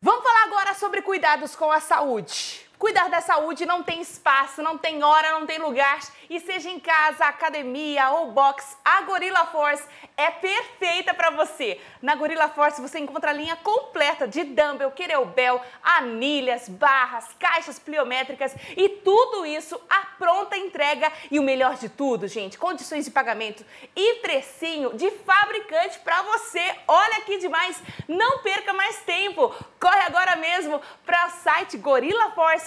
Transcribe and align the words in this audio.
Vamos 0.00 0.22
falar 0.22 0.44
agora 0.44 0.74
sobre 0.74 1.02
cuidados 1.02 1.56
com 1.56 1.72
a 1.72 1.80
saúde. 1.80 2.67
Cuidar 2.78 3.10
da 3.10 3.20
saúde 3.20 3.66
não 3.66 3.82
tem 3.82 4.00
espaço, 4.00 4.62
não 4.62 4.78
tem 4.78 5.02
hora, 5.02 5.32
não 5.32 5.44
tem 5.44 5.58
lugar. 5.58 5.98
E 6.30 6.38
seja 6.38 6.70
em 6.70 6.78
casa, 6.78 7.24
academia 7.24 8.10
ou 8.10 8.30
box, 8.30 8.76
a 8.84 9.00
Gorilla 9.00 9.46
Force 9.46 9.82
é 10.16 10.30
perfeita 10.30 11.12
para 11.12 11.30
você. 11.30 11.80
Na 12.00 12.14
Gorilla 12.14 12.48
Force 12.48 12.80
você 12.80 13.00
encontra 13.00 13.30
a 13.30 13.34
linha 13.34 13.56
completa 13.56 14.28
de 14.28 14.44
dumbbell, 14.44 14.92
kettlebell, 14.92 15.60
anilhas, 15.82 16.68
barras, 16.68 17.26
caixas 17.38 17.80
pliométricas 17.80 18.54
e 18.76 18.88
tudo 18.88 19.44
isso 19.44 19.80
à 19.90 20.06
pronta 20.16 20.56
entrega. 20.56 21.10
E 21.32 21.40
o 21.40 21.42
melhor 21.42 21.74
de 21.74 21.88
tudo, 21.88 22.28
gente, 22.28 22.58
condições 22.58 23.04
de 23.06 23.10
pagamento 23.10 23.64
e 23.96 24.16
precinho 24.16 24.94
de 24.94 25.10
fabricante 25.10 25.98
para 26.00 26.22
você. 26.22 26.76
Olha 26.86 27.22
que 27.22 27.38
demais! 27.38 27.82
Não 28.06 28.38
perca 28.38 28.72
mais 28.72 28.98
tempo. 29.02 29.52
Corre 29.80 30.02
agora 30.02 30.36
mesmo 30.36 30.80
para 31.04 31.26
o 31.26 31.30
site 31.30 31.76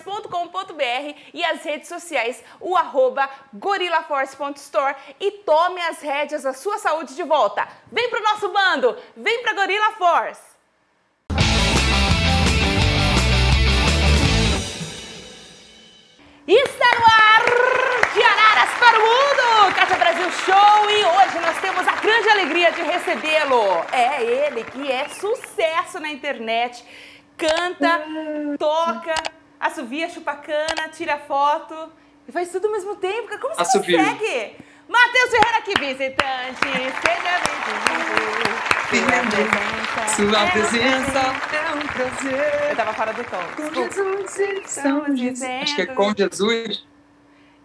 gorillaforce.com.br 0.01 1.15
e 1.33 1.43
as 1.43 1.63
redes 1.63 1.87
sociais, 1.87 2.43
o 2.59 2.75
arroba 2.75 3.29
gorillaforce.store 3.53 4.95
e 5.19 5.31
tome 5.31 5.81
as 5.81 6.01
rédeas 6.01 6.43
da 6.43 6.53
sua 6.53 6.77
saúde 6.77 7.15
de 7.15 7.23
volta. 7.23 7.67
Vem 7.91 8.09
pro 8.09 8.21
nosso 8.21 8.49
bando, 8.49 8.97
vem 9.15 9.41
pra 9.41 9.53
Gorilla 9.53 9.91
Force. 9.93 10.51
Está 16.47 16.85
no 16.99 17.05
ar 17.05 18.11
de 18.13 18.21
Araras 18.21 18.69
para 18.77 18.99
o 18.99 19.01
mundo, 19.01 19.75
Cátia 19.75 19.95
Brasil 19.95 20.31
Show 20.31 20.89
e 20.89 21.05
hoje 21.05 21.39
nós 21.39 21.61
temos 21.61 21.87
a 21.87 21.95
grande 21.95 22.29
alegria 22.29 22.71
de 22.71 22.81
recebê-lo. 22.81 23.85
É 23.91 24.23
ele 24.23 24.63
que 24.65 24.91
é 24.91 25.07
sucesso 25.07 25.99
na 25.99 26.09
internet, 26.09 26.83
canta, 27.37 28.03
toca, 28.57 29.15
assovia, 29.61 30.09
chupa 30.09 30.33
cana, 30.35 30.89
tira 30.91 31.17
foto 31.19 31.91
e 32.27 32.31
faz 32.31 32.49
tudo 32.51 32.67
ao 32.67 32.73
mesmo 32.73 32.95
tempo. 32.95 33.37
Como 33.39 33.55
você 33.55 33.61
Assovio. 33.61 33.97
consegue? 33.97 34.55
Matheus 34.87 35.29
Ferreira 35.29 35.57
aqui, 35.59 35.73
visitante. 35.79 36.69
Seja 37.01 37.39
bem-vindo. 37.45 38.41
Sua 40.15 40.43
É 40.45 40.51
presença 40.51 41.19
é 41.55 41.75
um 41.75 41.87
prazer. 41.87 42.69
Eu 42.71 42.75
tava 42.75 42.93
fora 42.93 43.13
do 43.13 43.23
tom. 43.23 43.37
Com. 43.55 43.73
Jesus 43.73 44.39
Estamos 44.65 45.19
dizendo. 45.19 45.63
Acho 45.63 45.75
que 45.75 45.81
é 45.81 45.85
com 45.85 46.13
Jesus. 46.15 46.85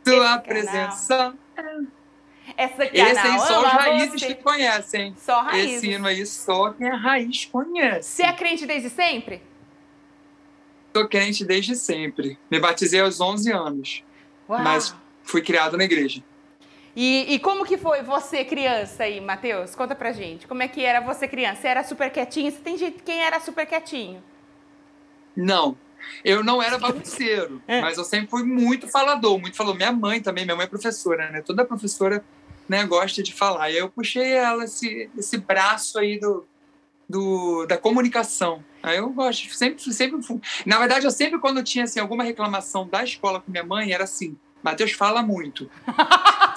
Sua 0.06 0.38
presença. 0.38 1.34
Essa 2.56 2.86
canal 2.86 3.10
Esse 3.10 3.18
aí 3.26 3.38
só 3.40 3.60
os 3.60 3.72
raízes 3.72 4.20
você. 4.20 4.26
que 4.28 4.34
conhecem. 4.36 5.16
Só 5.18 5.40
raízes. 5.42 5.76
Esse 5.78 5.90
hino 5.90 6.06
aí 6.06 6.24
só 6.24 6.70
quem 6.70 6.86
é 6.86 6.94
raiz 6.94 7.44
conhece. 7.46 8.08
Você 8.08 8.22
é 8.22 8.32
crente 8.32 8.64
desde 8.66 8.88
sempre? 8.88 9.42
Sou 10.96 11.06
crente 11.06 11.44
desde 11.44 11.76
sempre. 11.76 12.38
Me 12.50 12.58
batizei 12.58 13.00
aos 13.00 13.20
11 13.20 13.52
anos, 13.52 14.02
Uau. 14.48 14.62
mas 14.62 14.96
fui 15.22 15.42
criado 15.42 15.76
na 15.76 15.84
igreja. 15.84 16.24
E, 16.96 17.34
e 17.34 17.38
como 17.38 17.66
que 17.66 17.76
foi 17.76 18.02
você 18.02 18.46
criança 18.46 19.02
aí, 19.02 19.20
Matheus? 19.20 19.74
Conta 19.74 19.94
pra 19.94 20.10
gente. 20.12 20.46
Como 20.46 20.62
é 20.62 20.68
que 20.68 20.82
era 20.82 21.00
você 21.00 21.28
criança? 21.28 21.60
Você 21.60 21.68
era 21.68 21.84
super 21.84 22.10
quietinho? 22.10 22.50
Você 22.50 22.56
tem 22.60 22.78
gente 22.78 23.02
quem 23.02 23.22
era 23.22 23.38
super 23.40 23.66
quietinho? 23.66 24.24
Não, 25.36 25.76
eu 26.24 26.42
não 26.42 26.62
era 26.62 26.78
bagunceiro, 26.78 27.60
É. 27.68 27.82
mas 27.82 27.98
eu 27.98 28.04
sempre 28.04 28.30
fui 28.30 28.42
muito 28.42 28.88
falador, 28.88 29.38
muito 29.38 29.54
falou. 29.54 29.74
Minha 29.74 29.92
mãe 29.92 30.22
também, 30.22 30.46
minha 30.46 30.56
mãe 30.56 30.64
é 30.64 30.66
professora, 30.66 31.30
né? 31.30 31.42
Toda 31.42 31.62
professora 31.62 32.24
né, 32.66 32.86
gosta 32.86 33.22
de 33.22 33.34
falar. 33.34 33.70
E 33.70 33.76
eu 33.76 33.90
puxei 33.90 34.32
ela, 34.32 34.64
esse, 34.64 35.10
esse 35.14 35.36
braço 35.36 35.98
aí 35.98 36.18
do, 36.18 36.46
do, 37.06 37.66
da 37.66 37.76
comunicação. 37.76 38.64
Aí 38.86 38.98
eu 38.98 39.10
gosto, 39.10 39.52
sempre, 39.52 39.82
sempre. 39.92 40.40
Na 40.64 40.78
verdade, 40.78 41.04
eu 41.04 41.10
sempre, 41.10 41.40
quando 41.40 41.60
tinha 41.60 41.82
assim, 41.82 41.98
alguma 41.98 42.22
reclamação 42.22 42.86
da 42.86 43.02
escola 43.02 43.40
com 43.40 43.50
minha 43.50 43.64
mãe, 43.64 43.92
era 43.92 44.04
assim: 44.04 44.38
Matheus 44.62 44.92
fala 44.92 45.22
muito. 45.22 45.68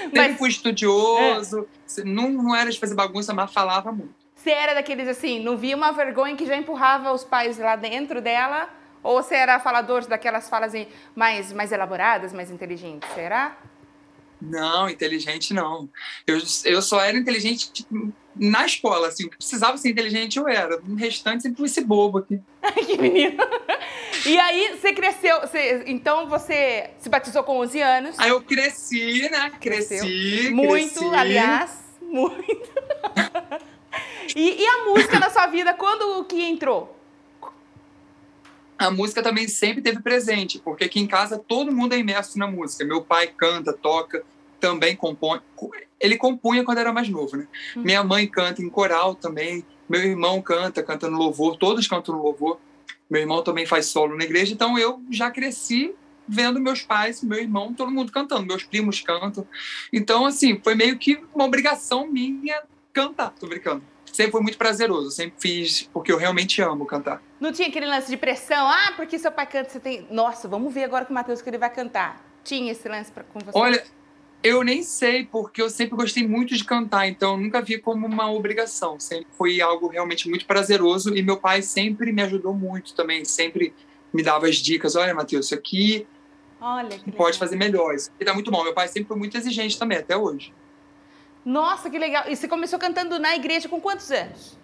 Sempre 0.00 0.14
Mas 0.14 0.38
fui 0.38 0.48
estudioso, 0.48 1.68
não, 2.04 2.30
não 2.30 2.56
era 2.56 2.70
de 2.70 2.78
fazer 2.78 2.94
bagunça, 2.94 3.34
mas 3.34 3.52
falava 3.52 3.92
muito. 3.92 4.14
você 4.34 4.50
era 4.50 4.74
daqueles 4.74 5.06
assim, 5.08 5.42
não 5.42 5.56
via 5.56 5.76
uma 5.76 5.92
vergonha 5.92 6.36
que 6.36 6.46
já 6.46 6.56
empurrava 6.56 7.12
os 7.12 7.24
pais 7.24 7.58
lá 7.58 7.76
dentro 7.76 8.20
dela? 8.20 8.68
Ou 9.02 9.22
você 9.22 9.34
era 9.34 9.58
falador 9.58 10.06
daquelas 10.06 10.48
falas 10.48 10.74
assim, 10.74 10.86
mais, 11.14 11.52
mais 11.52 11.72
elaboradas, 11.72 12.32
mais 12.32 12.50
inteligentes? 12.50 13.08
Será? 13.12 13.56
Não, 14.40 14.88
inteligente 14.88 15.52
não. 15.52 15.88
Eu, 16.26 16.38
eu 16.64 16.80
só 16.80 17.00
era 17.00 17.16
inteligente 17.16 17.72
tipo, 17.72 18.12
na 18.34 18.64
escola, 18.64 19.08
assim, 19.08 19.26
o 19.26 19.30
que 19.30 19.36
precisava 19.36 19.76
ser 19.76 19.90
inteligente 19.90 20.38
eu 20.38 20.48
era. 20.48 20.78
No 20.80 20.94
restante 20.96 21.42
sempre 21.42 21.58
fui 21.58 21.66
esse 21.66 21.80
bobo 21.82 22.18
aqui. 22.18 22.40
que 22.86 22.96
menino. 22.96 23.36
E 24.26 24.38
aí, 24.38 24.76
você 24.76 24.92
cresceu, 24.92 25.40
você- 25.40 25.84
então 25.86 26.28
você 26.28 26.90
se 26.98 27.08
batizou 27.08 27.42
com 27.42 27.58
11 27.58 27.80
anos. 27.80 28.18
Aí 28.18 28.30
eu 28.30 28.40
cresci, 28.40 29.28
né? 29.30 29.50
Cresceu. 29.60 29.98
Cresci. 30.00 30.50
Muito, 30.52 30.98
cresci. 31.00 31.14
aliás, 31.14 31.78
muito. 32.00 32.70
e, 34.36 34.62
e 34.62 34.66
a 34.66 34.84
música 34.86 35.18
na 35.18 35.30
sua 35.30 35.46
vida, 35.48 35.74
quando 35.74 36.24
que 36.24 36.42
entrou? 36.42 36.96
A 38.78 38.90
música 38.90 39.22
também 39.22 39.46
sempre 39.46 39.82
teve 39.82 40.00
presente, 40.00 40.58
porque 40.58 40.84
aqui 40.84 41.00
em 41.00 41.06
casa 41.06 41.38
todo 41.38 41.70
mundo 41.70 41.92
é 41.94 41.98
imerso 41.98 42.38
na 42.38 42.46
música. 42.46 42.82
Meu 42.84 43.02
pai 43.02 43.26
canta, 43.26 43.74
toca, 43.74 44.24
também 44.60 44.94
compõe. 44.94 45.40
Ele 45.98 46.16
compunha 46.16 46.64
quando 46.64 46.78
era 46.78 46.92
mais 46.92 47.08
novo, 47.08 47.36
né? 47.36 47.46
Hum. 47.76 47.82
Minha 47.82 48.04
mãe 48.04 48.26
canta 48.26 48.62
em 48.62 48.68
coral 48.68 49.14
também. 49.14 49.64
Meu 49.88 50.00
irmão 50.02 50.40
canta, 50.40 50.82
canta 50.82 51.10
no 51.10 51.18
louvor. 51.18 51.56
Todos 51.56 51.86
cantam 51.88 52.14
no 52.14 52.22
louvor. 52.22 52.58
Meu 53.10 53.20
irmão 53.20 53.42
também 53.42 53.66
faz 53.66 53.86
solo 53.86 54.16
na 54.16 54.24
igreja. 54.24 54.52
Então 54.52 54.78
eu 54.78 55.00
já 55.10 55.30
cresci 55.30 55.94
vendo 56.28 56.60
meus 56.60 56.82
pais, 56.82 57.22
meu 57.24 57.38
irmão, 57.38 57.74
todo 57.74 57.90
mundo 57.90 58.12
cantando. 58.12 58.46
Meus 58.46 58.62
primos 58.62 59.00
cantam. 59.00 59.46
Então, 59.92 60.24
assim, 60.24 60.60
foi 60.62 60.76
meio 60.76 60.96
que 60.96 61.20
uma 61.34 61.44
obrigação 61.44 62.06
minha 62.06 62.62
cantar. 62.92 63.34
Tô 63.38 63.48
brincando. 63.48 63.82
Sempre 64.12 64.32
foi 64.32 64.40
muito 64.40 64.58
prazeroso. 64.58 65.10
Sempre 65.10 65.34
fiz 65.38 65.88
porque 65.92 66.12
eu 66.12 66.16
realmente 66.16 66.62
amo 66.62 66.86
cantar. 66.86 67.20
Não 67.40 67.52
tinha 67.52 67.68
aquele 67.68 67.86
lance 67.86 68.08
de 68.08 68.16
pressão? 68.16 68.68
Ah, 68.68 68.92
porque 68.96 69.18
seu 69.18 69.32
pai 69.32 69.46
canta, 69.46 69.70
você 69.70 69.80
tem. 69.80 70.06
Nossa, 70.10 70.46
vamos 70.46 70.72
ver 70.72 70.84
agora 70.84 71.04
com 71.04 71.12
o 71.12 71.14
Matheus 71.14 71.42
que 71.42 71.50
ele 71.50 71.58
vai 71.58 71.70
cantar. 71.70 72.24
Tinha 72.44 72.72
esse 72.72 72.88
lance 72.88 73.10
pra, 73.10 73.24
com 73.24 73.38
você? 73.40 73.58
Olha, 73.58 73.84
eu 74.42 74.62
nem 74.62 74.82
sei, 74.82 75.24
porque 75.24 75.60
eu 75.60 75.68
sempre 75.68 75.96
gostei 75.96 76.26
muito 76.26 76.54
de 76.56 76.64
cantar, 76.64 77.06
então 77.06 77.32
eu 77.32 77.40
nunca 77.40 77.60
vi 77.60 77.78
como 77.78 78.06
uma 78.06 78.30
obrigação. 78.30 78.98
Sempre 78.98 79.26
foi 79.36 79.60
algo 79.60 79.88
realmente 79.88 80.28
muito 80.28 80.46
prazeroso 80.46 81.14
e 81.14 81.22
meu 81.22 81.36
pai 81.36 81.62
sempre 81.62 82.12
me 82.12 82.22
ajudou 82.22 82.54
muito 82.54 82.94
também, 82.94 83.24
sempre 83.24 83.74
me 84.12 84.22
dava 84.22 84.46
as 84.46 84.56
dicas. 84.56 84.96
Olha, 84.96 85.14
Matheus, 85.14 85.46
isso 85.46 85.54
aqui 85.54 86.06
Olha 86.60 86.98
pode 87.16 87.38
fazer 87.38 87.56
melhor, 87.56 87.94
isso 87.94 88.10
aqui 88.14 88.24
tá 88.24 88.34
muito 88.34 88.50
bom. 88.50 88.62
Meu 88.62 88.74
pai 88.74 88.88
sempre 88.88 89.08
foi 89.08 89.16
muito 89.16 89.36
exigente 89.36 89.78
também, 89.78 89.98
até 89.98 90.16
hoje. 90.16 90.52
Nossa, 91.44 91.88
que 91.88 91.98
legal. 91.98 92.24
E 92.28 92.36
você 92.36 92.46
começou 92.46 92.78
cantando 92.78 93.18
na 93.18 93.34
igreja 93.34 93.68
com 93.68 93.80
quantos 93.80 94.10
anos? 94.10 94.59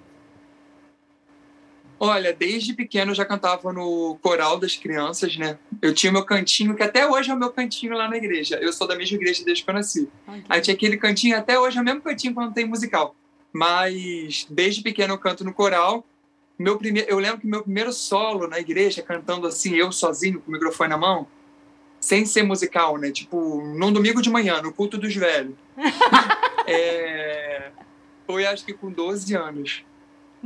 Olha, 1.99 2.33
desde 2.33 2.75
pequeno 2.75 3.13
eu 3.13 3.15
já 3.15 3.25
cantava 3.25 3.73
no 3.73 4.19
coral 4.21 4.59
das 4.59 4.77
crianças, 4.77 5.37
né? 5.37 5.59
Eu 5.81 5.95
tinha 5.95 6.13
meu 6.13 6.25
cantinho, 6.25 6.77
que 6.77 6.83
até 6.83 7.07
hoje 7.07 7.31
é 7.31 7.35
o 7.35 7.39
meu 7.39 7.51
cantinho 7.51 7.95
lá 7.95 8.09
na 8.09 8.17
igreja. 8.17 8.57
Eu 8.57 8.73
sou 8.73 8.87
da 8.87 8.95
mesma 8.95 9.17
igreja 9.17 9.43
desde 9.45 9.65
que 9.65 9.71
eu 9.71 9.75
nasci. 9.75 10.09
Aí 10.49 10.61
tinha 10.61 10.75
aquele 10.75 10.99
cantinho, 10.99 11.37
até 11.37 11.59
hoje 11.59 11.79
é 11.79 11.81
o 11.81 11.85
mesmo 11.85 12.03
cantinho 12.03 12.35
quando 12.35 12.53
tem 12.53 12.67
musical. 12.67 13.17
Mas 13.51 14.47
desde 14.51 14.83
pequeno 14.83 15.15
eu 15.15 15.19
canto 15.19 15.43
no 15.43 15.55
coral. 15.55 16.05
Meu 16.59 16.77
primeiro, 16.77 17.09
eu 17.09 17.19
lembro 17.19 17.41
que 17.41 17.47
meu 17.47 17.63
primeiro 17.63 17.93
solo 17.93 18.47
na 18.47 18.59
igreja, 18.59 19.03
cantando 19.03 19.47
assim, 19.47 19.75
eu 19.75 19.91
sozinho, 19.91 20.41
com 20.41 20.51
o 20.51 20.53
microfone 20.53 20.91
na 20.91 20.99
mão, 20.99 21.27
sem 21.99 22.27
ser 22.27 22.43
musical, 22.43 22.99
né? 22.99 23.11
Tipo, 23.11 23.63
num 23.75 23.93
domingo 23.93 24.21
de 24.21 24.31
manhã, 24.31 24.61
no 24.61 24.73
culto 24.73 24.99
dos 24.99 25.15
velhos. 25.15 25.55
É, 26.69 27.71
Foi 28.27 28.45
acho 28.45 28.65
que 28.65 28.73
com 28.73 28.91
12 28.91 29.37
anos. 29.37 29.85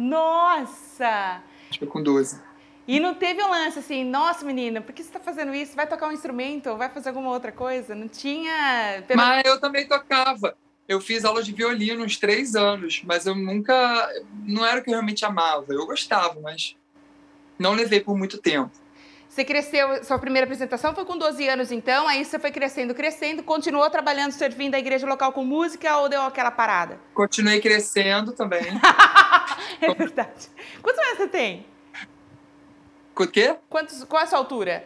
Nossa! 0.01 1.43
Acho 1.71 1.79
que 1.79 1.87
com 1.87 2.03
12. 2.03 2.41
E 2.89 2.99
não 2.99 3.15
teve 3.15 3.43
um 3.43 3.49
lance 3.51 3.79
assim, 3.79 4.05
nossa 4.05 4.45
menina, 4.45 4.81
por 4.81 4.93
que 4.93 5.03
você 5.05 5.11
tá 5.11 5.21
fazendo 5.21 5.55
isso? 5.55 5.77
Vai 5.77 5.87
tocar 5.87 6.09
um 6.09 6.13
instrumento? 6.13 6.77
Vai 6.77 6.89
fazer 6.89 7.11
alguma 7.11 7.31
outra 7.31 7.53
coisa? 7.53 7.95
Não 7.95 8.09
tinha. 8.09 9.05
pelo- 9.07 9.21
Mas 9.21 9.43
eu 9.45 9.61
também 9.61 9.87
tocava. 9.87 10.57
Eu 10.89 11.01
fiz 11.01 11.25
aula 11.25 11.41
de 11.43 11.53
violino 11.53 12.03
uns 12.05 12.17
três 12.17 12.57
anos, 12.57 13.03
mas 13.05 13.27
eu 13.27 13.35
nunca. 13.37 14.09
Não 14.45 14.67
era 14.67 14.81
o 14.81 14.83
que 14.83 14.91
eu 14.91 14.95
realmente 14.95 15.25
amava. 15.25 15.67
Eu 15.73 15.87
gostava, 15.87 16.41
mas 16.41 16.75
não 17.57 17.75
levei 17.75 18.01
por 18.01 18.17
muito 18.19 18.39
tempo. 18.39 18.73
Você 19.31 19.45
cresceu, 19.45 20.03
sua 20.03 20.19
primeira 20.19 20.45
apresentação 20.45 20.93
foi 20.93 21.05
com 21.05 21.17
12 21.17 21.49
anos, 21.49 21.71
então, 21.71 22.09
aí 22.09 22.25
você 22.25 22.37
foi 22.37 22.51
crescendo, 22.51 22.93
crescendo, 22.93 23.45
continuou 23.45 23.89
trabalhando, 23.89 24.33
servindo 24.33 24.75
a 24.75 24.79
igreja 24.81 25.07
local 25.07 25.33
com 25.33 25.45
música 25.45 25.97
ou 25.99 26.09
deu 26.09 26.21
aquela 26.23 26.51
parada? 26.51 26.99
Continuei 27.15 27.61
crescendo 27.61 28.33
também. 28.33 28.63
É 29.81 29.95
verdade. 29.95 30.49
Quantos 30.83 31.01
anos 31.07 31.17
você 31.17 31.29
tem? 31.29 31.65
O 33.17 33.27
quê? 33.27 33.57
Quantos, 33.69 34.05
qual 34.05 34.23
a 34.23 34.27
sua 34.27 34.39
altura? 34.39 34.85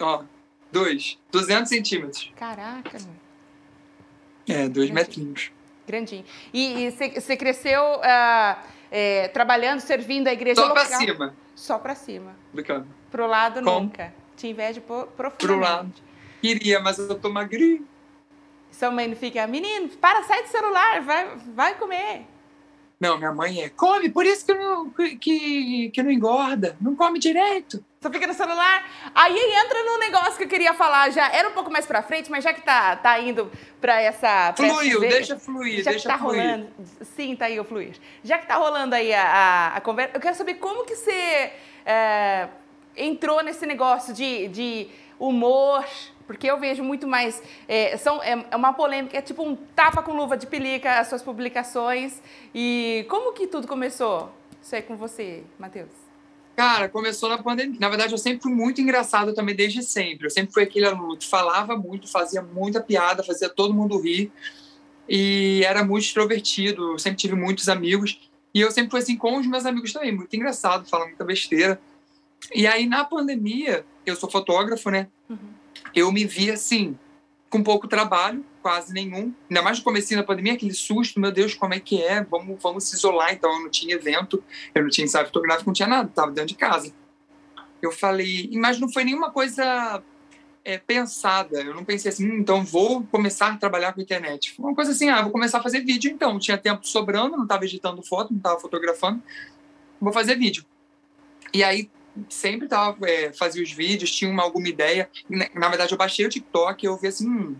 Ó, 0.00 0.22
dois. 0.70 1.18
200 1.32 1.68
centímetros. 1.68 2.32
Caraca, 2.36 2.98
meu. 2.98 4.56
É, 4.56 4.68
dois 4.68 4.90
metrinhos. 4.90 5.50
grandinho. 5.86 6.24
E, 6.54 6.90
você, 6.90 7.36
cresceu 7.36 7.82
ah, 8.02 8.62
é, 8.90 9.28
trabalhando, 9.28 9.80
servindo 9.80 10.28
a 10.28 10.32
igreja 10.32 10.60
Só 10.60 10.68
local. 10.68 10.86
pra 10.86 10.98
cima. 10.98 11.34
Só 11.56 11.78
pra 11.78 11.94
cima. 11.96 12.36
Brincando. 12.52 12.86
Pro 13.10 13.26
lado 13.26 13.60
Como? 13.62 13.80
nunca. 13.80 14.14
Te 14.36 14.46
invejo 14.46 14.80
po- 14.82 15.06
Pro 15.16 15.24
lado. 15.28 15.36
profundamente. 15.38 16.02
Queria, 16.40 16.78
mas 16.80 16.98
eu 16.98 17.18
tô 17.18 17.28
magrinho. 17.30 17.84
Sua 18.70 18.90
mãe 18.90 19.08
não 19.08 19.16
fica, 19.16 19.46
menino, 19.46 19.88
para, 19.96 20.22
sai 20.24 20.42
do 20.42 20.48
celular, 20.50 21.00
vai, 21.00 21.36
vai 21.54 21.74
comer. 21.76 22.26
Não, 22.98 23.18
minha 23.18 23.32
mãe 23.32 23.62
é. 23.62 23.68
Come, 23.68 24.08
por 24.08 24.24
isso 24.24 24.46
que 24.46 24.54
não, 24.54 24.88
que, 24.90 25.90
que 25.92 26.02
não 26.02 26.10
engorda. 26.10 26.76
Não 26.80 26.96
come 26.96 27.18
direito. 27.18 27.84
Só 28.00 28.10
fica 28.10 28.26
no 28.26 28.32
celular. 28.32 28.88
Aí 29.14 29.36
entra 29.36 29.82
no 29.84 29.98
negócio 29.98 30.36
que 30.38 30.44
eu 30.44 30.48
queria 30.48 30.72
falar 30.72 31.10
já. 31.10 31.30
Era 31.30 31.48
um 31.48 31.52
pouco 31.52 31.70
mais 31.70 31.84
pra 31.84 32.02
frente, 32.02 32.30
mas 32.30 32.42
já 32.42 32.54
que 32.54 32.62
tá, 32.62 32.96
tá 32.96 33.18
indo 33.20 33.50
pra 33.82 34.00
essa. 34.00 34.52
pra 34.54 34.66
Fluiu, 34.68 35.04
essa- 35.04 35.14
deixa 35.16 35.38
fluir, 35.38 35.82
já 35.82 35.90
deixa 35.90 36.08
que 36.08 36.14
tá 36.14 36.18
fluir. 36.18 36.40
rolando. 36.42 36.68
Sim, 37.16 37.36
tá 37.36 37.44
aí 37.46 37.60
o 37.60 37.64
fluir. 37.64 37.96
Já 38.24 38.38
que 38.38 38.46
tá 38.46 38.54
rolando 38.56 38.94
aí 38.94 39.12
a, 39.12 39.24
a, 39.24 39.76
a 39.76 39.80
conversa, 39.82 40.16
eu 40.16 40.20
quero 40.20 40.34
saber 40.36 40.54
como 40.54 40.84
que 40.86 40.94
você 40.96 41.52
é, 41.84 42.48
entrou 42.96 43.42
nesse 43.42 43.66
negócio 43.66 44.14
de, 44.14 44.48
de 44.48 44.88
humor. 45.18 45.84
Porque 46.26 46.50
eu 46.50 46.58
vejo 46.58 46.82
muito 46.82 47.06
mais. 47.06 47.42
É, 47.68 47.96
são, 47.96 48.22
é, 48.22 48.46
é 48.50 48.56
uma 48.56 48.72
polêmica, 48.72 49.16
é 49.16 49.22
tipo 49.22 49.42
um 49.42 49.54
tapa 49.54 50.02
com 50.02 50.12
luva 50.12 50.36
de 50.36 50.46
pelica 50.46 50.98
as 50.98 51.08
suas 51.08 51.22
publicações. 51.22 52.20
E 52.54 53.06
como 53.08 53.32
que 53.32 53.46
tudo 53.46 53.68
começou? 53.68 54.32
Isso 54.60 54.74
é 54.74 54.82
com 54.82 54.96
você, 54.96 55.44
Matheus. 55.58 55.90
Cara, 56.56 56.88
começou 56.88 57.28
na 57.28 57.38
pandemia. 57.38 57.78
Na 57.78 57.88
verdade, 57.88 58.12
eu 58.12 58.18
sempre 58.18 58.42
fui 58.42 58.52
muito 58.52 58.80
engraçado 58.80 59.34
também 59.34 59.54
desde 59.54 59.82
sempre. 59.82 60.26
Eu 60.26 60.30
sempre 60.30 60.52
fui 60.52 60.62
aquele 60.62 60.86
aluno 60.86 61.16
que 61.16 61.26
falava 61.26 61.76
muito, 61.76 62.08
fazia 62.08 62.42
muita 62.42 62.80
piada, 62.80 63.22
fazia 63.22 63.48
todo 63.48 63.74
mundo 63.74 64.00
rir. 64.00 64.32
E 65.08 65.62
era 65.64 65.84
muito 65.84 66.04
extrovertido. 66.04 66.92
Eu 66.92 66.98
sempre 66.98 67.18
tive 67.18 67.34
muitos 67.34 67.68
amigos. 67.68 68.18
E 68.54 68.60
eu 68.60 68.70
sempre 68.70 68.90
fui 68.90 69.00
assim 69.00 69.16
com 69.16 69.36
os 69.36 69.46
meus 69.46 69.66
amigos 69.66 69.92
também, 69.92 70.16
muito 70.16 70.34
engraçado, 70.34 70.88
falando 70.88 71.08
muita 71.08 71.24
besteira. 71.24 71.78
E 72.54 72.66
aí, 72.66 72.86
na 72.86 73.04
pandemia, 73.04 73.84
eu 74.06 74.16
sou 74.16 74.30
fotógrafo, 74.30 74.90
né? 74.90 75.08
Eu 75.96 76.12
me 76.12 76.26
vi 76.26 76.50
assim, 76.50 76.96
com 77.48 77.62
pouco 77.62 77.88
trabalho, 77.88 78.44
quase 78.60 78.92
nenhum. 78.92 79.32
Ainda 79.48 79.62
mais 79.62 79.78
no 79.78 79.84
comecinho 79.84 80.20
da 80.20 80.26
pandemia, 80.26 80.52
aquele 80.52 80.74
susto, 80.74 81.18
meu 81.18 81.32
Deus, 81.32 81.54
como 81.54 81.72
é 81.72 81.80
que 81.80 82.02
é? 82.02 82.22
Vamos, 82.22 82.62
vamos 82.62 82.84
se 82.84 82.96
isolar. 82.96 83.32
Então, 83.32 83.50
eu 83.50 83.60
não 83.60 83.70
tinha 83.70 83.94
evento, 83.94 84.44
eu 84.74 84.82
não 84.82 84.90
tinha 84.90 85.06
ensaio 85.06 85.24
fotográfico, 85.24 85.70
não 85.70 85.74
tinha 85.74 85.88
nada, 85.88 86.08
estava 86.08 86.30
dentro 86.30 86.48
de 86.48 86.54
casa. 86.54 86.92
Eu 87.80 87.90
falei, 87.90 88.50
mas 88.54 88.78
não 88.78 88.92
foi 88.92 89.04
nenhuma 89.04 89.30
coisa 89.30 90.02
é, 90.62 90.76
pensada. 90.76 91.62
Eu 91.62 91.74
não 91.74 91.84
pensei 91.84 92.10
assim, 92.10 92.30
hum, 92.30 92.38
então 92.40 92.62
vou 92.62 93.02
começar 93.04 93.52
a 93.52 93.56
trabalhar 93.56 93.94
com 93.94 94.00
internet. 94.02 94.52
Foi 94.52 94.66
uma 94.66 94.74
coisa 94.74 94.90
assim, 94.90 95.08
ah, 95.08 95.22
vou 95.22 95.30
começar 95.30 95.60
a 95.60 95.62
fazer 95.62 95.80
vídeo 95.80 96.10
então. 96.10 96.38
Tinha 96.38 96.58
tempo 96.58 96.86
sobrando, 96.86 97.36
não 97.36 97.44
estava 97.44 97.64
editando 97.64 98.02
foto, 98.02 98.32
não 98.32 98.38
estava 98.38 98.60
fotografando. 98.60 99.22
Vou 99.98 100.12
fazer 100.12 100.34
vídeo. 100.34 100.64
E 101.54 101.64
aí, 101.64 101.88
sempre 102.28 102.68
tava, 102.68 103.08
é, 103.08 103.32
fazia 103.32 103.62
os 103.62 103.72
vídeos, 103.72 104.10
tinha 104.10 104.30
uma, 104.30 104.42
alguma 104.42 104.68
ideia. 104.68 105.08
Na, 105.28 105.48
na 105.54 105.68
verdade, 105.68 105.92
eu 105.92 105.98
baixei 105.98 106.26
o 106.26 106.28
TikTok 106.28 106.84
e 106.84 106.88
eu 106.88 106.96
vi 106.96 107.08
assim, 107.08 107.28
hum, 107.28 107.56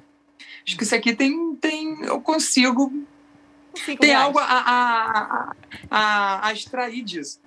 acho 0.66 0.76
que 0.76 0.84
isso 0.84 0.94
aqui 0.94 1.14
tem, 1.14 1.54
tem 1.56 2.04
eu 2.04 2.20
consigo 2.20 2.92
tem 4.00 4.14
algo 4.14 4.38
a, 4.38 4.44
a, 4.44 5.52
a, 5.90 6.48
a, 6.48 6.52
extrair 6.52 7.02
disso. 7.02 7.38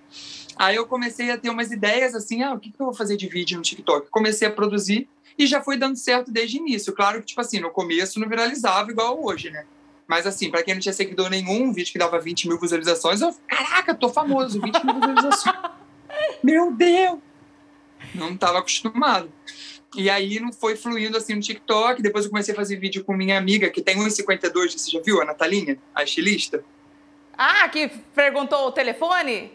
Aí 0.56 0.76
eu 0.76 0.86
comecei 0.86 1.32
a 1.32 1.38
ter 1.38 1.50
umas 1.50 1.72
ideias 1.72 2.14
assim, 2.14 2.44
ah, 2.44 2.54
o 2.54 2.60
que, 2.60 2.72
que 2.72 2.80
eu 2.80 2.86
vou 2.86 2.94
fazer 2.94 3.18
de 3.18 3.28
vídeo 3.28 3.58
no 3.58 3.64
TikTok? 3.64 4.10
Comecei 4.10 4.48
a 4.48 4.52
produzir 4.52 5.08
e 5.38 5.48
já 5.48 5.62
foi 5.62 5.78
dando 5.78 5.96
certo 5.96 6.32
desde 6.32 6.58
o 6.58 6.62
início. 6.62 6.94
Claro 6.94 7.20
que, 7.20 7.28
tipo 7.28 7.42
assim, 7.42 7.60
no 7.60 7.72
começo 7.72 8.20
não 8.20 8.28
viralizava 8.28 8.92
igual 8.92 9.24
hoje, 9.24 9.50
né? 9.50 9.66
Mas 10.08 10.26
assim, 10.26 10.50
pra 10.50 10.64
quem 10.64 10.74
não 10.74 10.82
tinha 10.82 10.94
seguidor 10.94 11.30
nenhum, 11.30 11.66
um 11.66 11.74
vídeo 11.74 11.92
que 11.92 12.00
dava 12.00 12.20
20 12.20 12.48
mil 12.48 12.60
visualizações, 12.60 13.22
eu, 13.22 13.34
caraca, 13.48 13.94
tô 13.94 14.10
famoso, 14.10 14.60
20 14.60 14.84
mil 14.84 14.96
visualizações. 14.96 15.56
Meu 16.44 16.71
Deus! 16.71 17.19
Não 18.15 18.36
tava 18.36 18.59
acostumado. 18.59 19.31
E 19.95 20.09
aí 20.09 20.39
não 20.39 20.53
foi 20.53 20.75
fluindo 20.75 21.18
assim 21.18 21.36
no 21.36 21.41
TikTok. 21.41 22.01
Depois 22.01 22.25
eu 22.25 22.31
comecei 22.31 22.53
a 22.53 22.57
fazer 22.57 22.77
vídeo 22.77 23.03
com 23.03 23.13
minha 23.13 23.38
amiga, 23.38 23.69
que 23.69 23.81
tem 23.81 23.97
1,52, 23.97 24.71
você 24.71 24.91
já 24.91 25.00
viu? 25.01 25.21
A 25.21 25.25
Natalinha, 25.25 25.77
a 25.94 26.03
estilista. 26.03 26.63
Ah, 27.38 27.68
que 27.69 27.89
perguntou 28.13 28.68
o 28.68 28.71
telefone? 28.71 29.51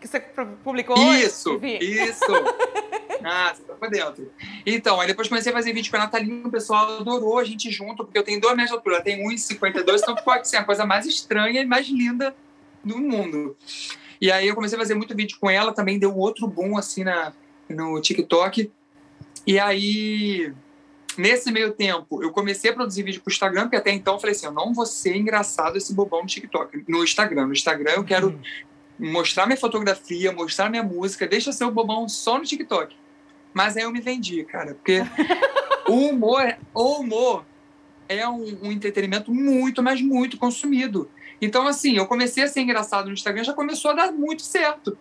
Que 0.00 0.08
você 0.08 0.20
publicou 0.62 0.98
hoje? 0.98 1.24
Isso, 1.24 1.60
isso. 1.62 2.24
Ah, 3.26 3.54
você 3.54 3.62
tá 3.62 3.72
por 3.72 3.88
dentro. 3.88 4.30
Então, 4.66 5.00
aí 5.00 5.06
depois 5.06 5.28
comecei 5.28 5.50
a 5.50 5.54
fazer 5.54 5.72
vídeo 5.72 5.90
com 5.90 5.96
a 5.96 6.00
Natalinha, 6.00 6.46
o 6.46 6.50
pessoal 6.50 6.98
adorou 6.98 7.38
a 7.38 7.44
gente 7.44 7.70
junto, 7.70 8.04
porque 8.04 8.18
eu 8.18 8.22
tenho 8.22 8.38
dois 8.38 8.54
metros 8.54 8.72
de 8.72 8.76
altura, 8.76 8.96
ela 8.96 9.04
tem 9.04 9.26
1,52, 9.26 10.00
então 10.02 10.14
ficou 10.14 10.34
assim, 10.34 10.56
a 10.56 10.64
coisa 10.64 10.84
mais 10.84 11.06
estranha 11.06 11.62
e 11.62 11.64
mais 11.64 11.88
linda 11.88 12.36
do 12.84 12.98
mundo. 12.98 13.56
E 14.20 14.30
aí 14.30 14.48
eu 14.48 14.54
comecei 14.54 14.76
a 14.76 14.80
fazer 14.80 14.94
muito 14.94 15.14
vídeo 15.14 15.38
com 15.40 15.50
ela, 15.50 15.72
também 15.72 15.98
deu 15.98 16.16
outro 16.16 16.46
boom 16.46 16.76
assim 16.76 17.04
na, 17.04 17.32
no 17.68 18.00
TikTok. 18.00 18.70
E 19.46 19.58
aí, 19.58 20.52
nesse 21.18 21.52
meio 21.52 21.72
tempo, 21.72 22.22
eu 22.22 22.30
comecei 22.30 22.70
a 22.70 22.74
produzir 22.74 23.02
vídeo 23.02 23.20
pro 23.20 23.32
Instagram, 23.32 23.62
porque 23.62 23.76
até 23.76 23.90
então 23.90 24.14
eu 24.14 24.20
falei 24.20 24.34
assim, 24.34 24.46
eu 24.46 24.52
não 24.52 24.72
vou 24.72 24.86
ser 24.86 25.16
engraçado 25.16 25.76
esse 25.76 25.92
bobão 25.94 26.22
no 26.22 26.26
TikTok, 26.26 26.84
no 26.88 27.04
Instagram. 27.04 27.46
No 27.46 27.52
Instagram 27.52 27.92
eu 27.92 28.04
quero 28.04 28.40
mostrar 28.98 29.46
minha 29.46 29.56
fotografia, 29.56 30.32
mostrar 30.32 30.70
minha 30.70 30.82
música, 30.82 31.26
deixa 31.26 31.52
ser 31.52 31.64
o 31.64 31.70
bobão 31.70 32.08
só 32.08 32.38
no 32.38 32.44
TikTok. 32.44 32.96
Mas 33.52 33.76
aí 33.76 33.82
eu 33.82 33.92
me 33.92 34.00
vendi, 34.00 34.42
cara, 34.44 34.74
porque 34.74 35.00
o 35.88 36.08
humor, 36.08 36.56
o 36.72 37.00
humor 37.00 37.44
é 38.08 38.28
um, 38.28 38.58
um 38.62 38.72
entretenimento 38.72 39.32
muito, 39.32 39.82
mas 39.82 40.00
muito 40.00 40.36
consumido. 40.36 41.08
Então, 41.40 41.66
assim, 41.66 41.96
eu 41.96 42.06
comecei 42.06 42.44
a 42.44 42.48
ser 42.48 42.60
engraçado 42.60 43.06
no 43.06 43.12
Instagram, 43.12 43.44
já 43.44 43.52
começou 43.52 43.90
a 43.90 43.94
dar 43.94 44.12
muito 44.12 44.42
certo. 44.42 44.96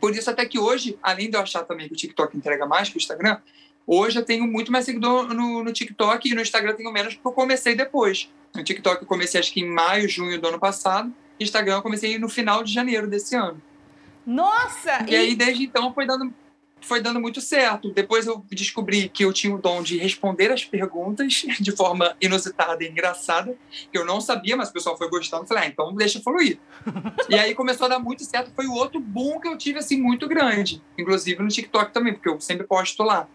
Por 0.00 0.14
isso, 0.14 0.30
até 0.30 0.44
que 0.46 0.58
hoje, 0.58 0.98
além 1.02 1.30
de 1.30 1.36
eu 1.36 1.40
achar 1.40 1.64
também 1.64 1.86
que 1.86 1.94
o 1.94 1.96
TikTok 1.96 2.36
entrega 2.36 2.66
mais 2.66 2.88
que 2.88 2.96
o 2.96 2.98
Instagram, 2.98 3.38
hoje 3.86 4.18
eu 4.18 4.24
tenho 4.24 4.46
muito 4.46 4.72
mais 4.72 4.84
seguidor 4.84 5.32
no, 5.34 5.62
no 5.62 5.72
TikTok 5.72 6.28
e 6.28 6.34
no 6.34 6.40
Instagram 6.40 6.74
tenho 6.74 6.92
menos 6.92 7.14
porque 7.14 7.28
eu 7.28 7.32
comecei 7.32 7.74
depois. 7.74 8.30
No 8.54 8.64
TikTok 8.64 9.02
eu 9.02 9.06
comecei 9.06 9.40
acho 9.40 9.52
que 9.52 9.60
em 9.60 9.70
maio, 9.70 10.08
junho 10.08 10.40
do 10.40 10.48
ano 10.48 10.58
passado. 10.58 11.12
Instagram 11.38 11.76
eu 11.76 11.82
comecei 11.82 12.18
no 12.18 12.28
final 12.28 12.62
de 12.62 12.72
janeiro 12.72 13.06
desse 13.06 13.34
ano. 13.36 13.60
Nossa! 14.26 15.04
E, 15.08 15.14
aí, 15.14 15.34
desde 15.34 15.64
então, 15.64 15.92
foi 15.92 16.06
dando, 16.06 16.32
foi 16.82 17.00
dando 17.00 17.20
muito 17.20 17.40
certo. 17.40 17.92
Depois 17.92 18.26
eu 18.26 18.44
descobri 18.50 19.08
que 19.08 19.24
eu 19.24 19.32
tinha 19.32 19.54
o 19.54 19.58
dom 19.58 19.82
de 19.82 19.98
responder 19.98 20.50
as 20.50 20.64
perguntas 20.64 21.44
de 21.60 21.72
forma 21.72 22.16
inusitada 22.20 22.82
e 22.84 22.88
engraçada, 22.88 23.56
que 23.90 23.98
eu 23.98 24.04
não 24.04 24.20
sabia, 24.20 24.56
mas 24.56 24.70
o 24.70 24.72
pessoal 24.72 24.96
foi 24.96 25.08
gostando. 25.08 25.46
Falei, 25.46 25.64
ah, 25.64 25.66
então 25.66 25.94
deixa 25.94 26.20
fluir. 26.20 26.58
e 27.28 27.34
aí 27.34 27.54
começou 27.54 27.86
a 27.86 27.90
dar 27.90 27.98
muito 27.98 28.24
certo. 28.24 28.52
Foi 28.54 28.66
o 28.66 28.72
outro 28.72 29.00
boom 29.00 29.40
que 29.40 29.48
eu 29.48 29.56
tive, 29.56 29.78
assim, 29.78 30.00
muito 30.00 30.28
grande. 30.28 30.82
Inclusive 30.98 31.42
no 31.42 31.48
TikTok 31.48 31.92
também, 31.92 32.12
porque 32.12 32.28
eu 32.28 32.40
sempre 32.40 32.66
posto 32.66 33.02
lá. 33.02 33.28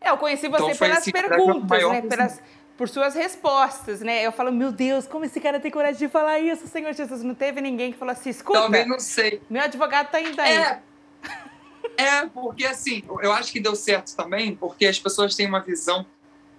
É, 0.00 0.10
eu 0.10 0.16
conheci 0.16 0.48
você 0.48 0.64
Então 0.64 0.76
pelas 0.76 0.98
assim, 0.98 1.12
perguntas, 1.12 1.68
maior 1.68 1.92
né? 1.92 2.02
Pelas, 2.02 2.42
por 2.76 2.88
suas 2.88 3.14
respostas, 3.14 4.00
né? 4.00 4.26
Eu 4.26 4.32
falo, 4.32 4.50
meu 4.50 4.72
Deus, 4.72 5.06
como 5.06 5.24
esse 5.24 5.40
cara 5.40 5.60
tem 5.60 5.70
coragem 5.70 5.98
de 5.98 6.08
falar 6.08 6.40
isso, 6.40 6.66
Senhor 6.66 6.92
Jesus? 6.92 7.22
Não 7.22 7.34
teve 7.34 7.60
ninguém 7.60 7.92
que 7.92 7.98
falou 7.98 8.12
assim, 8.12 8.30
escuta, 8.30 8.60
Também 8.60 8.86
não 8.86 8.98
sei. 8.98 9.40
meu 9.48 9.62
advogado 9.62 10.10
tá 10.10 10.20
indo 10.20 10.40
aí. 10.40 10.56
É, 10.56 10.82
é, 11.96 12.26
porque 12.26 12.64
assim, 12.64 13.02
eu 13.22 13.32
acho 13.32 13.52
que 13.52 13.60
deu 13.60 13.74
certo 13.74 14.14
também, 14.16 14.54
porque 14.54 14.86
as 14.86 14.98
pessoas 14.98 15.34
têm 15.34 15.46
uma 15.46 15.60
visão 15.60 16.06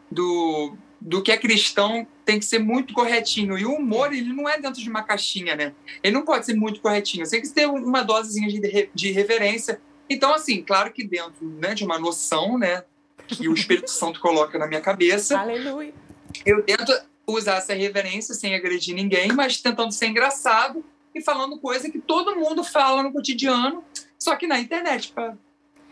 do, 0.09 0.75
do 0.99 1.21
que 1.21 1.31
é 1.31 1.37
cristão 1.37 2.07
tem 2.23 2.39
que 2.39 2.45
ser 2.45 2.59
muito 2.59 2.93
corretinho. 2.93 3.57
E 3.57 3.65
o 3.65 3.73
humor, 3.73 4.13
ele 4.13 4.31
não 4.33 4.47
é 4.47 4.59
dentro 4.59 4.81
de 4.81 4.89
uma 4.89 5.03
caixinha, 5.03 5.55
né? 5.55 5.73
Ele 6.01 6.13
não 6.13 6.23
pode 6.23 6.45
ser 6.45 6.55
muito 6.55 6.79
corretinho. 6.79 7.29
Tem 7.29 7.41
que 7.41 7.49
ter 7.49 7.67
uma 7.67 8.03
dosezinha 8.03 8.47
de, 8.47 8.89
de 8.93 9.11
reverência. 9.11 9.81
Então, 10.09 10.33
assim, 10.33 10.61
claro 10.61 10.91
que 10.91 11.03
dentro 11.03 11.45
né, 11.59 11.73
de 11.73 11.83
uma 11.83 11.99
noção, 11.99 12.57
né? 12.57 12.83
Que 13.27 13.47
o 13.49 13.53
Espírito 13.53 13.89
Santo 13.91 14.19
coloca 14.19 14.57
na 14.57 14.67
minha 14.67 14.81
cabeça, 14.81 15.37
Aleluia. 15.37 15.93
eu 16.45 16.63
tento 16.63 16.93
usar 17.25 17.57
essa 17.57 17.73
reverência 17.73 18.33
sem 18.33 18.53
agredir 18.53 18.93
ninguém, 18.95 19.31
mas 19.31 19.61
tentando 19.61 19.91
ser 19.91 20.07
engraçado 20.07 20.83
e 21.15 21.21
falando 21.21 21.57
coisa 21.59 21.89
que 21.89 21.99
todo 21.99 22.35
mundo 22.35 22.63
fala 22.63 23.03
no 23.03 23.11
cotidiano, 23.11 23.83
só 24.23 24.35
que 24.37 24.47
na 24.47 24.57
internet, 24.59 25.11
para 25.11 25.35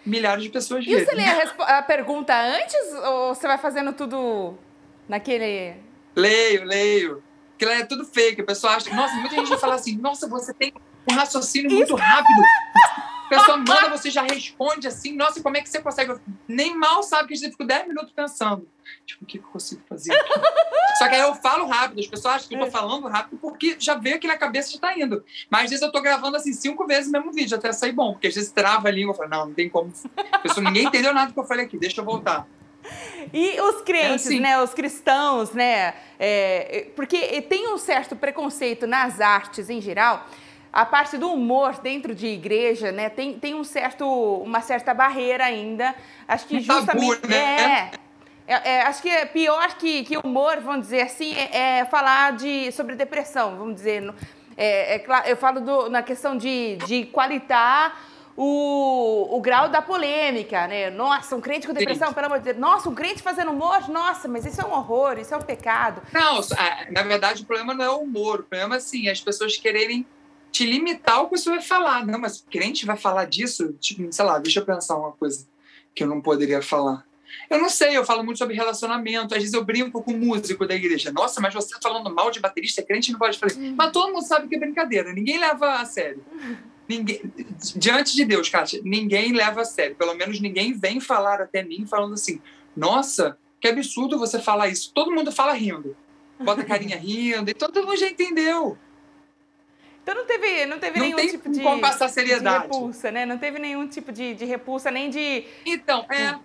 milhares 0.06 0.44
de 0.44 0.50
pessoas 0.50 0.86
E 0.86 0.90
verem. 0.90 1.06
você 1.06 1.16
lê 1.16 1.26
a, 1.26 1.78
a 1.80 1.82
pergunta 1.84 2.34
antes 2.34 2.94
ou 3.06 3.36
você 3.36 3.46
vai 3.46 3.58
fazendo 3.58 3.92
tudo 3.94 4.58
naquele. 5.08 5.76
Leio, 6.16 6.64
leio. 6.64 7.24
Porque 7.52 7.66
lá 7.66 7.74
é 7.74 7.86
tudo 7.86 8.06
fake. 8.06 8.42
A 8.42 8.46
pessoa 8.46 8.76
acha. 8.76 8.90
Nossa, 8.96 9.14
muita 9.16 9.36
gente 9.36 9.50
vai 9.50 9.58
falar 9.60 9.76
assim: 9.76 9.98
nossa, 9.98 10.28
você 10.28 10.54
tem 10.54 10.74
um 11.10 11.14
raciocínio 11.14 11.70
muito 11.72 11.94
rápido. 11.96 12.42
A 13.36 13.40
pessoa 13.40 13.58
manda, 13.58 13.90
você 13.90 14.10
já 14.10 14.22
responde 14.24 14.88
assim. 14.88 15.16
Nossa, 15.16 15.42
como 15.42 15.58
é 15.58 15.62
que 15.62 15.70
você 15.70 15.82
consegue? 15.82 16.16
Nem 16.48 16.76
mal 16.78 17.02
sabe 17.04 17.30
que 17.30 17.38
você 17.38 17.50
ficou 17.50 17.66
10 17.66 17.88
minutos 17.88 18.12
pensando. 18.12 18.68
Tipo, 19.06 19.24
o 19.24 19.28
que 19.28 19.38
eu 19.38 19.44
consigo 19.44 19.82
fazer 19.88 20.14
aqui? 20.14 20.30
Só 20.98 21.08
que 21.08 21.16
aí 21.16 21.22
eu 21.22 21.34
falo 21.36 21.66
rápido. 21.66 22.00
As 22.00 22.08
pessoas 22.08 22.36
acham 22.36 22.50
que 22.50 22.56
eu 22.56 22.60
tô 22.66 22.72
falando 22.72 23.08
rápido 23.08 23.38
porque 23.40 23.76
já 23.80 23.96
veio 23.96 24.18
aqui 24.18 24.28
na 24.28 24.38
cabeça 24.38 24.70
e 24.70 24.74
já 24.74 24.80
tá 24.80 24.98
indo. 24.98 25.24
Mas 25.50 25.64
às 25.66 25.70
vezes 25.70 25.86
eu 25.86 25.92
tô 25.92 26.02
gravando 26.02 26.36
assim 26.38 26.52
cinco 26.54 26.86
vezes 26.86 27.08
o 27.10 27.12
mesmo 27.12 27.32
vídeo 27.32 27.58
até 27.58 27.72
sair 27.72 27.94
bom. 27.94 28.12
Porque 28.14 28.28
às 28.28 28.36
vezes 28.36 28.52
trava 28.52 28.90
a 28.90 28.92
língua. 28.92 29.12
Eu 29.14 29.18
falo, 29.18 29.30
não, 29.30 29.46
não 29.48 29.54
tem 29.54 29.70
como. 29.70 29.92
A 30.32 30.40
pessoa, 30.40 30.64
ninguém 30.64 30.86
entendeu 30.86 31.14
nada 31.14 31.28
do 31.28 31.34
que 31.34 31.40
eu 31.40 31.46
falei 31.46 31.66
aqui. 31.66 31.78
Deixa 31.78 32.02
eu 32.02 32.06
voltar. 32.06 32.46
E 33.32 33.62
os 33.62 33.82
crentes, 33.84 34.26
É 34.26 34.30
assim. 34.30 34.40
né? 34.40 34.62
Os 34.62 34.74
cristãos, 34.74 35.52
né? 35.52 35.94
é, 36.20 36.88
porque 36.96 37.42
tem 37.44 37.72
um 37.72 37.78
certo 37.78 38.16
preconceito 38.16 38.86
nas 38.88 39.22
artes 39.22 39.70
em 39.70 39.80
geral. 39.80 40.28
A 40.72 40.86
parte 40.86 41.18
do 41.18 41.32
humor 41.32 41.80
dentro 41.82 42.16
de 42.16 42.28
igreja, 42.28 42.92
né, 42.92 43.10
tem, 43.10 43.38
tem 43.38 43.54
um 43.54 43.64
certo, 43.64 44.06
uma 44.06 44.62
certa 44.62 44.94
barreira 44.94 45.46
ainda. 45.46 45.94
Acho 46.28 46.46
que 46.48 46.60
justamente. 46.60 47.22
Tabu, 47.22 47.28
né? 47.28 47.92
é, 48.48 48.54
é, 48.54 48.70
é, 48.72 48.82
acho 48.84 49.02
que 49.02 49.10
é 49.10 49.26
pior 49.26 49.76
que, 49.76 50.04
que 50.04 50.18
humor, 50.18 50.60
vamos 50.62 50.82
dizer 50.82 51.02
assim, 51.02 51.34
é, 51.34 51.80
é 51.80 51.86
falar 51.86 52.34
de, 52.34 52.72
sobre 52.72 52.96
depressão, 52.96 53.58
vamos 53.58 53.76
dizer. 53.76 54.14
É, 54.58 54.96
é, 54.96 55.32
eu 55.32 55.38
falo 55.38 55.60
do, 55.60 55.90
na 55.90 56.02
questão 56.02 56.38
de, 56.38 56.78
de 56.88 57.06
qualitar 57.06 58.10
o, 58.36 59.28
o 59.36 59.42
grau 59.42 59.68
da 59.70 59.82
polêmica, 59.82 60.68
né? 60.68 60.90
Nossa, 60.90 61.36
um 61.36 61.42
crente 61.42 61.68
com 61.68 61.74
depressão, 61.74 62.10
Sim. 62.10 62.14
pelo 62.14 62.28
amor 62.28 62.40
de 62.40 62.46
Deus. 62.46 62.58
Nossa, 62.58 62.90
um 62.90 62.96
crente 62.96 63.22
fazendo 63.22 63.52
humor, 63.52 63.88
nossa, 63.90 64.28
mas 64.28 64.46
isso 64.46 64.62
é 64.62 64.66
um 64.66 64.72
horror, 64.72 65.20
isso 65.20 65.34
é 65.34 65.38
um 65.38 65.42
pecado. 65.42 66.02
Não, 66.14 66.40
na 66.92 67.04
verdade 67.04 67.44
o 67.44 67.46
problema 67.46 67.74
não 67.74 67.86
é 67.86 67.90
o 67.90 68.00
humor, 68.00 68.40
o 68.40 68.44
problema 68.44 68.76
é 68.76 68.78
assim, 68.78 69.10
as 69.10 69.20
pessoas 69.20 69.58
quererem 69.58 70.06
te 70.52 70.66
limitar 70.66 71.24
o 71.24 71.30
que 71.30 71.38
você 71.38 71.50
vai 71.50 71.62
falar. 71.62 72.06
Não, 72.06 72.20
mas 72.20 72.46
crente 72.50 72.86
vai 72.86 72.98
falar 72.98 73.26
disso? 73.26 73.74
Tipo, 73.80 74.12
sei 74.12 74.26
lá, 74.26 74.38
deixa 74.38 74.60
eu 74.60 74.66
pensar 74.66 74.98
uma 74.98 75.12
coisa 75.14 75.48
que 75.96 76.04
eu 76.04 76.08
não 76.08 76.22
poderia 76.22 76.62
falar. 76.62 77.06
Eu 77.50 77.60
não 77.60 77.70
sei, 77.70 77.98
eu 77.98 78.06
falo 78.06 78.24
muito 78.24 78.38
sobre 78.38 78.56
relacionamento. 78.56 79.34
Às 79.34 79.42
vezes 79.42 79.54
eu 79.54 79.64
brinco 79.64 80.04
com 80.04 80.12
o 80.12 80.18
músico 80.18 80.68
da 80.68 80.76
igreja. 80.76 81.12
Nossa, 81.12 81.40
mas 81.40 81.54
você 81.54 81.74
tá 81.74 81.80
falando 81.82 82.14
mal 82.14 82.30
de 82.30 82.40
baterista, 82.40 82.82
crente 82.82 83.12
não 83.12 83.20
pode 83.20 83.40
falar. 83.40 83.54
Hum. 83.54 83.76
Mas 83.78 83.92
todo 83.92 84.12
mundo 84.12 84.26
sabe 84.26 84.48
que 84.48 84.56
é 84.56 84.60
brincadeira, 84.60 85.14
ninguém 85.14 85.40
leva 85.40 85.76
a 85.76 85.86
sério. 85.86 86.24
Ninguém, 86.88 87.22
diante 87.76 88.16
de 88.16 88.26
Deus, 88.26 88.50
Kátia, 88.50 88.82
ninguém 88.84 89.32
leva 89.32 89.62
a 89.62 89.66
sério. 89.66 89.96
Pelo 89.96 90.14
menos 90.14 90.42
ninguém 90.42 90.74
vem 90.74 91.00
falar 91.00 91.42
até 91.42 91.64
mim 91.64 91.86
falando 91.86 92.16
assim: 92.16 92.42
nossa, 92.76 93.38
que 93.62 93.68
absurdo 93.68 94.20
você 94.20 94.40
falar 94.40 94.68
isso. 94.68 94.92
Todo 94.94 95.12
mundo 95.12 95.32
fala 95.32 95.54
rindo. 95.54 95.96
Bota 96.40 96.62
a 96.62 96.66
carinha 96.66 96.98
rindo, 96.98 97.52
e 97.52 97.54
todo 97.54 97.84
mundo 97.84 97.96
já 97.96 98.10
entendeu. 98.10 98.78
Então 100.02 100.16
não 100.16 100.26
teve, 100.26 100.66
não 100.66 100.80
teve 100.80 101.00
não 101.00 101.06
nenhum 101.06 101.28
tipo 101.28 101.50
de, 101.50 101.62
como 101.62 101.82
passar 101.82 102.10
seriedade. 102.10 102.68
de 102.68 102.74
repulsa, 102.74 103.12
né? 103.12 103.26
Não 103.26 103.38
teve 103.38 103.60
nenhum 103.60 103.88
tipo 103.88 104.12
de, 104.12 104.34
de 104.34 104.46
repulsa, 104.46 104.90
nem 104.90 105.10
de. 105.10 105.46
Então, 105.66 106.06
é. 106.10 106.36
Hum. 106.36 106.40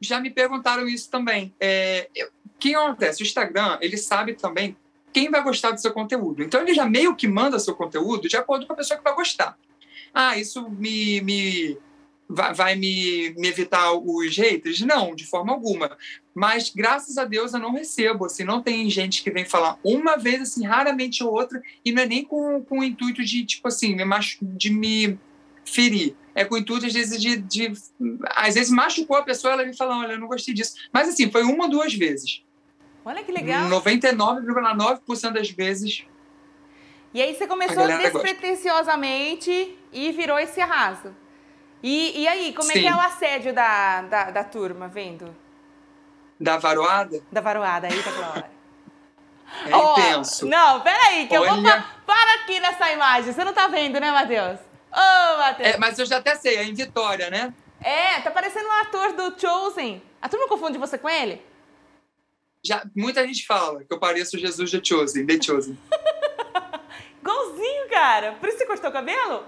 Já 0.00 0.20
me 0.20 0.30
perguntaram 0.30 0.88
isso 0.88 1.08
também. 1.08 1.54
É, 1.60 2.08
o 2.44 2.58
que 2.58 2.74
acontece? 2.74 3.22
O 3.22 3.24
Instagram, 3.24 3.78
ele 3.80 3.96
sabe 3.96 4.34
também 4.34 4.76
quem 5.12 5.30
vai 5.30 5.42
gostar 5.42 5.70
do 5.70 5.80
seu 5.80 5.92
conteúdo. 5.92 6.42
Então 6.42 6.60
ele 6.60 6.74
já 6.74 6.84
meio 6.84 7.14
que 7.14 7.28
manda 7.28 7.58
seu 7.60 7.74
conteúdo 7.74 8.28
de 8.28 8.36
acordo 8.36 8.66
com 8.66 8.72
a 8.72 8.76
pessoa 8.76 8.98
que 8.98 9.04
vai 9.04 9.14
gostar. 9.14 9.56
Ah, 10.12 10.36
isso 10.36 10.68
me, 10.70 11.20
me 11.20 11.78
vai, 12.34 12.54
vai 12.54 12.74
me, 12.74 13.34
me, 13.36 13.48
evitar 13.48 13.92
os 13.92 14.36
haters? 14.36 14.80
Não, 14.80 15.14
de 15.14 15.24
forma 15.24 15.52
alguma. 15.52 15.96
Mas 16.34 16.70
graças 16.70 17.18
a 17.18 17.24
Deus 17.24 17.52
eu 17.52 17.60
não 17.60 17.72
recebo. 17.72 18.24
Assim, 18.24 18.44
não 18.44 18.62
tem 18.62 18.88
gente 18.88 19.22
que 19.22 19.30
vem 19.30 19.44
falar 19.44 19.78
uma 19.84 20.16
vez, 20.16 20.42
assim, 20.42 20.64
raramente 20.64 21.22
ou 21.22 21.32
outra, 21.32 21.62
e 21.84 21.92
não 21.92 22.02
é 22.02 22.06
nem 22.06 22.24
com, 22.24 22.62
com 22.62 22.80
o 22.80 22.84
intuito 22.84 23.22
de, 23.24 23.44
tipo 23.44 23.68
assim, 23.68 23.94
me 23.94 24.04
machu, 24.04 24.38
de 24.42 24.70
me 24.70 25.18
ferir. 25.64 26.16
É 26.34 26.44
com 26.44 26.54
o 26.54 26.58
intuito, 26.58 26.86
às 26.86 26.92
vezes, 26.92 27.20
de, 27.20 27.36
de. 27.36 27.72
Às 28.30 28.54
vezes 28.54 28.70
machucou 28.70 29.16
a 29.16 29.22
pessoa, 29.22 29.52
ela 29.52 29.64
me 29.64 29.76
fala, 29.76 29.98
olha, 29.98 30.12
eu 30.12 30.20
não 30.20 30.28
gostei 30.28 30.54
disso. 30.54 30.74
Mas 30.92 31.08
assim, 31.08 31.30
foi 31.30 31.42
uma 31.42 31.64
ou 31.64 31.70
duas 31.70 31.92
vezes. 31.94 32.42
Olha 33.04 33.22
que 33.22 33.32
legal. 33.32 33.68
99,9% 33.68 35.32
das 35.32 35.50
vezes. 35.50 36.04
E 37.12 37.20
aí 37.20 37.34
você 37.34 37.46
começou 37.46 37.86
despretensiosamente 37.86 39.76
e 39.92 40.12
virou 40.12 40.38
esse 40.38 40.60
arraso. 40.60 41.14
E, 41.82 42.22
e 42.22 42.28
aí, 42.28 42.52
como 42.52 42.70
Sim. 42.70 42.78
é 42.78 42.82
que 42.82 42.86
é 42.86 42.94
o 42.94 43.00
assédio 43.00 43.52
da, 43.52 44.02
da, 44.02 44.30
da 44.30 44.44
turma, 44.44 44.86
vendo? 44.86 45.34
Da 46.38 46.56
varoada? 46.56 47.20
Da 47.30 47.40
varoada, 47.40 47.88
aí 47.88 48.02
tá 48.02 48.10
Glória. 48.12 48.50
É 49.66 49.76
oh, 49.76 49.92
intenso. 49.92 50.46
Não, 50.46 50.80
peraí, 50.80 51.26
que 51.26 51.36
Olha... 51.36 51.48
eu 51.48 51.54
vou... 51.54 51.62
Para 52.06 52.34
aqui 52.42 52.58
nessa 52.58 52.90
imagem. 52.92 53.32
Você 53.32 53.44
não 53.44 53.52
tá 53.52 53.68
vendo, 53.68 54.00
né, 54.00 54.10
Matheus? 54.10 54.58
Ô, 54.92 54.96
oh, 54.96 55.38
Matheus. 55.38 55.68
É, 55.68 55.78
mas 55.78 55.98
eu 55.98 56.06
já 56.06 56.18
até 56.18 56.34
sei, 56.34 56.56
é 56.56 56.64
em 56.64 56.74
Vitória, 56.74 57.30
né? 57.30 57.52
É, 57.80 58.20
tá 58.20 58.30
parecendo 58.30 58.68
um 58.68 58.72
ator 58.72 59.12
do 59.12 59.38
Chosen. 59.38 60.02
A 60.20 60.28
turma 60.28 60.48
confunde 60.48 60.78
você 60.78 60.96
com 60.96 61.08
ele? 61.08 61.42
Já, 62.64 62.84
muita 62.94 63.26
gente 63.26 63.44
fala 63.44 63.82
que 63.82 63.92
eu 63.92 63.98
pareço 63.98 64.38
Jesus 64.38 64.70
de 64.70 64.80
Chosen, 64.86 65.26
de 65.26 65.44
Chosen. 65.44 65.76
Igualzinho, 67.20 67.88
cara. 67.88 68.32
Por 68.32 68.48
isso 68.48 68.58
você 68.58 68.66
cortou 68.66 68.90
o 68.90 68.92
cabelo? 68.92 69.44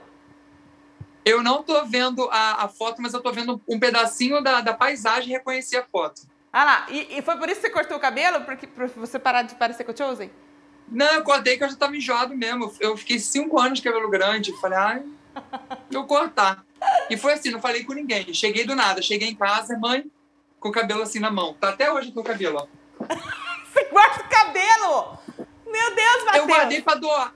Eu 1.25 1.43
não 1.43 1.63
tô 1.63 1.85
vendo 1.87 2.29
a, 2.31 2.65
a 2.65 2.69
foto, 2.69 3.01
mas 3.01 3.15
eu 3.15 3.21
tô 3.21 3.33
vendo 3.33 3.61
um 3.67 3.79
pedacinho 3.79 4.43
da, 4.43 4.61
da 4.61 4.75
paisagem 4.75 5.31
e 5.31 5.33
reconheci 5.33 5.77
a 5.77 5.83
foto. 5.83 6.23
Ah 6.53 6.65
lá, 6.65 6.87
e, 6.89 7.19
e, 7.19 7.23
foi 7.23 7.37
por 7.37 7.49
isso 7.49 7.61
que 7.61 7.67
você 7.67 7.73
cortou 7.73 7.97
o 7.97 8.01
cabelo? 8.01 8.43
Porque, 8.43 8.67
pra 8.67 8.87
você 8.87 9.19
parar 9.19 9.43
de 9.43 9.55
parecer 9.55 9.85
com 9.85 9.93
o 9.93 9.97
Chosen? 9.97 10.31
Não, 10.89 11.13
eu 11.15 11.25
cortei 11.25 11.57
que 11.57 11.65
eu 11.65 11.69
já 11.69 11.77
tava 11.77 11.97
enjoado 11.97 12.37
mesmo. 12.37 12.73
Eu 12.79 12.97
fiquei 12.97 13.19
cinco 13.19 13.59
anos 13.59 13.79
de 13.79 13.85
cabelo 13.85 14.09
grande. 14.09 14.53
Falei, 14.61 14.79
ai, 14.79 15.03
eu 15.91 16.05
cortar. 16.05 16.65
E 17.09 17.17
foi 17.17 17.33
assim, 17.33 17.51
não 17.51 17.61
falei 17.61 17.85
com 17.85 17.95
ninguém. 17.95 18.33
Cheguei 18.33 18.65
do 18.65 18.77
nada, 18.77 19.03
cheguei 19.03 19.29
em 19.29 19.35
casa, 19.35 19.79
mãe, 19.79 20.05
com 20.61 20.69
o 20.69 20.73
cabelo 20.73 21.03
assim 21.03 21.19
na 21.19 21.31
mão. 21.31 21.55
Tá 21.55 21.71
até 21.71 21.91
hoje 21.91 22.13
com 22.13 22.21
o 22.21 22.25
cabelo, 22.25 22.59
ó. 22.59 23.05
Você 23.73 23.85
guarda 23.87 24.23
o 24.23 24.29
cabelo? 24.29 25.19
Meu 25.67 25.95
Deus, 25.97 26.25
Matheus! 26.25 26.37
Eu 26.37 26.47
guardei 26.47 26.83
para 26.83 26.95
doar. 26.95 27.35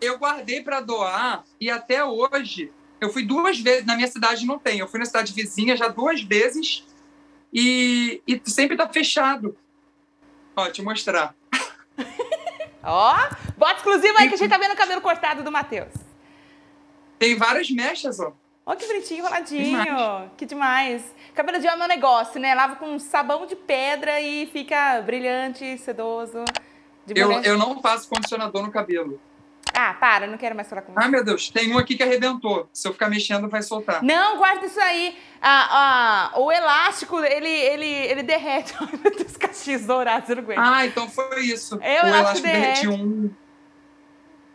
Eu 0.00 0.18
guardei 0.18 0.62
para 0.62 0.80
doar 0.80 1.44
e 1.60 1.70
até 1.70 2.04
hoje 2.04 2.72
eu 3.00 3.10
fui 3.10 3.24
duas 3.24 3.58
vezes. 3.58 3.86
Na 3.86 3.96
minha 3.96 4.08
cidade 4.08 4.46
não 4.46 4.58
tem. 4.58 4.78
Eu 4.78 4.88
fui 4.88 4.98
na 4.98 5.06
cidade 5.06 5.32
vizinha 5.32 5.76
já 5.76 5.88
duas 5.88 6.22
vezes 6.22 6.84
e, 7.52 8.22
e 8.26 8.40
sempre 8.44 8.76
tá 8.76 8.88
fechado. 8.88 9.56
Ó, 10.54 10.68
te 10.70 10.82
mostrar. 10.82 11.34
Ó, 12.82 13.14
bota 13.56 13.76
exclusivo 13.76 14.18
aí 14.18 14.28
que 14.28 14.34
a 14.34 14.38
gente 14.38 14.50
tá 14.50 14.58
vendo 14.58 14.72
o 14.72 14.76
cabelo 14.76 15.00
cortado 15.00 15.42
do 15.42 15.52
Matheus. 15.52 15.92
Tem 17.18 17.36
várias 17.36 17.70
mechas, 17.70 18.18
ó. 18.18 18.32
Ó, 18.64 18.74
que 18.74 18.86
bonitinho, 18.86 19.20
enroladinho. 19.20 19.84
Demais. 19.84 20.30
Que 20.36 20.46
demais. 20.46 21.14
Cabelo 21.34 21.60
de 21.60 21.66
homem 21.66 21.82
é 21.82 21.84
um 21.84 21.88
negócio, 21.88 22.40
né? 22.40 22.54
Lava 22.54 22.76
com 22.76 22.98
sabão 22.98 23.46
de 23.46 23.54
pedra 23.54 24.20
e 24.20 24.46
fica 24.46 25.02
brilhante, 25.02 25.76
sedoso. 25.76 26.44
eu, 27.14 27.32
eu 27.42 27.58
não 27.58 27.80
passo 27.82 28.08
condicionador 28.08 28.62
no 28.62 28.70
cabelo. 28.70 29.20
Ah, 29.74 29.94
para, 29.94 30.26
não 30.26 30.36
quero 30.36 30.54
mais 30.54 30.68
falar 30.68 30.82
com 30.82 30.92
você. 30.92 31.04
Ah, 31.04 31.08
meu 31.08 31.24
Deus, 31.24 31.48
tem 31.48 31.72
um 31.72 31.78
aqui 31.78 31.96
que 31.96 32.02
arrebentou. 32.02 32.68
Se 32.72 32.88
eu 32.88 32.92
ficar 32.92 33.08
mexendo, 33.08 33.48
vai 33.48 33.62
soltar. 33.62 34.02
Não, 34.02 34.36
guarda 34.36 34.66
isso 34.66 34.80
aí. 34.80 35.16
Ah, 35.40 36.32
ah, 36.34 36.40
o 36.40 36.50
elástico, 36.50 37.18
ele, 37.20 37.48
ele, 37.48 37.86
ele 37.86 38.22
derrete. 38.22 38.74
Os 39.26 39.36
cachis 39.36 39.86
dourados, 39.86 40.28
eu 40.28 40.36
não 40.36 40.42
aguento. 40.42 40.58
Ah, 40.58 40.86
então 40.86 41.08
foi 41.08 41.42
isso. 41.42 41.76
Eu, 41.76 42.04
o 42.04 42.06
elástico 42.08 42.42
derrete. 42.42 42.86
derretiu 42.86 42.92
um. 42.92 43.30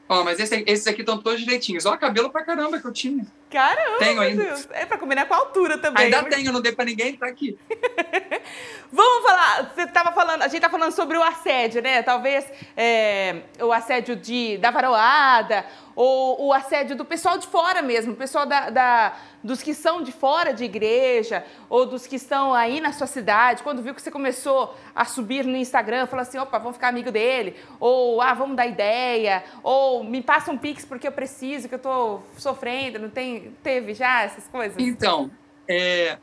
Ó, 0.08 0.24
mas 0.24 0.40
esse, 0.40 0.64
esses 0.68 0.86
aqui 0.86 1.02
estão 1.02 1.18
todos 1.18 1.40
direitinhos. 1.40 1.86
Ó, 1.86 1.98
cabelo 1.98 2.30
pra 2.30 2.44
caramba 2.44 2.80
que 2.80 2.86
eu 2.86 2.92
tinha. 2.94 3.26
Caramba, 3.50 4.00
tenho 4.00 4.22
ainda. 4.22 4.44
Deus. 4.44 4.68
É 4.72 4.86
pra 4.86 4.98
combinar 4.98 5.26
com 5.26 5.34
a 5.34 5.38
altura 5.38 5.78
também. 5.78 6.06
Ainda 6.06 6.24
tenho, 6.24 6.52
não 6.52 6.62
dei 6.62 6.72
pra 6.72 6.84
ninguém, 6.84 7.16
tá 7.16 7.28
aqui. 7.28 7.58
Vamos 8.92 9.24
falar, 9.24 9.74
você 9.74 9.88
tava 9.88 10.12
falando, 10.12 10.42
a 10.42 10.48
gente 10.48 10.62
tá 10.62 10.70
falando 10.70 10.92
sobre 10.92 11.18
o 11.18 11.24
assédio, 11.24 11.82
né? 11.82 12.02
Talvez 12.02 12.46
é, 12.78 13.42
o 13.60 13.72
assédio 13.72 14.16
de, 14.16 14.58
da 14.58 14.72
varoada, 14.72 15.66
ou 15.96 16.48
o 16.48 16.54
assédio 16.54 16.96
do 16.96 17.06
pessoal 17.06 17.38
de 17.38 17.48
fora 17.48 17.82
mesmo, 17.82 18.14
o 18.14 18.16
pessoal 18.16 18.46
da, 18.46 18.70
da, 18.70 19.18
dos 19.42 19.64
que 19.64 19.74
são 19.74 20.02
de 20.02 20.12
fora 20.12 20.54
de 20.54 20.66
igreja, 20.66 21.44
ou 21.70 21.86
dos 21.86 22.06
que 22.06 22.18
estão 22.18 22.54
aí 22.54 22.82
na 22.82 22.92
sua 22.92 23.08
cidade, 23.08 23.64
quando 23.64 23.82
viu 23.82 23.96
que 23.96 24.02
você 24.02 24.12
começou 24.12 24.76
a 24.94 25.06
subir 25.06 25.46
no 25.46 25.56
Instagram, 25.56 26.06
falou 26.06 26.24
assim, 26.24 26.38
opa, 26.38 26.58
vamos 26.58 26.76
ficar 26.76 26.90
amigo 26.90 27.12
dele, 27.12 27.56
ou 27.80 28.22
ah, 28.22 28.34
vamos 28.34 28.58
dar 28.58 28.68
ideia, 28.68 29.44
ou 29.64 30.04
me 30.04 30.22
passa 30.22 30.52
um 30.52 30.58
pix 30.58 30.84
porque 30.84 31.08
eu 31.08 31.12
preciso, 31.12 31.70
que 31.70 31.76
eu 31.76 31.80
tô 31.80 32.20
sofrendo, 32.38 33.00
não 33.00 33.10
tem, 33.10 33.35
teve 33.64 33.94
já 33.94 34.24
essas 34.24 34.48
coisas? 34.48 34.78
Então, 34.78 35.32
é, 35.68 36.18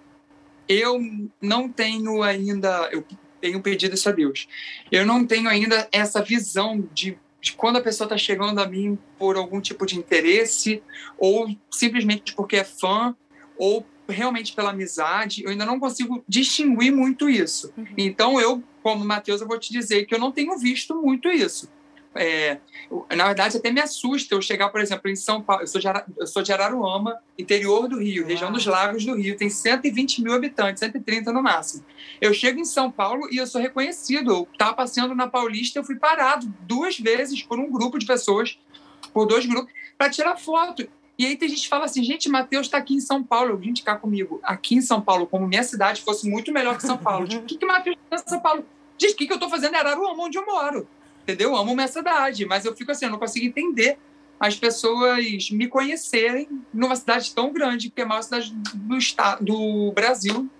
eu 0.68 1.00
não 1.40 1.68
tenho 1.68 2.22
ainda, 2.22 2.88
eu 2.92 3.04
tenho 3.40 3.60
pedido 3.60 3.94
isso 3.94 4.08
a 4.08 4.12
Deus, 4.12 4.48
eu 4.90 5.04
não 5.04 5.26
tenho 5.26 5.48
ainda 5.48 5.88
essa 5.92 6.22
visão 6.22 6.88
de 6.92 7.18
de 7.42 7.54
quando 7.54 7.76
a 7.76 7.80
pessoa 7.82 8.06
está 8.06 8.16
chegando 8.16 8.60
a 8.60 8.68
mim 8.68 8.96
por 9.18 9.36
algum 9.36 9.60
tipo 9.60 9.84
de 9.84 9.98
interesse, 9.98 10.80
ou 11.18 11.48
simplesmente 11.72 12.34
porque 12.34 12.54
é 12.54 12.62
fã, 12.62 13.16
ou 13.58 13.84
realmente 14.08 14.54
pela 14.54 14.70
amizade, 14.70 15.42
eu 15.42 15.50
ainda 15.50 15.66
não 15.66 15.80
consigo 15.80 16.22
distinguir 16.28 16.92
muito 16.92 17.28
isso. 17.28 17.72
Uhum. 17.76 17.86
Então, 17.98 18.40
eu, 18.40 18.62
como 18.80 19.04
Matheus, 19.04 19.40
eu 19.40 19.48
vou 19.48 19.58
te 19.58 19.72
dizer 19.72 20.06
que 20.06 20.14
eu 20.14 20.20
não 20.20 20.30
tenho 20.30 20.56
visto 20.56 20.94
muito 21.02 21.28
isso. 21.28 21.68
É, 22.14 22.58
na 23.16 23.24
verdade, 23.26 23.56
até 23.56 23.70
me 23.70 23.80
assusta 23.80 24.34
eu 24.34 24.42
chegar, 24.42 24.68
por 24.68 24.80
exemplo, 24.80 25.10
em 25.10 25.16
São 25.16 25.42
Paulo. 25.42 25.62
Eu 25.62 25.66
sou 25.66 25.80
de, 25.80 25.86
eu 26.18 26.26
sou 26.26 26.42
de 26.42 26.52
Araruama, 26.52 27.18
interior 27.38 27.88
do 27.88 27.98
Rio, 27.98 28.26
região 28.26 28.52
dos 28.52 28.66
Lagos 28.66 29.04
do 29.04 29.14
Rio, 29.14 29.36
tem 29.36 29.48
120 29.48 30.22
mil 30.22 30.34
habitantes, 30.34 30.80
130 30.80 31.32
no 31.32 31.42
máximo. 31.42 31.84
Eu 32.20 32.34
chego 32.34 32.60
em 32.60 32.64
São 32.64 32.90
Paulo 32.90 33.28
e 33.30 33.38
eu 33.38 33.46
sou 33.46 33.60
reconhecido. 33.60 34.30
Eu 34.30 34.48
estava 34.52 34.74
passeando 34.74 35.14
na 35.14 35.26
Paulista, 35.26 35.78
eu 35.78 35.84
fui 35.84 35.96
parado 35.96 36.52
duas 36.60 36.98
vezes 36.98 37.42
por 37.42 37.58
um 37.58 37.70
grupo 37.70 37.98
de 37.98 38.06
pessoas, 38.06 38.58
por 39.12 39.26
dois 39.26 39.46
grupos, 39.46 39.72
para 39.96 40.10
tirar 40.10 40.36
foto. 40.36 40.86
E 41.18 41.26
aí 41.26 41.36
tem 41.36 41.48
gente 41.48 41.62
que 41.62 41.68
fala 41.68 41.84
assim, 41.84 42.02
gente, 42.02 42.28
Matheus 42.28 42.66
está 42.66 42.78
aqui 42.78 42.94
em 42.94 43.00
São 43.00 43.22
Paulo. 43.22 43.50
Eu 43.50 43.56
vim 43.56 43.72
cá 43.74 43.96
comigo. 43.96 44.40
Aqui 44.42 44.74
em 44.74 44.80
São 44.80 45.00
Paulo, 45.00 45.26
como 45.26 45.46
minha 45.46 45.62
cidade 45.62 46.02
fosse 46.02 46.28
muito 46.28 46.52
melhor 46.52 46.76
que 46.76 46.82
São 46.82 46.98
Paulo. 46.98 47.26
O 47.32 47.42
que, 47.42 47.56
que 47.56 47.66
Matheus 47.66 47.96
está 48.04 48.16
em 48.16 48.28
São 48.28 48.40
Paulo? 48.40 48.64
Gente, 48.98 49.14
o 49.14 49.16
que, 49.16 49.26
que 49.26 49.32
eu 49.32 49.36
estou 49.36 49.50
fazendo 49.50 49.74
em 49.74 49.78
Araruama, 49.78 50.24
onde 50.24 50.38
eu 50.38 50.46
moro? 50.46 50.88
Entendeu? 51.22 51.50
Eu 51.50 51.56
amo 51.56 51.74
minha 51.74 51.88
cidade, 51.88 52.44
mas 52.46 52.64
eu 52.64 52.74
fico 52.74 52.92
assim, 52.92 53.06
eu 53.06 53.10
não 53.10 53.18
consigo 53.18 53.46
entender 53.46 53.98
as 54.38 54.56
pessoas 54.56 55.50
me 55.50 55.68
conhecerem 55.68 56.48
numa 56.74 56.96
cidade 56.96 57.32
tão 57.32 57.52
grande, 57.52 57.90
que 57.90 58.00
é 58.00 58.04
a 58.04 58.06
maior 58.06 58.22
cidade 58.22 58.52
do, 58.74 58.96
estado, 58.96 59.44
do 59.44 59.92
Brasil. 59.92 60.50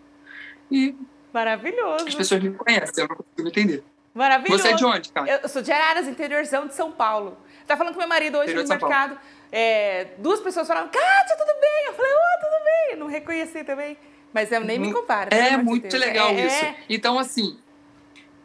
E 0.71 0.95
Maravilhoso. 1.33 2.07
As 2.07 2.14
pessoas 2.14 2.42
me 2.42 2.50
conhecem, 2.52 3.02
eu 3.02 3.09
não 3.09 3.16
consigo 3.16 3.49
entender. 3.49 3.85
Maravilhoso. 4.14 4.62
Você 4.62 4.69
é 4.69 4.75
de 4.75 4.85
onde, 4.85 5.11
cara? 5.11 5.40
Eu 5.42 5.49
sou 5.49 5.62
de 5.62 5.73
Araras, 5.73 6.07
interiorzão 6.07 6.66
de 6.66 6.75
São 6.75 6.92
Paulo. 6.92 7.37
Tá 7.66 7.76
falando 7.76 7.95
com 7.95 7.99
meu 7.99 8.09
marido 8.09 8.38
hoje 8.38 8.52
Interior 8.52 8.62
no 8.64 8.69
mercado. 8.69 9.19
É, 9.50 10.09
duas 10.19 10.40
pessoas 10.40 10.69
falaram, 10.69 10.88
Kátia, 10.88 11.37
tudo 11.37 11.61
bem? 11.61 11.87
Eu 11.87 11.95
falei, 11.95 12.12
oh, 12.12 12.40
tudo 12.40 12.64
bem. 12.64 12.97
Não 12.99 13.07
reconheci 13.07 13.64
também. 13.64 13.97
Mas 14.33 14.52
eu 14.52 14.61
nem 14.61 14.78
me 14.78 14.92
comparo. 14.92 15.35
É 15.35 15.57
muito 15.57 15.97
legal 15.97 16.31
é, 16.31 16.47
isso. 16.47 16.64
É... 16.64 16.76
Então, 16.88 17.19
assim, 17.19 17.59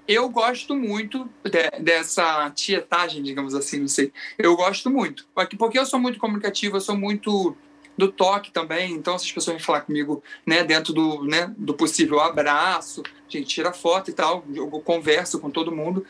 eu 0.07 0.29
gosto 0.29 0.75
muito 0.75 1.29
de, 1.43 1.69
dessa 1.81 2.49
tietagem, 2.51 3.21
digamos 3.21 3.53
assim, 3.53 3.79
não 3.79 3.87
sei. 3.87 4.11
Eu 4.37 4.55
gosto 4.55 4.89
muito. 4.89 5.27
Porque 5.57 5.77
eu 5.77 5.85
sou 5.85 5.99
muito 5.99 6.17
comunicativo, 6.17 6.77
eu 6.77 6.81
sou 6.81 6.95
muito 6.95 7.55
do 7.97 8.11
toque 8.11 8.51
também. 8.51 8.93
Então, 8.93 9.17
se 9.17 9.25
as 9.25 9.31
pessoas 9.31 9.57
vêm 9.57 9.65
falar 9.65 9.81
comigo, 9.81 10.23
né, 10.45 10.63
dentro 10.63 10.93
do, 10.93 11.23
né, 11.23 11.53
do 11.57 11.73
possível, 11.73 12.19
abraço, 12.19 13.03
a 13.05 13.31
gente 13.31 13.47
tira 13.47 13.73
foto 13.73 14.09
e 14.09 14.13
tal, 14.13 14.45
eu 14.53 14.69
converso 14.81 15.39
com 15.39 15.49
todo 15.49 15.75
mundo. 15.75 16.05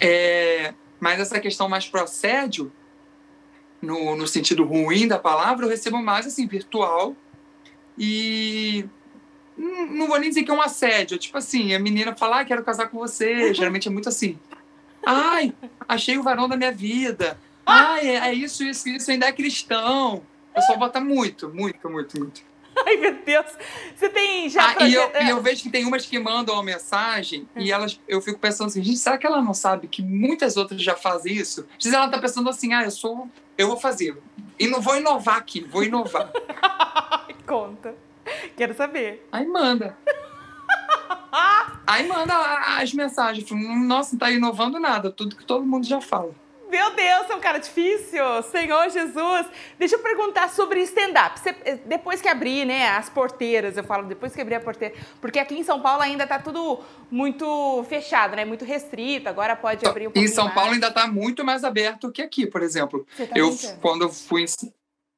É, 0.00 0.72
mas 0.98 1.20
essa 1.20 1.38
questão 1.40 1.68
mais 1.68 1.86
pro 1.86 2.04
no, 3.82 4.16
no 4.16 4.26
sentido 4.26 4.64
ruim 4.64 5.06
da 5.06 5.18
palavra, 5.18 5.66
eu 5.66 5.70
recebo 5.70 5.98
mais 5.98 6.26
assim, 6.26 6.46
virtual. 6.46 7.14
E 7.98 8.86
não, 9.56 9.86
não 9.86 10.06
vou 10.06 10.18
nem 10.18 10.28
dizer 10.28 10.42
que 10.42 10.50
é 10.50 10.54
um 10.54 10.60
assédio. 10.60 11.18
Tipo 11.18 11.38
assim, 11.38 11.74
a 11.74 11.78
menina 11.78 12.14
fala, 12.14 12.40
ah, 12.40 12.44
quero 12.44 12.62
casar 12.62 12.88
com 12.88 12.98
você. 12.98 13.54
Geralmente 13.54 13.88
é 13.88 13.90
muito 13.90 14.08
assim. 14.08 14.38
Ai, 15.04 15.54
achei 15.88 16.18
o 16.18 16.22
varão 16.22 16.48
da 16.48 16.56
minha 16.56 16.72
vida. 16.72 17.38
Ai, 17.64 18.08
é, 18.08 18.16
é 18.28 18.34
isso, 18.34 18.64
isso, 18.64 18.88
isso, 18.88 19.10
ainda 19.10 19.26
é 19.26 19.32
cristão. 19.32 20.22
Eu 20.54 20.62
só 20.62 20.76
bota 20.76 21.00
muito, 21.00 21.48
muito, 21.48 21.88
muito, 21.88 22.18
muito. 22.18 22.42
Ai, 22.84 22.96
meu 22.96 23.14
Deus. 23.24 23.46
Você 23.94 24.08
tem 24.08 24.48
já. 24.48 24.74
Ah, 24.78 24.86
e, 24.86 24.94
eu, 24.94 25.10
e 25.22 25.30
eu 25.30 25.40
vejo 25.40 25.62
que 25.62 25.70
tem 25.70 25.84
umas 25.84 26.04
que 26.04 26.18
mandam 26.18 26.54
uma 26.54 26.62
mensagem 26.62 27.48
e 27.56 27.72
elas, 27.72 27.98
eu 28.06 28.20
fico 28.20 28.38
pensando 28.38 28.68
assim, 28.68 28.82
gente, 28.82 28.98
será 28.98 29.16
que 29.16 29.26
ela 29.26 29.40
não 29.40 29.54
sabe 29.54 29.88
que 29.88 30.02
muitas 30.02 30.56
outras 30.56 30.82
já 30.82 30.94
fazem 30.94 31.34
isso? 31.34 31.66
Às 31.78 31.84
vezes 31.84 31.94
ela 31.94 32.08
tá 32.08 32.18
pensando 32.18 32.48
assim, 32.50 32.72
ah, 32.74 32.84
eu 32.84 32.90
sou. 32.90 33.28
Eu 33.56 33.68
vou 33.68 33.76
fazer. 33.76 34.16
E 34.58 34.66
não 34.66 34.80
vou 34.80 34.96
inovar 34.96 35.36
aqui, 35.36 35.62
vou 35.64 35.82
inovar. 35.82 36.30
Conta. 37.46 37.94
Quero 38.56 38.74
saber. 38.74 39.26
Aí 39.30 39.46
manda. 39.46 39.96
Aí 41.86 42.06
manda 42.08 42.34
as 42.80 42.92
mensagens. 42.92 43.48
Nossa, 43.50 44.12
não 44.12 44.18
tá 44.18 44.30
inovando 44.30 44.80
nada, 44.80 45.10
tudo 45.10 45.36
que 45.36 45.44
todo 45.44 45.64
mundo 45.64 45.86
já 45.86 46.00
fala. 46.00 46.34
Meu 46.68 46.90
Deus, 46.94 47.30
é 47.30 47.34
um 47.34 47.40
cara 47.40 47.58
difícil. 47.58 48.42
Senhor 48.42 48.90
Jesus. 48.90 49.46
Deixa 49.78 49.94
eu 49.94 50.00
perguntar 50.00 50.48
sobre 50.50 50.80
stand-up. 50.82 51.40
Depois 51.84 52.20
que 52.20 52.28
abrir, 52.28 52.64
né, 52.64 52.88
as 52.88 53.08
porteiras, 53.08 53.76
eu 53.76 53.84
falo 53.84 54.04
depois 54.04 54.34
que 54.34 54.40
abrir 54.40 54.56
a 54.56 54.60
porteira, 54.60 54.94
porque 55.20 55.38
aqui 55.38 55.54
em 55.56 55.62
São 55.62 55.80
Paulo 55.80 56.02
ainda 56.02 56.26
tá 56.26 56.38
tudo 56.38 56.80
muito 57.10 57.84
fechado, 57.88 58.34
né, 58.34 58.44
muito 58.44 58.64
restrito. 58.64 59.28
Agora 59.28 59.54
pode 59.54 59.86
abrir 59.86 60.08
um 60.08 60.10
pouquinho 60.10 60.24
Em 60.24 60.34
São 60.34 60.46
mais. 60.46 60.54
Paulo 60.54 60.72
ainda 60.72 60.90
tá 60.90 61.06
muito 61.06 61.44
mais 61.44 61.62
aberto 61.62 62.10
que 62.10 62.20
aqui, 62.20 62.46
por 62.46 62.62
exemplo. 62.62 63.06
Tá 63.16 63.24
eu 63.36 63.56
quando 63.80 64.08
fui 64.08 64.44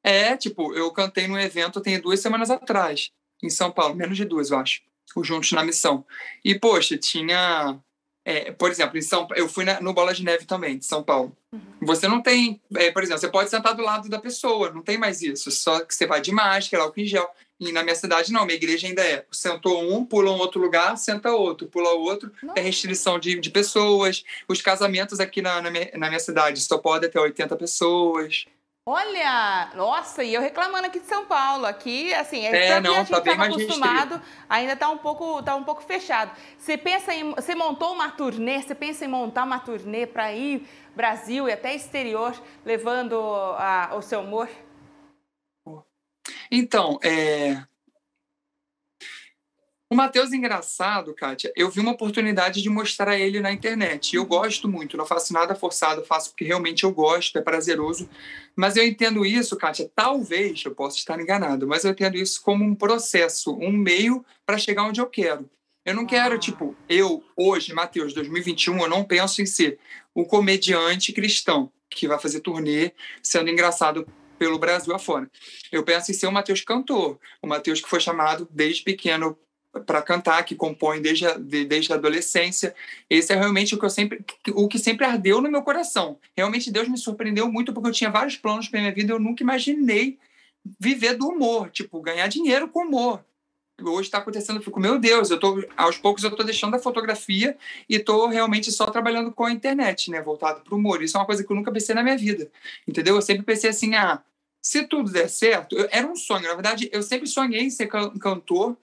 é, 0.03 0.37
tipo, 0.37 0.75
eu 0.75 0.91
cantei 0.91 1.27
num 1.27 1.39
evento 1.39 1.81
tem 1.81 2.01
duas 2.01 2.21
semanas 2.21 2.51
atrás, 2.51 3.11
em 3.43 3.51
São 3.51 3.71
Paulo, 3.71 3.95
menos 3.95 4.17
de 4.17 4.25
duas, 4.25 4.51
eu 4.51 4.59
acho, 4.59 4.83
o 5.15 5.25
Juntos 5.25 5.53
na 5.53 5.65
Missão. 5.65 6.05
E, 6.45 6.59
poxa, 6.59 6.97
tinha. 6.97 7.79
É, 8.25 8.53
por 8.53 8.71
exemplo, 8.71 8.99
em 8.99 9.03
São 9.03 9.27
eu 9.37 9.49
fui 9.49 9.65
na, 9.65 9.81
no 9.81 9.95
Bola 9.95 10.13
de 10.13 10.23
Neve 10.23 10.45
também, 10.45 10.79
de 10.79 10.85
São 10.85 11.03
Paulo. 11.03 11.37
Uhum. 11.53 11.61
Você 11.83 12.07
não 12.07 12.21
tem, 12.21 12.61
é, 12.77 12.91
por 12.91 13.03
exemplo, 13.03 13.21
você 13.21 13.29
pode 13.29 13.49
sentar 13.49 13.75
do 13.75 13.83
lado 13.83 14.09
da 14.09 14.19
pessoa, 14.19 14.71
não 14.71 14.83
tem 14.83 14.99
mais 14.99 15.23
isso, 15.23 15.51
só 15.51 15.81
que 15.81 15.95
você 15.95 16.07
vai 16.07 16.21
de 16.21 16.31
máscara, 16.31 16.83
álcool 16.83 17.01
em 17.01 17.07
gel. 17.07 17.29
E 17.61 17.73
na 17.73 17.83
minha 17.83 17.95
cidade, 17.95 18.33
não, 18.33 18.45
minha 18.45 18.57
igreja 18.57 18.87
ainda 18.87 19.03
é. 19.03 19.25
Sentou 19.33 19.83
um, 19.83 20.05
pula 20.05 20.31
um 20.31 20.39
outro 20.39 20.61
lugar, 20.61 20.97
senta 20.97 21.33
outro, 21.33 21.67
pula 21.67 21.91
outro. 21.91 22.31
Nossa. 22.41 22.55
Tem 22.55 22.65
restrição 22.65 23.19
de, 23.19 23.41
de 23.41 23.51
pessoas. 23.51 24.23
Os 24.47 24.63
casamentos 24.63 25.19
aqui 25.19 25.43
na, 25.43 25.61
na, 25.61 25.71
minha, 25.71 25.91
na 25.95 26.07
minha 26.09 26.21
cidade 26.21 26.61
só 26.61 26.79
pode 26.79 27.07
até 27.07 27.19
80 27.19 27.57
pessoas. 27.57 28.47
Olha, 28.91 29.71
nossa, 29.75 30.25
e 30.25 30.33
eu 30.33 30.41
reclamando 30.41 30.87
aqui 30.87 30.99
de 30.99 31.05
São 31.05 31.27
Paulo, 31.27 31.67
aqui, 31.67 32.15
assim, 32.15 32.47
é, 32.47 32.69
é 32.69 32.81
não, 32.81 32.95
a 32.95 32.99
gente 33.01 33.11
tá 33.11 33.19
estava 33.19 33.45
acostumado, 33.45 34.15
restrito. 34.15 34.45
ainda 34.49 34.73
está 34.73 34.89
um 34.89 34.97
pouco, 34.97 35.43
tá 35.43 35.55
um 35.57 35.63
pouco 35.63 35.83
fechado. 35.83 36.33
Você 36.57 36.79
pensa 36.79 37.13
em, 37.13 37.35
você 37.35 37.55
montou 37.55 37.93
uma 37.93 38.11
turnê, 38.11 38.63
você 38.63 38.75
pensa 38.75 39.05
em 39.05 39.09
montar 39.09 39.45
uma 39.45 39.59
turnê 39.59 40.07
para 40.07 40.33
ir 40.33 40.67
Brasil 40.97 41.47
e 41.47 41.53
até 41.53 41.75
exterior, 41.75 42.33
levando 42.65 43.15
a, 43.59 43.91
o 43.95 44.01
seu 44.01 44.21
humor? 44.21 44.49
Então, 46.51 46.99
é, 47.03 47.63
o 49.91 49.95
Matheus 49.95 50.33
engraçado, 50.33 51.15
Kátia, 51.15 51.51
eu 51.57 51.71
vi 51.71 51.81
uma 51.81 51.93
oportunidade 51.93 52.61
de 52.61 52.69
mostrar 52.69 53.19
ele 53.19 53.41
na 53.41 53.51
internet. 53.51 54.15
Eu 54.15 54.27
gosto 54.27 54.69
muito, 54.69 54.97
não 54.97 55.07
faço 55.07 55.33
nada 55.33 55.55
forçado, 55.55 56.05
faço 56.05 56.31
porque 56.31 56.45
realmente 56.45 56.85
eu 56.85 56.93
gosto, 56.93 57.39
é 57.39 57.41
prazeroso. 57.41 58.09
Mas 58.55 58.77
eu 58.77 58.87
entendo 58.87 59.25
isso, 59.25 59.57
Kátia, 59.57 59.91
talvez, 59.95 60.63
eu 60.63 60.75
possa 60.75 60.99
estar 60.99 61.19
enganado, 61.19 61.67
mas 61.67 61.85
eu 61.85 61.93
entendo 61.93 62.17
isso 62.17 62.43
como 62.43 62.65
um 62.65 62.75
processo, 62.75 63.57
um 63.57 63.73
meio 63.73 64.25
para 64.45 64.59
chegar 64.59 64.85
onde 64.85 65.01
eu 65.01 65.07
quero. 65.07 65.49
Eu 65.87 65.95
não 65.95 66.05
quero, 66.05 66.35
ah. 66.35 66.39
tipo, 66.39 66.77
eu, 66.87 67.25
hoje, 67.35 67.73
Matheus, 67.73 68.13
2021, 68.13 68.79
eu 68.79 68.91
não 68.91 69.05
penso 69.05 69.41
em 69.41 69.47
ser 69.47 69.79
o 70.15 70.27
comediante 70.27 71.15
cristão 71.15 71.73
que 71.89 72.07
vai 72.07 72.19
fazer 72.19 72.41
turnê 72.41 72.93
sendo 73.23 73.49
engraçado 73.49 74.07
pelo 74.39 74.59
Brasil 74.59 74.95
afora. 74.95 75.31
Eu 75.73 75.83
penso 75.83 76.11
em 76.11 76.15
ser 76.15 76.27
o 76.27 76.33
Matheus 76.33 76.61
cantor, 76.61 77.19
o 77.43 77.47
Matheus 77.47 77.81
que 77.81 77.89
foi 77.89 78.01
chamado 78.01 78.47
desde 78.51 78.83
pequeno 78.83 79.37
para 79.81 80.03
cantar, 80.03 80.45
que 80.45 80.55
compõe 80.55 81.01
desde 81.01 81.27
a, 81.27 81.39
de, 81.39 81.65
desde 81.65 81.93
a 81.93 81.97
adolescência. 81.97 82.75
Esse 83.09 83.33
é 83.33 83.37
realmente 83.37 83.75
o 83.75 83.79
que 83.79 83.85
eu 83.85 83.91
sempre 83.91 84.25
o 84.55 84.69
que 84.69 84.79
sempre 84.79 85.05
ardeu 85.05 85.41
no 85.41 85.51
meu 85.51 85.63
coração. 85.63 86.19
Realmente 86.37 86.71
Deus 86.71 86.89
me 86.89 86.99
surpreendeu 86.99 87.51
muito 87.51 87.73
porque 87.73 87.89
eu 87.89 87.93
tinha 87.93 88.11
vários 88.11 88.37
planos 88.37 88.69
para 88.69 88.81
minha 88.81 88.93
vida, 88.93 89.13
eu 89.13 89.19
nunca 89.19 89.43
imaginei 89.43 90.19
viver 90.79 91.15
do 91.15 91.29
humor, 91.29 91.71
tipo, 91.71 92.01
ganhar 92.01 92.27
dinheiro 92.29 92.69
com 92.69 92.81
humor. 92.81 93.25
Hoje 93.81 94.09
está 94.09 94.19
acontecendo, 94.19 94.57
eu 94.57 94.63
fico, 94.63 94.81
meu 94.81 94.99
Deus, 94.99 95.31
eu 95.31 95.39
tô 95.39 95.65
aos 95.77 95.97
poucos 95.97 96.25
eu 96.25 96.31
estou 96.31 96.45
deixando 96.45 96.75
a 96.75 96.81
fotografia 96.81 97.57
e 97.89 97.95
estou 97.95 98.27
realmente 98.27 98.73
só 98.73 98.87
trabalhando 98.87 99.31
com 99.31 99.45
a 99.45 99.53
internet, 99.53 100.11
né, 100.11 100.21
voltado 100.21 100.63
para 100.63 100.75
o 100.75 100.79
humor. 100.79 101.01
Isso 101.01 101.17
é 101.17 101.21
uma 101.21 101.27
coisa 101.27 101.45
que 101.45 101.53
eu 101.53 101.57
nunca 101.57 101.71
pensei 101.71 101.95
na 101.95 102.03
minha 102.03 102.19
vida. 102.19 102.51
Entendeu? 102.89 103.15
Eu 103.15 103.23
sempre 103.23 103.45
pensei 103.45 103.71
assim, 103.71 103.95
ah, 103.95 104.21
se 104.61 104.85
tudo 104.85 105.13
der 105.13 105.29
certo, 105.29 105.77
eu, 105.77 105.89
era 105.93 106.07
um 106.07 106.17
sonho, 106.17 106.49
na 106.49 106.55
verdade, 106.55 106.91
eu 106.93 107.03
sempre 107.03 107.29
sonhei 107.29 107.63
em 107.63 107.71
ser 107.71 107.87
cantor 107.87 108.77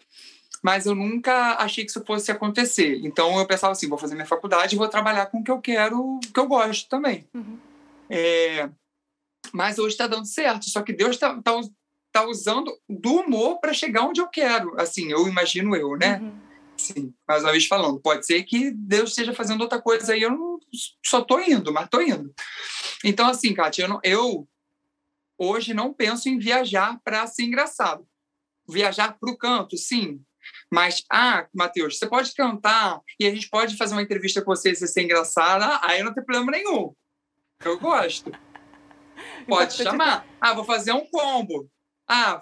mas 0.65 0.87
eu 0.87 0.95
nunca 0.95 1.57
achei 1.57 1.85
que 1.85 1.91
isso 1.91 2.03
fosse 2.03 2.31
acontecer. 2.31 2.99
Então 3.03 3.37
eu 3.37 3.45
pensava 3.45 3.71
assim, 3.71 3.87
vou 3.87 3.99
fazer 3.99 4.15
minha 4.15 4.25
faculdade 4.25 4.73
e 4.73 4.77
vou 4.79 4.87
trabalhar 4.87 5.27
com 5.27 5.37
o 5.37 5.43
que 5.43 5.51
eu 5.51 5.61
quero, 5.61 6.19
que 6.33 6.39
eu 6.39 6.47
gosto 6.47 6.89
também. 6.89 7.23
Uhum. 7.35 7.59
É, 8.09 8.67
mas 9.53 9.77
hoje 9.77 9.89
está 9.89 10.07
dando 10.07 10.25
certo, 10.25 10.67
só 10.67 10.81
que 10.81 10.91
Deus 10.91 11.17
está 11.17 11.39
tá, 11.39 11.51
tá 12.11 12.25
usando 12.25 12.75
do 12.89 13.17
humor 13.17 13.59
para 13.59 13.75
chegar 13.75 14.07
onde 14.07 14.19
eu 14.19 14.27
quero. 14.27 14.73
Assim, 14.81 15.11
eu 15.11 15.27
imagino 15.27 15.75
eu, 15.75 15.95
né? 15.95 16.17
Uhum. 16.19 16.35
Sim, 16.75 17.13
mais 17.27 17.43
uma 17.43 17.51
vez 17.51 17.67
falando, 17.67 17.99
pode 17.99 18.25
ser 18.25 18.41
que 18.41 18.71
Deus 18.71 19.11
esteja 19.11 19.35
fazendo 19.35 19.61
outra 19.61 19.79
coisa 19.79 20.13
aí, 20.13 20.23
eu 20.23 20.31
não, 20.31 20.59
só 21.05 21.21
tô 21.21 21.39
indo, 21.41 21.71
mas 21.71 21.89
tô 21.89 22.01
indo. 22.01 22.33
Então, 23.03 23.27
assim, 23.27 23.53
Kátia, 23.53 23.83
eu, 23.83 23.87
não, 23.87 23.99
eu 24.03 24.47
hoje 25.37 25.75
não 25.75 25.93
penso 25.93 26.27
em 26.27 26.39
viajar 26.39 26.99
para 27.03 27.27
ser 27.27 27.43
engraçado. 27.43 28.03
Viajar 28.67 29.15
para 29.19 29.29
o 29.29 29.37
canto, 29.37 29.77
sim, 29.77 30.19
mas, 30.75 31.05
ah, 31.09 31.47
Matheus, 31.53 31.97
você 31.97 32.05
pode 32.05 32.33
cantar 32.33 32.99
e 33.17 33.25
a 33.25 33.31
gente 33.33 33.49
pode 33.49 33.77
fazer 33.77 33.95
uma 33.95 34.01
entrevista 34.01 34.41
com 34.41 34.53
você 34.53 34.71
e 34.71 34.75
você 34.75 34.85
ser 34.85 35.03
engraçada, 35.03 35.79
aí 35.81 36.03
não 36.03 36.13
tem 36.13 36.21
problema 36.21 36.51
nenhum. 36.51 36.93
Eu 37.63 37.79
gosto. 37.79 38.29
Pode 39.47 39.73
chamar. 39.73 40.27
Ah, 40.41 40.53
vou 40.53 40.65
fazer 40.65 40.91
um 40.91 41.05
combo. 41.05 41.69
Ah, 42.05 42.41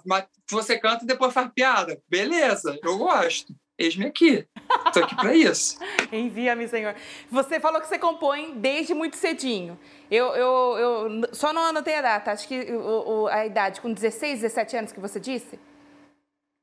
você 0.49 0.79
canta 0.79 1.03
e 1.03 1.07
depois 1.07 1.31
faz 1.31 1.51
piada. 1.53 2.01
Beleza, 2.09 2.79
eu 2.81 2.97
gosto. 2.97 3.53
Eis-me 3.77 4.07
aqui. 4.07 4.47
Estou 4.87 5.03
aqui 5.03 5.15
para 5.15 5.35
isso. 5.35 5.77
Envia-me, 6.11 6.67
Senhor. 6.67 6.95
Você 7.29 7.59
falou 7.59 7.79
que 7.79 7.87
você 7.87 7.99
compõe 7.99 8.55
desde 8.55 8.95
muito 8.95 9.15
cedinho. 9.15 9.77
Eu, 10.09 10.33
eu, 10.33 10.77
eu 10.79 11.35
só 11.35 11.53
não 11.53 11.61
anotei 11.61 11.93
a 11.95 12.01
data, 12.01 12.31
acho 12.31 12.47
que 12.47 12.59
o, 12.59 13.25
o, 13.25 13.27
a 13.27 13.45
idade, 13.45 13.79
com 13.79 13.93
16, 13.93 14.41
17 14.41 14.77
anos 14.77 14.91
que 14.91 14.99
você 14.99 15.19
disse? 15.19 15.59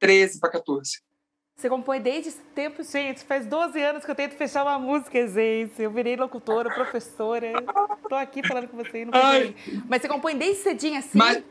13 0.01 0.41
para 0.41 0.51
14. 0.51 1.09
Você 1.57 1.69
compõe 1.69 2.01
desde 2.01 2.31
esse 2.31 2.43
tempo, 2.55 2.83
gente. 2.83 3.23
Faz 3.23 3.47
12 3.47 3.83
anos 3.83 4.05
que 4.05 4.11
eu 4.11 4.15
tento 4.15 4.35
fechar 4.35 4.63
uma 4.63 4.79
música, 4.79 5.29
gente. 5.29 5.83
Eu 5.83 5.91
virei 5.91 6.17
locutora, 6.17 6.73
professora. 6.73 7.53
Tô 8.09 8.15
aqui 8.15 8.47
falando 8.47 8.69
com 8.69 8.77
você. 8.79 9.05
Não 9.05 9.13
Mas 9.87 10.01
você 10.01 10.09
compõe 10.09 10.37
desde 10.37 10.63
cedinho 10.63 10.99
assim? 10.99 11.19
Mas, 11.19 11.43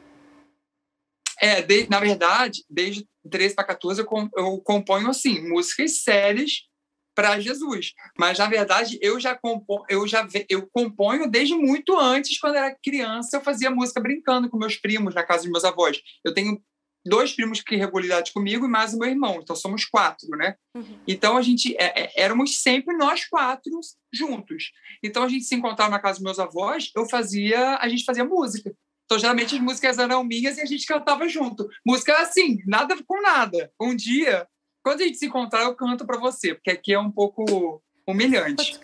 é, 1.40 1.62
de, 1.62 1.88
na 1.90 2.00
verdade, 2.00 2.64
desde 2.70 3.08
13 3.30 3.56
para 3.56 3.66
14 3.66 4.02
eu, 4.02 4.30
eu 4.36 4.62
componho 4.62 5.10
assim, 5.10 5.48
músicas 5.48 6.02
sérias 6.02 6.68
para 7.16 7.40
Jesus. 7.40 7.94
Mas 8.18 8.38
na 8.38 8.48
verdade 8.48 8.98
eu 9.02 9.20
já 9.20 9.36
compo, 9.36 9.86
eu 9.90 10.08
já 10.08 10.26
eu 10.48 10.68
componho 10.72 11.30
desde 11.30 11.54
muito 11.54 11.98
antes, 11.98 12.40
quando 12.40 12.56
era 12.56 12.76
criança, 12.82 13.38
eu 13.38 13.42
fazia 13.42 13.70
música 13.70 14.00
brincando 14.00 14.50
com 14.50 14.58
meus 14.58 14.78
primos 14.78 15.14
na 15.14 15.24
casa 15.24 15.44
dos 15.44 15.52
meus 15.52 15.66
avós. 15.66 16.02
Eu 16.24 16.34
tenho 16.34 16.62
dois 17.10 17.34
primos 17.34 17.62
que 17.62 17.76
regularidade 17.76 18.32
comigo 18.32 18.66
e 18.66 18.70
mais 18.70 18.94
o 18.94 19.00
meu 19.00 19.10
irmão, 19.10 19.40
então 19.42 19.56
somos 19.56 19.84
quatro, 19.86 20.30
né? 20.38 20.56
Uhum. 20.76 21.00
Então 21.08 21.36
a 21.36 21.42
gente 21.42 21.76
é, 21.78 22.04
é, 22.04 22.12
éramos 22.16 22.62
sempre 22.62 22.96
nós 22.96 23.26
quatro 23.26 23.72
juntos. 24.14 24.72
Então 25.04 25.24
a 25.24 25.28
gente 25.28 25.46
se 25.46 25.56
encontrava 25.56 25.92
na 25.92 26.00
casa 26.00 26.20
dos 26.20 26.24
meus 26.24 26.40
avós, 26.40 26.92
eu 26.96 27.10
fazia, 27.10 27.78
a 27.78 27.90
gente 27.90 28.06
fazia 28.06 28.24
música. 28.24 28.74
Então, 29.10 29.18
geralmente, 29.18 29.56
as 29.56 29.62
músicas 29.62 29.98
eram 29.98 30.24
minhas 30.24 30.60
e 30.60 30.62
a 30.62 30.66
gente 30.66 30.86
cantava 30.86 31.28
junto. 31.28 31.68
Música 31.84 32.16
assim, 32.22 32.60
nada 32.68 32.96
com 33.08 33.20
nada. 33.24 33.72
Um 33.82 33.96
dia, 33.96 34.48
quando 34.84 35.02
a 35.02 35.04
gente 35.04 35.18
se 35.18 35.26
encontrar, 35.26 35.64
eu 35.64 35.74
canto 35.74 36.06
para 36.06 36.20
você, 36.20 36.54
porque 36.54 36.70
aqui 36.70 36.94
é 36.94 37.00
um 37.00 37.10
pouco 37.10 37.82
humilhante. 38.08 38.80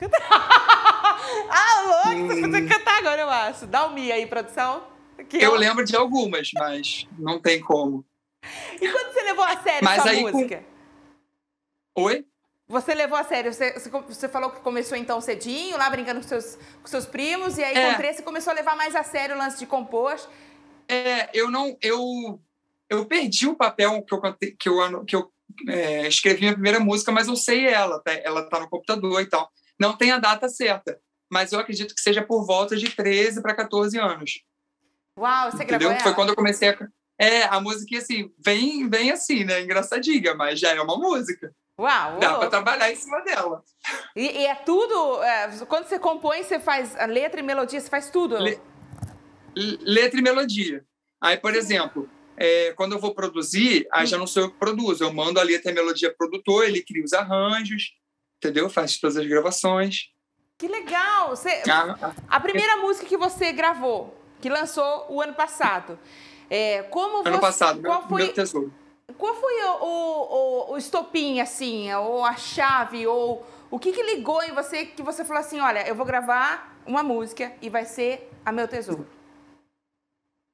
ah, 1.47 2.07
louco, 2.07 2.25
você 2.33 2.41
pode 2.41 2.67
cantar 2.67 2.97
agora, 2.97 3.21
eu 3.21 3.29
acho. 3.29 3.67
Dá 3.67 3.88
um 3.88 3.93
mi 3.93 4.11
aí, 4.11 4.25
produção. 4.25 4.88
Aqui, 5.15 5.38
eu 5.38 5.51
ó. 5.51 5.55
lembro 5.55 5.85
de 5.85 5.95
algumas, 5.95 6.49
mas 6.55 7.07
não 7.19 7.39
tem 7.39 7.59
como. 7.59 8.03
E 8.81 8.91
quando 8.91 9.13
você 9.13 9.23
levou 9.23 9.43
a 9.43 9.58
sério 9.58 9.84
mas 9.84 10.05
essa 10.05 10.21
música? 10.21 10.63
Com... 11.93 12.03
Oi? 12.03 12.25
Você 12.67 12.95
levou 12.95 13.17
a 13.17 13.23
sério, 13.23 13.53
você, 13.53 13.73
você 14.08 14.27
falou 14.27 14.49
que 14.49 14.60
começou 14.60 14.97
então 14.97 15.21
cedinho, 15.21 15.77
lá 15.77 15.88
brincando 15.89 16.19
com 16.19 16.27
seus, 16.27 16.58
com 16.81 16.88
seus 16.88 17.05
primos, 17.05 17.60
e 17.60 17.63
aí 17.63 17.77
é. 17.77 17.91
com 17.91 17.97
13 17.97 18.17
você 18.17 18.23
começou 18.23 18.51
a 18.51 18.55
levar 18.55 18.75
mais 18.75 18.95
a 18.95 19.03
sério 19.03 19.36
o 19.36 19.38
lance 19.38 19.60
de 19.60 19.67
compor. 19.67 20.15
É, 20.88 21.29
eu 21.31 21.49
não. 21.51 21.77
Eu, 21.79 22.41
eu 22.89 23.05
perdi 23.05 23.47
o 23.47 23.55
papel 23.55 24.03
que 24.03 24.13
eu, 24.13 24.21
que 24.58 24.69
eu, 24.69 25.05
que 25.05 25.15
eu 25.15 25.31
é, 25.69 26.08
escrevi 26.08 26.41
minha 26.41 26.53
primeira 26.53 26.79
música, 26.79 27.12
mas 27.12 27.27
eu 27.27 27.36
sei 27.36 27.67
ela, 27.67 27.99
tá, 27.99 28.13
ela 28.13 28.49
tá 28.49 28.60
no 28.60 28.69
computador 28.69 29.21
e 29.21 29.27
tal. 29.27 29.49
Não 29.79 29.95
tem 29.95 30.12
a 30.12 30.17
data 30.17 30.49
certa, 30.49 30.99
mas 31.29 31.51
eu 31.51 31.60
acredito 31.60 31.93
que 31.93 32.01
seja 32.01 32.23
por 32.23 32.45
volta 32.45 32.75
de 32.75 32.89
13 32.89 33.43
para 33.43 33.55
14 33.55 33.97
anos. 33.99 34.41
Uau, 35.17 35.51
você 35.51 35.63
Entendeu? 35.63 35.89
gravou 35.89 36.03
Foi 36.03 36.13
quando 36.13 36.29
eu 36.29 36.36
comecei 36.36 36.69
a. 36.69 36.77
É, 37.17 37.43
a 37.43 37.60
música 37.60 37.97
assim, 37.97 38.32
vem, 38.38 38.89
vem 38.89 39.12
assim, 39.12 39.43
né? 39.43 39.62
Engraçadinha, 39.62 40.34
mas 40.36 40.60
já 40.60 40.71
é 40.71 40.82
uma 40.82 40.97
música. 40.97 41.54
Uau! 41.80 42.19
Dá 42.19 42.36
para 42.36 42.49
trabalhar 42.49 42.91
em 42.91 42.95
cima 42.95 43.19
dela. 43.21 43.63
E, 44.15 44.23
e 44.23 44.45
é 44.45 44.56
tudo. 44.56 45.21
É, 45.23 45.65
quando 45.65 45.88
você 45.88 45.99
compõe, 45.99 46.43
você 46.43 46.60
faz 46.60 46.95
a 46.95 47.06
letra 47.06 47.39
e 47.39 47.43
melodia, 47.43 47.80
você 47.80 47.89
faz 47.89 48.10
tudo? 48.10 48.38
Le, 48.38 48.60
letra 49.56 50.19
e 50.19 50.23
melodia. 50.23 50.86
Aí, 51.19 51.38
por 51.38 51.54
exemplo, 51.54 52.10
é, 52.38 52.73
quando 52.73 52.93
eu 52.93 52.99
vou 52.99 53.13
produzir, 53.13 53.88
aí 53.91 54.06
já 54.06 54.17
não 54.17 54.28
sou 54.28 54.43
eu 54.43 54.51
que 54.51 54.58
produzo. 54.58 55.04
Eu 55.04 55.13
mando 55.13 55.39
a 55.39 55.43
letra 55.43 55.69
e 55.69 55.73
a 55.73 55.75
melodia 55.75 56.10
pro 56.10 56.30
produtor, 56.30 56.65
ele 56.65 56.82
cria 56.82 57.04
os 57.04 57.13
arranjos, 57.13 57.93
entendeu? 58.38 58.69
Faz 58.69 58.97
todas 58.97 59.17
as 59.17 59.25
gravações. 59.25 60.10
Que 60.58 60.67
legal! 60.67 61.30
Você, 61.30 61.63
ah, 61.69 61.97
ah. 62.01 62.13
a 62.30 62.39
primeira 62.39 62.78
música 62.78 63.06
que 63.06 63.17
você 63.17 63.51
gravou, 63.51 64.17
que 64.39 64.49
lançou 64.49 65.08
o 65.10 65.21
ano 65.21 65.34
passado. 65.34 65.99
É, 66.49 66.84
como 66.84 67.17
ano 67.17 67.31
você, 67.31 67.41
passado, 67.41 67.81
qual 67.81 67.99
meu, 68.01 68.10
foi, 68.10 68.23
meu 68.23 68.34
tesouro. 68.34 68.73
Qual 69.17 69.36
foi 69.36 69.63
o, 69.63 69.84
o, 69.84 70.73
o, 70.73 70.77
estopim, 70.77 71.39
assim, 71.39 71.91
ou 71.93 72.23
a 72.23 72.36
chave, 72.36 73.08
ou 73.08 73.45
o 73.71 73.79
que, 73.79 73.91
que 73.91 74.03
ligou 74.03 74.41
em 74.43 74.53
você 74.53 74.86
que 74.86 75.01
você 75.01 75.23
falou 75.23 75.41
assim, 75.41 75.60
olha, 75.60 75.88
eu 75.88 75.95
vou 75.95 76.05
gravar 76.05 76.79
uma 76.86 77.03
música 77.03 77.53
e 77.62 77.69
vai 77.69 77.86
ser 77.86 78.29
a 78.45 78.51
Meu 78.51 78.67
Tesouro? 78.67 79.08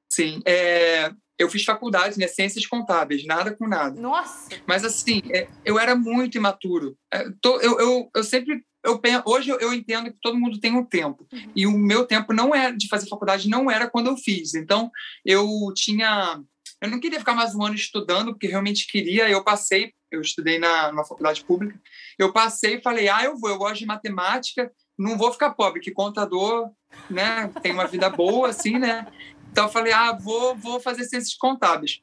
Sim, 0.10 0.42
é, 0.46 1.12
eu 1.40 1.50
fiz 1.50 1.64
faculdade, 1.64 2.20
né, 2.20 2.28
ciências 2.28 2.66
contábeis, 2.66 3.26
nada 3.26 3.56
com 3.56 3.68
nada. 3.68 4.00
Nossa! 4.00 4.50
Mas 4.66 4.84
assim, 4.86 5.22
é, 5.34 5.48
eu 5.66 5.80
era 5.80 5.96
muito 5.96 6.38
imaturo. 6.38 6.98
É, 7.14 7.26
eu, 7.44 7.80
eu, 7.80 8.12
eu 8.16 8.24
sempre 8.24 8.64
eu 8.84 9.00
hoje 9.26 9.50
eu 9.50 9.74
entendo 9.74 10.12
que 10.12 10.18
todo 10.22 10.40
mundo 10.40 10.60
tem 10.60 10.76
um 10.76 10.86
tempo 10.86 11.28
uhum. 11.32 11.52
e 11.56 11.68
o 11.68 11.72
meu 11.72 12.06
tempo 12.06 12.34
não 12.34 12.54
era 12.54 12.76
de 12.76 12.88
fazer 12.88 13.08
faculdade 13.08 13.50
não 13.50 13.70
era 13.70 13.90
quando 13.90 14.08
eu 14.08 14.18
fiz 14.18 14.56
então 14.56 14.92
eu 15.26 15.48
tinha 15.76 16.42
eu 16.82 16.90
não 16.90 17.00
queria 17.00 17.20
ficar 17.20 17.36
mais 17.36 17.54
um 17.54 17.64
ano 17.64 17.76
estudando, 17.76 18.32
porque 18.32 18.48
realmente 18.48 18.88
queria. 18.88 19.30
Eu 19.30 19.44
passei, 19.44 19.94
eu 20.10 20.20
estudei 20.20 20.58
na, 20.58 20.92
numa 20.92 21.06
faculdade 21.06 21.44
pública, 21.46 21.80
eu 22.18 22.34
passei 22.34 22.78
e 22.78 22.82
falei, 22.82 23.08
ah, 23.08 23.24
eu 23.24 23.38
vou, 23.38 23.52
eu 23.52 23.58
gosto 23.60 23.78
de 23.78 23.86
matemática, 23.86 24.72
não 24.98 25.16
vou 25.16 25.32
ficar 25.32 25.52
pobre, 25.52 25.80
que 25.80 25.92
contador, 25.92 26.72
né, 27.08 27.48
tem 27.62 27.72
uma 27.72 27.86
vida 27.86 28.10
boa, 28.10 28.50
assim, 28.50 28.80
né? 28.80 29.06
Então 29.52 29.66
eu 29.66 29.70
falei, 29.70 29.94
ah, 29.94 30.14
vou, 30.14 30.56
vou 30.56 30.80
fazer 30.80 31.04
ciências 31.04 31.36
contábeis. 31.36 32.02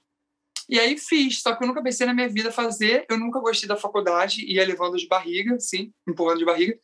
E 0.69 0.79
aí 0.79 0.99
fiz, 0.99 1.41
só 1.41 1.55
que 1.55 1.65
eu 1.65 1.69
nunca 1.69 1.83
pensei 1.83 2.07
na 2.07 2.13
minha 2.13 2.29
vida 2.29 2.53
fazer, 2.53 3.07
eu 3.09 3.19
nunca 3.19 3.41
gostei 3.41 3.67
da 3.67 3.77
faculdade, 3.77 4.45
ia 4.45 4.67
levando 4.67 4.99
de 4.99 5.07
barriga, 5.07 5.59
sim, 5.59 5.93
empurrando 6.07 6.39
de 6.39 6.45
barriga. 6.45 6.79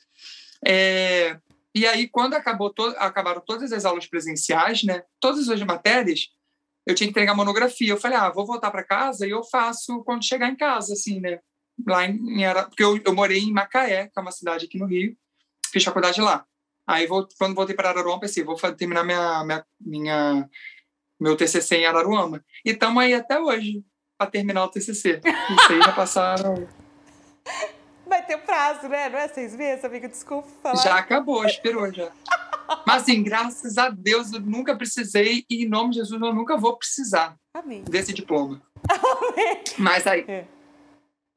É, 0.66 1.38
e 1.74 1.86
aí, 1.86 2.08
quando 2.08 2.34
acabou 2.34 2.72
to 2.72 2.84
acabaram 2.98 3.42
todas 3.44 3.72
as 3.72 3.84
aulas 3.84 4.06
presenciais, 4.06 4.84
né, 4.84 5.02
todas 5.20 5.48
as 5.48 5.60
matérias, 5.62 6.28
eu 6.86 6.94
tinha 6.94 7.06
que 7.06 7.10
entregar 7.10 7.34
monografia. 7.34 7.90
Eu 7.90 8.00
falei, 8.00 8.16
ah, 8.16 8.30
vou 8.30 8.46
voltar 8.46 8.70
para 8.70 8.84
casa 8.84 9.26
e 9.26 9.30
eu 9.30 9.42
faço 9.42 10.04
quando 10.04 10.24
chegar 10.24 10.48
em 10.48 10.56
casa, 10.56 10.92
assim, 10.92 11.20
né? 11.20 11.40
Lá 11.86 12.06
em, 12.06 12.44
Ara... 12.44 12.64
porque 12.64 12.84
eu, 12.84 13.00
eu 13.04 13.12
morei 13.12 13.40
em 13.40 13.52
Macaé, 13.52 14.06
que 14.06 14.18
é 14.18 14.22
uma 14.22 14.30
cidade 14.30 14.66
aqui 14.66 14.78
no 14.78 14.86
Rio, 14.86 15.16
fiz 15.72 15.82
faculdade 15.82 16.20
lá. 16.20 16.46
Aí, 16.86 17.06
vou, 17.06 17.26
quando 17.38 17.54
voltei 17.56 17.74
para 17.74 17.88
Araruama, 17.88 18.20
pensei, 18.20 18.44
vou 18.44 18.56
terminar 18.76 19.02
minha, 19.02 19.42
minha, 19.44 19.66
minha, 19.80 20.50
meu 21.24 21.36
TCC 21.36 21.76
em 21.76 21.86
Araruama. 21.86 22.44
E 22.62 22.72
estamos 22.72 23.02
aí 23.02 23.14
até 23.14 23.40
hoje 23.40 23.82
para 24.18 24.30
terminar 24.30 24.64
o 24.64 24.68
TCC. 24.68 25.22
Isso 25.24 25.72
aí 25.72 25.80
já 25.80 25.92
passaram... 25.92 26.68
Vai 28.06 28.24
ter 28.26 28.36
prazo, 28.36 28.86
né? 28.86 29.08
Não 29.08 29.18
é 29.18 29.26
seis 29.28 29.56
meses, 29.56 29.82
amiga? 29.82 30.06
Desculpa 30.06 30.46
falar. 30.62 30.82
Já 30.82 30.98
acabou, 30.98 31.42
esperou 31.46 31.90
já. 31.90 32.12
Mas, 32.86 33.02
assim, 33.02 33.22
graças 33.22 33.78
a 33.78 33.88
Deus, 33.88 34.30
eu 34.30 34.40
nunca 34.40 34.76
precisei 34.76 35.46
e, 35.48 35.64
em 35.64 35.68
nome 35.68 35.92
de 35.92 36.00
Jesus, 36.00 36.20
eu 36.20 36.34
nunca 36.34 36.58
vou 36.58 36.76
precisar 36.76 37.34
Amém. 37.54 37.82
desse 37.84 38.12
diploma. 38.12 38.60
Amém. 38.86 39.62
Mas 39.78 40.06
aí, 40.06 40.24
é. 40.28 40.44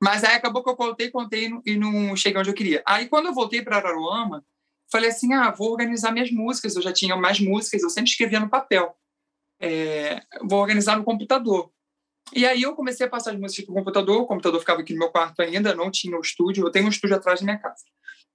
mas 0.04 0.26
aí 0.26 0.36
acabou 0.36 0.62
que 0.62 0.70
eu 0.70 0.76
contei, 0.76 1.10
contei 1.10 1.50
e 1.66 1.78
não 1.78 2.14
cheguei 2.18 2.38
onde 2.38 2.50
eu 2.50 2.54
queria. 2.54 2.84
Aí, 2.86 3.08
quando 3.08 3.28
eu 3.28 3.34
voltei 3.34 3.62
para 3.62 3.78
Araruama, 3.78 4.44
falei 4.92 5.10
assim, 5.10 5.34
ah, 5.34 5.50
vou 5.50 5.72
organizar 5.72 6.12
minhas 6.12 6.32
músicas. 6.32 6.76
Eu 6.76 6.82
já 6.82 6.92
tinha 6.92 7.16
mais 7.16 7.40
músicas, 7.40 7.82
eu 7.82 7.90
sempre 7.90 8.10
escrevia 8.10 8.42
no 8.42 8.50
papel. 8.50 8.94
É, 9.60 10.22
vou 10.42 10.60
organizar 10.60 10.98
no 10.98 11.04
computador. 11.04 11.72
E 12.34 12.46
aí 12.46 12.62
eu 12.62 12.76
comecei 12.76 13.06
a 13.06 13.10
passar 13.10 13.32
as 13.32 13.40
músicas 13.40 13.66
para 13.66 13.72
o 13.72 13.76
computador. 13.76 14.22
O 14.22 14.26
computador 14.26 14.60
ficava 14.60 14.82
aqui 14.82 14.94
no 14.94 15.00
meu 15.00 15.10
quarto 15.10 15.42
ainda, 15.42 15.74
não 15.74 15.90
tinha 15.90 16.18
o 16.18 16.22
estúdio. 16.22 16.66
Eu 16.66 16.72
tenho 16.72 16.86
um 16.86 16.90
estúdio 16.90 17.16
atrás 17.16 17.40
da 17.40 17.46
minha 17.46 17.58
casa, 17.58 17.84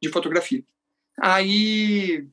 de 0.00 0.08
fotografia. 0.08 0.64
Aí 1.20 2.26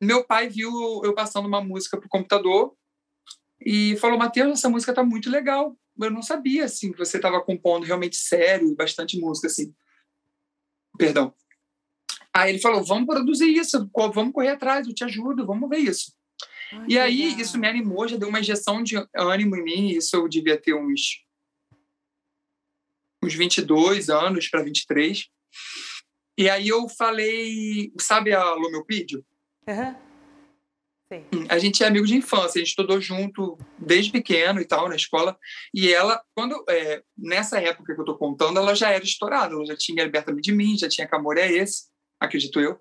meu 0.00 0.24
pai 0.24 0.48
viu 0.48 0.70
eu 1.04 1.14
passando 1.14 1.46
uma 1.46 1.62
música 1.62 1.96
para 1.96 2.06
o 2.06 2.10
computador 2.10 2.74
e 3.60 3.96
falou: 3.96 4.18
Matheus, 4.18 4.58
essa 4.58 4.68
música 4.68 4.94
tá 4.94 5.02
muito 5.02 5.30
legal. 5.30 5.76
Eu 6.00 6.10
não 6.10 6.22
sabia 6.22 6.64
assim 6.64 6.92
que 6.92 6.98
você 6.98 7.16
estava 7.16 7.40
compondo 7.40 7.84
realmente 7.84 8.16
sério, 8.16 8.74
bastante 8.76 9.18
música 9.18 9.48
assim. 9.48 9.74
Perdão. 10.96 11.34
Aí 12.32 12.50
ele 12.50 12.60
falou: 12.60 12.84
vamos 12.84 13.06
produzir 13.06 13.52
isso, 13.52 13.90
vamos 14.14 14.32
correr 14.32 14.50
atrás, 14.50 14.86
eu 14.86 14.94
te 14.94 15.04
ajudo, 15.04 15.44
vamos 15.44 15.68
ver 15.68 15.78
isso. 15.78 16.16
Ai, 16.72 16.84
e 16.88 16.98
aí 16.98 17.24
legal. 17.28 17.40
isso 17.40 17.58
me 17.58 17.68
animou, 17.68 18.08
já 18.08 18.16
deu 18.16 18.28
uma 18.28 18.40
injeção 18.40 18.82
de 18.82 18.96
ânimo 19.16 19.56
em 19.56 19.64
mim. 19.64 19.88
Isso 19.88 20.16
eu 20.16 20.28
devia 20.28 20.60
ter 20.60 20.74
uns 20.74 21.24
uns 23.22 23.34
22 23.34 24.08
anos 24.08 24.48
para 24.48 24.62
23. 24.62 25.26
E 26.38 26.48
aí 26.48 26.68
eu 26.68 26.88
falei, 26.88 27.92
sabe 28.00 28.32
a 28.32 28.54
Lomeopídio? 28.54 29.24
Uhum. 29.68 30.08
Sim. 31.12 31.46
A 31.48 31.58
gente 31.58 31.82
é 31.82 31.86
amigo 31.86 32.06
de 32.06 32.14
infância, 32.14 32.58
a 32.58 32.64
gente 32.64 32.68
estudou 32.68 33.00
junto 33.00 33.58
desde 33.78 34.12
pequeno 34.12 34.60
e 34.60 34.64
tal, 34.64 34.88
na 34.88 34.94
escola. 34.94 35.36
E 35.74 35.90
ela, 35.90 36.22
quando 36.34 36.62
é, 36.68 37.02
nessa 37.16 37.58
época 37.58 37.94
que 37.94 38.00
eu 38.00 38.04
estou 38.04 38.18
contando, 38.18 38.58
ela 38.58 38.74
já 38.74 38.90
era 38.90 39.02
estourada, 39.02 39.54
ela 39.54 39.64
já 39.64 39.74
tinha 39.76 40.04
Liberta-me 40.04 40.42
de 40.42 40.52
mim, 40.52 40.76
já 40.76 40.88
tinha 40.88 41.08
Camor 41.08 41.38
é 41.38 41.50
esse, 41.50 41.86
acredito 42.20 42.60
eu. 42.60 42.78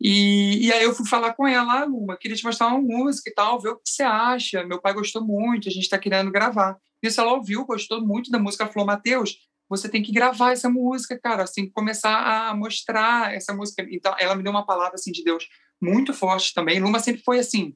E, 0.00 0.66
e 0.66 0.72
aí 0.72 0.84
eu 0.84 0.94
fui 0.94 1.06
falar 1.06 1.32
com 1.34 1.46
ela, 1.46 1.80
ah, 1.80 1.84
Luma, 1.84 2.16
queria 2.16 2.36
te 2.36 2.44
mostrar 2.44 2.68
uma 2.68 2.80
música 2.80 3.30
e 3.30 3.34
tal, 3.34 3.60
ver 3.60 3.70
o 3.70 3.76
que 3.76 3.88
você 3.88 4.02
acha. 4.02 4.64
Meu 4.64 4.80
pai 4.80 4.92
gostou 4.92 5.24
muito, 5.24 5.68
a 5.68 5.72
gente 5.72 5.84
está 5.84 5.98
querendo 5.98 6.30
gravar. 6.30 6.76
Isso 7.02 7.20
ela 7.20 7.32
ouviu, 7.32 7.64
gostou 7.64 8.04
muito 8.04 8.30
da 8.30 8.38
música, 8.38 8.66
falou, 8.66 8.86
Matheus, 8.86 9.38
você 9.68 9.88
tem 9.88 10.02
que 10.02 10.12
gravar 10.12 10.52
essa 10.52 10.68
música, 10.68 11.18
cara, 11.18 11.42
assim, 11.42 11.68
começar 11.70 12.48
a 12.48 12.54
mostrar 12.54 13.34
essa 13.34 13.54
música. 13.54 13.86
Então, 13.90 14.14
ela 14.18 14.34
me 14.34 14.42
deu 14.42 14.52
uma 14.52 14.66
palavra, 14.66 14.94
assim, 14.94 15.10
de 15.10 15.24
Deus 15.24 15.48
muito 15.80 16.12
forte 16.12 16.54
também. 16.54 16.78
Luma 16.78 17.00
sempre 17.00 17.22
foi, 17.22 17.38
assim, 17.38 17.74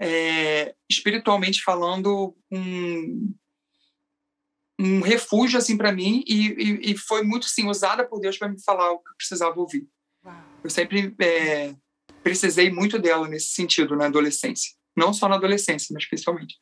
é, 0.00 0.74
espiritualmente 0.90 1.62
falando, 1.62 2.36
um, 2.50 3.34
um 4.80 5.00
refúgio, 5.00 5.58
assim, 5.58 5.76
para 5.76 5.92
mim 5.92 6.24
e, 6.26 6.46
e, 6.48 6.92
e, 6.92 6.98
foi 6.98 7.22
muito, 7.22 7.46
assim, 7.46 7.68
usada 7.68 8.04
por 8.04 8.20
Deus 8.20 8.36
para 8.36 8.48
me 8.48 8.60
falar 8.62 8.90
o 8.90 8.98
que 8.98 9.08
eu 9.08 9.16
precisava 9.16 9.58
ouvir. 9.60 9.86
Eu 10.62 10.70
sempre 10.70 11.14
é, 11.20 11.74
precisei 12.22 12.70
muito 12.70 12.98
dela 12.98 13.28
nesse 13.28 13.48
sentido, 13.48 13.96
na 13.96 14.06
adolescência. 14.06 14.72
Não 14.96 15.12
só 15.12 15.28
na 15.28 15.36
adolescência, 15.36 15.92
mas 15.92 16.06
principalmente. 16.06 16.56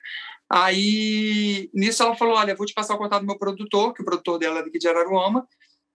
Aí, 0.49 1.71
nisso 1.75 2.03
ela 2.03 2.17
falou, 2.17 2.35
olha, 2.35 2.57
vou 2.57 2.67
te 2.67 2.75
passar 2.75 2.95
o 2.95 2.99
contato 2.99 3.21
do 3.21 3.27
meu 3.27 3.39
produtor, 3.39 3.93
que 3.93 4.03
o 4.03 4.05
produtor 4.05 4.39
dela 4.39 4.61
é 4.61 4.65
daqui 4.65 4.79
de 4.79 4.89
Araruama, 4.89 5.47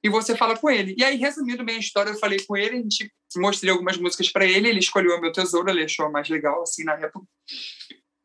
e 0.03 0.09
você 0.09 0.35
fala 0.35 0.57
com 0.57 0.69
ele. 0.69 0.95
E 0.97 1.03
aí, 1.03 1.17
resumindo 1.17 1.65
bem 1.65 1.77
a 1.77 1.79
história, 1.79 2.11
eu 2.11 2.19
falei 2.19 2.39
com 2.45 2.55
ele, 2.55 2.77
a 2.77 2.81
gente 2.81 3.11
mostrei 3.37 3.71
algumas 3.71 3.97
músicas 3.97 4.31
para 4.31 4.45
ele, 4.45 4.69
ele 4.69 4.79
escolheu 4.79 5.17
o 5.17 5.21
meu 5.21 5.31
tesouro, 5.31 5.69
ele 5.69 5.83
achou 5.83 6.05
a 6.05 6.11
mais 6.11 6.29
legal, 6.29 6.61
assim, 6.61 6.83
na 6.83 6.93
época. 6.93 7.25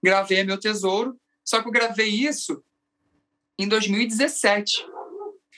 Gravei 0.04 0.44
meu 0.44 0.58
tesouro, 0.58 1.16
só 1.44 1.62
que 1.62 1.68
eu 1.68 1.72
gravei 1.72 2.08
isso 2.08 2.62
em 3.58 3.66
2017. 3.66 4.86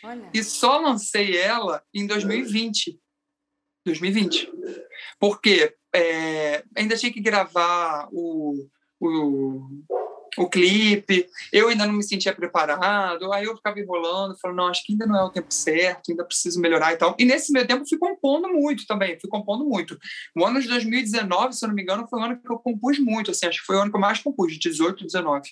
Olha. 0.04 0.30
E 0.32 0.42
só 0.42 0.78
lancei 0.78 1.36
ela 1.36 1.82
em 1.92 2.06
2020. 2.06 2.98
2020. 3.84 4.50
Porque 5.18 5.74
é, 5.94 6.64
ainda 6.76 6.96
tinha 6.96 7.12
que 7.12 7.20
gravar 7.20 8.08
o, 8.12 8.66
o, 9.00 9.68
o 10.38 10.48
clipe, 10.48 11.28
eu 11.52 11.68
ainda 11.68 11.86
não 11.86 11.92
me 11.92 12.02
sentia 12.02 12.34
preparado, 12.34 13.32
aí 13.32 13.44
eu 13.44 13.56
ficava 13.56 13.78
enrolando, 13.78 14.38
falando, 14.40 14.56
não, 14.56 14.68
acho 14.68 14.84
que 14.84 14.92
ainda 14.92 15.06
não 15.06 15.18
é 15.18 15.24
o 15.24 15.30
tempo 15.30 15.52
certo, 15.52 16.10
ainda 16.10 16.24
preciso 16.24 16.60
melhorar 16.60 16.92
e 16.92 16.96
tal. 16.96 17.14
E 17.18 17.24
nesse 17.24 17.52
meio 17.52 17.66
tempo 17.66 17.86
fui 17.86 17.98
compondo 17.98 18.48
muito 18.48 18.86
também, 18.86 19.18
fui 19.20 19.28
compondo 19.28 19.64
muito. 19.64 19.98
O 20.36 20.44
ano 20.44 20.60
de 20.60 20.68
2019, 20.68 21.52
se 21.52 21.64
eu 21.64 21.68
não 21.68 21.74
me 21.74 21.82
engano, 21.82 22.06
foi 22.08 22.18
o 22.18 22.22
ano 22.22 22.40
que 22.40 22.50
eu 22.50 22.58
compus 22.58 22.98
muito, 22.98 23.30
assim, 23.30 23.46
acho 23.46 23.60
que 23.60 23.66
foi 23.66 23.76
o 23.76 23.80
ano 23.80 23.90
que 23.90 23.96
eu 23.96 24.00
mais 24.00 24.20
compus, 24.20 24.52
de 24.52 24.58
18, 24.58 25.04
19. 25.04 25.50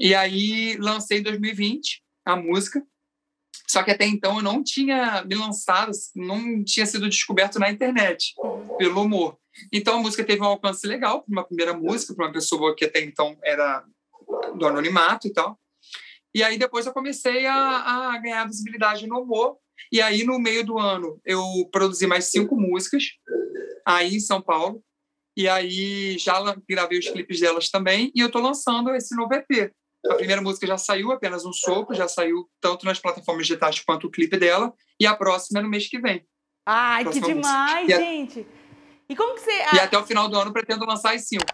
E 0.00 0.14
aí 0.14 0.76
lancei 0.78 1.18
em 1.18 1.22
2020 1.22 2.02
a 2.24 2.36
música, 2.36 2.82
só 3.70 3.82
que 3.82 3.90
até 3.90 4.06
então 4.06 4.36
eu 4.36 4.42
não 4.42 4.62
tinha 4.62 5.22
me 5.24 5.34
lançado, 5.34 5.92
não 6.16 6.64
tinha 6.64 6.86
sido 6.86 7.08
descoberto 7.08 7.58
na 7.58 7.70
internet 7.70 8.34
pelo 8.78 9.02
humor. 9.02 9.36
Então 9.72 9.98
a 9.98 10.02
música 10.02 10.24
teve 10.24 10.40
um 10.40 10.46
alcance 10.46 10.86
legal 10.86 11.22
para 11.22 11.32
uma 11.32 11.44
primeira 11.44 11.74
música, 11.74 12.14
para 12.14 12.26
uma 12.26 12.32
pessoa 12.32 12.74
que 12.74 12.86
até 12.86 13.00
então 13.02 13.36
era 13.42 13.84
do 14.56 14.66
anonimato 14.66 15.26
e 15.26 15.32
tal. 15.32 15.58
E 16.34 16.42
aí 16.42 16.56
depois 16.58 16.86
eu 16.86 16.92
comecei 16.92 17.46
a, 17.46 18.12
a 18.12 18.18
ganhar 18.18 18.46
visibilidade 18.46 19.06
no 19.06 19.20
humor. 19.20 19.58
E 19.92 20.00
aí 20.00 20.24
no 20.24 20.38
meio 20.38 20.64
do 20.64 20.78
ano 20.78 21.20
eu 21.24 21.42
produzi 21.70 22.06
mais 22.06 22.26
cinco 22.26 22.56
músicas 22.56 23.04
aí 23.84 24.16
em 24.16 24.20
São 24.20 24.40
Paulo. 24.40 24.82
E 25.36 25.46
aí 25.46 26.18
já 26.18 26.34
gravei 26.68 26.98
os 26.98 27.08
clipes 27.08 27.40
delas 27.40 27.68
também. 27.68 28.10
E 28.14 28.20
eu 28.20 28.26
estou 28.28 28.42
lançando 28.42 28.94
esse 28.94 29.14
novo 29.14 29.34
EP. 29.34 29.72
A 30.06 30.14
primeira 30.14 30.40
música 30.40 30.66
já 30.66 30.78
saiu, 30.78 31.10
apenas 31.10 31.44
um 31.44 31.52
sopro, 31.52 31.94
já 31.94 32.06
saiu 32.06 32.48
tanto 32.60 32.86
nas 32.86 32.98
plataformas 32.98 33.46
digitais 33.46 33.80
quanto 33.80 34.06
o 34.06 34.10
clipe 34.10 34.36
dela. 34.36 34.72
E 35.00 35.06
a 35.06 35.14
próxima 35.14 35.60
é 35.60 35.62
no 35.62 35.68
mês 35.68 35.88
que 35.88 35.98
vem. 35.98 36.24
Ai, 36.64 37.04
que 37.04 37.20
demais, 37.20 37.82
música. 37.82 38.00
gente! 38.00 38.46
E 39.08 39.16
como 39.16 39.34
que 39.34 39.40
você. 39.40 39.50
E 39.74 39.80
até 39.80 39.98
o 39.98 40.04
final 40.04 40.28
do 40.28 40.38
ano 40.38 40.52
pretendo 40.52 40.84
lançar 40.84 41.14
as 41.14 41.26
cinco. 41.26 41.44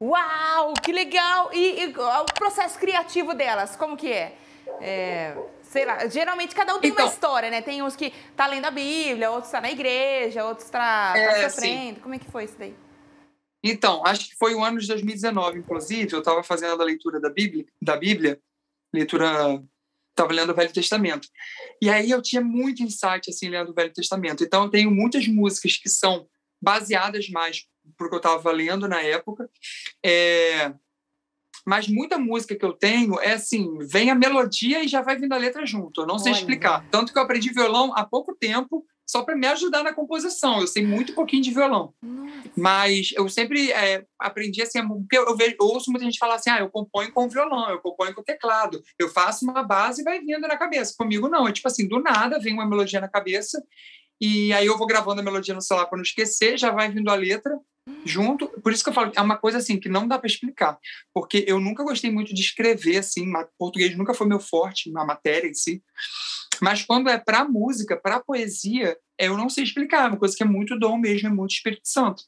Uau, 0.00 0.74
que 0.82 0.92
legal! 0.92 1.50
E, 1.52 1.84
e, 1.84 1.94
o 1.96 2.24
processo 2.34 2.78
criativo 2.78 3.34
delas, 3.34 3.76
como 3.76 3.96
que 3.96 4.12
é? 4.12 4.36
é? 4.80 5.36
Sei 5.62 5.86
lá, 5.86 6.06
geralmente 6.06 6.54
cada 6.54 6.74
um 6.74 6.80
tem 6.80 6.90
então, 6.90 7.06
uma 7.06 7.10
história, 7.10 7.50
né? 7.50 7.62
Tem 7.62 7.82
uns 7.82 7.96
que 7.96 8.12
tá 8.36 8.46
lendo 8.46 8.66
a 8.66 8.70
Bíblia, 8.70 9.30
outros 9.30 9.50
tá 9.50 9.60
na 9.60 9.70
igreja, 9.70 10.44
outros 10.44 10.68
tá, 10.68 11.12
tá 11.12 11.18
é, 11.18 11.48
sofrendo. 11.48 11.94
Sim. 11.94 12.00
Como 12.02 12.14
é 12.14 12.18
que 12.18 12.30
foi 12.30 12.44
isso 12.44 12.56
daí? 12.58 12.76
Então, 13.70 14.04
acho 14.06 14.28
que 14.28 14.36
foi 14.36 14.54
o 14.54 14.64
ano 14.64 14.78
de 14.78 14.86
2019, 14.86 15.58
inclusive, 15.58 16.12
eu 16.12 16.20
estava 16.20 16.42
fazendo 16.42 16.80
a 16.80 16.84
leitura 16.84 17.20
da 17.20 17.30
Bíblia, 17.30 17.66
da 17.80 17.96
Bíblia 17.96 18.40
leitura, 18.92 19.62
estava 20.10 20.32
lendo 20.32 20.52
o 20.52 20.54
Velho 20.54 20.72
Testamento. 20.72 21.28
E 21.82 21.90
aí 21.90 22.10
eu 22.10 22.22
tinha 22.22 22.40
muito 22.40 22.82
insight, 22.82 23.28
assim, 23.28 23.48
lendo 23.48 23.70
o 23.70 23.74
Velho 23.74 23.92
Testamento. 23.92 24.42
Então, 24.42 24.64
eu 24.64 24.70
tenho 24.70 24.90
muitas 24.90 25.26
músicas 25.26 25.76
que 25.76 25.88
são 25.88 26.26
baseadas 26.60 27.28
mais 27.28 27.66
porque 27.96 28.14
eu 28.14 28.18
estava 28.18 28.50
lendo 28.50 28.88
na 28.88 29.00
época. 29.02 29.48
É... 30.04 30.72
Mas 31.64 31.88
muita 31.88 32.16
música 32.18 32.54
que 32.54 32.64
eu 32.64 32.72
tenho 32.72 33.18
é 33.20 33.32
assim, 33.32 33.78
vem 33.80 34.10
a 34.10 34.14
melodia 34.14 34.84
e 34.84 34.88
já 34.88 35.02
vai 35.02 35.16
vindo 35.16 35.32
a 35.32 35.36
letra 35.36 35.66
junto. 35.66 36.00
Eu 36.00 36.06
não 36.06 36.18
sei 36.18 36.32
Olha. 36.32 36.38
explicar. 36.38 36.88
Tanto 36.90 37.12
que 37.12 37.18
eu 37.18 37.22
aprendi 37.22 37.52
violão 37.52 37.92
há 37.96 38.04
pouco 38.04 38.34
tempo 38.34 38.86
só 39.06 39.22
para 39.22 39.36
me 39.36 39.46
ajudar 39.46 39.82
na 39.82 39.94
composição. 39.94 40.60
Eu 40.60 40.66
sei 40.66 40.84
muito 40.84 41.14
pouquinho 41.14 41.42
de 41.42 41.52
violão. 41.52 41.94
Nossa. 42.02 42.50
Mas 42.56 43.12
eu 43.14 43.28
sempre 43.28 43.70
é, 43.70 44.04
aprendi 44.18 44.60
assim, 44.62 44.86
porque 44.86 45.16
eu, 45.16 45.36
vejo, 45.36 45.56
eu 45.60 45.66
ouço 45.66 45.90
muita 45.90 46.04
gente 46.04 46.18
falar 46.18 46.34
assim: 46.34 46.50
ah, 46.50 46.60
eu 46.60 46.68
componho 46.68 47.12
com 47.12 47.28
violão, 47.28 47.70
eu 47.70 47.78
componho 47.78 48.14
com 48.14 48.22
teclado, 48.22 48.82
eu 48.98 49.08
faço 49.08 49.44
uma 49.44 49.62
base 49.62 50.00
e 50.00 50.04
vai 50.04 50.20
vindo 50.20 50.40
na 50.40 50.56
cabeça. 50.56 50.94
Comigo 50.96 51.28
não, 51.28 51.46
é 51.46 51.52
tipo 51.52 51.68
assim, 51.68 51.86
do 51.86 52.00
nada 52.00 52.38
vem 52.38 52.52
uma 52.52 52.66
melodia 52.66 53.00
na 53.00 53.08
cabeça 53.08 53.62
e 54.20 54.52
aí 54.52 54.66
eu 54.66 54.78
vou 54.78 54.86
gravando 54.86 55.20
a 55.20 55.24
melodia 55.24 55.54
no 55.54 55.60
celular 55.60 55.86
para 55.86 55.98
não 55.98 56.02
esquecer, 56.02 56.58
já 56.58 56.70
vai 56.70 56.90
vindo 56.90 57.10
a 57.10 57.14
letra 57.14 57.58
junto. 58.04 58.48
Por 58.48 58.72
isso 58.72 58.82
que 58.82 58.88
eu 58.88 58.94
falo, 58.94 59.12
é 59.14 59.20
uma 59.20 59.36
coisa 59.36 59.58
assim 59.58 59.78
que 59.78 59.88
não 59.88 60.08
dá 60.08 60.18
para 60.18 60.26
explicar, 60.26 60.78
porque 61.12 61.44
eu 61.46 61.60
nunca 61.60 61.84
gostei 61.84 62.10
muito 62.10 62.34
de 62.34 62.40
escrever 62.40 62.98
assim, 62.98 63.30
português 63.58 63.96
nunca 63.96 64.14
foi 64.14 64.26
meu 64.26 64.40
forte 64.40 64.90
na 64.90 65.04
matéria 65.04 65.48
em 65.48 65.54
si. 65.54 65.82
Mas 66.60 66.82
quando 66.82 67.08
é 67.08 67.18
para 67.18 67.44
música, 67.44 67.96
para 67.96 68.20
poesia, 68.20 68.96
eu 69.18 69.36
não 69.36 69.48
sei 69.48 69.64
explicar, 69.64 70.04
é 70.04 70.08
uma 70.08 70.18
coisa 70.18 70.36
que 70.36 70.42
é 70.42 70.46
muito 70.46 70.78
dom 70.78 70.98
mesmo, 70.98 71.28
é 71.28 71.32
muito 71.32 71.52
Espírito 71.52 71.86
Santo. 71.88 72.24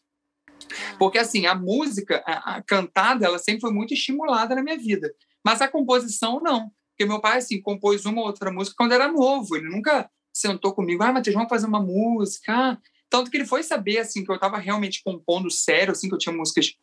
Porque 0.99 1.19
assim, 1.19 1.47
a 1.47 1.55
música, 1.55 2.23
a, 2.27 2.57
a 2.57 2.63
cantada, 2.63 3.27
ela 3.27 3.39
sempre 3.39 3.61
foi 3.61 3.73
muito 3.73 3.95
estimulada 3.95 4.55
na 4.55 4.63
minha 4.63 4.77
vida, 4.77 5.13
mas 5.45 5.61
a 5.61 5.69
composição 5.69 6.41
não. 6.41 6.71
Porque 6.91 7.09
meu 7.09 7.21
pai 7.21 7.39
assim 7.39 7.61
compôs 7.61 8.05
uma 8.05 8.21
ou 8.21 8.27
outra 8.27 8.51
música 8.51 8.77
quando 8.77 8.93
era 8.93 9.11
novo, 9.11 9.57
ele 9.57 9.69
nunca 9.69 10.11
sentou 10.33 10.73
comigo, 10.73 11.03
ah, 11.03 11.13
Matheus, 11.13 11.35
vamos 11.35 11.49
fazer 11.49 11.67
uma 11.67 11.81
música. 11.81 12.81
Tanto 13.11 13.31
que 13.31 13.37
ele 13.37 13.47
foi 13.47 13.63
saber, 13.63 13.99
assim, 13.99 14.25
que 14.25 14.31
eu 14.31 14.35
estava 14.35 14.59
realmente 14.59 15.03
compondo 15.03 15.51
sério, 15.51 15.93
assim, 15.93 16.09
que 16.09 16.15
eu 16.15 16.19
tinha 16.19 16.35
músicas 16.35 16.75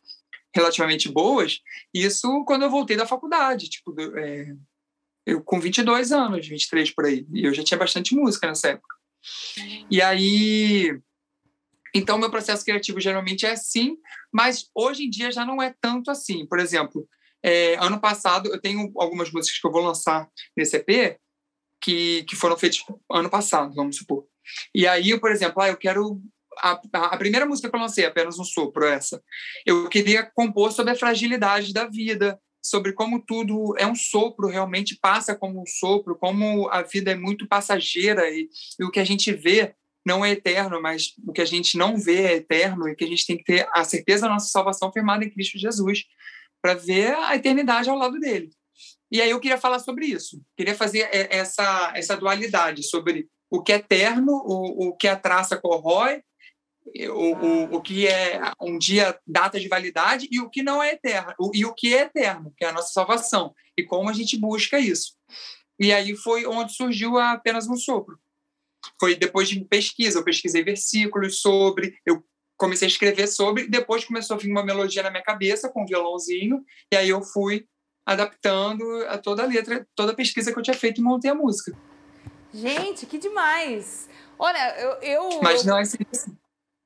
relativamente 0.54 1.08
boas. 1.08 1.60
Isso 1.94 2.44
quando 2.44 2.62
eu 2.62 2.70
voltei 2.70 2.96
da 2.96 3.06
faculdade, 3.06 3.68
tipo, 3.68 3.94
é, 4.18 4.54
eu 5.26 5.42
com 5.42 5.60
22 5.60 6.12
anos, 6.12 6.46
23 6.46 6.90
por 6.92 7.04
aí. 7.04 7.26
E 7.32 7.44
eu 7.44 7.52
já 7.52 7.64
tinha 7.64 7.78
bastante 7.78 8.14
música 8.14 8.46
nessa 8.46 8.68
época. 8.68 8.94
E 9.90 10.00
aí... 10.00 10.98
Então, 11.94 12.18
meu 12.18 12.30
processo 12.30 12.64
criativo 12.64 13.00
geralmente 13.00 13.46
é 13.46 13.52
assim, 13.52 13.96
mas 14.30 14.68
hoje 14.74 15.04
em 15.04 15.10
dia 15.10 15.32
já 15.32 15.46
não 15.46 15.62
é 15.62 15.74
tanto 15.80 16.10
assim. 16.10 16.46
Por 16.46 16.60
exemplo, 16.60 17.08
é, 17.42 17.74
ano 17.76 17.98
passado, 17.98 18.52
eu 18.52 18.60
tenho 18.60 18.92
algumas 18.96 19.30
músicas 19.32 19.58
que 19.58 19.66
eu 19.66 19.72
vou 19.72 19.82
lançar 19.82 20.28
nesse 20.54 20.76
EP, 20.76 21.18
que, 21.80 22.24
que 22.24 22.36
foram 22.36 22.56
feitos 22.56 22.84
ano 23.10 23.30
passado, 23.30 23.74
vamos 23.74 23.96
supor. 23.96 24.26
E 24.74 24.86
aí, 24.86 25.18
por 25.18 25.30
exemplo, 25.30 25.62
ah, 25.62 25.68
eu 25.68 25.76
quero 25.76 26.20
a, 26.58 26.80
a, 26.92 27.16
primeira 27.16 27.46
música 27.46 27.68
que 27.68 27.76
eu 27.76 27.80
lancei, 27.80 28.04
apenas 28.04 28.38
um 28.38 28.44
sopro, 28.44 28.86
essa. 28.86 29.22
Eu 29.64 29.88
queria 29.88 30.24
compor 30.34 30.72
sobre 30.72 30.92
a 30.92 30.96
fragilidade 30.96 31.72
da 31.72 31.86
vida, 31.86 32.38
sobre 32.68 32.92
como 32.92 33.20
tudo 33.20 33.74
é 33.78 33.86
um 33.86 33.94
sopro, 33.94 34.48
realmente 34.48 34.98
passa 35.00 35.34
como 35.34 35.60
um 35.60 35.66
sopro, 35.66 36.16
como 36.16 36.68
a 36.70 36.82
vida 36.82 37.12
é 37.12 37.14
muito 37.14 37.46
passageira 37.46 38.28
e, 38.28 38.48
e 38.78 38.84
o 38.84 38.90
que 38.90 39.00
a 39.00 39.04
gente 39.04 39.32
vê 39.32 39.74
não 40.04 40.24
é 40.24 40.30
eterno, 40.30 40.80
mas 40.80 41.14
o 41.26 41.32
que 41.32 41.40
a 41.40 41.44
gente 41.44 41.76
não 41.76 41.98
vê 41.98 42.22
é 42.22 42.34
eterno 42.34 42.88
e 42.88 42.94
que 42.94 43.04
a 43.04 43.08
gente 43.08 43.26
tem 43.26 43.36
que 43.36 43.44
ter 43.44 43.68
a 43.72 43.82
certeza 43.82 44.22
da 44.22 44.34
nossa 44.34 44.48
salvação 44.48 44.92
firmada 44.92 45.24
em 45.24 45.30
Cristo 45.30 45.58
Jesus 45.58 46.04
para 46.62 46.74
ver 46.74 47.14
a 47.14 47.34
eternidade 47.34 47.88
ao 47.88 47.98
lado 47.98 48.18
dele. 48.20 48.50
E 49.10 49.20
aí 49.20 49.30
eu 49.30 49.40
queria 49.40 49.58
falar 49.58 49.78
sobre 49.78 50.06
isso. 50.06 50.40
Queria 50.56 50.74
fazer 50.74 51.08
essa, 51.12 51.92
essa 51.94 52.16
dualidade 52.16 52.82
sobre 52.82 53.28
o 53.50 53.62
que 53.62 53.72
é 53.72 53.76
eterno, 53.76 54.32
o, 54.44 54.88
o 54.88 54.96
que 54.96 55.08
a 55.08 55.16
traça 55.16 55.56
corrói, 55.56 56.22
o, 57.08 57.34
o, 57.34 57.76
o 57.76 57.80
que 57.82 58.06
é 58.06 58.40
um 58.60 58.78
dia 58.78 59.18
data 59.26 59.58
de 59.58 59.68
validade 59.68 60.28
e 60.30 60.40
o 60.40 60.48
que 60.48 60.62
não 60.62 60.82
é 60.82 60.92
eterno, 60.92 61.34
o, 61.38 61.50
e 61.54 61.64
o 61.64 61.74
que 61.74 61.94
é 61.94 62.02
eterno, 62.02 62.52
que 62.56 62.64
é 62.64 62.68
a 62.68 62.72
nossa 62.72 62.92
salvação, 62.92 63.54
e 63.76 63.82
como 63.82 64.08
a 64.08 64.12
gente 64.12 64.38
busca 64.38 64.78
isso. 64.78 65.14
E 65.78 65.92
aí 65.92 66.16
foi 66.16 66.46
onde 66.46 66.74
surgiu 66.74 67.18
apenas 67.18 67.68
um 67.68 67.76
sopro. 67.76 68.18
Foi 69.00 69.14
depois 69.14 69.48
de 69.48 69.62
pesquisa, 69.64 70.18
eu 70.18 70.24
pesquisei 70.24 70.62
versículos 70.62 71.40
sobre, 71.40 71.98
eu 72.06 72.24
comecei 72.56 72.86
a 72.86 72.90
escrever 72.90 73.26
sobre, 73.26 73.68
depois 73.68 74.04
começou 74.04 74.36
a 74.36 74.38
vir 74.38 74.50
uma 74.50 74.64
melodia 74.64 75.02
na 75.02 75.10
minha 75.10 75.22
cabeça 75.22 75.68
com 75.68 75.82
um 75.82 75.86
violãozinho, 75.86 76.64
e 76.90 76.96
aí 76.96 77.08
eu 77.08 77.22
fui 77.22 77.66
adaptando 78.06 78.84
a 79.08 79.18
toda 79.18 79.42
a 79.42 79.46
letra, 79.46 79.86
toda 79.94 80.12
a 80.12 80.14
pesquisa 80.14 80.52
que 80.52 80.58
eu 80.58 80.62
tinha 80.62 80.76
feito 80.76 81.00
e 81.00 81.04
montei 81.04 81.30
a 81.30 81.34
música. 81.34 81.76
Gente, 82.54 83.04
que 83.04 83.18
demais! 83.18 84.08
Olha, 84.38 84.78
eu. 84.78 84.90
eu 85.02 85.42
Mas 85.42 85.64
não 85.64 85.76
é 85.76 85.82
assim. 85.82 85.98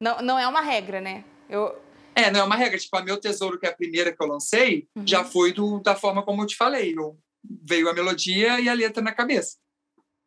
Não, 0.00 0.22
não 0.22 0.38
é 0.38 0.46
uma 0.48 0.60
regra, 0.60 1.00
né? 1.00 1.24
Eu... 1.48 1.76
É, 2.14 2.30
não 2.30 2.40
é 2.40 2.44
uma 2.44 2.56
regra. 2.56 2.78
Tipo, 2.78 2.96
a 2.96 3.02
Meu 3.02 3.18
Tesouro, 3.18 3.58
que 3.58 3.66
é 3.66 3.70
a 3.70 3.76
primeira 3.76 4.12
que 4.12 4.22
eu 4.22 4.26
lancei, 4.26 4.88
uhum. 4.96 5.06
já 5.06 5.24
foi 5.24 5.52
do, 5.52 5.80
da 5.80 5.94
forma 5.94 6.22
como 6.22 6.42
eu 6.42 6.46
te 6.46 6.56
falei. 6.56 6.94
Eu, 6.96 7.18
veio 7.44 7.88
a 7.88 7.94
melodia 7.94 8.60
e 8.60 8.68
a 8.68 8.72
letra 8.72 9.02
na 9.02 9.12
cabeça. 9.12 9.56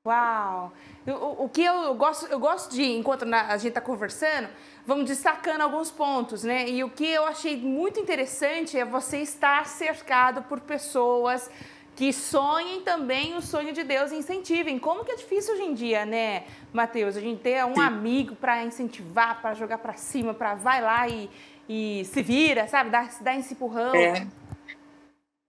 Uau! 0.05 0.73
O, 1.07 1.45
o 1.45 1.49
que 1.49 1.63
eu 1.63 1.93
gosto, 1.95 2.25
eu 2.25 2.39
gosto 2.39 2.73
de, 2.73 2.83
enquanto 2.83 3.23
a 3.23 3.57
gente 3.57 3.69
está 3.69 3.81
conversando, 3.81 4.49
vamos 4.85 5.05
destacando 5.05 5.61
alguns 5.61 5.91
pontos, 5.91 6.43
né? 6.43 6.69
E 6.69 6.83
o 6.83 6.89
que 6.89 7.05
eu 7.05 7.25
achei 7.25 7.57
muito 7.57 7.99
interessante 7.99 8.77
é 8.77 8.83
você 8.83 9.19
estar 9.19 9.65
cercado 9.65 10.43
por 10.43 10.59
pessoas 10.59 11.49
que 11.95 12.11
sonhem 12.11 12.81
também 12.81 13.35
o 13.35 13.41
sonho 13.41 13.73
de 13.73 13.83
Deus 13.83 14.11
e 14.11 14.15
incentivem. 14.15 14.79
Como 14.79 15.05
que 15.05 15.11
é 15.11 15.15
difícil 15.15 15.53
hoje 15.53 15.63
em 15.63 15.73
dia, 15.73 16.05
né, 16.05 16.45
Mateus? 16.71 17.15
A 17.15 17.21
gente 17.21 17.41
ter 17.41 17.63
um 17.65 17.75
Sim. 17.75 17.81
amigo 17.81 18.35
para 18.35 18.63
incentivar, 18.63 19.41
para 19.41 19.53
jogar 19.53 19.77
para 19.77 19.93
cima, 19.93 20.33
para 20.33 20.55
vai 20.55 20.81
lá 20.81 21.07
e, 21.07 21.29
e 21.69 22.03
se 22.05 22.23
vira, 22.23 22.67
sabe? 22.67 22.89
Dar, 22.89 23.09
dar 23.21 23.37
esse 23.37 23.53
empurrão. 23.53 23.95
É. 23.95 24.27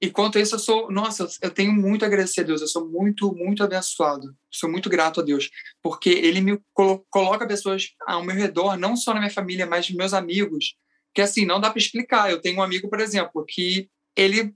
E 0.03 0.11
quanto 0.11 0.37
a 0.37 0.41
isso, 0.41 0.57
eu 0.57 0.59
sou, 0.59 0.91
nossa, 0.91 1.27
eu 1.41 1.51
tenho 1.51 1.73
muito 1.73 2.05
a 2.05 2.09
agradecer 2.09 2.43
a 2.43 2.45
Deus, 2.45 2.61
eu 2.61 2.69
sou 2.69 2.87
muito, 2.87 3.35
muito 3.35 3.65
abençoado, 3.65 4.37
sou 4.51 4.71
muito 4.71 4.91
grato 4.91 5.21
a 5.21 5.25
Deus, 5.25 5.49
porque 5.83 6.11
Ele 6.11 6.43
me 6.43 6.61
colo 6.75 7.07
coloca 7.09 7.47
pessoas 7.47 7.95
ao 8.07 8.23
meu 8.23 8.37
redor, 8.37 8.77
não 8.77 8.97
só 8.97 9.15
na 9.15 9.21
minha 9.21 9.33
família, 9.33 9.65
mas 9.65 9.89
meus 9.91 10.13
amigos, 10.13 10.75
que 11.15 11.23
assim, 11.23 11.47
não 11.47 11.59
dá 11.59 11.71
para 11.71 11.79
explicar. 11.79 12.31
Eu 12.31 12.41
tenho 12.41 12.59
um 12.59 12.63
amigo, 12.63 12.91
por 12.91 13.01
exemplo, 13.01 13.45
que 13.49 13.89
ele 14.17 14.55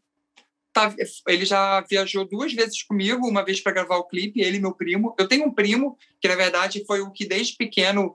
tá, 0.79 0.95
ele 1.27 1.45
já 1.45 1.81
viajou 1.81 2.25
duas 2.25 2.53
vezes 2.53 2.83
comigo, 2.83 3.27
uma 3.27 3.45
vez 3.45 3.61
para 3.61 3.73
gravar 3.73 3.97
o 3.97 4.07
clipe, 4.07 4.41
ele 4.41 4.59
e 4.59 4.61
meu 4.61 4.75
primo. 4.75 5.15
Eu 5.19 5.27
tenho 5.27 5.47
um 5.47 5.53
primo 5.53 5.97
que, 6.21 6.29
na 6.29 6.37
verdade, 6.37 6.85
foi 6.87 7.01
o 7.01 7.11
que 7.11 7.27
desde 7.27 7.57
pequeno 7.57 8.15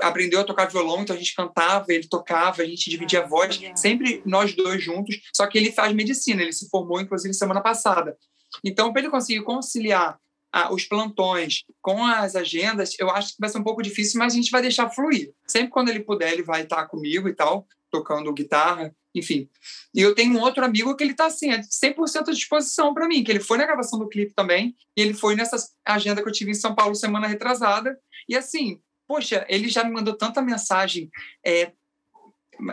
aprendeu 0.00 0.40
a 0.40 0.44
tocar 0.44 0.66
violão, 0.66 1.02
então 1.02 1.14
a 1.14 1.18
gente 1.18 1.34
cantava, 1.34 1.86
ele 1.88 2.08
tocava, 2.08 2.62
a 2.62 2.64
gente 2.64 2.88
dividia 2.88 3.22
a 3.22 3.26
voz, 3.26 3.60
sempre 3.74 4.22
nós 4.24 4.54
dois 4.54 4.82
juntos. 4.82 5.20
Só 5.34 5.46
que 5.46 5.58
ele 5.58 5.72
faz 5.72 5.94
medicina, 5.94 6.42
ele 6.42 6.52
se 6.52 6.68
formou, 6.68 7.00
inclusive, 7.00 7.34
semana 7.34 7.60
passada. 7.60 8.16
Então, 8.64 8.92
para 8.92 9.02
ele 9.02 9.10
conseguir 9.10 9.42
conciliar 9.42 10.18
ah, 10.52 10.72
os 10.72 10.84
plantões 10.84 11.64
com 11.80 12.04
as 12.04 12.34
agendas, 12.34 12.94
eu 12.98 13.10
acho 13.10 13.34
que 13.34 13.40
vai 13.40 13.48
ser 13.48 13.58
um 13.58 13.64
pouco 13.64 13.82
difícil, 13.82 14.18
mas 14.18 14.32
a 14.32 14.36
gente 14.36 14.50
vai 14.50 14.62
deixar 14.62 14.90
fluir. 14.90 15.32
Sempre 15.46 15.70
quando 15.70 15.90
ele 15.90 16.00
puder, 16.00 16.32
ele 16.32 16.42
vai 16.42 16.62
estar 16.62 16.86
comigo 16.86 17.28
e 17.28 17.34
tal, 17.34 17.66
tocando 17.90 18.32
guitarra, 18.32 18.94
enfim. 19.14 19.48
E 19.94 20.00
eu 20.00 20.14
tenho 20.14 20.34
um 20.34 20.40
outro 20.40 20.64
amigo 20.64 20.94
que 20.94 21.02
ele 21.02 21.12
está 21.12 21.26
assim, 21.26 21.50
100% 21.50 22.28
à 22.28 22.32
disposição 22.32 22.94
para 22.94 23.08
mim, 23.08 23.24
que 23.24 23.30
ele 23.30 23.40
foi 23.40 23.58
na 23.58 23.66
gravação 23.66 23.98
do 23.98 24.08
clipe 24.08 24.32
também, 24.34 24.76
e 24.96 25.00
ele 25.00 25.14
foi 25.14 25.34
nessa 25.34 25.56
agenda 25.84 26.22
que 26.22 26.28
eu 26.28 26.32
tive 26.32 26.50
em 26.50 26.54
São 26.54 26.74
Paulo 26.74 26.94
semana 26.94 27.26
retrasada. 27.26 27.98
E 28.28 28.36
assim, 28.36 28.80
poxa, 29.08 29.44
ele 29.48 29.68
já 29.68 29.82
me 29.82 29.90
mandou 29.90 30.14
tanta 30.14 30.40
mensagem 30.40 31.10
é, 31.44 31.72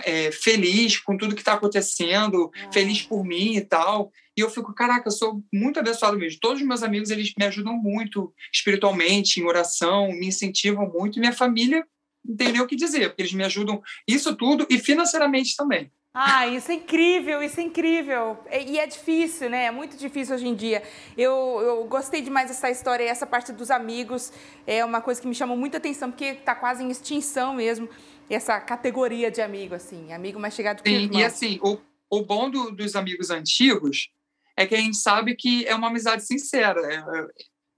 é, 0.03 0.31
feliz 0.31 0.97
com 0.99 1.17
tudo 1.17 1.35
que 1.35 1.41
está 1.41 1.53
acontecendo, 1.53 2.51
é. 2.53 2.71
feliz 2.71 3.01
por 3.01 3.23
mim 3.23 3.55
e 3.55 3.61
tal. 3.61 4.11
E 4.35 4.41
eu 4.41 4.49
fico, 4.49 4.73
caraca, 4.73 5.07
eu 5.07 5.11
sou 5.11 5.43
muito 5.51 5.79
abençoado 5.79 6.17
mesmo. 6.17 6.39
Todos 6.39 6.61
os 6.61 6.67
meus 6.67 6.83
amigos, 6.83 7.09
eles 7.09 7.33
me 7.37 7.45
ajudam 7.45 7.75
muito 7.75 8.31
espiritualmente, 8.53 9.39
em 9.39 9.45
oração, 9.45 10.11
me 10.11 10.27
incentivam 10.27 10.87
muito. 10.87 11.17
E 11.17 11.19
minha 11.19 11.33
família, 11.33 11.83
não 12.23 12.35
tem 12.35 12.51
nem 12.51 12.61
o 12.61 12.67
que 12.67 12.75
dizer, 12.75 13.09
porque 13.09 13.23
eles 13.23 13.33
me 13.33 13.43
ajudam 13.43 13.81
isso 14.07 14.35
tudo 14.35 14.67
e 14.69 14.77
financeiramente 14.77 15.55
também. 15.55 15.91
Ah, 16.19 16.47
isso 16.47 16.71
é 16.71 16.73
incrível, 16.73 17.43
isso 17.43 17.59
é 17.59 17.63
incrível. 17.63 18.39
E 18.51 18.79
é 18.79 18.87
difícil, 18.87 19.51
né? 19.51 19.65
É 19.65 19.71
muito 19.71 19.95
difícil 19.95 20.33
hoje 20.33 20.47
em 20.47 20.55
dia. 20.55 20.81
Eu, 21.15 21.31
eu 21.61 21.83
gostei 21.85 22.21
demais 22.21 22.47
dessa 22.47 22.71
história 22.71 23.03
e 23.03 23.07
essa 23.07 23.27
parte 23.27 23.51
dos 23.51 23.69
amigos 23.69 24.33
é 24.65 24.83
uma 24.83 24.99
coisa 24.99 25.21
que 25.21 25.27
me 25.27 25.35
chamou 25.35 25.55
muita 25.55 25.77
atenção, 25.77 26.09
porque 26.09 26.25
está 26.25 26.55
quase 26.55 26.83
em 26.83 26.89
extinção 26.89 27.53
mesmo, 27.53 27.87
essa 28.27 28.59
categoria 28.59 29.29
de 29.29 29.41
amigo, 29.41 29.75
assim, 29.75 30.11
amigo 30.11 30.39
mais 30.39 30.55
chegado 30.55 30.81
que 30.81 30.89
Sim, 30.89 31.09
e 31.13 31.23
assim, 31.23 31.59
o, 31.61 31.77
o 32.09 32.23
bom 32.23 32.49
do, 32.49 32.71
dos 32.71 32.95
amigos 32.95 33.29
antigos 33.29 34.09
é 34.57 34.65
que 34.65 34.73
a 34.73 34.79
gente 34.79 34.97
sabe 34.97 35.35
que 35.35 35.67
é 35.67 35.75
uma 35.75 35.87
amizade 35.87 36.25
sincera. 36.25 36.81
É, 36.81 36.95
é, 36.95 37.27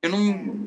eu 0.04 0.10
não, 0.10 0.19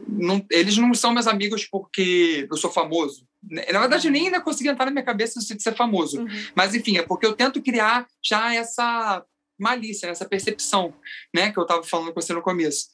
não, 0.06 0.46
eles 0.50 0.76
não 0.76 0.92
são 0.92 1.14
meus 1.14 1.26
amigos 1.26 1.66
porque 1.66 2.46
eu 2.50 2.56
sou 2.58 2.70
famoso. 2.70 3.26
Na 3.42 3.80
verdade, 3.80 4.08
nem 4.08 4.26
ainda 4.26 4.40
consegui 4.40 4.68
entrar 4.68 4.84
na 4.84 4.92
minha 4.92 5.04
cabeça 5.04 5.40
de 5.40 5.62
ser 5.62 5.74
famoso. 5.74 6.20
Uhum. 6.20 6.28
Mas, 6.54 6.74
enfim, 6.74 6.96
é 6.96 7.02
porque 7.02 7.26
eu 7.26 7.32
tento 7.32 7.60
criar 7.60 8.06
já 8.22 8.54
essa 8.54 9.24
malícia, 9.58 10.06
essa 10.06 10.24
percepção, 10.24 10.94
né? 11.34 11.52
Que 11.52 11.58
eu 11.58 11.62
estava 11.62 11.82
falando 11.82 12.12
com 12.12 12.20
você 12.20 12.32
no 12.32 12.42
começo 12.42 12.88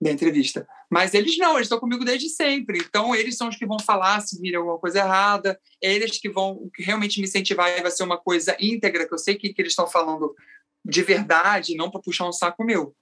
da 0.00 0.10
entrevista. 0.10 0.68
Mas 0.90 1.14
eles 1.14 1.38
não, 1.38 1.54
eles 1.54 1.66
estão 1.66 1.80
comigo 1.80 2.04
desde 2.04 2.28
sempre. 2.28 2.78
Então, 2.78 3.14
eles 3.14 3.36
são 3.36 3.48
os 3.48 3.56
que 3.56 3.66
vão 3.66 3.78
falar 3.78 4.20
se 4.20 4.40
vir 4.40 4.54
alguma 4.54 4.78
coisa 4.78 4.98
errada, 4.98 5.58
eles 5.80 6.18
que 6.18 6.28
vão 6.28 6.70
realmente 6.78 7.18
me 7.18 7.26
incentivar 7.26 7.70
e 7.70 7.82
vai 7.82 7.90
ser 7.90 8.02
uma 8.02 8.18
coisa 8.18 8.54
íntegra, 8.60 9.08
que 9.08 9.14
eu 9.14 9.18
sei 9.18 9.34
que, 9.34 9.52
que 9.52 9.62
eles 9.62 9.72
estão 9.72 9.86
falando 9.86 10.34
de 10.84 11.02
verdade, 11.02 11.74
não 11.74 11.90
para 11.90 12.00
puxar 12.00 12.28
um 12.28 12.32
saco 12.32 12.62
meu. 12.62 12.94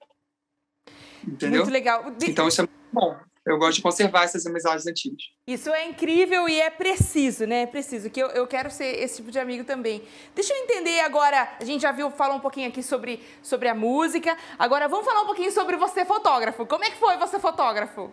Entendeu? 1.27 1.61
Muito 1.61 1.73
legal. 1.73 2.05
Então, 2.23 2.47
isso 2.47 2.61
é 2.61 2.63
muito 2.63 2.93
bom 2.93 3.34
eu 3.45 3.57
gosto 3.59 3.75
de 3.75 3.81
conservar 3.81 4.23
essas 4.23 4.45
amizades 4.45 4.87
antigas. 4.87 5.21
Isso 5.45 5.69
é 5.69 5.87
incrível 5.87 6.49
e 6.49 6.59
é 6.59 6.69
preciso, 6.69 7.45
né? 7.45 7.61
É 7.61 7.67
preciso, 7.67 8.09
que 8.09 8.21
eu, 8.21 8.27
eu 8.29 8.47
quero 8.47 8.71
ser 8.71 8.99
esse 8.99 9.17
tipo 9.17 9.31
de 9.31 9.37
amigo 9.37 9.63
também. 9.63 10.01
Deixa 10.33 10.53
eu 10.53 10.63
entender 10.63 10.99
agora, 11.01 11.55
a 11.59 11.63
gente 11.63 11.81
já 11.81 11.91
viu, 11.91 12.09
falou 12.09 12.37
um 12.37 12.39
pouquinho 12.39 12.67
aqui 12.67 12.81
sobre, 12.81 13.21
sobre 13.43 13.67
a 13.67 13.75
música, 13.75 14.35
agora 14.57 14.87
vamos 14.87 15.05
falar 15.05 15.21
um 15.21 15.27
pouquinho 15.27 15.51
sobre 15.51 15.77
você 15.77 16.03
fotógrafo. 16.03 16.65
Como 16.65 16.83
é 16.83 16.89
que 16.89 16.97
foi 16.97 17.17
você 17.17 17.39
fotógrafo? 17.39 18.11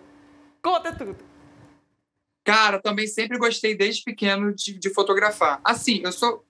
Conta 0.62 0.92
tudo. 0.94 1.16
Cara, 2.44 2.80
também 2.80 3.06
sempre 3.06 3.38
gostei 3.38 3.74
desde 3.74 4.02
pequeno 4.02 4.52
de, 4.52 4.78
de 4.78 4.90
fotografar. 4.92 5.60
Assim, 5.64 6.02
eu 6.04 6.12
sou 6.12 6.44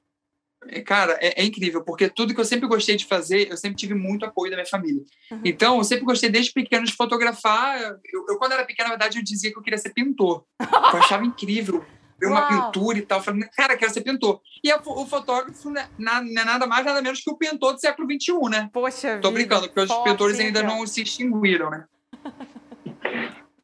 cara, 0.84 1.18
é, 1.20 1.42
é, 1.42 1.44
incrível, 1.44 1.82
porque 1.82 2.08
tudo 2.08 2.34
que 2.34 2.40
eu 2.40 2.44
sempre 2.44 2.68
gostei 2.68 2.96
de 2.96 3.04
fazer, 3.04 3.50
eu 3.50 3.56
sempre 3.56 3.76
tive 3.76 3.94
muito 3.94 4.24
apoio 4.24 4.50
da 4.50 4.56
minha 4.56 4.68
família. 4.68 5.02
Uhum. 5.30 5.40
Então, 5.44 5.78
eu 5.78 5.84
sempre 5.84 6.04
gostei 6.04 6.30
desde 6.30 6.52
pequeno 6.52 6.84
de 6.84 6.92
fotografar. 6.92 7.80
Eu, 7.80 8.26
eu, 8.28 8.38
quando 8.38 8.52
era 8.52 8.64
pequena, 8.64 8.88
na 8.88 8.94
verdade, 8.94 9.18
eu 9.18 9.24
dizia 9.24 9.50
que 9.50 9.58
eu 9.58 9.62
queria 9.62 9.78
ser 9.78 9.92
pintor. 9.92 10.44
Eu 10.60 10.98
achava 10.98 11.24
incrível 11.24 11.84
ver 12.18 12.26
uma 12.26 12.46
pintura 12.48 12.98
e 12.98 13.02
tal. 13.02 13.18
Eu 13.18 13.24
falei, 13.24 13.48
cara, 13.56 13.76
quero 13.76 13.92
ser 13.92 14.02
pintor. 14.02 14.40
E 14.62 14.72
o 14.72 15.06
fotógrafo 15.06 15.70
né, 15.70 15.88
não 15.98 16.12
é 16.16 16.44
nada 16.44 16.66
mais, 16.66 16.84
nada 16.84 17.02
menos 17.02 17.20
que 17.20 17.30
o 17.30 17.36
pintor 17.36 17.74
do 17.74 17.80
século 17.80 18.08
XXI, 18.10 18.50
né? 18.50 18.70
Poxa 18.72 19.18
Tô 19.18 19.30
brincando, 19.30 19.68
porque 19.68 19.80
os 19.80 20.04
pintores 20.04 20.38
ainda 20.38 20.62
não 20.62 20.86
se 20.86 21.02
extinguiram, 21.02 21.70
né? 21.70 21.84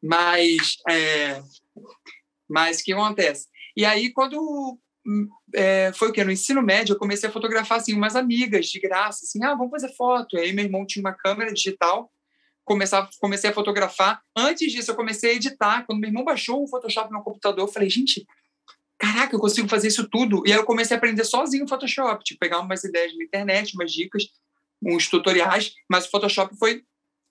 mas, 0.02 0.76
é... 0.88 1.40
mas 2.48 2.80
o 2.80 2.84
que 2.84 2.92
acontece? 2.92 3.46
E 3.76 3.84
aí, 3.84 4.12
quando 4.12 4.78
é, 5.54 5.92
foi 5.94 6.08
o 6.08 6.12
que 6.12 6.22
no 6.22 6.30
ensino 6.30 6.62
médio 6.62 6.94
eu 6.94 6.98
comecei 6.98 7.28
a 7.28 7.32
fotografar 7.32 7.78
assim 7.78 7.94
umas 7.94 8.14
amigas 8.14 8.66
de 8.66 8.78
graça 8.78 9.24
assim 9.24 9.42
ah 9.44 9.54
vamos 9.54 9.70
fazer 9.70 9.94
foto. 9.94 10.36
Aí 10.36 10.52
meu 10.52 10.64
irmão 10.64 10.86
tinha 10.86 11.02
uma 11.02 11.14
câmera 11.14 11.52
digital 11.52 12.10
começar 12.64 13.08
comecei 13.20 13.50
a 13.50 13.52
fotografar. 13.52 14.20
Antes 14.36 14.70
disso 14.70 14.90
eu 14.90 14.96
comecei 14.96 15.30
a 15.30 15.34
editar. 15.34 15.86
Quando 15.86 16.00
meu 16.00 16.08
irmão 16.08 16.24
baixou 16.24 16.62
o 16.62 16.68
Photoshop 16.68 17.12
no 17.12 17.22
computador 17.22 17.66
eu 17.66 17.72
falei 17.72 17.88
gente 17.88 18.26
caraca 18.98 19.34
eu 19.34 19.40
consigo 19.40 19.68
fazer 19.68 19.88
isso 19.88 20.08
tudo. 20.08 20.42
E 20.46 20.52
aí 20.52 20.58
eu 20.58 20.64
comecei 20.64 20.94
a 20.94 20.98
aprender 20.98 21.24
sozinho 21.24 21.64
o 21.64 21.68
Photoshop 21.68 22.22
tipo 22.24 22.40
pegar 22.40 22.60
umas 22.60 22.84
ideias 22.84 23.16
na 23.16 23.24
internet 23.24 23.74
umas 23.74 23.92
dicas 23.92 24.24
uns 24.82 25.08
tutoriais 25.08 25.74
mas 25.88 26.06
o 26.06 26.10
Photoshop 26.10 26.56
foi 26.56 26.84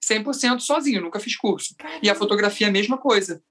100% 0.03 0.59
sozinho 0.61 1.01
nunca 1.01 1.19
fiz 1.19 1.35
curso. 1.35 1.75
E 2.01 2.09
a 2.09 2.15
fotografia 2.15 2.67
a 2.67 2.71
mesma 2.71 2.97
coisa 2.97 3.41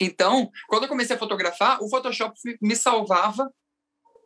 então, 0.00 0.50
quando 0.68 0.84
eu 0.84 0.88
comecei 0.88 1.16
a 1.16 1.18
fotografar, 1.18 1.82
o 1.82 1.88
Photoshop 1.88 2.34
me 2.60 2.76
salvava 2.76 3.50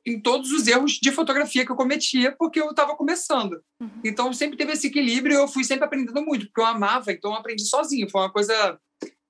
em 0.06 0.20
todos 0.20 0.50
os 0.50 0.66
erros 0.66 0.92
de 0.92 1.12
fotografia 1.12 1.64
que 1.64 1.70
eu 1.70 1.76
cometia, 1.76 2.34
porque 2.38 2.60
eu 2.60 2.70
estava 2.70 2.96
começando. 2.96 3.62
Uhum. 3.80 4.00
Então, 4.04 4.32
sempre 4.32 4.56
teve 4.56 4.72
esse 4.72 4.86
equilíbrio 4.86 5.34
e 5.34 5.40
eu 5.40 5.48
fui 5.48 5.62
sempre 5.62 5.84
aprendendo 5.84 6.24
muito, 6.24 6.46
porque 6.46 6.60
eu 6.60 6.66
amava, 6.66 7.12
então 7.12 7.32
eu 7.32 7.36
aprendi 7.36 7.64
sozinho. 7.66 8.08
Foi 8.10 8.22
uma 8.22 8.32
coisa, 8.32 8.80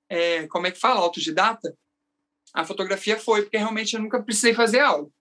é, 0.09 0.47
como 0.47 0.67
é 0.67 0.71
que 0.71 0.79
fala, 0.79 1.01
autodidata. 1.01 1.75
A 2.53 2.63
fotografia 2.63 3.17
foi, 3.17 3.43
porque 3.43 3.57
realmente 3.57 3.95
eu 3.95 4.01
nunca 4.01 4.21
precisei 4.21 4.53
fazer 4.53 4.79
algo. 4.79 5.11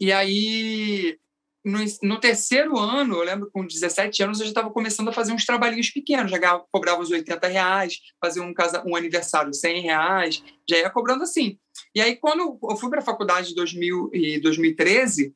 E 0.00 0.12
aí, 0.12 1.18
no, 1.64 1.78
no, 2.02 2.20
terceiro 2.20 2.78
ano, 2.78 3.16
eu 3.16 3.22
lembro 3.22 3.50
com 3.50 3.66
17 3.66 4.22
anos, 4.22 4.38
eu 4.38 4.46
já 4.46 4.50
estava 4.50 4.70
começando 4.70 5.08
a 5.08 5.12
fazer 5.12 5.32
uns 5.32 5.46
trabalhinhos 5.46 5.90
pequenos, 5.90 6.30
já 6.30 6.58
cobrava 6.70 7.00
uns 7.00 7.10
80 7.10 7.46
reais, 7.48 8.00
fazia 8.20 8.42
um, 8.42 8.52
casa, 8.52 8.82
um 8.86 8.94
aniversário 8.94 9.54
100 9.54 9.80
reais, 9.80 10.44
já 10.68 10.76
ia 10.76 10.90
cobrando 10.90 11.22
assim. 11.22 11.58
E 11.94 12.00
aí, 12.00 12.16
quando 12.16 12.58
eu 12.62 12.76
fui 12.76 12.90
para 12.90 13.00
a 13.00 13.04
faculdade 13.04 13.52
em 13.52 13.54
2000, 13.54 14.10
2013, 14.42 15.34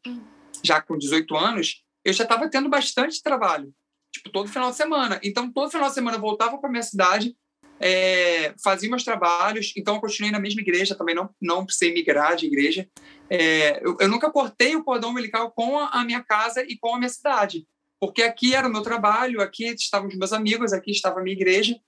já 0.62 0.82
com 0.82 0.98
18 0.98 1.36
anos, 1.36 1.82
eu 2.04 2.12
já 2.12 2.24
estava 2.24 2.48
tendo 2.48 2.68
bastante 2.68 3.22
trabalho, 3.22 3.72
tipo, 4.12 4.30
todo 4.30 4.48
final 4.48 4.70
de 4.70 4.76
semana. 4.76 5.18
Então, 5.24 5.50
todo 5.50 5.70
final 5.70 5.88
de 5.88 5.94
semana 5.94 6.16
eu 6.16 6.20
voltava 6.20 6.58
para 6.58 6.70
minha 6.70 6.82
cidade, 6.82 7.34
é, 7.80 8.54
fazia 8.62 8.88
meus 8.88 9.04
trabalhos, 9.04 9.72
então 9.76 9.94
eu 9.94 10.00
continuei 10.00 10.32
na 10.32 10.40
mesma 10.40 10.60
igreja, 10.60 10.94
também 10.94 11.14
não, 11.14 11.30
não 11.40 11.64
precisei 11.64 11.92
migrar 11.92 12.36
de 12.36 12.46
igreja. 12.46 12.88
É, 13.30 13.84
eu, 13.84 13.96
eu, 14.00 14.08
nunca 14.08 14.30
cortei 14.30 14.74
o 14.74 14.82
cordão 14.82 15.10
umbilical 15.10 15.50
com 15.50 15.78
a, 15.78 15.88
a, 15.88 16.04
minha 16.04 16.22
casa 16.22 16.62
e 16.62 16.76
com 16.78 16.94
a 16.94 16.98
minha 16.98 17.08
cidade, 17.08 17.66
porque 18.00 18.22
aqui 18.22 18.54
era 18.54 18.66
o 18.66 18.72
meu 18.72 18.82
trabalho, 18.82 19.40
aqui 19.40 19.66
estavam 19.66 20.08
os 20.08 20.16
meus 20.16 20.32
amigos, 20.32 20.72
aqui 20.72 20.90
estava 20.90 21.20
a 21.20 21.22
minha 21.22 21.36
igreja, 21.36 21.78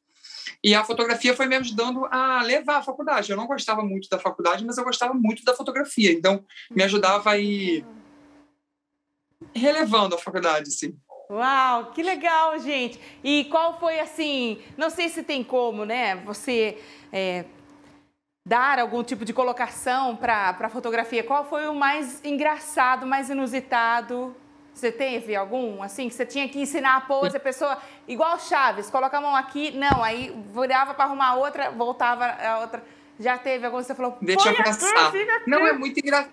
e 0.62 0.74
a 0.74 0.84
fotografia 0.84 1.34
foi 1.34 1.46
me 1.46 1.56
ajudando 1.56 2.04
a 2.06 2.42
levar 2.42 2.78
a 2.78 2.82
faculdade. 2.82 3.30
Eu 3.30 3.36
não 3.36 3.46
gostava 3.46 3.82
muito 3.82 4.08
da 4.10 4.18
faculdade, 4.18 4.64
mas 4.64 4.76
eu 4.76 4.84
gostava 4.84 5.14
muito 5.14 5.42
da 5.42 5.54
fotografia, 5.54 6.12
então 6.12 6.44
me 6.70 6.82
ajudava 6.82 7.30
a 7.30 7.38
ir 7.38 7.84
relevando 9.54 10.14
a 10.14 10.18
faculdade, 10.18 10.70
sim. 10.70 10.94
Uau, 11.30 11.92
que 11.92 12.02
legal, 12.02 12.58
gente! 12.58 13.00
E 13.22 13.44
qual 13.44 13.78
foi 13.78 14.00
assim? 14.00 14.60
Não 14.76 14.90
sei 14.90 15.08
se 15.08 15.22
tem 15.22 15.44
como, 15.44 15.84
né? 15.84 16.16
Você 16.24 16.76
é, 17.12 17.44
dar 18.44 18.80
algum 18.80 19.04
tipo 19.04 19.24
de 19.24 19.32
colocação 19.32 20.16
para 20.16 20.56
a 20.58 20.68
fotografia. 20.68 21.22
Qual 21.22 21.44
foi 21.44 21.68
o 21.68 21.74
mais 21.74 22.20
engraçado, 22.24 23.06
mais 23.06 23.30
inusitado? 23.30 24.34
Você 24.74 24.90
teve 24.90 25.36
algum, 25.36 25.82
assim, 25.82 26.08
que 26.08 26.14
você 26.14 26.26
tinha 26.26 26.48
que 26.48 26.60
ensinar 26.60 26.96
a 26.96 27.00
pose, 27.00 27.36
a 27.36 27.40
pessoa, 27.40 27.78
igual 28.08 28.38
Chaves, 28.38 28.90
coloca 28.90 29.18
a 29.18 29.20
mão 29.20 29.36
aqui, 29.36 29.70
não, 29.72 30.02
aí 30.02 30.34
virava 30.52 30.94
para 30.94 31.04
arrumar 31.04 31.34
outra, 31.34 31.70
voltava 31.70 32.24
a 32.24 32.60
outra. 32.60 32.82
Já 33.18 33.36
teve 33.36 33.66
algum, 33.66 33.76
você 33.76 33.94
falou, 33.94 34.16
deixa 34.20 34.50
eu 34.50 34.56
pensar. 34.56 35.12
Não, 35.46 35.66
é 35.66 35.72
muito 35.74 35.98
engraçado. 35.98 36.32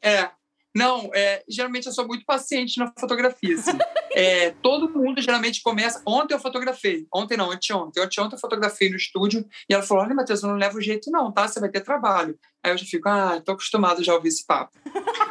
É, 0.00 0.30
não, 0.78 1.10
é, 1.12 1.42
geralmente 1.48 1.86
eu 1.86 1.92
sou 1.92 2.06
muito 2.06 2.24
paciente 2.24 2.78
na 2.78 2.92
fotografia. 2.98 3.56
Assim. 3.56 3.76
é, 4.14 4.50
todo 4.62 4.88
mundo 4.88 5.20
geralmente 5.20 5.60
começa. 5.60 6.00
Ontem 6.06 6.34
eu 6.34 6.38
fotografei. 6.38 7.06
Ontem 7.12 7.36
não, 7.36 7.50
anteontem. 7.50 8.02
Anteontem 8.02 8.36
eu 8.36 8.40
fotografei 8.40 8.88
no 8.88 8.96
estúdio 8.96 9.44
e 9.68 9.74
ela 9.74 9.82
falou: 9.82 10.04
Olha, 10.04 10.14
Matheus, 10.14 10.42
eu 10.42 10.48
não 10.48 10.56
levo 10.56 10.80
jeito, 10.80 11.10
não, 11.10 11.32
tá? 11.32 11.48
Você 11.48 11.58
vai 11.58 11.68
ter 11.68 11.80
trabalho. 11.80 12.38
Aí 12.62 12.72
eu 12.72 12.78
já 12.78 12.84
fico, 12.84 13.08
ah, 13.08 13.40
tô 13.44 13.52
acostumado 13.52 14.02
já 14.02 14.12
a 14.12 14.16
ouvir 14.16 14.28
esse 14.28 14.46
papo. 14.46 14.78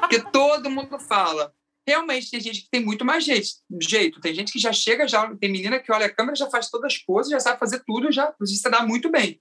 Porque 0.01 0.19
todo 0.31 0.69
mundo 0.69 0.99
fala. 0.99 1.53
Realmente 1.87 2.29
tem 2.29 2.41
gente 2.41 2.63
que 2.63 2.69
tem 2.69 2.83
muito 2.83 3.05
mais 3.05 3.23
jeito, 3.23 3.49
jeito. 3.81 4.19
Tem 4.19 4.33
gente 4.33 4.51
que 4.51 4.59
já 4.59 4.73
chega, 4.73 5.07
já 5.07 5.33
tem 5.37 5.49
menina 5.49 5.79
que 5.79 5.89
olha 5.89 6.07
a 6.07 6.13
câmera, 6.13 6.35
já 6.35 6.49
faz 6.49 6.69
todas 6.69 6.93
as 6.93 6.97
coisas, 6.97 7.31
já 7.31 7.39
sabe 7.39 7.57
fazer 7.57 7.81
tudo, 7.87 8.11
já 8.11 8.33
se 8.43 8.69
dá 8.69 8.85
muito 8.85 9.09
bem. 9.09 9.39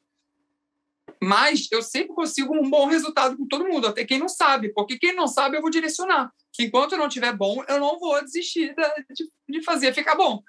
Mas 1.22 1.68
eu 1.70 1.82
sempre 1.82 2.14
consigo 2.14 2.54
um 2.54 2.68
bom 2.68 2.86
resultado 2.86 3.36
com 3.36 3.46
todo 3.46 3.66
mundo, 3.66 3.86
até 3.86 4.04
quem 4.04 4.18
não 4.18 4.28
sabe, 4.28 4.72
porque 4.72 4.98
quem 4.98 5.14
não 5.14 5.26
sabe 5.26 5.56
eu 5.56 5.62
vou 5.62 5.70
direcionar. 5.70 6.30
Enquanto 6.58 6.96
não 6.96 7.08
tiver 7.08 7.32
bom, 7.34 7.62
eu 7.68 7.78
não 7.78 7.98
vou 7.98 8.22
desistir 8.24 8.74
de, 9.10 9.28
de 9.48 9.62
fazer 9.62 9.92
ficar 9.94 10.14
bom. 10.14 10.42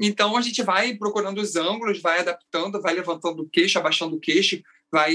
Então 0.00 0.36
a 0.36 0.40
gente 0.40 0.62
vai 0.62 0.94
procurando 0.94 1.38
os 1.38 1.56
ângulos, 1.56 2.00
vai 2.00 2.20
adaptando, 2.20 2.80
vai 2.80 2.94
levantando 2.94 3.42
o 3.42 3.48
queixo, 3.48 3.78
abaixando 3.78 4.16
o 4.16 4.20
queixo, 4.20 4.62
vai 4.90 5.14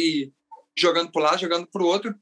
jogando 0.77 1.11
para 1.11 1.23
lá, 1.23 1.37
jogando 1.37 1.67
para 1.67 1.81
o 1.81 1.85
outro. 1.85 2.15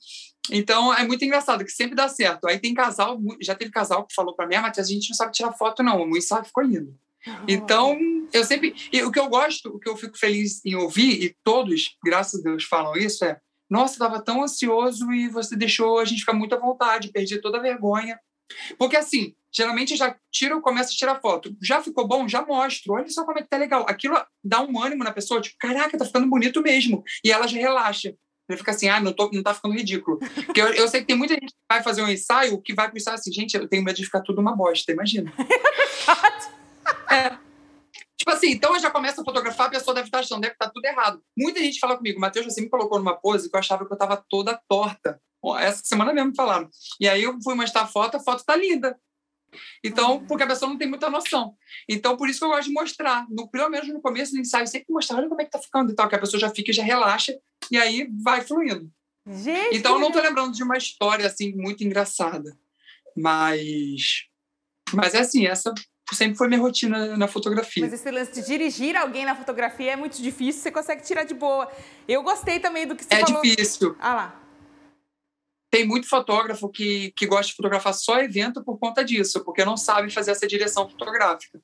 Então 0.49 0.93
é 0.93 1.06
muito 1.06 1.24
engraçado 1.24 1.64
que 1.64 1.72
sempre 1.72 1.95
dá 1.95 2.08
certo. 2.10 2.47
Aí 2.47 2.60
tem 2.60 2.74
casal, 2.74 3.20
já 3.41 3.56
teve 3.56 3.72
casal 3.72 4.06
que 4.06 4.14
falou 4.14 4.36
para 4.36 4.47
mim, 4.47 4.56
ah, 4.56 4.62
Matias, 4.62 4.88
a 4.88 4.91
gente 4.91 5.10
não 5.10 5.16
sabe 5.16 5.32
tirar 5.32 5.54
foto 5.54 5.84
não, 5.84 6.02
o 6.02 6.18
ensaio 6.18 6.45
ficou 6.45 6.64
lindo. 6.64 6.97
Então, 7.47 7.97
eu 8.34 8.43
sempre. 8.43 8.76
E 8.91 9.01
o 9.03 9.11
que 9.11 9.19
eu 9.19 9.30
gosto, 9.30 9.69
o 9.69 9.80
que 9.80 9.89
eu 9.89 9.95
fico 9.95 10.17
feliz 10.17 10.63
em 10.65 10.76
ouvir, 10.76 11.24
e 11.24 11.36
todos, 11.43 11.95
graças 12.03 12.39
a 12.39 12.43
Deus, 12.43 12.63
falam 12.63 12.95
isso, 12.95 13.24
é: 13.24 13.39
nossa, 13.69 13.93
estava 13.93 14.22
tão 14.22 14.43
ansioso 14.43 15.11
e 15.11 15.30
você 15.30 15.55
deixou 15.55 15.99
a 15.99 16.05
gente 16.05 16.22
ficar 16.22 16.34
muito 16.34 16.55
à 16.55 16.59
vontade, 16.59 17.11
perdi 17.11 17.39
toda 17.39 17.57
a 17.57 17.61
vergonha. 17.61 18.19
Porque 18.78 18.97
assim, 18.97 19.34
geralmente 19.51 19.95
já 19.95 20.15
tiro, 20.32 20.61
começo 20.61 20.91
a 20.91 20.97
tirar 20.97 21.22
foto. 21.22 21.55
Já 21.61 21.82
ficou 21.82 22.07
bom? 22.07 22.28
Já 22.28 22.45
mostro. 22.45 22.93
Olha 22.93 23.07
só 23.09 23.24
como 23.24 23.39
é 23.39 23.41
que 23.41 23.49
tá 23.49 23.57
legal. 23.57 23.86
Aquilo 23.88 24.22
dá 24.43 24.61
um 24.61 24.82
ânimo 24.82 25.03
na 25.03 25.11
pessoa, 25.11 25.39
tipo, 25.41 25.55
caraca, 25.57 25.97
tá 25.97 26.05
ficando 26.05 26.28
bonito 26.28 26.61
mesmo. 26.61 27.03
E 27.24 27.32
ela 27.32 27.47
já 27.47 27.57
relaxa. 27.57 28.13
Ele 28.49 28.57
fica 28.57 28.72
assim, 28.72 28.89
ah, 28.89 28.99
não, 28.99 29.13
tô, 29.13 29.30
não 29.32 29.41
tá 29.41 29.53
ficando 29.53 29.76
ridículo. 29.76 30.19
Porque 30.45 30.59
eu, 30.59 30.67
eu 30.74 30.88
sei 30.89 31.01
que 31.01 31.07
tem 31.07 31.15
muita 31.15 31.36
gente 31.36 31.53
que 31.53 31.59
vai 31.69 31.82
fazer 31.82 32.01
um 32.01 32.09
ensaio 32.09 32.61
que 32.61 32.74
vai 32.74 32.91
pensar 32.91 33.13
assim, 33.13 33.32
gente, 33.32 33.55
eu 33.55 33.67
tenho 33.67 33.84
medo 33.84 33.95
de 33.95 34.03
ficar 34.03 34.22
tudo 34.22 34.41
uma 34.41 34.55
bosta, 34.55 34.91
imagina. 34.91 35.32
É. 37.12 37.38
Tipo 38.18 38.32
assim, 38.32 38.51
então 38.51 38.76
eu 38.76 38.80
já 38.80 38.91
começo 38.91 39.20
a 39.20 39.24
fotografar, 39.24 39.68
a 39.68 39.72
pessoa 39.72 39.95
deve 39.95 40.07
estar 40.07 40.20
achando, 40.20 40.41
deve 40.41 40.53
estar 40.53 40.70
tudo 40.70 40.86
errado. 40.86 41.24
Muita 41.38 41.59
gente 41.59 41.80
fala 41.80 41.97
comigo, 41.97 42.20
Matheus, 42.20 42.45
você 42.45 42.62
me 42.62 42.70
colocou 42.70 42.99
numa 42.99 43.20
pose 43.20 43.49
que 43.49 43.55
eu 43.55 43.59
achava 43.59 43.86
que 43.86 43.91
eu 43.91 43.95
estava 43.95 44.24
toda 44.30 44.62
torta. 44.70 45.20
Essa 45.59 45.82
semana 45.84 46.14
mesmo 46.14 46.30
me 46.30 46.36
falaram. 46.36 46.70
E 46.99 47.09
aí 47.09 47.24
eu 47.24 47.36
fui 47.43 47.55
mostrar 47.55 47.82
a 47.82 47.88
foto, 47.88 48.18
a 48.18 48.20
foto 48.20 48.45
tá 48.45 48.55
linda. 48.55 48.95
Então, 49.84 50.14
uhum. 50.14 50.28
porque 50.28 50.43
a 50.43 50.47
pessoa 50.47 50.70
não 50.70 50.78
tem 50.78 50.88
muita 50.88 51.09
noção. 51.09 51.55
Então, 51.89 52.16
por 52.16 52.30
isso 52.30 52.39
que 52.39 52.45
eu 52.45 52.49
gosto 52.49 52.68
de 52.68 52.74
mostrar. 52.74 53.26
No, 53.30 53.49
pelo 53.49 53.70
menos 53.70 53.88
no 53.89 54.01
começo 54.01 54.34
do 54.34 54.39
ensaio, 54.39 54.68
sempre 54.68 54.93
mostrar, 54.93 55.18
olha 55.18 55.28
como 55.28 55.41
é 55.41 55.45
que 55.45 55.51
tá 55.51 55.59
ficando 55.59 55.91
e 55.91 55.95
tal, 55.95 56.07
que 56.07 56.16
a 56.16 56.20
pessoa 56.20 56.39
já 56.39 56.49
fica 56.49 56.72
e 56.72 56.74
já 56.74 56.84
relaxa, 56.84 57.34
e 57.70 57.78
aí 57.78 58.07
vai 58.24 58.41
fluindo. 58.41 58.89
Gente, 59.28 59.78
então, 59.78 59.95
eu 59.95 59.99
não 59.99 60.12
tô 60.12 60.20
lembrando 60.20 60.53
de 60.53 60.64
uma 60.64 60.78
história, 60.78 61.26
assim, 61.26 61.53
muito 61.53 61.84
engraçada. 61.84 62.57
Mas... 63.18 64.26
Mas 64.93 65.14
é 65.14 65.20
assim, 65.20 65.47
essa 65.47 65.74
sempre 66.16 66.38
foi 66.38 66.47
minha 66.47 66.59
rotina 66.59 67.16
na 67.18 67.28
fotografia. 67.28 67.84
Mas 67.84 67.93
esse 67.93 68.09
lance 68.12 68.34
de 68.34 68.45
dirigir 68.45 68.95
alguém 68.95 69.26
na 69.26 69.36
fotografia 69.36 69.93
é 69.93 69.95
muito 69.95 70.22
difícil, 70.22 70.62
você 70.62 70.72
consegue 70.72 71.03
tirar 71.03 71.24
de 71.24 71.34
boa. 71.34 71.72
Eu 72.07 72.24
gostei 72.24 72.59
também 72.59 72.86
do 72.86 72.95
que 72.95 73.03
você 73.03 73.14
é 73.14 73.20
falou. 73.20 73.39
É 73.39 73.41
difícil. 73.41 73.95
Ah 73.99 74.14
lá. 74.14 74.41
Tem 75.72 75.88
muito 75.88 76.07
fotógrafo 76.07 76.68
que, 76.70 77.12
que 77.16 77.26
gosta 77.26 77.47
de 77.47 77.55
fotografar 77.55 77.93
só 77.93 78.20
evento 78.20 78.62
por 78.64 78.78
conta 78.78 79.05
disso, 79.05 79.43
porque 79.45 79.64
não 79.64 79.78
sabe 79.78 80.12
fazer 80.12 80.32
essa 80.32 80.45
direção 80.45 80.89
fotográfica. 80.89 81.62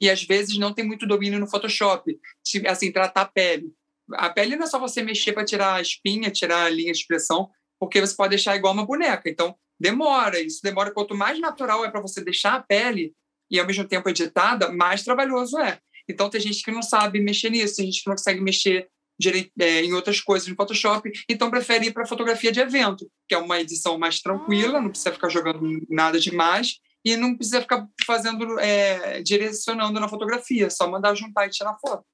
E 0.00 0.08
às 0.08 0.22
vezes 0.22 0.58
não 0.58 0.72
tem 0.72 0.84
muito 0.84 1.06
domínio 1.06 1.38
no 1.38 1.46
Photoshop, 1.46 2.18
assim, 2.66 2.90
tratar 2.90 3.22
a 3.22 3.26
pele. 3.26 3.72
A 4.14 4.30
pele 4.30 4.56
não 4.56 4.64
é 4.64 4.66
só 4.66 4.78
você 4.78 5.02
mexer 5.02 5.32
para 5.32 5.44
tirar 5.44 5.74
a 5.74 5.80
espinha, 5.80 6.30
tirar 6.30 6.64
a 6.64 6.70
linha 6.70 6.92
de 6.92 6.98
expressão, 6.98 7.50
porque 7.78 8.00
você 8.00 8.14
pode 8.14 8.30
deixar 8.30 8.56
igual 8.56 8.72
uma 8.72 8.86
boneca. 8.86 9.28
Então, 9.28 9.54
demora. 9.78 10.40
Isso 10.40 10.60
demora. 10.62 10.90
Quanto 10.90 11.14
mais 11.14 11.38
natural 11.38 11.84
é 11.84 11.90
para 11.90 12.00
você 12.00 12.22
deixar 12.22 12.54
a 12.54 12.62
pele, 12.62 13.14
e 13.50 13.58
ao 13.58 13.66
mesmo 13.66 13.86
tempo 13.86 14.08
editada, 14.08 14.70
mais 14.72 15.02
trabalhoso 15.02 15.58
é. 15.58 15.78
Então 16.08 16.30
tem 16.30 16.40
gente 16.40 16.62
que 16.62 16.70
não 16.70 16.82
sabe 16.82 17.20
mexer 17.20 17.50
nisso, 17.50 17.76
tem 17.76 17.86
gente 17.86 18.02
que 18.02 18.08
não 18.08 18.16
consegue 18.16 18.40
mexer 18.40 18.88
direito, 19.18 19.50
é, 19.60 19.82
em 19.82 19.92
outras 19.92 20.20
coisas 20.20 20.48
no 20.48 20.56
Photoshop, 20.56 21.10
então 21.28 21.50
prefere 21.50 21.86
ir 21.86 21.92
para 21.92 22.06
fotografia 22.06 22.50
de 22.50 22.60
evento, 22.60 23.06
que 23.28 23.34
é 23.34 23.38
uma 23.38 23.60
edição 23.60 23.98
mais 23.98 24.20
tranquila, 24.20 24.80
não 24.80 24.88
precisa 24.88 25.12
ficar 25.12 25.28
jogando 25.28 25.60
nada 25.90 26.18
demais 26.18 26.78
e 27.04 27.16
não 27.16 27.36
precisa 27.36 27.60
ficar 27.60 27.86
fazendo 28.06 28.58
é, 28.58 29.22
direcionando 29.22 30.00
na 30.00 30.08
fotografia, 30.08 30.70
só 30.70 30.88
mandar 30.88 31.14
juntar 31.14 31.46
e 31.46 31.50
tirar 31.50 31.76
foto. 31.78 32.04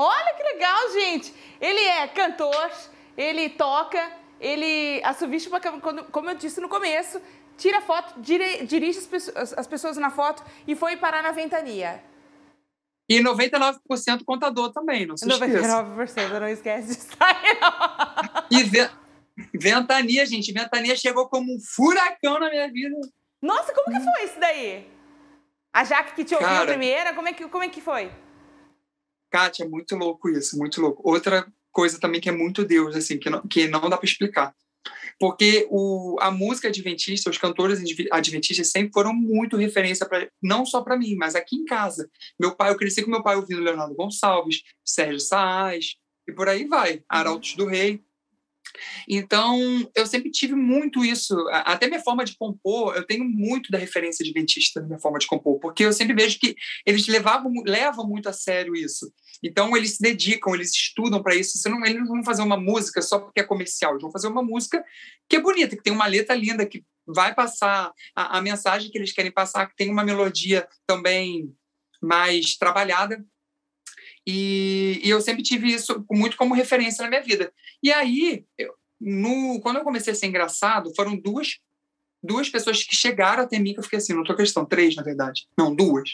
Olha 0.00 0.34
que 0.34 0.42
legal, 0.42 0.92
gente! 0.92 1.32
Ele 1.60 1.80
é 1.80 2.06
cantor, 2.08 2.70
ele 3.16 3.48
toca, 3.50 4.12
ele 4.40 5.00
assovista, 5.04 5.50
como 6.10 6.30
eu 6.30 6.36
disse 6.36 6.60
no 6.60 6.68
começo, 6.68 7.20
tira 7.58 7.82
foto, 7.82 8.20
dire, 8.20 8.64
dirige 8.64 8.98
as 9.00 9.06
pessoas, 9.06 9.52
as 9.52 9.66
pessoas 9.66 9.96
na 9.98 10.10
foto 10.10 10.42
e 10.66 10.74
foi 10.74 10.96
parar 10.96 11.22
na 11.22 11.32
ventania. 11.32 12.02
E 13.08 13.20
99% 13.20 14.24
contador 14.24 14.70
também, 14.72 15.06
não 15.06 15.16
se 15.16 15.26
99%, 15.26 16.04
esqueça. 16.04 16.40
não 16.40 16.48
esquece 16.48 16.88
disso 16.88 17.16
aí, 17.20 17.58
não. 17.60 18.46
E 18.50 18.62
ve 18.62 18.88
ventania, 19.54 20.24
gente, 20.24 20.52
ventania 20.52 20.96
chegou 20.96 21.28
como 21.28 21.54
um 21.54 21.60
furacão 21.60 22.38
na 22.38 22.48
minha 22.50 22.70
vida. 22.70 22.96
Nossa, 23.42 23.72
como 23.72 23.96
que 23.96 24.04
foi 24.04 24.24
isso 24.24 24.40
daí? 24.40 24.86
A 25.72 25.84
Jaque 25.84 26.14
que 26.14 26.24
te 26.24 26.34
ouviu 26.34 26.48
Cara, 26.48 26.66
primeira, 26.66 27.14
como 27.14 27.28
é, 27.28 27.32
que, 27.32 27.46
como 27.48 27.62
é 27.62 27.68
que 27.68 27.80
foi? 27.80 28.10
Kátia, 29.30 29.64
é 29.64 29.68
muito 29.68 29.94
louco 29.96 30.28
isso, 30.28 30.58
muito 30.58 30.80
louco. 30.80 31.02
Outra 31.08 31.46
coisa 31.70 32.00
também 32.00 32.20
que 32.20 32.28
é 32.28 32.32
muito 32.32 32.64
Deus, 32.64 32.96
assim, 32.96 33.18
que 33.18 33.30
não, 33.30 33.42
que 33.42 33.68
não 33.68 33.88
dá 33.88 33.96
para 33.96 34.06
explicar 34.06 34.54
porque 35.18 35.66
o, 35.70 36.16
a 36.20 36.30
música 36.30 36.68
adventista, 36.68 37.30
os 37.30 37.38
cantores 37.38 37.80
adventistas 38.10 38.68
sempre 38.68 38.92
foram 38.92 39.12
muito 39.12 39.56
referência 39.56 40.06
para 40.06 40.30
não 40.42 40.64
só 40.64 40.82
para 40.82 40.96
mim, 40.96 41.14
mas 41.16 41.34
aqui 41.34 41.56
em 41.56 41.64
casa. 41.64 42.10
Meu 42.38 42.54
pai, 42.54 42.70
eu 42.70 42.76
cresci 42.76 43.02
com 43.02 43.10
meu 43.10 43.22
pai 43.22 43.36
ouvindo 43.36 43.60
Leonardo 43.60 43.94
Gonçalves, 43.94 44.62
Sérgio 44.84 45.20
Saaz 45.20 45.96
e 46.28 46.32
por 46.32 46.48
aí 46.48 46.66
vai, 46.66 47.02
Arautos 47.08 47.54
do 47.54 47.64
Rei. 47.64 48.02
Então, 49.08 49.58
eu 49.94 50.06
sempre 50.06 50.30
tive 50.30 50.54
muito 50.54 51.04
isso. 51.04 51.34
Até 51.50 51.86
minha 51.86 52.02
forma 52.02 52.24
de 52.24 52.36
compor, 52.36 52.94
eu 52.96 53.06
tenho 53.06 53.24
muito 53.24 53.70
da 53.70 53.78
referência 53.78 54.22
adventista 54.22 54.80
na 54.80 54.86
minha 54.86 54.98
forma 54.98 55.18
de 55.18 55.26
compor, 55.26 55.58
porque 55.58 55.84
eu 55.84 55.92
sempre 55.92 56.14
vejo 56.14 56.38
que 56.38 56.54
eles 56.86 57.06
levavam, 57.06 57.52
levam 57.64 58.06
muito 58.06 58.28
a 58.28 58.32
sério 58.32 58.74
isso. 58.74 59.12
Então, 59.42 59.76
eles 59.76 59.96
se 59.96 60.02
dedicam, 60.02 60.54
eles 60.54 60.72
estudam 60.72 61.22
para 61.22 61.34
isso. 61.34 61.58
Não, 61.68 61.84
eles 61.84 62.00
não 62.00 62.06
vão 62.06 62.24
fazer 62.24 62.42
uma 62.42 62.56
música 62.56 63.00
só 63.02 63.18
porque 63.18 63.40
é 63.40 63.44
comercial, 63.44 63.92
eles 63.92 64.02
vão 64.02 64.12
fazer 64.12 64.28
uma 64.28 64.42
música 64.42 64.84
que 65.28 65.36
é 65.36 65.40
bonita, 65.40 65.76
que 65.76 65.82
tem 65.82 65.92
uma 65.92 66.06
letra 66.06 66.34
linda, 66.34 66.66
que 66.66 66.84
vai 67.06 67.34
passar 67.34 67.92
a, 68.14 68.38
a 68.38 68.42
mensagem 68.42 68.90
que 68.90 68.98
eles 68.98 69.12
querem 69.12 69.32
passar, 69.32 69.66
que 69.66 69.76
tem 69.76 69.90
uma 69.90 70.04
melodia 70.04 70.68
também 70.86 71.54
mais 72.02 72.56
trabalhada. 72.56 73.24
E, 74.30 75.00
e, 75.02 75.08
eu 75.08 75.22
sempre 75.22 75.42
tive 75.42 75.72
isso 75.72 76.04
muito 76.10 76.36
como 76.36 76.54
referência 76.54 77.02
na 77.02 77.08
minha 77.08 77.22
vida. 77.22 77.50
E 77.82 77.90
aí, 77.90 78.44
eu, 78.58 78.74
no, 79.00 79.58
quando 79.62 79.78
eu 79.78 79.84
comecei 79.84 80.12
a 80.12 80.16
ser 80.16 80.26
engraçado, 80.26 80.94
foram 80.94 81.16
duas, 81.16 81.56
duas 82.22 82.50
pessoas 82.50 82.82
que 82.82 82.94
chegaram 82.94 83.44
até 83.44 83.58
mim 83.58 83.72
que 83.72 83.78
eu 83.78 83.82
fiquei 83.82 83.96
assim, 83.96 84.12
não 84.12 84.22
tô 84.22 84.36
questão, 84.36 84.66
três, 84.66 84.94
na 84.94 85.02
verdade. 85.02 85.48
Não, 85.56 85.74
duas. 85.74 86.10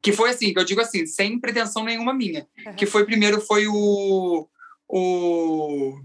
Que 0.00 0.12
foi 0.12 0.30
assim, 0.30 0.54
que 0.54 0.58
eu 0.58 0.64
digo 0.64 0.80
assim, 0.80 1.04
sem 1.04 1.38
pretensão 1.38 1.84
nenhuma 1.84 2.14
minha. 2.14 2.48
Uhum. 2.64 2.72
Que 2.72 2.86
foi, 2.86 3.04
primeiro, 3.04 3.38
foi 3.42 3.66
o, 3.66 4.48
o, 4.88 6.00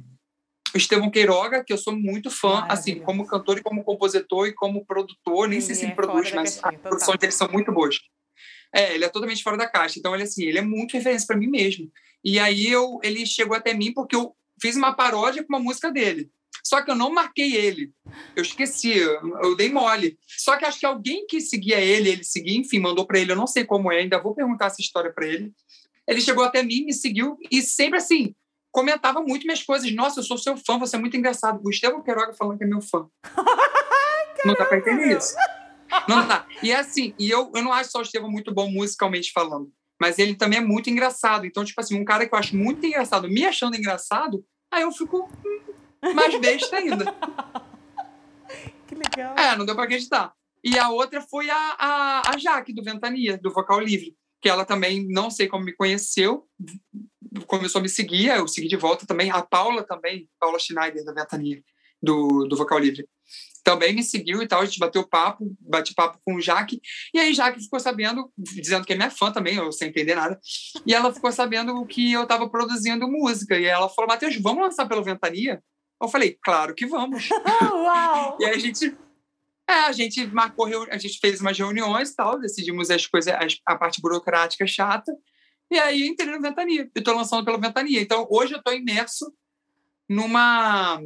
o 0.73 0.77
Estevão 0.77 1.09
Queiroga, 1.09 1.63
que 1.63 1.71
eu 1.71 1.77
sou 1.77 1.95
muito 1.95 2.29
fã, 2.29 2.65
assim, 2.67 2.99
como 2.99 3.25
cantor 3.25 3.59
e 3.59 3.63
como 3.63 3.85
compositor 3.85 4.47
e 4.47 4.53
como 4.53 4.85
produtor, 4.85 5.47
nem 5.47 5.61
Sim, 5.61 5.67
sei 5.67 5.75
se 5.75 5.83
ele 5.85 5.93
é 5.93 5.95
produz, 5.95 6.33
mas 6.33 6.59
as 6.61 6.75
produções 6.75 7.19
dele 7.19 7.31
são 7.31 7.47
muito 7.49 7.71
boas. 7.71 7.95
É, 8.75 8.93
ele 8.93 9.05
é 9.05 9.09
totalmente 9.09 9.41
fora 9.41 9.55
da 9.55 9.69
caixa. 9.69 9.97
Então, 9.97 10.13
ele 10.13 10.23
assim, 10.23 10.43
ele 10.43 10.57
é 10.57 10.61
muito 10.61 10.93
referência 10.93 11.25
para 11.25 11.37
mim 11.37 11.47
mesmo. 11.47 11.89
E 12.21 12.37
aí 12.37 12.67
eu, 12.67 12.99
ele 13.01 13.25
chegou 13.25 13.55
até 13.55 13.73
mim 13.73 13.93
porque 13.93 14.15
eu 14.15 14.35
fiz 14.61 14.75
uma 14.75 14.93
paródia 14.93 15.43
com 15.43 15.53
uma 15.53 15.63
música 15.63 15.89
dele. 15.89 16.29
Só 16.61 16.81
que 16.81 16.91
eu 16.91 16.95
não 16.95 17.13
marquei 17.13 17.55
ele. 17.55 17.93
Eu 18.35 18.41
esqueci, 18.41 18.97
eu 18.97 19.55
dei 19.55 19.71
mole. 19.71 20.17
Só 20.27 20.57
que 20.57 20.65
acho 20.65 20.79
que 20.79 20.85
alguém 20.85 21.25
que 21.25 21.39
seguia 21.39 21.79
ele, 21.79 22.09
ele 22.09 22.23
seguia, 22.23 22.57
enfim, 22.57 22.79
mandou 22.79 23.05
para 23.05 23.19
ele, 23.19 23.31
eu 23.31 23.35
não 23.35 23.47
sei 23.47 23.63
como 23.63 23.91
é, 23.91 23.99
ainda 23.99 24.21
vou 24.21 24.33
perguntar 24.33 24.65
essa 24.65 24.81
história 24.81 25.13
para 25.13 25.27
ele. 25.27 25.53
Ele 26.07 26.19
chegou 26.19 26.43
até 26.43 26.61
mim, 26.61 26.83
me 26.85 26.93
seguiu 26.93 27.37
e 27.51 27.61
sempre 27.61 27.99
assim, 27.99 28.35
comentava 28.71 29.21
muito 29.21 29.43
minhas 29.43 29.63
coisas. 29.63 29.93
Nossa, 29.93 30.19
eu 30.19 30.23
sou 30.23 30.37
seu 30.37 30.57
fã, 30.57 30.77
você 30.77 30.95
é 30.95 30.99
muito 30.99 31.15
engraçado. 31.15 31.61
O 31.63 31.69
Estevão 31.69 32.03
Queiroga 32.03 32.33
falando 32.33 32.57
que 32.57 32.63
é 32.63 32.67
meu 32.67 32.81
fã. 32.81 33.07
não 34.43 34.53
dá 34.53 34.65
para 34.65 34.79
entender 34.79 35.17
isso. 35.17 35.33
Não 36.07 36.27
dá. 36.27 36.45
E 36.61 36.71
é 36.71 36.77
assim, 36.77 37.13
e 37.17 37.29
eu, 37.29 37.51
eu 37.55 37.63
não 37.63 37.71
acho 37.71 37.91
só 37.91 37.99
o 37.99 38.01
Estevão 38.01 38.29
muito 38.29 38.53
bom 38.53 38.69
musicalmente 38.69 39.31
falando, 39.31 39.71
mas 39.99 40.19
ele 40.19 40.35
também 40.35 40.59
é 40.59 40.61
muito 40.61 40.89
engraçado. 40.89 41.45
Então, 41.45 41.63
tipo 41.63 41.79
assim, 41.79 41.99
um 41.99 42.05
cara 42.05 42.27
que 42.27 42.33
eu 42.33 42.39
acho 42.39 42.55
muito 42.55 42.85
engraçado, 42.85 43.27
me 43.27 43.45
achando 43.45 43.75
engraçado, 43.75 44.45
aí 44.71 44.83
eu 44.83 44.91
fico 44.91 45.29
mais 46.13 46.39
besta 46.39 46.77
ainda. 46.77 47.15
Que 48.87 48.95
legal. 48.95 49.35
É, 49.37 49.55
não 49.57 49.65
deu 49.65 49.75
para 49.75 49.85
acreditar. 49.85 50.33
E 50.63 50.77
a 50.77 50.89
outra 50.89 51.21
foi 51.21 51.49
a, 51.49 51.75
a, 51.77 52.31
a 52.31 52.37
Jaque, 52.37 52.73
do 52.73 52.83
Ventania, 52.83 53.37
do 53.37 53.51
Vocal 53.51 53.79
Livre, 53.79 54.15
que 54.41 54.49
ela 54.49 54.65
também, 54.65 55.07
não 55.07 55.29
sei 55.29 55.47
como 55.47 55.65
me 55.65 55.75
conheceu, 55.75 56.47
começou 57.47 57.79
a 57.79 57.81
me 57.81 57.89
seguir, 57.89 58.27
eu 58.27 58.47
segui 58.47 58.67
de 58.67 58.75
volta 58.75 59.05
também. 59.05 59.31
A 59.31 59.41
Paula 59.41 59.83
também, 59.83 60.29
Paula 60.39 60.59
Schneider, 60.59 61.03
da 61.03 61.13
Ventania, 61.13 61.63
do, 62.01 62.47
do 62.47 62.55
Vocal 62.55 62.79
Livre 62.79 63.07
também 63.65 63.95
me 63.95 64.03
seguiu 64.03 64.43
e 64.43 64.47
tal, 64.47 64.61
a 64.61 64.65
gente 64.65 64.77
bateu 64.77 65.03
papo, 65.03 65.57
bate 65.59 65.95
papo 65.95 66.19
com 66.23 66.35
o 66.35 66.41
Jaque, 66.41 66.79
e 67.11 67.19
aí 67.19 67.33
Jaque 67.33 67.59
ficou 67.59 67.79
sabendo, 67.79 68.31
dizendo 68.37 68.85
que 68.85 68.93
é 68.93 68.95
minha 68.95 69.09
fã 69.09 69.31
também, 69.31 69.55
eu 69.55 69.71
sem 69.71 69.89
entender 69.89 70.13
nada, 70.13 70.39
e 70.85 70.93
ela 70.93 71.11
ficou 71.11 71.31
sabendo 71.31 71.83
que 71.87 72.13
eu 72.13 72.23
estava 72.23 72.47
produzindo 72.47 73.09
música, 73.09 73.57
e 73.57 73.65
ela 73.65 73.89
falou, 73.89 74.07
Matheus, 74.07 74.39
vamos 74.39 74.61
lançar 74.61 74.87
pelo 74.87 75.03
Ventania? 75.03 75.63
Eu 75.99 76.07
falei, 76.07 76.37
claro 76.43 76.75
que 76.75 76.85
vamos. 76.85 77.27
Uau! 77.73 78.37
e 78.39 78.45
aí 78.45 78.53
a 78.53 78.59
gente, 78.59 78.95
é, 79.67 79.73
a 79.73 79.91
gente 79.91 80.27
marcou, 80.27 80.67
a 80.91 80.97
gente 80.99 81.17
fez 81.19 81.41
umas 81.41 81.57
reuniões 81.57 82.11
e 82.11 82.15
tal, 82.15 82.39
decidimos 82.39 82.91
as 82.91 83.07
coisas, 83.07 83.33
a 83.65 83.75
parte 83.75 83.99
burocrática 83.99 84.67
chata, 84.67 85.11
e 85.71 85.79
aí 85.79 86.07
entrei 86.07 86.29
no 86.29 86.39
Ventania, 86.39 86.87
e 86.95 86.99
estou 86.99 87.15
lançando 87.15 87.43
pelo 87.43 87.59
Ventania. 87.59 87.99
Então, 87.99 88.27
hoje 88.29 88.53
eu 88.53 88.59
estou 88.59 88.75
imerso 88.75 89.33
numa 90.07 91.01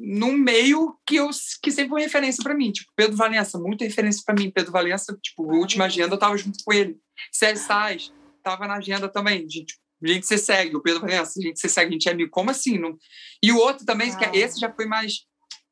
num 0.00 0.32
meio 0.32 0.96
que 1.06 1.16
eu 1.16 1.30
que 1.62 1.70
sempre 1.70 1.90
foi 1.90 2.02
referência 2.02 2.42
para 2.42 2.54
mim, 2.54 2.70
tipo 2.72 2.90
Pedro 2.94 3.16
Valença, 3.16 3.58
muita 3.58 3.84
referência 3.84 4.22
para 4.24 4.34
mim, 4.34 4.50
Pedro 4.50 4.72
Valença, 4.72 5.18
tipo, 5.22 5.50
a 5.50 5.56
última 5.56 5.84
agenda 5.86 6.14
eu 6.14 6.18
tava 6.18 6.36
junto 6.36 6.62
com 6.64 6.72
ele. 6.72 6.96
Sérgio 7.32 7.64
Sais 7.64 8.12
tava 8.42 8.66
na 8.66 8.76
agenda 8.76 9.08
também, 9.08 9.48
gente, 9.48 9.74
gente 10.02 10.26
se 10.26 10.38
segue, 10.38 10.76
o 10.76 10.82
Pedro 10.82 11.00
Valença, 11.00 11.38
a 11.38 11.42
gente 11.42 11.60
se 11.60 11.68
segue, 11.68 11.88
a 11.88 11.92
gente 11.92 12.08
é 12.08 12.12
amigo, 12.12 12.30
como 12.30 12.50
assim? 12.50 12.78
Não... 12.78 12.96
E 13.42 13.52
o 13.52 13.58
outro 13.58 13.84
também, 13.84 14.10
ah. 14.10 14.16
que 14.16 14.38
esse 14.38 14.60
já 14.60 14.72
foi 14.72 14.86
mais 14.86 15.26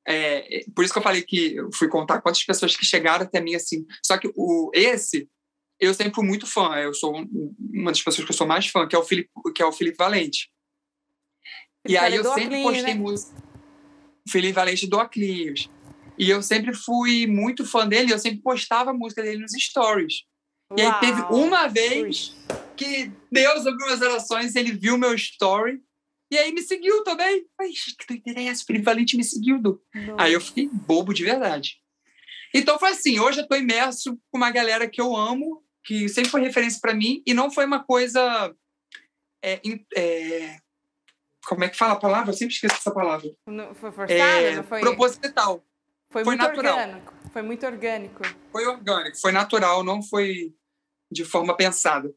é, 0.08 0.60
por 0.72 0.84
isso 0.84 0.92
que 0.92 1.00
eu 1.00 1.02
falei 1.02 1.22
que 1.22 1.56
eu 1.56 1.68
fui 1.74 1.88
contar 1.88 2.20
quantas 2.20 2.44
pessoas 2.44 2.76
que 2.76 2.86
chegaram 2.86 3.24
até 3.24 3.40
mim 3.40 3.56
assim. 3.56 3.84
Só 4.04 4.16
que 4.16 4.30
o 4.36 4.70
esse 4.72 5.28
eu 5.78 5.92
sempre 5.92 6.14
fui 6.14 6.24
muito 6.24 6.46
fã. 6.46 6.76
Eu 6.76 6.94
sou 6.94 7.14
uma 7.72 7.90
das 7.90 8.02
pessoas 8.02 8.24
que 8.24 8.32
eu 8.32 8.36
sou 8.36 8.46
mais 8.46 8.66
fã, 8.66 8.86
que 8.86 8.94
é 8.94 8.98
o 8.98 9.02
Felipe, 9.02 9.30
que 9.54 9.62
é 9.62 9.66
o 9.66 9.72
Felipe 9.72 9.96
Valente. 9.98 10.50
E 11.88 11.96
aí 11.96 12.16
eu 12.16 12.24
sempre 12.34 12.62
postei 12.62 12.82
né? 12.82 12.94
música. 12.94 13.45
Felipe 14.28 14.54
Valente 14.54 14.86
do 14.86 14.98
Aclinhos. 14.98 15.70
E 16.18 16.30
eu 16.30 16.42
sempre 16.42 16.74
fui 16.74 17.26
muito 17.26 17.64
fã 17.64 17.86
dele, 17.86 18.12
eu 18.12 18.18
sempre 18.18 18.40
postava 18.40 18.90
a 18.90 18.94
música 18.94 19.22
dele 19.22 19.42
nos 19.42 19.52
stories. 19.52 20.24
Uau. 20.70 20.78
E 20.78 20.82
aí 20.82 21.00
teve 21.00 21.22
uma 21.30 21.68
vez 21.68 22.34
que 22.76 23.10
Deus 23.30 23.66
ouviu 23.66 23.86
as 23.86 24.00
orações, 24.00 24.54
ele 24.54 24.72
viu 24.72 24.98
meu 24.98 25.14
story 25.14 25.80
e 26.30 26.36
aí 26.36 26.52
me 26.52 26.62
seguiu 26.62 27.04
também. 27.04 27.46
Ai, 27.60 27.68
que 27.70 28.06
doideira 28.08 28.40
é 28.40 28.46
essa? 28.46 28.64
Felipe 28.64 28.84
Valente 28.84 29.16
me 29.16 29.24
seguiu. 29.24 29.60
Do... 29.60 29.80
Aí 30.18 30.32
eu 30.32 30.40
fiquei 30.40 30.68
bobo 30.68 31.12
de 31.12 31.24
verdade. 31.24 31.76
Então 32.54 32.78
foi 32.78 32.90
assim, 32.90 33.20
hoje 33.20 33.40
eu 33.40 33.48
tô 33.48 33.54
imerso 33.54 34.18
com 34.30 34.38
uma 34.38 34.50
galera 34.50 34.88
que 34.88 35.00
eu 35.00 35.14
amo, 35.14 35.62
que 35.84 36.08
sempre 36.08 36.30
foi 36.30 36.40
referência 36.40 36.80
para 36.80 36.94
mim, 36.94 37.22
e 37.26 37.34
não 37.34 37.50
foi 37.50 37.66
uma 37.66 37.84
coisa 37.84 38.54
é, 39.44 39.60
é, 39.94 40.58
como 41.46 41.64
é 41.64 41.68
que 41.68 41.76
fala 41.76 41.92
a 41.92 41.96
palavra? 41.96 42.30
Eu 42.30 42.36
sempre 42.36 42.54
esqueço 42.54 42.74
essa 42.74 42.90
palavra. 42.90 43.30
Não, 43.46 43.74
foi 43.74 43.92
forçado? 43.92 44.20
É, 44.20 44.56
não 44.56 44.64
foi... 44.64 44.80
Proposital. 44.80 45.64
Foi, 46.10 46.24
foi 46.24 46.36
muito 46.36 46.48
natural. 46.48 46.78
orgânico. 46.78 47.14
Foi 47.32 47.42
muito 47.42 47.66
orgânico. 47.66 48.22
Foi 48.50 48.66
orgânico, 48.66 49.20
foi 49.20 49.32
natural, 49.32 49.84
não 49.84 50.02
foi 50.02 50.54
de 51.10 51.24
forma 51.24 51.56
pensada. 51.56 52.12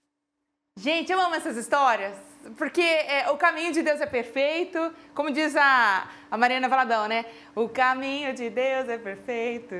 Gente, 0.77 1.11
eu 1.11 1.19
amo 1.19 1.35
essas 1.35 1.57
histórias, 1.57 2.15
porque 2.57 2.81
é, 2.81 3.29
o 3.29 3.37
caminho 3.37 3.73
de 3.73 3.81
Deus 3.81 3.99
é 3.99 4.05
perfeito, 4.05 4.93
como 5.13 5.31
diz 5.31 5.55
a, 5.55 6.09
a 6.31 6.37
Mariana 6.37 6.69
Valadão, 6.69 7.07
né? 7.07 7.25
O 7.53 7.67
caminho 7.67 8.33
de 8.33 8.49
Deus 8.49 8.87
é 8.87 8.97
perfeito, 8.97 9.75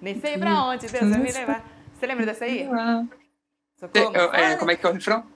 nem 0.00 0.18
sei 0.18 0.38
pra 0.38 0.64
onde 0.64 0.86
Deus 0.86 1.10
vai 1.10 1.18
me 1.18 1.30
levar. 1.30 1.62
Você 1.92 2.06
lembra 2.06 2.24
dessa 2.24 2.46
aí? 2.46 2.66
Socorro, 3.78 4.16
é, 4.34 4.56
como 4.56 4.70
é 4.70 4.76
que 4.76 4.86
é 4.86 4.88
o 4.88 4.92
refrão? 4.92 5.33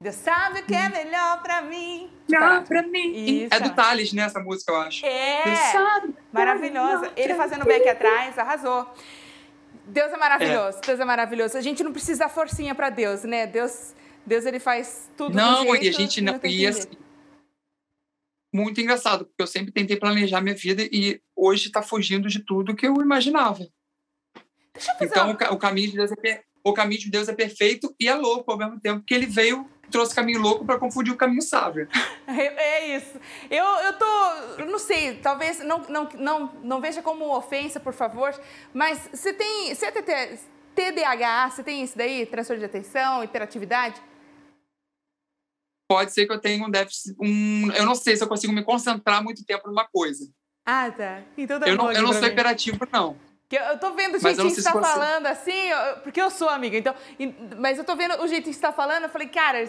Deus 0.00 0.14
sabe 0.14 0.60
o 0.60 0.64
que 0.64 0.74
é 0.74 0.86
hum. 0.86 0.90
melhor 0.90 1.42
pra 1.42 1.62
mim. 1.62 2.08
Melhor 2.28 2.64
pra 2.64 2.82
mim. 2.82 3.42
Isso. 3.42 3.48
É 3.52 3.58
do 3.58 3.74
Thales, 3.74 4.12
né? 4.12 4.22
Essa 4.22 4.38
música, 4.38 4.70
eu 4.70 4.76
acho. 4.76 5.04
É. 5.04 5.44
Deus 5.44 5.58
sabe 5.58 6.08
é 6.10 6.22
Maravilhosa. 6.32 7.12
Ele 7.16 7.34
fazendo 7.34 7.64
back 7.64 7.88
atrás, 7.88 8.38
arrasou. 8.38 8.88
Deus 9.86 10.12
é 10.12 10.16
maravilhoso. 10.16 10.78
É. 10.78 10.86
Deus 10.86 11.00
é 11.00 11.04
maravilhoso. 11.04 11.58
A 11.58 11.60
gente 11.60 11.82
não 11.82 11.92
precisa 11.92 12.20
dar 12.20 12.28
forcinha 12.28 12.76
pra 12.76 12.90
Deus, 12.90 13.24
né? 13.24 13.44
Deus, 13.46 13.92
Deus 14.24 14.46
ele 14.46 14.60
faz 14.60 15.10
tudo 15.16 15.34
Não, 15.34 15.64
jeito, 15.64 15.84
e 15.84 15.88
a 15.88 15.92
gente 15.92 16.20
não. 16.20 16.38
E 16.44 16.66
assim, 16.66 16.90
muito 18.54 18.80
engraçado, 18.80 19.26
porque 19.26 19.42
eu 19.42 19.46
sempre 19.48 19.72
tentei 19.72 19.96
planejar 19.96 20.40
minha 20.40 20.54
vida 20.54 20.82
e 20.92 21.20
hoje 21.34 21.66
está 21.66 21.82
fugindo 21.82 22.28
de 22.28 22.38
tudo 22.38 22.74
que 22.74 22.86
eu 22.86 22.94
imaginava. 23.00 23.66
então, 25.00 25.30
uma... 25.30 25.52
o, 25.52 25.58
caminho 25.58 25.90
de 25.90 25.96
Deus 25.96 26.12
é 26.24 26.44
o 26.62 26.72
caminho 26.72 27.00
de 27.00 27.10
Deus 27.10 27.28
é 27.28 27.34
perfeito 27.34 27.94
e 27.98 28.06
é 28.06 28.14
louco 28.14 28.52
ao 28.52 28.58
mesmo 28.58 28.78
tempo, 28.78 29.00
porque 29.00 29.14
ele 29.14 29.26
veio 29.26 29.68
trouxe 29.90 30.14
caminho 30.14 30.40
louco 30.40 30.64
para 30.64 30.78
confundir 30.78 31.12
o 31.12 31.16
caminho 31.16 31.42
sábio. 31.42 31.88
É, 32.26 32.86
é 32.86 32.96
isso. 32.96 33.18
Eu, 33.50 33.64
eu 33.64 33.92
tô, 33.94 34.64
não 34.66 34.78
sei, 34.78 35.16
talvez 35.16 35.60
não, 35.60 35.78
não, 35.88 36.08
não, 36.14 36.52
não 36.62 36.80
veja 36.80 37.02
como 37.02 37.34
ofensa, 37.34 37.80
por 37.80 37.92
favor, 37.92 38.38
mas 38.72 39.08
você 39.12 39.32
tem, 39.32 39.74
você 39.74 39.86
é 39.86 40.38
TDAH, 40.74 41.50
você 41.50 41.62
tem 41.64 41.82
isso 41.82 41.96
daí, 41.96 42.26
transtorno 42.26 42.60
de 42.60 42.66
atenção, 42.66 43.24
hiperatividade? 43.24 44.00
Pode 45.90 46.12
ser 46.12 46.26
que 46.26 46.32
eu 46.32 46.38
tenha 46.38 46.64
um 46.66 46.70
déficit, 46.70 47.16
um, 47.18 47.72
eu 47.72 47.86
não 47.86 47.94
sei 47.94 48.14
se 48.14 48.22
eu 48.22 48.28
consigo 48.28 48.52
me 48.52 48.62
concentrar 48.62 49.24
muito 49.24 49.44
tempo 49.44 49.68
numa 49.68 49.88
coisa. 49.88 50.30
Ah, 50.66 50.90
tá. 50.90 51.22
Então 51.36 51.58
tá 51.58 51.66
eu 51.66 51.76
não, 51.76 51.90
eu 51.90 52.02
não 52.02 52.12
sou 52.12 52.28
hiperativo, 52.28 52.78
não. 52.92 53.16
Que 53.48 53.56
eu 53.56 53.78
tô 53.78 53.92
vendo 53.92 54.16
o 54.16 54.18
jeitinho 54.18 54.48
que 54.48 54.60
você 54.60 54.62
tá 54.62 54.78
falando 54.78 55.26
assim, 55.26 55.70
porque 56.02 56.20
eu 56.20 56.28
sou 56.28 56.50
amiga, 56.50 56.76
então. 56.76 56.94
Mas 57.58 57.78
eu 57.78 57.84
tô 57.84 57.96
vendo 57.96 58.20
o 58.22 58.28
jeitinho 58.28 58.52
que 58.52 58.60
você 58.60 58.60
tá 58.60 58.72
falando, 58.72 59.04
eu 59.04 59.08
falei, 59.08 59.28
cara. 59.28 59.64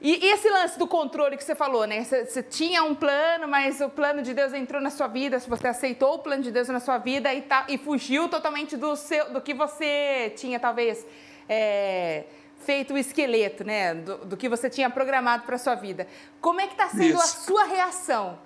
E, 0.00 0.26
e 0.26 0.30
esse 0.30 0.48
lance 0.48 0.78
do 0.78 0.86
controle 0.86 1.36
que 1.36 1.42
você 1.42 1.54
falou, 1.54 1.86
né? 1.86 2.04
Você, 2.04 2.26
você, 2.26 2.42
tinha 2.42 2.84
um 2.84 2.94
plano, 2.94 3.48
mas 3.48 3.80
o 3.80 3.88
plano 3.88 4.22
de 4.22 4.34
Deus 4.34 4.52
entrou 4.52 4.80
na 4.80 4.90
sua 4.90 5.08
vida, 5.08 5.40
você 5.40 5.66
aceitou 5.66 6.14
o 6.14 6.18
plano 6.18 6.42
de 6.42 6.52
Deus 6.52 6.68
na 6.68 6.80
sua 6.80 6.98
vida 6.98 7.32
e, 7.32 7.42
tá, 7.42 7.64
e 7.68 7.78
fugiu 7.78 8.28
totalmente 8.28 8.76
do, 8.76 8.94
seu, 8.94 9.32
do 9.32 9.40
que 9.40 9.54
você 9.54 10.32
tinha, 10.36 10.60
talvez, 10.60 11.04
é, 11.48 12.24
feito 12.60 12.92
o 12.92 12.98
esqueleto, 12.98 13.64
né? 13.64 13.94
Do, 13.94 14.18
do 14.18 14.36
que 14.36 14.48
você 14.48 14.68
tinha 14.68 14.88
programado 14.90 15.44
para 15.44 15.56
sua 15.56 15.74
vida. 15.74 16.06
Como 16.40 16.60
é 16.60 16.66
que 16.66 16.76
tá 16.76 16.88
sendo 16.90 17.16
Isso. 17.16 17.22
a 17.22 17.26
sua 17.26 17.64
reação? 17.64 18.38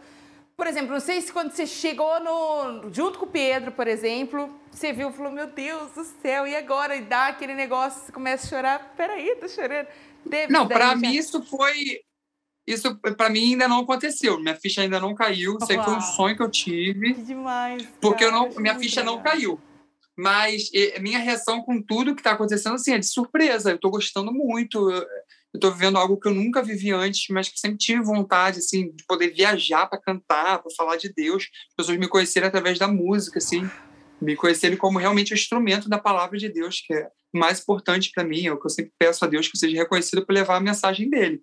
Por 0.62 0.68
exemplo, 0.68 0.92
não 0.92 1.00
sei 1.00 1.20
se 1.20 1.32
quando 1.32 1.50
você 1.50 1.66
chegou 1.66 2.20
no, 2.20 2.88
junto 2.92 3.18
com 3.18 3.24
o 3.24 3.28
Pedro, 3.28 3.72
por 3.72 3.88
exemplo, 3.88 4.48
você 4.70 4.92
viu 4.92 5.10
e 5.10 5.12
falou, 5.12 5.32
meu 5.32 5.48
Deus 5.48 5.90
do 5.90 6.04
céu, 6.04 6.46
e 6.46 6.54
agora? 6.54 6.94
E 6.94 7.00
dá 7.00 7.26
aquele 7.26 7.52
negócio, 7.52 8.00
você 8.00 8.12
começa 8.12 8.46
a 8.46 8.48
chorar, 8.48 8.94
peraí, 8.96 9.34
tô 9.40 9.48
chorando. 9.48 9.88
Teve 10.30 10.52
não, 10.52 10.68
para 10.68 10.94
mim 10.94 11.16
isso 11.16 11.42
foi... 11.42 12.02
Isso 12.64 12.96
para 13.16 13.28
mim 13.28 13.54
ainda 13.54 13.66
não 13.66 13.80
aconteceu. 13.80 14.38
Minha 14.38 14.54
ficha 14.54 14.82
ainda 14.82 15.00
não 15.00 15.16
caiu. 15.16 15.58
Isso 15.60 15.72
aí 15.72 15.82
foi 15.82 15.94
um 15.94 16.00
sonho 16.00 16.36
que 16.36 16.42
eu 16.44 16.48
tive. 16.48 17.14
Que 17.14 17.22
demais. 17.22 17.84
Porque 18.00 18.22
eu 18.22 18.30
não, 18.30 18.48
minha 18.50 18.78
ficha 18.78 19.00
legal. 19.00 19.16
não 19.16 19.20
caiu. 19.20 19.60
Mas 20.16 20.70
e, 20.72 20.96
minha 21.00 21.18
reação 21.18 21.60
com 21.62 21.82
tudo 21.82 22.14
que 22.14 22.20
está 22.20 22.34
acontecendo 22.34 22.76
assim, 22.76 22.92
é 22.92 23.00
de 23.00 23.06
surpresa. 23.06 23.70
Eu 23.70 23.74
estou 23.74 23.90
gostando 23.90 24.32
muito 24.32 24.92
eu 24.92 25.04
estou 25.58 25.72
vivendo 25.72 25.98
algo 25.98 26.18
que 26.18 26.28
eu 26.28 26.34
nunca 26.34 26.62
vivi 26.62 26.90
antes, 26.92 27.26
mas 27.30 27.48
que 27.48 27.58
sempre 27.58 27.78
tive 27.78 28.02
vontade, 28.02 28.58
assim, 28.58 28.90
de 28.94 29.04
poder 29.04 29.28
viajar 29.28 29.86
para 29.86 30.00
cantar, 30.00 30.62
para 30.62 30.74
falar 30.74 30.96
de 30.96 31.12
Deus. 31.12 31.48
As 31.70 31.74
pessoas 31.76 31.98
me 31.98 32.08
conhecerem 32.08 32.48
através 32.48 32.78
da 32.78 32.88
música, 32.88 33.38
assim, 33.38 33.68
me 34.20 34.34
conhecerem 34.36 34.78
como 34.78 34.98
realmente 34.98 35.32
o 35.32 35.34
instrumento 35.34 35.88
da 35.88 35.98
palavra 35.98 36.38
de 36.38 36.48
Deus, 36.48 36.80
que 36.80 36.94
é 36.94 37.08
mais 37.34 37.60
importante 37.60 38.10
para 38.14 38.24
mim, 38.24 38.46
é 38.46 38.52
o 38.52 38.58
que 38.58 38.66
eu 38.66 38.70
sempre 38.70 38.92
peço 38.98 39.24
a 39.24 39.28
Deus 39.28 39.48
que 39.48 39.56
eu 39.56 39.60
seja 39.60 39.76
reconhecido 39.76 40.24
por 40.24 40.32
levar 40.32 40.56
a 40.56 40.60
mensagem 40.60 41.08
dele. 41.08 41.42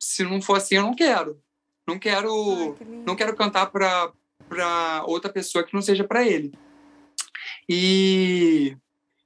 Se 0.00 0.22
não 0.22 0.40
for 0.42 0.56
assim, 0.56 0.76
eu 0.76 0.82
não 0.82 0.94
quero. 0.94 1.40
Não 1.86 1.98
quero, 1.98 2.30
Ai, 2.30 2.74
que 2.74 2.84
não 2.84 3.14
quero 3.14 3.36
cantar 3.36 3.66
para 3.66 5.04
outra 5.06 5.30
pessoa 5.30 5.64
que 5.64 5.74
não 5.74 5.82
seja 5.82 6.04
para 6.04 6.26
ele. 6.26 6.52
E 7.68 8.76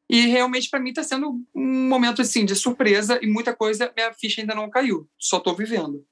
e 0.09 0.27
realmente 0.27 0.71
para 0.71 0.81
mim 0.81 0.91
está 0.91 1.03
sendo 1.03 1.41
um 1.55 1.89
momento 1.89 2.23
assim 2.23 2.45
de 2.45 2.55
surpresa 2.55 3.19
e 3.23 3.27
muita 3.27 3.55
coisa, 3.55 3.93
minha 3.97 4.13
ficha 4.15 4.41
ainda 4.41 4.55
não 4.55 4.71
caiu. 4.71 5.09
Só 5.19 5.37
estou 5.37 5.55
vivendo. 5.55 6.05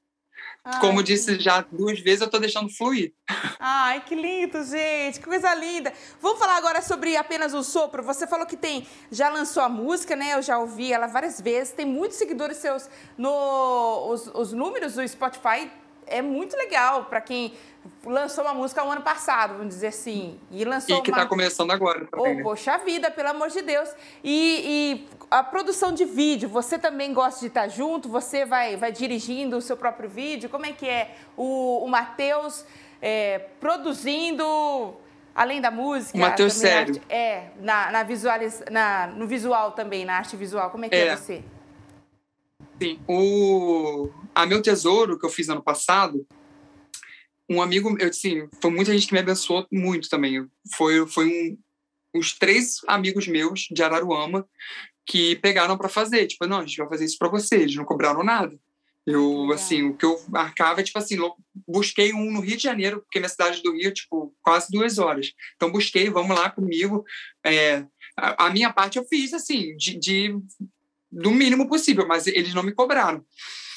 Ai, 0.63 0.81
Como 0.81 1.01
disse 1.01 1.39
já 1.39 1.61
duas 1.61 1.99
vezes, 1.99 2.21
eu 2.21 2.25
estou 2.25 2.39
deixando 2.39 2.69
fluir. 2.69 3.13
Ai, 3.57 4.03
que 4.03 4.13
lindo, 4.13 4.61
gente. 4.65 5.19
Que 5.19 5.25
coisa 5.25 5.53
linda. 5.55 5.93
Vamos 6.19 6.39
falar 6.39 6.57
agora 6.57 6.81
sobre 6.81 7.15
apenas 7.15 7.53
o 7.53 7.63
sopro. 7.63 8.03
Você 8.03 8.27
falou 8.27 8.45
que 8.45 8.57
tem, 8.57 8.85
já 9.09 9.29
lançou 9.29 9.63
a 9.63 9.69
música, 9.69 10.15
né? 10.15 10.33
Eu 10.33 10.41
já 10.41 10.59
ouvi 10.59 10.91
ela 10.91 11.07
várias 11.07 11.39
vezes. 11.39 11.73
Tem 11.73 11.85
muitos 11.85 12.17
seguidores 12.17 12.57
seus 12.57 12.89
no 13.17 14.09
os, 14.11 14.27
os 14.27 14.51
números 14.51 14.95
do 14.95 15.07
Spotify 15.07 15.71
é 16.07 16.21
muito 16.21 16.55
legal 16.55 17.05
para 17.05 17.21
quem 17.21 17.53
lançou 18.05 18.43
uma 18.43 18.53
música 18.53 18.83
o 18.83 18.91
ano 18.91 19.01
passado, 19.01 19.53
vamos 19.57 19.69
dizer 19.69 19.87
assim. 19.87 20.39
E 20.51 20.65
lançou 20.65 20.97
E 20.97 21.01
que 21.01 21.09
está 21.09 21.21
uma... 21.21 21.27
começando 21.27 21.71
agora 21.71 22.05
também, 22.05 22.33
oh, 22.33 22.35
né? 22.37 22.43
Poxa 22.43 22.77
vida, 22.77 23.09
pelo 23.11 23.29
amor 23.29 23.49
de 23.49 23.61
Deus. 23.61 23.89
E, 24.23 25.05
e, 25.05 25.17
a 25.29 25.43
produção 25.43 25.91
de 25.91 26.05
vídeo, 26.05 26.49
você 26.49 26.77
também 26.77 27.13
gosta 27.13 27.39
de 27.41 27.47
estar 27.47 27.67
junto? 27.67 28.09
Você 28.09 28.45
vai, 28.45 28.75
vai 28.75 28.91
dirigindo 28.91 29.57
o 29.57 29.61
seu 29.61 29.77
próprio 29.77 30.09
vídeo? 30.09 30.49
Como 30.49 30.65
é 30.65 30.73
que 30.73 30.87
é 30.87 31.15
o, 31.35 31.83
o 31.83 31.87
Matheus 31.87 32.65
é, 33.01 33.39
produzindo 33.59 34.95
Além 35.37 35.61
da 35.61 35.69
música. 35.69 36.17
O 36.17 36.21
Matheus 36.21 36.53
Sério. 36.53 36.95
Arte, 36.95 37.01
é, 37.07 37.49
na, 37.59 37.91
na, 37.91 38.01
visualiz, 38.01 38.63
na, 38.71 39.05
no 39.05 39.27
visual 39.27 39.71
também, 39.73 40.03
na 40.03 40.17
arte 40.17 40.35
visual. 40.35 40.71
Como 40.71 40.85
é 40.85 40.89
que 40.89 40.95
é, 40.95 41.09
é 41.09 41.15
você? 41.15 41.43
Sim. 42.81 42.99
O, 43.07 44.09
a 44.33 44.45
Meu 44.45 44.61
Tesouro, 44.61 45.17
que 45.17 45.25
eu 45.25 45.29
fiz 45.29 45.49
ano 45.49 45.63
passado, 45.63 46.25
um 47.49 47.61
amigo, 47.61 47.95
eu 47.99 48.09
assim, 48.09 48.47
foi 48.61 48.71
muita 48.71 48.93
gente 48.93 49.07
que 49.07 49.13
me 49.13 49.19
abençoou 49.19 49.65
muito 49.71 50.09
também. 50.09 50.45
Foi, 50.75 51.07
foi 51.07 51.27
um, 51.27 51.57
uns 52.19 52.37
três 52.37 52.81
amigos 52.87 53.27
meus 53.27 53.67
de 53.71 53.81
Araruama 53.81 54.47
que 55.05 55.37
pegaram 55.37 55.77
para 55.77 55.89
fazer. 55.89 56.27
Tipo, 56.27 56.45
não, 56.45 56.59
a 56.59 56.65
gente 56.65 56.77
vai 56.77 56.89
fazer 56.89 57.05
isso 57.05 57.17
para 57.17 57.29
você. 57.29 57.55
Eles 57.55 57.75
não 57.75 57.85
cobraram 57.85 58.23
nada. 58.23 58.57
Eu, 59.05 59.49
assim, 59.53 59.83
o 59.83 59.95
que 59.95 60.05
eu 60.05 60.21
marcava 60.27 60.81
é, 60.81 60.83
tipo 60.83 60.99
assim, 60.99 61.15
busquei 61.65 62.13
um 62.13 62.29
no 62.29 62.41
Rio 62.41 62.57
de 62.57 62.63
Janeiro, 62.63 62.99
porque 62.99 63.19
minha 63.19 63.29
cidade 63.29 63.63
do 63.63 63.71
Rio, 63.71 63.93
tipo, 63.93 64.35
quase 64.41 64.67
duas 64.69 64.97
horas. 64.97 65.31
Então, 65.55 65.71
busquei, 65.71 66.09
vamos 66.09 66.35
lá 66.35 66.49
comigo. 66.49 67.05
É, 67.41 67.85
a, 68.17 68.47
a, 68.47 68.49
minha 68.49 68.73
parte 68.73 68.97
eu 68.97 69.05
fiz, 69.05 69.33
assim, 69.33 69.77
de, 69.77 69.97
de, 69.97 70.37
do 71.11 71.31
mínimo 71.31 71.67
possível, 71.67 72.07
mas 72.07 72.27
eles 72.27 72.53
não 72.53 72.63
me 72.63 72.73
cobraram. 72.73 73.23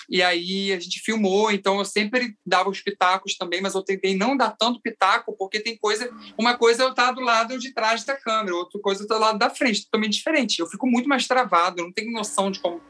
E 0.08 0.22
aí 0.22 0.72
a 0.72 0.80
gente 0.80 1.00
filmou, 1.00 1.52
então 1.52 1.78
eu 1.78 1.84
sempre 1.84 2.34
dava 2.44 2.68
os 2.68 2.80
pitacos 2.80 3.36
também, 3.36 3.60
mas 3.60 3.74
eu 3.74 3.82
tentei 3.82 4.16
não 4.16 4.36
dar 4.36 4.56
tanto 4.58 4.80
pitaco, 4.80 5.36
porque 5.38 5.60
tem 5.60 5.78
coisa. 5.78 6.10
Uma 6.36 6.56
coisa 6.56 6.82
é 6.82 6.86
eu 6.86 6.90
estar 6.90 7.12
do 7.12 7.20
lado 7.20 7.56
de 7.58 7.72
trás 7.72 8.02
da 8.02 8.16
câmera, 8.16 8.56
outra 8.56 8.80
coisa 8.80 9.00
é 9.00 9.02
eu 9.02 9.04
estar 9.04 9.14
do 9.14 9.20
lado 9.20 9.38
da 9.38 9.50
frente, 9.50 9.84
totalmente 9.84 10.14
diferente. 10.14 10.58
Eu 10.58 10.66
fico 10.66 10.86
muito 10.88 11.08
mais 11.08 11.28
travado, 11.28 11.82
não 11.82 11.92
tenho 11.92 12.10
noção 12.10 12.50
de 12.50 12.58
como 12.58 12.82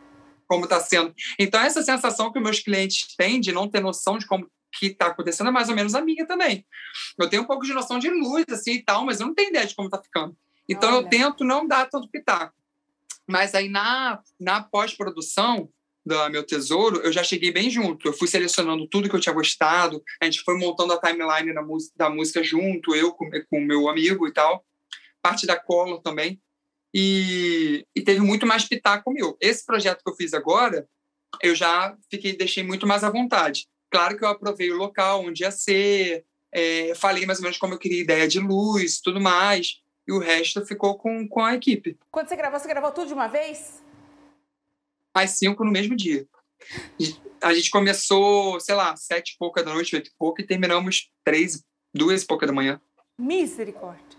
como 0.50 0.64
está 0.64 0.80
sendo. 0.80 1.14
Então, 1.38 1.60
essa 1.60 1.80
sensação 1.80 2.32
que 2.32 2.40
meus 2.40 2.58
clientes 2.58 3.14
têm 3.16 3.40
de 3.40 3.52
não 3.52 3.68
ter 3.68 3.80
noção 3.80 4.18
de 4.18 4.26
como 4.26 4.50
que 4.72 4.86
está 4.86 5.06
acontecendo 5.06 5.46
é 5.46 5.52
mais 5.52 5.68
ou 5.68 5.76
menos 5.76 5.94
a 5.94 6.02
minha 6.02 6.26
também. 6.26 6.66
Eu 7.16 7.28
tenho 7.28 7.42
um 7.42 7.46
pouco 7.46 7.64
de 7.64 7.72
noção 7.72 8.00
de 8.00 8.10
luz, 8.10 8.44
assim, 8.50 8.72
e 8.72 8.82
tal, 8.82 9.04
mas 9.04 9.20
eu 9.20 9.28
não 9.28 9.34
tenho 9.34 9.50
ideia 9.50 9.64
de 9.64 9.76
como 9.76 9.86
está 9.86 10.02
ficando. 10.02 10.36
Então, 10.68 10.96
Olha. 10.96 11.04
eu 11.04 11.08
tento 11.08 11.44
não 11.44 11.68
dar 11.68 11.88
tanto 11.88 12.10
pitaco. 12.10 12.52
Mas 13.30 13.54
aí, 13.54 13.68
na, 13.68 14.20
na 14.38 14.62
pós-produção, 14.62 15.70
da 16.04 16.28
Meu 16.30 16.44
Tesouro, 16.44 17.00
eu 17.02 17.12
já 17.12 17.22
cheguei 17.22 17.52
bem 17.52 17.70
junto. 17.70 18.08
Eu 18.08 18.12
fui 18.12 18.26
selecionando 18.26 18.88
tudo 18.88 19.08
que 19.08 19.14
eu 19.14 19.20
tinha 19.20 19.34
gostado, 19.34 20.02
a 20.20 20.24
gente 20.24 20.42
foi 20.42 20.56
montando 20.56 20.92
a 20.92 21.00
timeline 21.00 21.54
da, 21.54 21.62
da 21.96 22.10
música 22.10 22.42
junto, 22.42 22.94
eu 22.94 23.12
com 23.12 23.28
o 23.52 23.60
meu 23.60 23.88
amigo 23.88 24.26
e 24.26 24.32
tal. 24.32 24.64
Parte 25.22 25.46
da 25.46 25.56
Collor 25.56 26.00
também 26.00 26.40
e, 26.94 27.86
e 27.94 28.02
teve 28.02 28.20
muito 28.20 28.46
mais 28.46 28.64
pitaco 28.64 29.12
meu. 29.12 29.36
Esse 29.40 29.64
projeto 29.64 30.02
que 30.02 30.10
eu 30.10 30.16
fiz 30.16 30.34
agora, 30.34 30.88
eu 31.42 31.54
já 31.54 31.96
fiquei 32.10 32.36
deixei 32.36 32.62
muito 32.62 32.86
mais 32.86 33.04
à 33.04 33.10
vontade. 33.10 33.66
Claro 33.90 34.16
que 34.16 34.24
eu 34.24 34.28
aprovei 34.28 34.70
o 34.70 34.76
local 34.76 35.24
onde 35.24 35.42
ia 35.42 35.50
ser, 35.50 36.24
é, 36.52 36.94
falei 36.94 37.26
mais 37.26 37.38
ou 37.38 37.44
menos 37.44 37.58
como 37.58 37.74
eu 37.74 37.78
queria 37.78 38.00
ideia 38.00 38.26
de 38.26 38.40
luz, 38.40 39.00
tudo 39.00 39.20
mais, 39.20 39.80
e 40.10 40.12
o 40.12 40.18
resto 40.18 40.66
ficou 40.66 40.96
com, 40.98 41.26
com 41.28 41.44
a 41.44 41.54
equipe. 41.54 41.96
Quando 42.10 42.28
você 42.28 42.34
gravou, 42.34 42.58
você 42.58 42.66
gravou 42.66 42.90
tudo 42.90 43.06
de 43.06 43.14
uma 43.14 43.28
vez? 43.28 43.80
As 45.14 45.30
cinco 45.30 45.64
no 45.64 45.70
mesmo 45.70 45.94
dia. 45.94 46.26
A 47.40 47.54
gente 47.54 47.70
começou, 47.70 48.58
sei 48.58 48.74
lá, 48.74 48.96
sete 48.96 49.30
e 49.34 49.38
pouca 49.38 49.62
da 49.62 49.72
noite, 49.72 49.94
oito 49.94 50.08
e 50.08 50.14
pouca, 50.18 50.42
e 50.42 50.46
terminamos 50.46 51.12
três, 51.22 51.64
duas 51.94 52.22
e 52.22 52.26
pouca 52.26 52.44
da 52.44 52.52
manhã. 52.52 52.80
Misericórdia. 53.16 54.18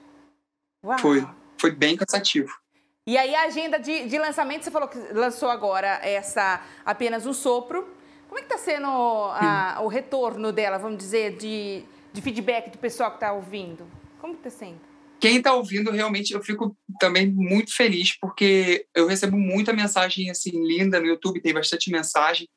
Uau. 0.84 0.98
Foi, 1.00 1.28
foi 1.58 1.72
bem 1.72 1.98
cansativo. 1.98 2.58
E 3.06 3.18
aí 3.18 3.36
a 3.36 3.44
agenda 3.44 3.78
de, 3.78 4.08
de 4.08 4.18
lançamento, 4.18 4.64
você 4.64 4.72
falou 4.72 4.88
que 4.88 4.98
lançou 5.12 5.50
agora 5.50 6.00
essa 6.04 6.66
apenas 6.86 7.26
um 7.26 7.34
sopro. 7.34 7.86
Como 8.30 8.40
é 8.40 8.44
que 8.44 8.54
está 8.54 8.58
sendo 8.58 8.88
a, 8.88 9.82
o 9.82 9.88
retorno 9.88 10.54
dela, 10.54 10.78
vamos 10.78 11.00
dizer, 11.00 11.36
de, 11.36 11.84
de 12.14 12.22
feedback 12.22 12.70
do 12.70 12.78
pessoal 12.78 13.10
que 13.10 13.18
está 13.18 13.34
ouvindo? 13.34 13.86
Como 14.22 14.36
está 14.36 14.50
sendo? 14.50 14.91
Quem 15.22 15.38
está 15.38 15.54
ouvindo, 15.54 15.92
realmente, 15.92 16.34
eu 16.34 16.42
fico 16.42 16.76
também 17.00 17.32
muito 17.32 17.76
feliz, 17.76 18.18
porque 18.20 18.88
eu 18.96 19.06
recebo 19.06 19.38
muita 19.38 19.72
mensagem, 19.72 20.32
assim, 20.32 20.50
linda 20.50 21.00
no 21.00 21.06
YouTube, 21.06 21.40
tem 21.40 21.54
bastante 21.54 21.92
mensagem. 21.92 22.50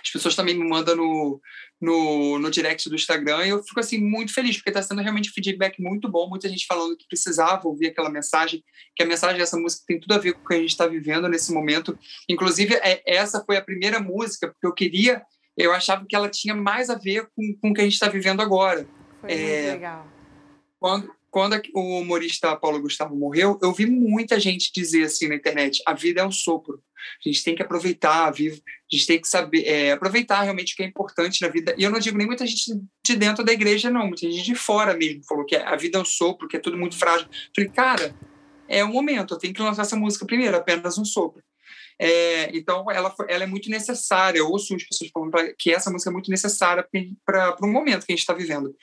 As 0.00 0.10
pessoas 0.10 0.36
também 0.36 0.56
me 0.56 0.64
mandam 0.64 0.94
no, 0.94 1.40
no, 1.80 2.38
no 2.38 2.50
direct 2.52 2.88
do 2.88 2.94
Instagram 2.94 3.44
e 3.44 3.48
eu 3.48 3.64
fico 3.64 3.80
assim 3.80 3.98
muito 3.98 4.32
feliz 4.32 4.56
porque 4.56 4.70
está 4.70 4.80
sendo 4.80 5.02
realmente 5.02 5.30
um 5.30 5.32
feedback 5.32 5.82
muito 5.82 6.08
bom, 6.08 6.28
muita 6.28 6.48
gente 6.48 6.66
falando 6.66 6.96
que 6.96 7.08
precisava 7.08 7.66
ouvir 7.66 7.88
aquela 7.88 8.08
mensagem, 8.08 8.62
que 8.94 9.02
a 9.02 9.06
mensagem 9.06 9.38
dessa 9.38 9.58
música 9.58 9.82
tem 9.84 9.98
tudo 9.98 10.12
a 10.14 10.18
ver 10.18 10.34
com 10.34 10.40
o 10.40 10.46
que 10.46 10.54
a 10.54 10.60
gente 10.60 10.70
está 10.70 10.86
vivendo 10.86 11.28
nesse 11.28 11.52
momento. 11.52 11.98
Inclusive 12.28 12.74
é, 12.76 13.02
essa 13.04 13.42
foi 13.44 13.56
a 13.56 13.64
primeira 13.64 13.98
música 13.98 14.46
porque 14.46 14.66
eu 14.66 14.72
queria, 14.72 15.20
eu 15.56 15.72
achava 15.72 16.06
que 16.08 16.14
ela 16.14 16.28
tinha 16.28 16.54
mais 16.54 16.88
a 16.88 16.94
ver 16.94 17.28
com, 17.34 17.56
com 17.60 17.70
o 17.70 17.74
que 17.74 17.80
a 17.80 17.84
gente 17.84 17.94
está 17.94 18.08
vivendo 18.08 18.40
agora. 18.40 18.86
Foi 19.20 19.32
é, 19.32 19.62
muito 19.62 19.72
legal. 19.72 20.06
Quando, 20.78 21.12
quando 21.32 21.60
o 21.74 21.98
humorista 21.98 22.54
Paulo 22.54 22.80
Gustavo 22.80 23.16
morreu, 23.16 23.58
eu 23.62 23.72
vi 23.72 23.86
muita 23.86 24.38
gente 24.38 24.70
dizer 24.72 25.04
assim 25.04 25.28
na 25.28 25.34
internet: 25.34 25.82
a 25.86 25.94
vida 25.94 26.20
é 26.20 26.24
um 26.24 26.30
sopro. 26.30 26.80
A 27.24 27.28
gente 27.28 27.42
tem 27.42 27.56
que 27.56 27.62
aproveitar 27.62 28.26
a 28.26 28.30
vida, 28.30 28.56
gente 28.92 29.06
tem 29.06 29.20
que 29.20 29.26
saber 29.26 29.64
é, 29.64 29.92
aproveitar 29.92 30.42
realmente 30.42 30.74
o 30.74 30.76
que 30.76 30.82
é 30.82 30.86
importante 30.86 31.40
na 31.40 31.48
vida. 31.48 31.74
E 31.78 31.82
eu 31.82 31.90
não 31.90 31.98
digo 31.98 32.18
nem 32.18 32.26
muita 32.26 32.46
gente 32.46 32.78
de 33.04 33.16
dentro 33.16 33.42
da 33.42 33.52
igreja, 33.52 33.90
não, 33.90 34.06
muita 34.06 34.30
gente 34.30 34.44
de 34.44 34.54
fora 34.54 34.94
mesmo 34.94 35.24
falou 35.24 35.46
que 35.46 35.56
a 35.56 35.74
vida 35.74 35.98
é 35.98 36.00
um 36.00 36.04
sopro, 36.04 36.46
que 36.46 36.56
é 36.56 36.60
tudo 36.60 36.76
muito 36.76 36.96
frágil. 36.96 37.26
Eu 37.26 37.52
falei, 37.56 37.70
cara, 37.70 38.14
é 38.68 38.84
o 38.84 38.92
momento, 38.92 39.34
eu 39.34 39.38
tenho 39.38 39.54
que 39.54 39.62
lançar 39.62 39.82
essa 39.82 39.96
música 39.96 40.26
primeiro, 40.26 40.56
apenas 40.56 40.98
um 40.98 41.04
sopro. 41.04 41.42
É, 41.98 42.56
então, 42.56 42.90
ela, 42.90 43.14
ela 43.28 43.44
é 43.44 43.46
muito 43.46 43.70
necessária. 43.70 44.38
Eu 44.38 44.48
ouço 44.48 44.74
as 44.74 44.82
pessoas 44.82 45.10
falando 45.10 45.32
que 45.58 45.72
essa 45.72 45.90
música 45.90 46.10
é 46.10 46.12
muito 46.12 46.30
necessária 46.30 46.86
para 47.24 47.56
o 47.62 47.66
momento 47.66 48.04
que 48.04 48.12
a 48.12 48.14
gente 48.14 48.22
está 48.22 48.34
vivendo. 48.34 48.74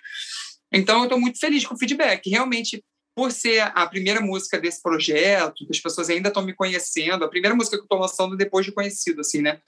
Então, 0.71 0.99
eu 0.99 1.03
estou 1.03 1.19
muito 1.19 1.39
feliz 1.39 1.65
com 1.65 1.75
o 1.75 1.77
feedback. 1.77 2.29
Realmente, 2.29 2.83
por 3.15 3.31
ser 3.31 3.59
a 3.75 3.85
primeira 3.87 4.21
música 4.21 4.57
desse 4.59 4.81
projeto, 4.81 5.65
que 5.65 5.71
as 5.71 5.79
pessoas 5.79 6.09
ainda 6.09 6.29
estão 6.29 6.41
me 6.41 6.53
conhecendo, 6.53 7.25
a 7.25 7.29
primeira 7.29 7.55
música 7.55 7.75
que 7.75 7.81
eu 7.81 7.85
estou 7.85 7.99
lançando 7.99 8.37
depois 8.37 8.65
de 8.65 8.71
conhecido, 8.71 9.21
assim, 9.21 9.41
né? 9.41 9.61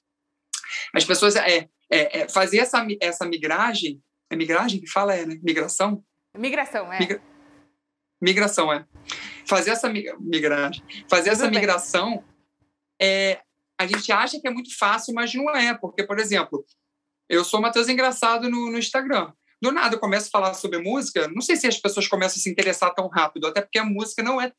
As 0.94 1.04
pessoas 1.04 1.36
é, 1.36 1.68
é, 1.92 2.22
é, 2.22 2.30
fazer 2.30 2.60
essa 2.60 2.86
essa 3.02 3.26
migragem, 3.26 4.02
é 4.30 4.36
migragem 4.36 4.80
que 4.80 4.90
fala 4.90 5.14
é, 5.14 5.26
né? 5.26 5.38
Migração. 5.44 6.04
Migração 6.38 6.94
é. 6.94 7.00
Migra, 7.00 7.22
migração 8.22 8.72
é. 8.72 8.86
Fazer 9.46 9.72
essa 9.72 9.90
migragem, 9.90 10.82
fazer 11.10 11.32
Tudo 11.32 11.34
essa 11.34 11.50
bem. 11.50 11.60
migração, 11.60 12.24
é, 13.02 13.42
a 13.78 13.86
gente 13.86 14.12
acha 14.14 14.40
que 14.40 14.48
é 14.48 14.52
muito 14.52 14.78
fácil, 14.78 15.14
mas 15.14 15.34
não 15.34 15.50
é, 15.54 15.74
porque 15.74 16.06
por 16.06 16.20
exemplo, 16.20 16.64
eu 17.28 17.44
sou 17.44 17.60
Matheus 17.60 17.90
Engraçado 17.90 18.50
no, 18.50 18.72
no 18.72 18.78
Instagram 18.78 19.34
do 19.62 19.72
nada 19.72 19.96
eu 19.96 20.00
começo 20.00 20.28
a 20.28 20.32
falar 20.32 20.54
sobre 20.54 20.80
música, 20.80 21.28
não 21.28 21.42
sei 21.42 21.56
se 21.56 21.68
as 21.68 21.78
pessoas 21.78 22.08
começam 22.08 22.40
a 22.40 22.42
se 22.42 22.50
interessar 22.50 22.94
tão 22.94 23.08
rápido, 23.08 23.48
até 23.48 23.62
porque 23.62 23.78
a 23.78 23.86
música 23.86 24.24
não 24.24 24.42
é 24.42 24.52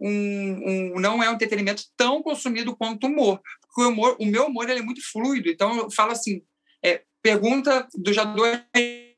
um, 0.00 0.92
um 0.94 1.00
não 1.00 1.22
é 1.22 1.30
um 1.30 1.34
entretenimento 1.34 1.84
tão 1.96 2.22
consumido 2.22 2.76
quanto 2.76 3.04
o 3.04 3.10
humor. 3.10 3.40
Porque 3.62 3.82
o, 3.82 3.88
humor, 3.88 4.16
o 4.20 4.26
meu 4.26 4.46
humor 4.46 4.68
ele 4.68 4.80
é 4.80 4.82
muito 4.82 5.00
fluido, 5.10 5.48
então 5.48 5.76
eu 5.76 5.90
falo 5.90 6.12
assim, 6.12 6.42
é, 6.84 7.02
pergunta, 7.22 7.88
do 7.94 8.12
já 8.12 8.24
dou 8.24 8.44
a 8.44 8.64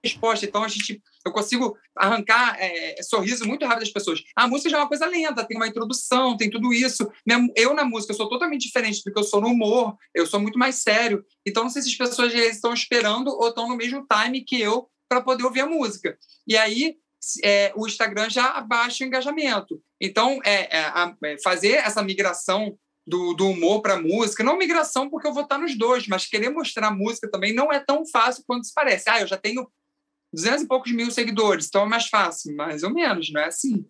resposta, 0.05 0.45
então 0.45 0.62
a 0.62 0.68
gente 0.68 1.03
eu 1.24 1.32
consigo 1.32 1.76
arrancar 1.97 2.55
é, 2.59 3.03
sorriso 3.03 3.47
muito 3.47 3.64
rápido 3.64 3.80
das 3.80 3.93
pessoas. 3.93 4.22
A 4.37 4.47
música 4.47 4.68
já 4.68 4.76
é 4.76 4.80
uma 4.80 4.89
coisa 4.89 5.07
lenta, 5.07 5.45
tem 5.45 5.57
uma 5.57 5.66
introdução, 5.66 6.37
tem 6.37 6.51
tudo 6.51 6.72
isso. 6.72 7.11
Eu, 7.57 7.72
na 7.72 7.85
música, 7.85 8.12
sou 8.12 8.28
totalmente 8.28 8.66
diferente 8.66 9.03
do 9.03 9.11
que 9.11 9.18
eu 9.18 9.24
sou 9.24 9.41
no 9.41 9.49
humor, 9.49 9.97
eu 10.14 10.26
sou 10.26 10.39
muito 10.39 10.59
mais 10.59 10.76
sério. 10.76 11.24
Então, 11.47 11.62
não 11.62 11.70
sei 11.70 11.80
se 11.80 11.89
as 11.89 11.97
pessoas 11.97 12.35
estão 12.35 12.74
esperando 12.74 13.28
ou 13.28 13.49
estão 13.49 13.66
no 13.66 13.76
mesmo 13.76 14.07
time 14.07 14.43
que 14.43 14.61
eu 14.61 14.87
para 15.09 15.20
poder 15.20 15.44
ouvir 15.44 15.61
a 15.61 15.66
música. 15.66 16.18
E 16.46 16.57
aí 16.57 16.96
é, 17.42 17.72
o 17.74 17.86
Instagram 17.86 18.28
já 18.28 18.50
abaixa 18.50 19.05
o 19.05 19.07
engajamento. 19.07 19.80
Então, 20.00 20.40
é, 20.44 20.78
é, 20.78 20.84
a, 20.84 21.14
é, 21.24 21.36
fazer 21.42 21.74
essa 21.74 22.02
migração 22.02 22.78
do, 23.07 23.34
do 23.34 23.48
humor 23.48 23.82
para 23.82 23.94
a 23.94 24.00
música, 24.00 24.42
não 24.42 24.59
migração 24.59 25.11
porque 25.11 25.26
eu 25.26 25.32
vou 25.32 25.42
estar 25.42 25.59
nos 25.59 25.76
dois, 25.76 26.07
mas 26.07 26.26
querer 26.26 26.50
mostrar 26.50 26.90
música 26.90 27.30
também 27.30 27.55
não 27.55 27.72
é 27.72 27.78
tão 27.78 28.07
fácil 28.07 28.44
quanto 28.46 28.66
se 28.66 28.74
parece. 28.74 29.09
Ah, 29.09 29.20
eu 29.20 29.26
já 29.26 29.36
tenho 29.36 29.68
duzentos 30.32 30.62
e 30.62 30.66
poucos 30.68 30.90
mil 30.92 31.11
seguidores, 31.11 31.66
então 31.66 31.82
é 31.82 31.86
mais 31.86 32.09
fácil, 32.09 32.55
mais 32.57 32.82
ou 32.82 32.92
menos, 32.92 33.30
não 33.30 33.40
é 33.40 33.46
assim. 33.46 33.86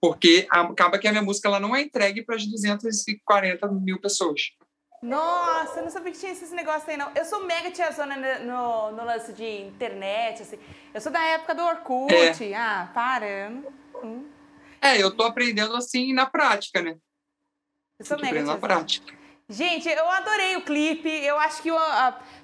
Porque 0.00 0.46
acaba 0.50 0.98
que 0.98 1.08
a 1.08 1.10
minha 1.10 1.22
música 1.22 1.48
ela 1.48 1.58
não 1.58 1.74
é 1.74 1.82
entregue 1.82 2.22
para 2.22 2.36
as 2.36 2.46
240 2.46 3.66
mil 3.68 4.00
pessoas. 4.00 4.52
Nossa, 5.00 5.78
eu 5.78 5.84
não 5.84 5.90
sabia 5.90 6.12
que 6.12 6.18
tinha 6.18 6.32
esses 6.32 6.50
negócios 6.50 6.88
aí, 6.88 6.96
não. 6.96 7.10
Eu 7.14 7.24
sou 7.24 7.44
mega 7.44 7.70
tiazona 7.70 8.16
no, 8.40 8.92
no 8.92 9.04
lance 9.04 9.32
de 9.32 9.62
internet, 9.62 10.42
assim. 10.42 10.58
Eu 10.92 11.00
sou 11.00 11.12
da 11.12 11.22
época 11.22 11.54
do 11.54 11.62
Orkut. 11.62 12.12
É. 12.12 12.56
Ah, 12.56 12.90
para. 12.92 13.52
Hum. 14.02 14.28
É, 14.80 15.00
eu 15.00 15.14
tô 15.14 15.24
aprendendo 15.24 15.76
assim 15.76 16.12
na 16.12 16.26
prática, 16.26 16.82
né? 16.82 16.96
Eu 17.98 18.06
sou 18.06 18.16
mega 18.16 18.32
tiazona. 18.32 18.54
na 18.54 18.58
prática. 18.58 19.14
Gente, 19.48 19.88
eu 19.88 20.10
adorei 20.10 20.56
o 20.56 20.62
clipe. 20.62 21.08
Eu 21.08 21.38
acho 21.38 21.62
que 21.62 21.70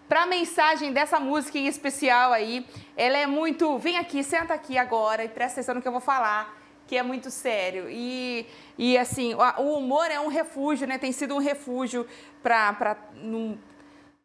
para 0.09 0.23
a 0.23 0.27
mensagem 0.27 0.93
dessa 0.93 1.19
música 1.19 1.59
em 1.59 1.67
especial 1.67 2.33
aí, 2.33 2.65
ela 2.97 3.19
é 3.19 3.27
muito. 3.27 3.79
Vem 3.79 3.99
aqui, 3.99 4.23
senta 4.23 4.55
aqui 4.55 4.79
agora 4.79 5.25
e 5.25 5.29
presta 5.29 5.61
atenção 5.61 5.75
no 5.75 5.83
que 5.83 5.89
eu 5.89 5.93
vou 5.93 6.01
falar 6.01 6.64
que 6.87 6.97
é 6.97 7.03
muito 7.03 7.31
sério. 7.31 7.87
E, 7.89 8.47
e 8.77 8.99
assim, 8.99 9.35
o 9.59 9.79
humor 9.79 10.11
é 10.11 10.21
um 10.21 10.29
refúgio, 10.29 10.87
né? 10.87 10.99
Tem 10.99 11.13
sido 11.13 11.35
um 11.35 11.39
refúgio 11.39 12.07
para 12.43 12.97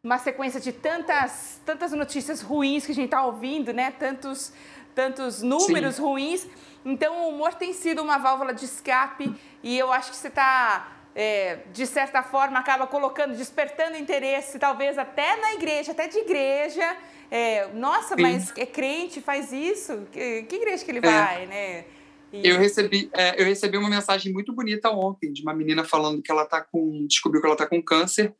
uma 0.02 0.18
sequência 0.18 0.60
de 0.60 0.72
tantas, 0.72 1.60
tantas 1.64 1.92
notícias 1.92 2.40
ruins 2.40 2.86
que 2.86 2.92
a 2.92 2.94
gente 2.94 3.06
está 3.06 3.24
ouvindo, 3.24 3.72
né? 3.72 3.92
Tantos, 3.98 4.52
tantos 4.94 5.42
números 5.42 5.96
Sim. 5.96 6.02
ruins. 6.02 6.46
Então, 6.84 7.24
o 7.24 7.28
humor 7.28 7.54
tem 7.54 7.72
sido 7.72 8.02
uma 8.02 8.18
válvula 8.18 8.54
de 8.54 8.64
escape 8.64 9.34
e 9.62 9.78
eu 9.78 9.92
acho 9.92 10.10
que 10.10 10.16
você 10.16 10.28
está, 10.28 10.92
é, 11.14 11.58
de 11.72 11.86
certa 11.86 12.22
forma, 12.22 12.58
acaba 12.58 12.86
colocando, 12.86 13.36
despertando 13.36 13.96
interesse, 13.96 14.58
talvez 14.58 14.96
até 14.96 15.36
na 15.36 15.54
igreja, 15.54 15.92
até 15.92 16.08
de 16.08 16.18
igreja. 16.18 16.96
É, 17.30 17.68
nossa, 17.74 18.16
Sim. 18.16 18.22
mas 18.22 18.52
é 18.56 18.66
crente, 18.66 19.20
faz 19.20 19.52
isso? 19.52 20.06
Que, 20.10 20.42
que 20.44 20.56
igreja 20.56 20.84
que 20.84 20.90
ele 20.90 20.98
é. 20.98 21.02
vai, 21.02 21.46
né? 21.46 21.84
Eu 22.32 22.58
recebi, 22.58 23.10
é, 23.12 23.40
eu 23.40 23.44
recebi 23.44 23.76
uma 23.76 23.90
mensagem 23.90 24.32
muito 24.32 24.52
bonita 24.52 24.90
ontem 24.90 25.32
de 25.32 25.42
uma 25.42 25.54
menina 25.54 25.84
falando 25.84 26.22
que 26.22 26.30
ela 26.30 26.46
tá 26.46 26.60
com, 26.60 27.06
descobriu 27.06 27.40
que 27.40 27.46
ela 27.46 27.54
está 27.54 27.66
com 27.66 27.82
câncer 27.82 28.34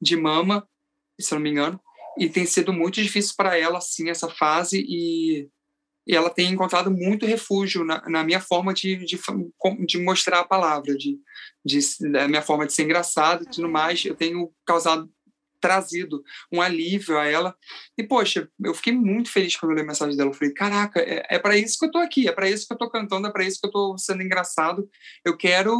de 0.00 0.16
mama, 0.16 0.66
se 1.20 1.32
eu 1.32 1.36
não 1.36 1.42
me 1.42 1.50
engano, 1.50 1.80
e 2.18 2.28
tem 2.28 2.46
sido 2.46 2.72
muito 2.72 3.02
difícil 3.02 3.34
para 3.36 3.58
ela, 3.58 3.78
assim, 3.78 4.08
essa 4.08 4.28
fase 4.28 4.84
e 4.86 5.48
e 6.06 6.14
ela 6.14 6.28
tem 6.28 6.50
encontrado 6.50 6.90
muito 6.90 7.24
refúgio 7.24 7.82
na, 7.82 8.02
na 8.08 8.22
minha 8.22 8.40
forma 8.40 8.74
de, 8.74 8.96
de, 9.04 9.18
de, 9.86 9.98
mostrar 9.98 10.40
a 10.40 10.44
palavra, 10.44 10.94
de, 10.96 11.18
de, 11.64 11.78
da 12.12 12.28
minha 12.28 12.42
forma 12.42 12.66
de 12.66 12.74
ser 12.74 12.82
engraçado 12.82 13.44
e 13.44 13.50
tudo 13.50 13.68
mais. 13.70 14.04
Eu 14.04 14.14
tenho 14.14 14.52
causado, 14.66 15.08
trazido 15.64 16.22
um 16.52 16.60
alívio 16.60 17.16
a 17.16 17.24
ela. 17.24 17.56
E, 17.96 18.02
poxa, 18.02 18.50
eu 18.62 18.74
fiquei 18.74 18.92
muito 18.92 19.32
feliz 19.32 19.56
quando 19.56 19.72
eu 19.72 19.76
li 19.76 19.80
a 19.80 19.86
mensagem 19.86 20.14
dela. 20.14 20.28
Eu 20.28 20.34
falei, 20.34 20.52
caraca, 20.52 21.00
é, 21.00 21.24
é 21.30 21.38
para 21.38 21.56
isso 21.56 21.78
que 21.78 21.86
eu 21.86 21.90
tô 21.90 21.96
aqui, 21.96 22.28
é 22.28 22.32
para 22.32 22.50
isso 22.50 22.66
que 22.66 22.74
eu 22.74 22.76
tô 22.76 22.90
cantando, 22.90 23.26
é 23.26 23.32
para 23.32 23.44
isso 23.44 23.58
que 23.58 23.66
eu 23.66 23.70
tô 23.70 23.96
sendo 23.96 24.22
engraçado. 24.22 24.86
Eu 25.24 25.38
quero 25.38 25.74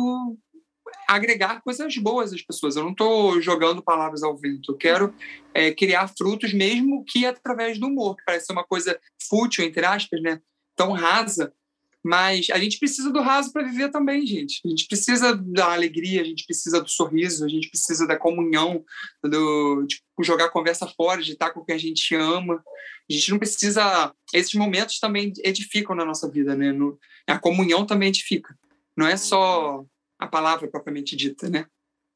agregar 1.07 1.61
coisas 1.61 1.95
boas 1.99 2.33
às 2.33 2.41
pessoas. 2.41 2.77
Eu 2.77 2.85
não 2.85 2.93
estou 2.93 3.43
jogando 3.43 3.83
palavras 3.83 4.23
ao 4.23 4.35
vento. 4.35 4.73
Eu 4.73 4.77
quero 4.79 5.15
é, 5.53 5.71
criar 5.71 6.09
frutos, 6.09 6.55
mesmo 6.55 7.05
que 7.05 7.27
através 7.27 7.79
do 7.79 7.87
humor, 7.87 8.17
que 8.17 8.25
parece 8.25 8.51
uma 8.51 8.65
coisa 8.65 8.99
fútil, 9.29 9.67
entre 9.67 9.85
aspas, 9.85 10.23
né? 10.23 10.41
Tão 10.75 10.93
rasa. 10.93 11.53
Mas 12.05 12.49
a 12.51 12.59
gente 12.59 12.79
precisa 12.79 13.11
do 13.11 13.23
raso 13.23 13.51
para 13.51 13.63
viver 13.63 13.91
também, 13.91 14.27
gente. 14.27 14.61
A 14.63 14.69
gente 14.69 14.87
precisa 14.87 15.35
da 15.35 15.73
alegria, 15.73 16.21
a 16.21 16.25
gente 16.25 16.45
precisa 16.45 16.83
do 16.83 16.89
sorriso, 16.91 17.47
a 17.47 17.49
gente 17.49 17.71
precisa 17.71 18.07
da 18.07 18.19
comunhão, 18.19 18.85
do, 19.23 19.87
de 19.87 20.03
jogar 20.21 20.45
a 20.45 20.51
conversa 20.51 20.87
fora, 20.87 21.23
de 21.23 21.33
estar 21.33 21.51
com 21.51 21.65
quem 21.65 21.75
a 21.75 21.79
gente 21.79 22.15
ama. 22.15 22.63
A 23.09 23.13
gente 23.13 23.31
não 23.31 23.39
precisa. 23.39 24.15
Esses 24.35 24.53
momentos 24.53 24.99
também 24.99 25.33
edificam 25.43 25.97
na 25.97 26.05
nossa 26.05 26.31
vida, 26.31 26.55
né? 26.55 26.73
No, 26.73 26.99
a 27.27 27.39
comunhão 27.39 27.87
também 27.87 28.11
edifica. 28.11 28.55
Não 28.95 29.09
é 29.09 29.17
só 29.17 29.83
a 30.19 30.27
palavra 30.27 30.69
propriamente 30.69 31.17
dita, 31.17 31.49
né? 31.49 31.65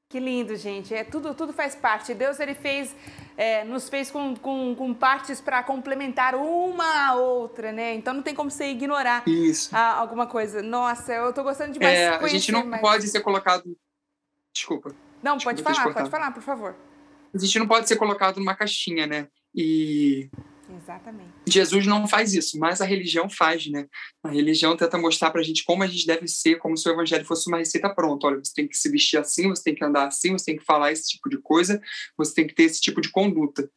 Que 0.09 0.18
lindo, 0.18 0.56
gente. 0.56 0.94
É 0.94 1.04
tudo, 1.04 1.34
tudo 1.34 1.52
faz 1.52 1.74
parte. 1.74 2.14
Deus 2.14 2.40
ele 2.40 2.54
fez, 2.54 2.96
é, 3.36 3.62
nos 3.64 3.90
fez 3.90 4.11
com, 4.11 4.34
com, 4.36 4.74
com 4.74 4.94
partes 4.94 5.38
para 5.38 5.62
complementar 5.62 6.34
uma 6.34 7.09
a 7.09 7.14
outra, 7.14 7.72
né? 7.72 7.94
Então 7.94 8.14
não 8.14 8.22
tem 8.22 8.34
como 8.34 8.50
você 8.50 8.70
ignorar 8.70 9.22
Isso. 9.28 9.68
A, 9.76 9.98
alguma 9.98 10.26
coisa. 10.26 10.62
Nossa, 10.62 11.12
eu 11.12 11.28
estou 11.28 11.44
gostando 11.44 11.72
demais. 11.72 11.98
É, 11.98 12.09
a 12.09 12.26
gente 12.26 12.50
não 12.50 12.64
mas... 12.64 12.80
pode 12.80 13.06
ser 13.06 13.20
colocado. 13.20 13.76
Desculpa. 14.50 14.94
Não, 15.22 15.36
pode 15.36 15.62
falar, 15.62 15.92
pode 15.92 16.11
falar, 16.11 16.30
por 16.30 16.42
favor. 16.42 16.74
A 17.34 17.38
gente 17.38 17.59
não 17.59 17.68
pode 17.68 17.86
ser 17.86 17.96
colocado 17.96 18.38
numa 18.38 18.54
caixinha, 18.54 19.06
né? 19.06 19.28
E 19.54 20.30
Exatamente. 20.70 21.32
Jesus 21.46 21.86
não 21.86 22.06
faz 22.06 22.34
isso, 22.34 22.58
mas 22.58 22.80
a 22.80 22.84
religião 22.84 23.28
faz, 23.28 23.66
né? 23.66 23.86
A 24.22 24.28
religião 24.28 24.76
tenta 24.76 24.98
mostrar 24.98 25.30
para 25.30 25.40
a 25.40 25.44
gente 25.44 25.64
como 25.64 25.82
a 25.82 25.86
gente 25.86 26.06
deve 26.06 26.28
ser, 26.28 26.58
como 26.58 26.76
se 26.76 26.88
o 26.88 26.92
evangelho 26.92 27.24
fosse 27.24 27.48
uma 27.48 27.58
receita 27.58 27.88
pronta. 27.88 28.26
Olha, 28.26 28.38
você 28.38 28.52
tem 28.54 28.68
que 28.68 28.76
se 28.76 28.90
vestir 28.90 29.18
assim, 29.18 29.48
você 29.48 29.62
tem 29.62 29.74
que 29.74 29.84
andar 29.84 30.06
assim, 30.06 30.32
você 30.32 30.46
tem 30.46 30.56
que 30.56 30.64
falar 30.64 30.92
esse 30.92 31.08
tipo 31.08 31.28
de 31.28 31.38
coisa, 31.38 31.80
você 32.16 32.34
tem 32.34 32.46
que 32.46 32.54
ter 32.54 32.64
esse 32.64 32.80
tipo 32.80 33.00
de 33.00 33.10
conduta. 33.10 33.70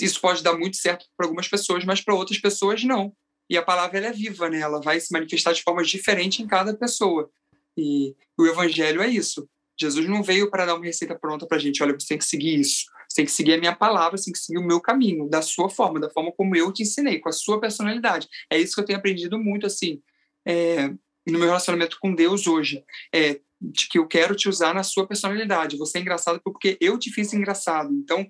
Isso 0.00 0.20
pode 0.20 0.42
dar 0.42 0.56
muito 0.58 0.76
certo 0.76 1.06
para 1.16 1.26
algumas 1.26 1.46
pessoas, 1.46 1.84
mas 1.84 2.00
para 2.00 2.14
outras 2.14 2.38
pessoas 2.38 2.82
não. 2.82 3.14
E 3.48 3.56
a 3.56 3.62
palavra 3.62 3.98
ela 3.98 4.08
é 4.08 4.12
viva, 4.12 4.48
né? 4.50 4.58
Ela 4.58 4.80
vai 4.80 4.98
se 4.98 5.12
manifestar 5.12 5.52
de 5.52 5.62
formas 5.62 5.88
diferentes 5.88 6.40
em 6.40 6.46
cada 6.46 6.74
pessoa. 6.74 7.30
E 7.76 8.14
o 8.38 8.46
evangelho 8.46 9.00
é 9.00 9.08
isso. 9.08 9.48
Jesus 9.78 10.08
não 10.08 10.22
veio 10.22 10.50
para 10.50 10.66
dar 10.66 10.74
uma 10.74 10.84
receita 10.84 11.14
pronta 11.14 11.46
para 11.46 11.56
a 11.56 11.60
gente. 11.60 11.82
Olha, 11.82 11.92
você 11.92 12.08
tem 12.08 12.18
que 12.18 12.24
seguir 12.24 12.58
isso. 12.58 12.84
Você 13.14 13.20
tem 13.20 13.24
que 13.26 13.30
seguir 13.30 13.54
a 13.54 13.58
minha 13.58 13.74
palavra, 13.74 14.18
você 14.18 14.24
tem 14.24 14.32
que 14.32 14.40
seguir 14.40 14.58
o 14.58 14.66
meu 14.66 14.80
caminho, 14.80 15.28
da 15.28 15.40
sua 15.40 15.70
forma, 15.70 16.00
da 16.00 16.10
forma 16.10 16.32
como 16.32 16.56
eu 16.56 16.72
te 16.72 16.82
ensinei, 16.82 17.20
com 17.20 17.28
a 17.28 17.32
sua 17.32 17.60
personalidade. 17.60 18.28
É 18.50 18.58
isso 18.58 18.74
que 18.74 18.80
eu 18.80 18.84
tenho 18.84 18.98
aprendido 18.98 19.38
muito, 19.38 19.66
assim, 19.66 20.02
é, 20.44 20.88
no 21.24 21.38
meu 21.38 21.44
relacionamento 21.44 21.96
com 22.00 22.12
Deus 22.12 22.48
hoje. 22.48 22.84
É, 23.14 23.40
de 23.60 23.88
que 23.88 23.98
eu 23.98 24.06
quero 24.06 24.34
te 24.34 24.48
usar 24.48 24.74
na 24.74 24.82
sua 24.82 25.06
personalidade. 25.06 25.78
Você 25.78 25.98
é 25.98 26.00
engraçado 26.00 26.40
porque 26.44 26.76
eu 26.80 26.98
te 26.98 27.10
fiz 27.10 27.32
engraçado. 27.32 27.94
Então, 27.94 28.26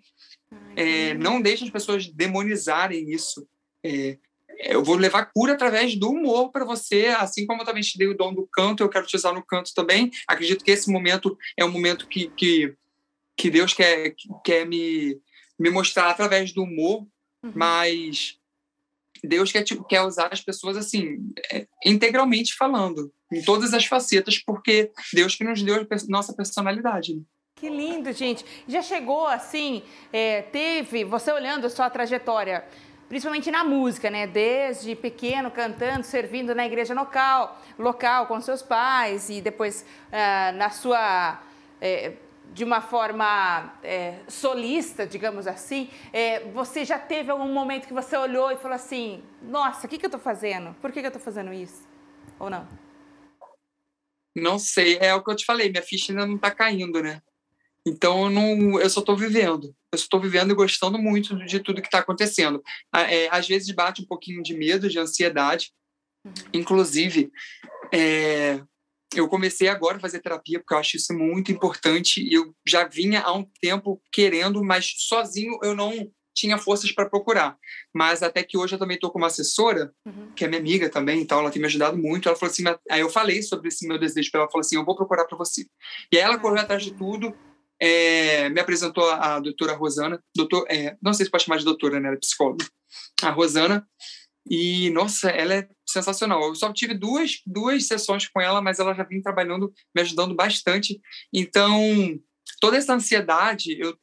é, 0.76 1.14
não 1.14 1.40
deixe 1.40 1.64
as 1.64 1.70
pessoas 1.70 2.06
demonizarem 2.06 3.10
isso. 3.10 3.48
É, 3.82 4.18
eu 4.58 4.84
vou 4.84 4.96
levar 4.96 5.32
cura 5.34 5.54
através 5.54 5.96
do 5.96 6.10
humor 6.10 6.52
para 6.52 6.64
você, 6.64 7.06
assim 7.06 7.46
como 7.46 7.62
eu 7.62 7.66
também 7.66 7.82
te 7.82 7.98
dei 7.98 8.06
o 8.06 8.16
dom 8.16 8.32
do 8.32 8.46
canto, 8.46 8.82
eu 8.82 8.88
quero 8.88 9.06
te 9.06 9.16
usar 9.16 9.32
no 9.32 9.42
canto 9.42 9.72
também. 9.74 10.10
Acredito 10.28 10.62
que 10.62 10.70
esse 10.70 10.92
momento 10.92 11.36
é 11.56 11.64
um 11.64 11.72
momento 11.72 12.06
que, 12.06 12.28
que 12.36 12.76
que 13.36 13.50
Deus 13.50 13.72
quer, 13.72 14.14
quer 14.44 14.66
me, 14.66 15.20
me 15.58 15.70
mostrar 15.70 16.10
através 16.10 16.52
do 16.52 16.62
humor, 16.62 17.06
uhum. 17.42 17.52
mas 17.54 18.38
Deus 19.22 19.50
quer, 19.50 19.62
tipo, 19.62 19.84
quer 19.84 20.02
usar 20.02 20.28
as 20.32 20.40
pessoas 20.40 20.76
assim, 20.76 21.32
é, 21.50 21.66
integralmente 21.84 22.54
falando, 22.54 23.12
em 23.32 23.42
todas 23.42 23.72
as 23.74 23.84
facetas, 23.86 24.38
porque 24.38 24.90
Deus 25.12 25.34
que 25.34 25.44
nos 25.44 25.62
deu 25.62 25.86
nossa 26.08 26.34
personalidade. 26.34 27.16
Né? 27.16 27.22
Que 27.56 27.68
lindo, 27.68 28.12
gente. 28.12 28.44
Já 28.68 28.82
chegou 28.82 29.26
assim, 29.26 29.82
é, 30.12 30.42
teve, 30.42 31.04
você 31.04 31.32
olhando 31.32 31.66
a 31.66 31.70
sua 31.70 31.88
trajetória, 31.88 32.64
principalmente 33.08 33.50
na 33.50 33.64
música, 33.64 34.10
né? 34.10 34.26
Desde 34.26 34.94
pequeno, 34.94 35.50
cantando, 35.50 36.04
servindo 36.04 36.54
na 36.54 36.66
igreja 36.66 36.94
local, 36.94 37.62
local 37.78 38.26
com 38.26 38.40
seus 38.40 38.62
pais 38.62 39.30
e 39.30 39.40
depois 39.40 39.84
ah, 40.12 40.52
na 40.52 40.70
sua 40.70 41.40
é, 41.80 42.12
de 42.54 42.62
uma 42.62 42.80
forma 42.80 43.74
é, 43.82 44.20
solista, 44.28 45.04
digamos 45.04 45.48
assim, 45.48 45.90
é, 46.12 46.48
você 46.50 46.84
já 46.84 46.98
teve 46.98 47.30
algum 47.30 47.52
momento 47.52 47.88
que 47.88 47.92
você 47.92 48.16
olhou 48.16 48.52
e 48.52 48.56
falou 48.56 48.76
assim: 48.76 49.22
nossa, 49.42 49.86
o 49.86 49.90
que, 49.90 49.98
que 49.98 50.06
eu 50.06 50.08
estou 50.08 50.20
fazendo? 50.20 50.72
Por 50.80 50.92
que, 50.92 51.00
que 51.00 51.06
eu 51.06 51.08
estou 51.08 51.20
fazendo 51.20 51.52
isso? 51.52 51.82
Ou 52.38 52.48
não? 52.48 52.66
Não 54.36 54.58
sei, 54.58 54.98
é 54.98 55.12
o 55.14 55.22
que 55.22 55.30
eu 55.30 55.36
te 55.36 55.44
falei, 55.44 55.68
minha 55.68 55.82
ficha 55.82 56.12
ainda 56.12 56.26
não 56.26 56.36
está 56.36 56.50
caindo, 56.50 57.02
né? 57.02 57.20
Então 57.86 58.24
eu, 58.24 58.30
não, 58.30 58.80
eu 58.80 58.88
só 58.88 59.00
estou 59.00 59.16
vivendo. 59.16 59.74
Eu 59.92 59.98
só 59.98 60.04
estou 60.04 60.20
vivendo 60.20 60.52
e 60.52 60.54
gostando 60.54 60.98
muito 60.98 61.36
de 61.44 61.60
tudo 61.60 61.82
que 61.82 61.88
está 61.88 61.98
acontecendo. 61.98 62.62
É, 62.94 63.28
às 63.30 63.46
vezes 63.46 63.70
bate 63.74 64.02
um 64.02 64.06
pouquinho 64.06 64.42
de 64.42 64.54
medo, 64.54 64.88
de 64.88 64.98
ansiedade. 64.98 65.72
Uhum. 66.24 66.32
Inclusive, 66.54 67.30
é, 67.92 68.62
eu 69.14 69.28
comecei 69.28 69.68
agora 69.68 69.96
a 69.96 70.00
fazer 70.00 70.20
terapia 70.20 70.58
porque 70.58 70.74
eu 70.74 70.78
acho 70.78 70.96
isso 70.96 71.12
muito 71.12 71.52
importante 71.52 72.22
e 72.22 72.34
eu 72.34 72.54
já 72.66 72.86
vinha 72.86 73.20
há 73.20 73.32
um 73.32 73.46
tempo 73.60 74.00
querendo, 74.12 74.62
mas 74.64 74.94
sozinho 74.96 75.58
eu 75.62 75.74
não 75.74 76.10
tinha 76.34 76.58
forças 76.58 76.90
para 76.90 77.08
procurar. 77.08 77.56
Mas 77.94 78.22
até 78.22 78.42
que 78.42 78.58
hoje 78.58 78.74
eu 78.74 78.78
também 78.78 78.96
estou 78.96 79.10
com 79.10 79.18
uma 79.18 79.28
assessora, 79.28 79.92
uhum. 80.04 80.32
que 80.34 80.44
é 80.44 80.48
minha 80.48 80.60
amiga 80.60 80.90
também 80.90 81.20
e 81.20 81.26
tal, 81.26 81.40
ela 81.40 81.50
tem 81.50 81.60
me 81.60 81.66
ajudado 81.66 81.96
muito. 81.96 82.28
Ela 82.28 82.36
falou 82.36 82.50
assim, 82.50 82.64
aí 82.90 83.00
eu 83.00 83.08
falei 83.08 83.42
sobre 83.42 83.68
esse 83.68 83.86
meu 83.86 83.98
desejo 83.98 84.30
para 84.30 84.40
ela, 84.40 84.50
falou 84.50 84.60
assim, 84.60 84.76
eu 84.76 84.84
vou 84.84 84.96
procurar 84.96 85.24
para 85.26 85.38
você. 85.38 85.64
E 86.12 86.16
aí 86.16 86.22
ela 86.22 86.38
correu 86.38 86.60
atrás 86.60 86.82
de 86.82 86.92
tudo, 86.92 87.32
é, 87.80 88.48
me 88.50 88.60
apresentou 88.60 89.08
a, 89.08 89.36
a 89.36 89.40
doutora 89.40 89.74
Rosana, 89.74 90.20
doutor, 90.34 90.66
é, 90.68 90.96
não 91.00 91.12
sei 91.14 91.26
se 91.26 91.30
pode 91.30 91.44
chamar 91.44 91.58
de 91.58 91.64
doutora, 91.64 92.00
né, 92.00 92.08
ela 92.08 92.16
é 92.16 92.20
psicóloga, 92.20 92.64
a 93.22 93.30
Rosana, 93.30 93.86
e, 94.48 94.90
nossa, 94.90 95.30
ela 95.30 95.54
é 95.54 95.68
sensacional. 95.88 96.42
Eu 96.42 96.54
só 96.54 96.72
tive 96.72 96.94
duas, 96.94 97.40
duas 97.46 97.86
sessões 97.86 98.28
com 98.28 98.40
ela, 98.40 98.60
mas 98.60 98.78
ela 98.78 98.94
já 98.94 99.02
vem 99.02 99.22
trabalhando, 99.22 99.72
me 99.94 100.02
ajudando 100.02 100.34
bastante. 100.34 101.00
Então, 101.32 102.18
toda 102.60 102.76
essa 102.76 102.94
ansiedade, 102.94 103.78
eu, 103.78 103.96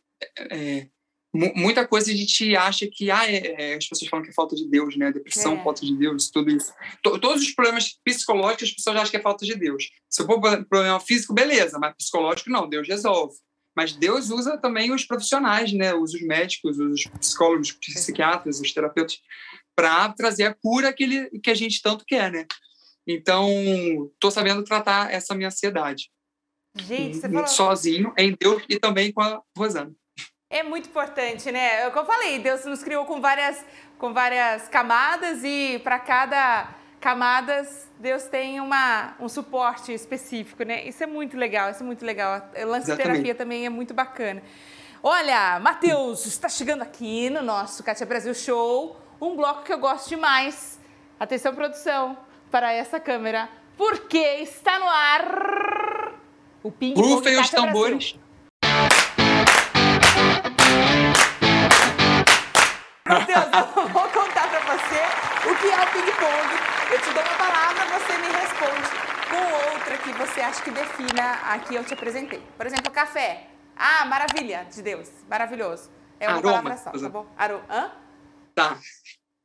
é, 0.51 0.87
muita 1.33 1.87
coisa 1.87 2.11
a 2.11 2.15
gente 2.15 2.55
acha 2.55 2.87
que 2.87 3.09
ah, 3.11 3.29
é, 3.29 3.73
é, 3.73 3.75
as 3.75 3.87
pessoas 3.87 4.09
falam 4.09 4.23
que 4.23 4.31
é 4.31 4.33
falta 4.33 4.55
de 4.55 4.67
Deus, 4.67 4.97
né? 4.97 5.11
Depressão, 5.11 5.53
é. 5.53 5.63
falta 5.63 5.85
de 5.85 5.95
Deus, 5.95 6.29
tudo 6.29 6.49
isso. 6.49 6.73
todos 7.03 7.41
os 7.41 7.51
problemas 7.51 7.99
psicológicos 8.03 8.69
as 8.69 8.75
pessoas 8.75 8.95
acham 8.95 9.11
que 9.11 9.17
é 9.17 9.21
falta 9.21 9.45
de 9.45 9.55
Deus. 9.55 9.89
Se 10.09 10.25
for 10.25 10.39
problema 10.39 10.99
físico, 10.99 11.33
beleza, 11.33 11.77
mas 11.79 11.95
psicológico 11.95 12.49
não, 12.49 12.67
Deus 12.67 12.87
resolve. 12.87 13.35
Mas 13.73 13.93
Deus 13.93 14.29
usa 14.29 14.57
também 14.57 14.91
os 14.91 15.05
profissionais, 15.05 15.71
né? 15.71 15.93
Usa 15.93 16.17
os 16.17 16.23
médicos, 16.23 16.77
os 16.77 17.03
psicólogos, 17.19 17.69
os 17.69 17.73
psiquiatras, 17.73 18.59
os 18.59 18.73
terapeutas 18.73 19.17
para 19.75 20.09
trazer 20.09 20.45
a 20.45 20.53
cura 20.53 20.93
que, 20.93 21.03
ele, 21.03 21.29
que 21.39 21.49
a 21.49 21.55
gente 21.55 21.81
tanto 21.81 22.05
quer, 22.05 22.31
né? 22.31 22.45
Então, 23.07 23.49
estou 24.13 24.31
sabendo 24.31 24.63
tratar 24.63 25.11
essa 25.11 25.33
minha 25.33 25.47
ansiedade. 25.47 26.11
Gente, 26.75 27.17
você 27.17 27.29
falou... 27.29 27.47
Sozinho, 27.47 28.13
em 28.17 28.35
Deus 28.39 28.63
e 28.69 28.79
também 28.79 29.11
com 29.11 29.21
a 29.21 29.41
Rosana. 29.57 29.91
É 30.49 30.63
muito 30.63 30.89
importante, 30.89 31.51
né? 31.51 31.81
É 31.81 31.87
o 31.87 31.91
que 31.91 31.99
eu 31.99 32.05
falei, 32.05 32.39
Deus 32.39 32.65
nos 32.65 32.83
criou 32.83 33.05
com 33.05 33.21
várias, 33.21 33.65
com 33.97 34.13
várias 34.13 34.67
camadas 34.67 35.43
e 35.43 35.79
para 35.83 35.97
cada 35.97 36.75
camadas 36.99 37.89
Deus 37.99 38.25
tem 38.25 38.59
uma, 38.59 39.15
um 39.19 39.27
suporte 39.27 39.91
específico, 39.91 40.63
né? 40.63 40.87
Isso 40.87 41.03
é 41.03 41.07
muito 41.07 41.35
legal, 41.35 41.71
isso 41.71 41.81
é 41.81 41.85
muito 41.85 42.05
legal. 42.05 42.49
O 42.63 42.65
lance 42.67 42.89
de 42.89 42.95
terapia 42.95 43.33
também 43.33 43.65
é 43.65 43.69
muito 43.69 43.93
bacana. 43.93 44.41
Olha, 45.03 45.59
Matheus, 45.59 46.27
está 46.27 46.47
chegando 46.47 46.83
aqui 46.83 47.29
no 47.29 47.41
nosso 47.41 47.83
Cátia 47.83 48.05
Brasil 48.05 48.35
Show, 48.35 49.00
um 49.21 49.35
bloco 49.35 49.61
que 49.63 49.71
eu 49.71 49.77
gosto 49.77 50.09
demais. 50.09 50.79
Atenção, 51.19 51.53
produção, 51.53 52.17
para 52.49 52.73
essa 52.73 52.99
câmera, 52.99 53.47
porque 53.77 54.17
está 54.17 54.79
no 54.79 54.89
ar 54.89 56.13
o 56.63 56.71
Ping 56.71 56.95
Pong 56.95 57.07
Rufem 57.07 57.39
os 57.39 57.49
tambores. 57.51 58.15
Matheus, 63.07 63.45
eu 63.75 63.87
vou 63.89 64.09
contar 64.09 64.49
pra 64.49 64.59
você 64.61 65.49
o 65.49 65.55
que 65.55 65.67
é 65.67 65.75
o 65.75 65.91
ping-pong. 65.91 66.91
Eu 66.91 66.99
te 67.01 67.13
dou 67.13 67.23
uma 67.23 67.35
palavra, 67.35 67.99
você 67.99 68.17
me 68.17 68.27
responde 68.27 68.89
com 69.29 69.73
outra 69.73 69.97
que 69.97 70.11
você 70.13 70.41
acha 70.41 70.63
que 70.63 70.71
defina 70.71 71.39
a 71.43 71.59
que 71.59 71.75
eu 71.75 71.83
te 71.83 71.93
apresentei. 71.93 72.41
Por 72.57 72.65
exemplo, 72.65 72.91
café. 72.91 73.47
Ah, 73.75 74.05
maravilha 74.05 74.65
de 74.71 74.81
Deus. 74.81 75.09
Maravilhoso. 75.29 75.89
É 76.19 76.27
uma 76.27 76.37
Aroma, 76.37 76.63
palavra 76.63 76.77
só, 76.77 76.91
tá 76.91 77.09
bom? 77.09 77.25
Aro... 77.37 77.61
Hã? 77.69 77.91
Tá. 78.69 78.77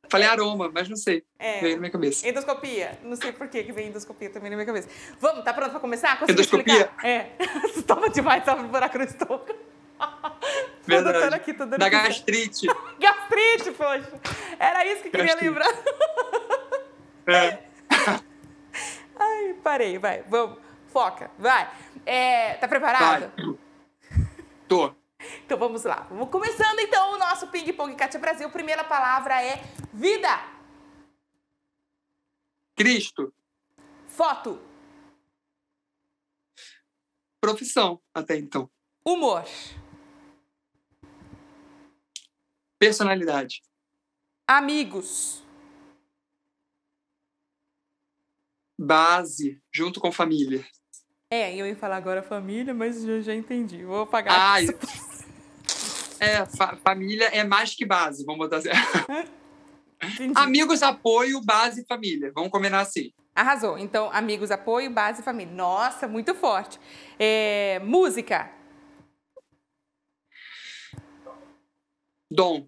Falei 0.09 0.27
aroma, 0.27 0.71
mas 0.73 0.87
não 0.87 0.95
sei. 0.95 1.23
É. 1.37 1.59
Veio 1.59 1.75
na 1.75 1.79
minha 1.81 1.91
cabeça. 1.91 2.27
Endoscopia. 2.27 2.97
Não 3.03 3.15
sei 3.17 3.33
por 3.33 3.47
que 3.49 3.61
vem 3.73 3.87
endoscopia 3.87 4.29
também 4.29 4.49
na 4.49 4.55
minha 4.55 4.65
cabeça. 4.65 4.87
Vamos, 5.19 5.43
tá 5.43 5.53
pronto 5.53 5.71
pra 5.71 5.79
começar? 5.79 6.17
Conseguiu 6.17 6.43
Endoscopia? 6.43 6.73
explicar? 6.73 7.05
É. 7.05 7.31
Você 7.67 7.81
toma 7.83 8.09
demais, 8.09 8.43
tava 8.45 8.61
no 8.61 8.69
buraco 8.69 8.97
no 8.97 9.03
estômago. 9.03 9.53
Verdade. 10.85 11.35
Aqui, 11.35 11.53
tô 11.53 11.65
dando 11.65 11.79
Da 11.79 11.89
gastrite. 11.89 12.67
Gastrite, 12.99 13.71
poxa. 13.71 14.21
Era 14.57 14.85
isso 14.85 15.01
que 15.01 15.07
eu 15.07 15.11
queria 15.11 15.25
Gastrite. 15.25 15.45
lembrar. 15.45 15.69
É. 17.27 17.59
Ai, 19.19 19.55
parei, 19.63 19.97
vai, 19.97 20.23
vamos. 20.29 20.57
Foca, 20.87 21.29
vai. 21.37 21.69
É, 22.05 22.53
tá 22.53 22.67
preparado? 22.67 23.29
Vai. 23.35 23.55
Tô. 24.67 24.95
Então 25.45 25.57
vamos 25.57 25.83
lá. 25.83 26.07
Vamos 26.09 26.29
começando 26.29 26.79
então 26.79 27.13
o 27.13 27.17
nosso 27.17 27.47
Ping 27.47 27.71
Pong 27.73 27.95
Cátia 27.95 28.19
Brasil. 28.19 28.49
Primeira 28.49 28.83
palavra 28.83 29.41
é 29.41 29.61
vida. 29.93 30.29
Cristo. 32.75 33.33
Foto. 34.07 34.59
Profissão, 37.39 38.01
até 38.13 38.37
então. 38.37 38.69
Humor. 39.05 39.43
Personalidade. 42.79 43.61
Amigos. 44.47 45.43
Base, 48.77 49.59
junto 49.71 49.99
com 49.99 50.11
família. 50.11 50.65
É, 51.29 51.53
eu 51.55 51.65
ia 51.65 51.75
falar 51.75 51.97
agora 51.97 52.23
família, 52.23 52.73
mas 52.73 53.03
eu 53.03 53.21
já 53.21 53.33
entendi. 53.33 53.83
Vou 53.83 54.01
apagar. 54.01 54.33
Ai. 54.33 54.65
isso. 54.65 55.06
É, 56.19 56.45
fa- 56.45 56.77
família 56.83 57.25
é 57.27 57.43
mais 57.43 57.75
que 57.75 57.85
base, 57.85 58.25
vamos 58.25 58.39
botar 58.39 58.57
assim. 58.57 58.69
Entendi. 60.03 60.33
Amigos, 60.35 60.81
apoio, 60.83 61.41
base, 61.41 61.85
família. 61.85 62.31
Vamos 62.33 62.51
combinar 62.51 62.81
assim. 62.81 63.11
Arrasou. 63.35 63.77
Então, 63.77 64.09
amigos, 64.11 64.49
apoio, 64.51 64.89
base, 64.91 65.21
família. 65.23 65.53
Nossa, 65.53 66.07
muito 66.07 66.33
forte. 66.35 66.79
É, 67.19 67.79
música. 67.83 68.51
Dom, 72.29 72.67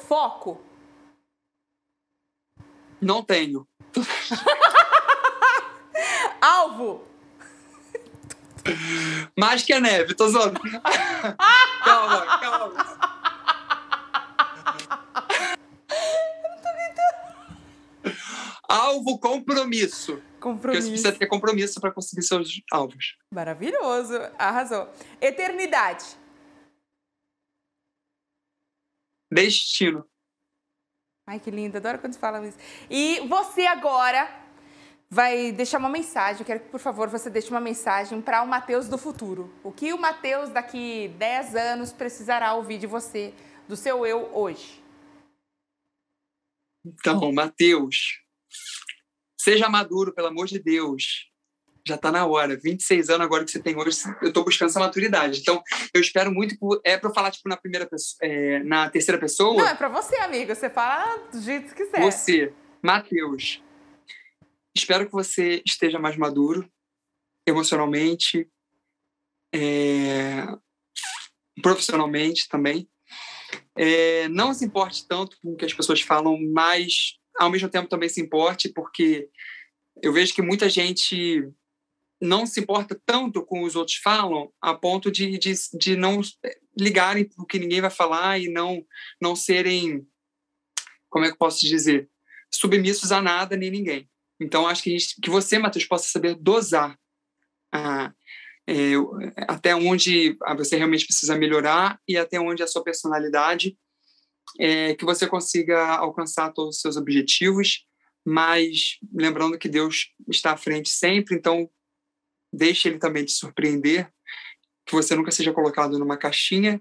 Foco. 0.00 0.60
não 3.00 3.22
tenho. 3.22 3.66
Alvo. 6.40 7.04
Mais 9.38 9.62
que 9.62 9.72
a 9.72 9.80
neve, 9.80 10.14
tô 10.14 10.28
zoando. 10.28 10.60
calma, 11.84 12.38
calma. 12.40 12.98
Alvo, 18.68 19.18
compromisso. 19.18 20.14
Porque 20.16 20.22
você 20.22 20.40
Compromisso. 20.40 20.88
precisa 20.88 21.12
ter 21.12 21.26
compromisso 21.26 21.80
para 21.80 21.92
conseguir 21.92 22.22
seus 22.22 22.60
alvos. 22.72 23.16
Maravilhoso. 23.32 24.14
Arrasou. 24.38 24.88
Eternidade. 25.20 26.04
Destino. 29.30 30.04
Ai, 31.28 31.38
que 31.38 31.50
lindo. 31.50 31.76
Adoro 31.76 31.98
quando 31.98 32.16
falam 32.18 32.44
isso. 32.46 32.58
E 32.90 33.20
você 33.28 33.66
agora 33.66 34.41
vai 35.12 35.52
deixar 35.52 35.76
uma 35.76 35.90
mensagem. 35.90 36.40
Eu 36.40 36.46
quero 36.46 36.60
que, 36.60 36.70
por 36.70 36.80
favor, 36.80 37.06
você 37.06 37.28
deixe 37.28 37.50
uma 37.50 37.60
mensagem 37.60 38.22
para 38.22 38.42
o 38.42 38.48
Matheus 38.48 38.88
do 38.88 38.96
futuro. 38.96 39.52
O 39.62 39.70
que 39.70 39.92
o 39.92 39.98
Matheus 39.98 40.48
daqui 40.48 41.08
10 41.18 41.54
anos 41.54 41.92
precisará 41.92 42.54
ouvir 42.54 42.78
de 42.78 42.86
você, 42.86 43.34
do 43.68 43.76
seu 43.76 44.06
eu 44.06 44.34
hoje? 44.34 44.82
Então, 46.82 47.30
Matheus, 47.30 48.22
seja 49.38 49.68
maduro, 49.68 50.14
pelo 50.14 50.28
amor 50.28 50.46
de 50.46 50.58
Deus. 50.58 51.30
Já 51.86 51.98
tá 51.98 52.10
na 52.10 52.24
hora. 52.24 52.56
26 52.56 53.10
anos 53.10 53.26
agora 53.26 53.44
que 53.44 53.50
você 53.50 53.60
tem 53.60 53.76
hoje, 53.76 53.98
eu 54.22 54.32
tô 54.32 54.42
buscando 54.42 54.70
essa 54.70 54.80
maturidade. 54.80 55.40
Então, 55.40 55.62
eu 55.92 56.00
espero 56.00 56.32
muito. 56.32 56.56
É 56.82 56.96
para 56.96 57.10
eu 57.10 57.14
falar, 57.14 57.30
tipo, 57.30 57.50
na 57.50 57.56
primeira 57.58 57.86
pessoa, 57.86 58.18
é, 58.22 58.60
na 58.60 58.88
terceira 58.88 59.20
pessoa? 59.20 59.62
Não, 59.62 59.68
é 59.68 59.74
para 59.74 59.90
você, 59.90 60.16
amigo. 60.16 60.54
Você 60.54 60.70
fala 60.70 61.18
do 61.30 61.38
jeito 61.38 61.74
que 61.74 61.84
quiser. 61.84 62.00
Você, 62.00 62.54
Matheus, 62.80 63.62
espero 64.74 65.06
que 65.06 65.12
você 65.12 65.62
esteja 65.66 65.98
mais 65.98 66.16
maduro 66.16 66.70
emocionalmente, 67.46 68.48
é, 69.54 70.46
profissionalmente 71.62 72.48
também. 72.48 72.88
É, 73.76 74.28
não 74.28 74.54
se 74.54 74.64
importe 74.64 75.06
tanto 75.06 75.36
com 75.40 75.52
o 75.52 75.56
que 75.56 75.64
as 75.64 75.74
pessoas 75.74 76.00
falam, 76.00 76.38
mas 76.52 77.18
ao 77.38 77.50
mesmo 77.50 77.68
tempo 77.68 77.88
também 77.88 78.08
se 78.08 78.20
importe, 78.20 78.68
porque 78.68 79.28
eu 80.02 80.12
vejo 80.12 80.34
que 80.34 80.42
muita 80.42 80.68
gente 80.68 81.48
não 82.20 82.46
se 82.46 82.60
importa 82.60 83.00
tanto 83.04 83.44
com 83.44 83.62
os 83.62 83.74
outros 83.74 83.96
falam 83.96 84.52
a 84.60 84.72
ponto 84.74 85.10
de, 85.10 85.36
de, 85.38 85.52
de 85.74 85.96
não 85.96 86.20
ligarem 86.78 87.24
para 87.24 87.42
o 87.42 87.46
que 87.46 87.58
ninguém 87.58 87.80
vai 87.80 87.90
falar 87.90 88.38
e 88.38 88.48
não, 88.48 88.86
não 89.20 89.34
serem, 89.34 90.06
como 91.10 91.24
é 91.24 91.28
que 91.28 91.34
eu 91.34 91.38
posso 91.38 91.60
dizer, 91.60 92.08
submissos 92.50 93.10
a 93.10 93.20
nada 93.20 93.56
nem 93.56 93.70
ninguém. 93.70 94.08
Então, 94.42 94.66
acho 94.66 94.82
que, 94.82 94.90
a 94.94 94.98
gente- 94.98 95.20
que 95.20 95.30
você, 95.30 95.58
Matheus, 95.58 95.84
possa 95.84 96.08
saber 96.08 96.34
dosar 96.34 96.98
ah, 97.72 98.12
é, 98.68 98.92
até 99.48 99.74
onde 99.74 100.36
ah, 100.42 100.54
você 100.54 100.76
realmente 100.76 101.06
precisa 101.06 101.36
melhorar 101.36 101.98
e 102.06 102.16
até 102.16 102.38
onde 102.38 102.62
a 102.62 102.66
sua 102.66 102.84
personalidade, 102.84 103.76
é, 104.58 104.94
que 104.94 105.04
você 105.04 105.26
consiga 105.26 105.96
alcançar 105.96 106.52
todos 106.52 106.76
os 106.76 106.80
seus 106.80 106.96
objetivos, 106.96 107.86
mas 108.24 108.98
lembrando 109.12 109.58
que 109.58 109.68
Deus 109.68 110.12
está 110.28 110.52
à 110.52 110.56
frente 110.56 110.90
sempre, 110.90 111.34
então 111.34 111.68
deixe 112.52 112.88
Ele 112.88 112.98
também 112.98 113.24
te 113.24 113.32
surpreender, 113.32 114.12
que 114.86 114.92
você 114.92 115.14
nunca 115.14 115.30
seja 115.30 115.52
colocado 115.52 115.98
numa 115.98 116.16
caixinha, 116.16 116.80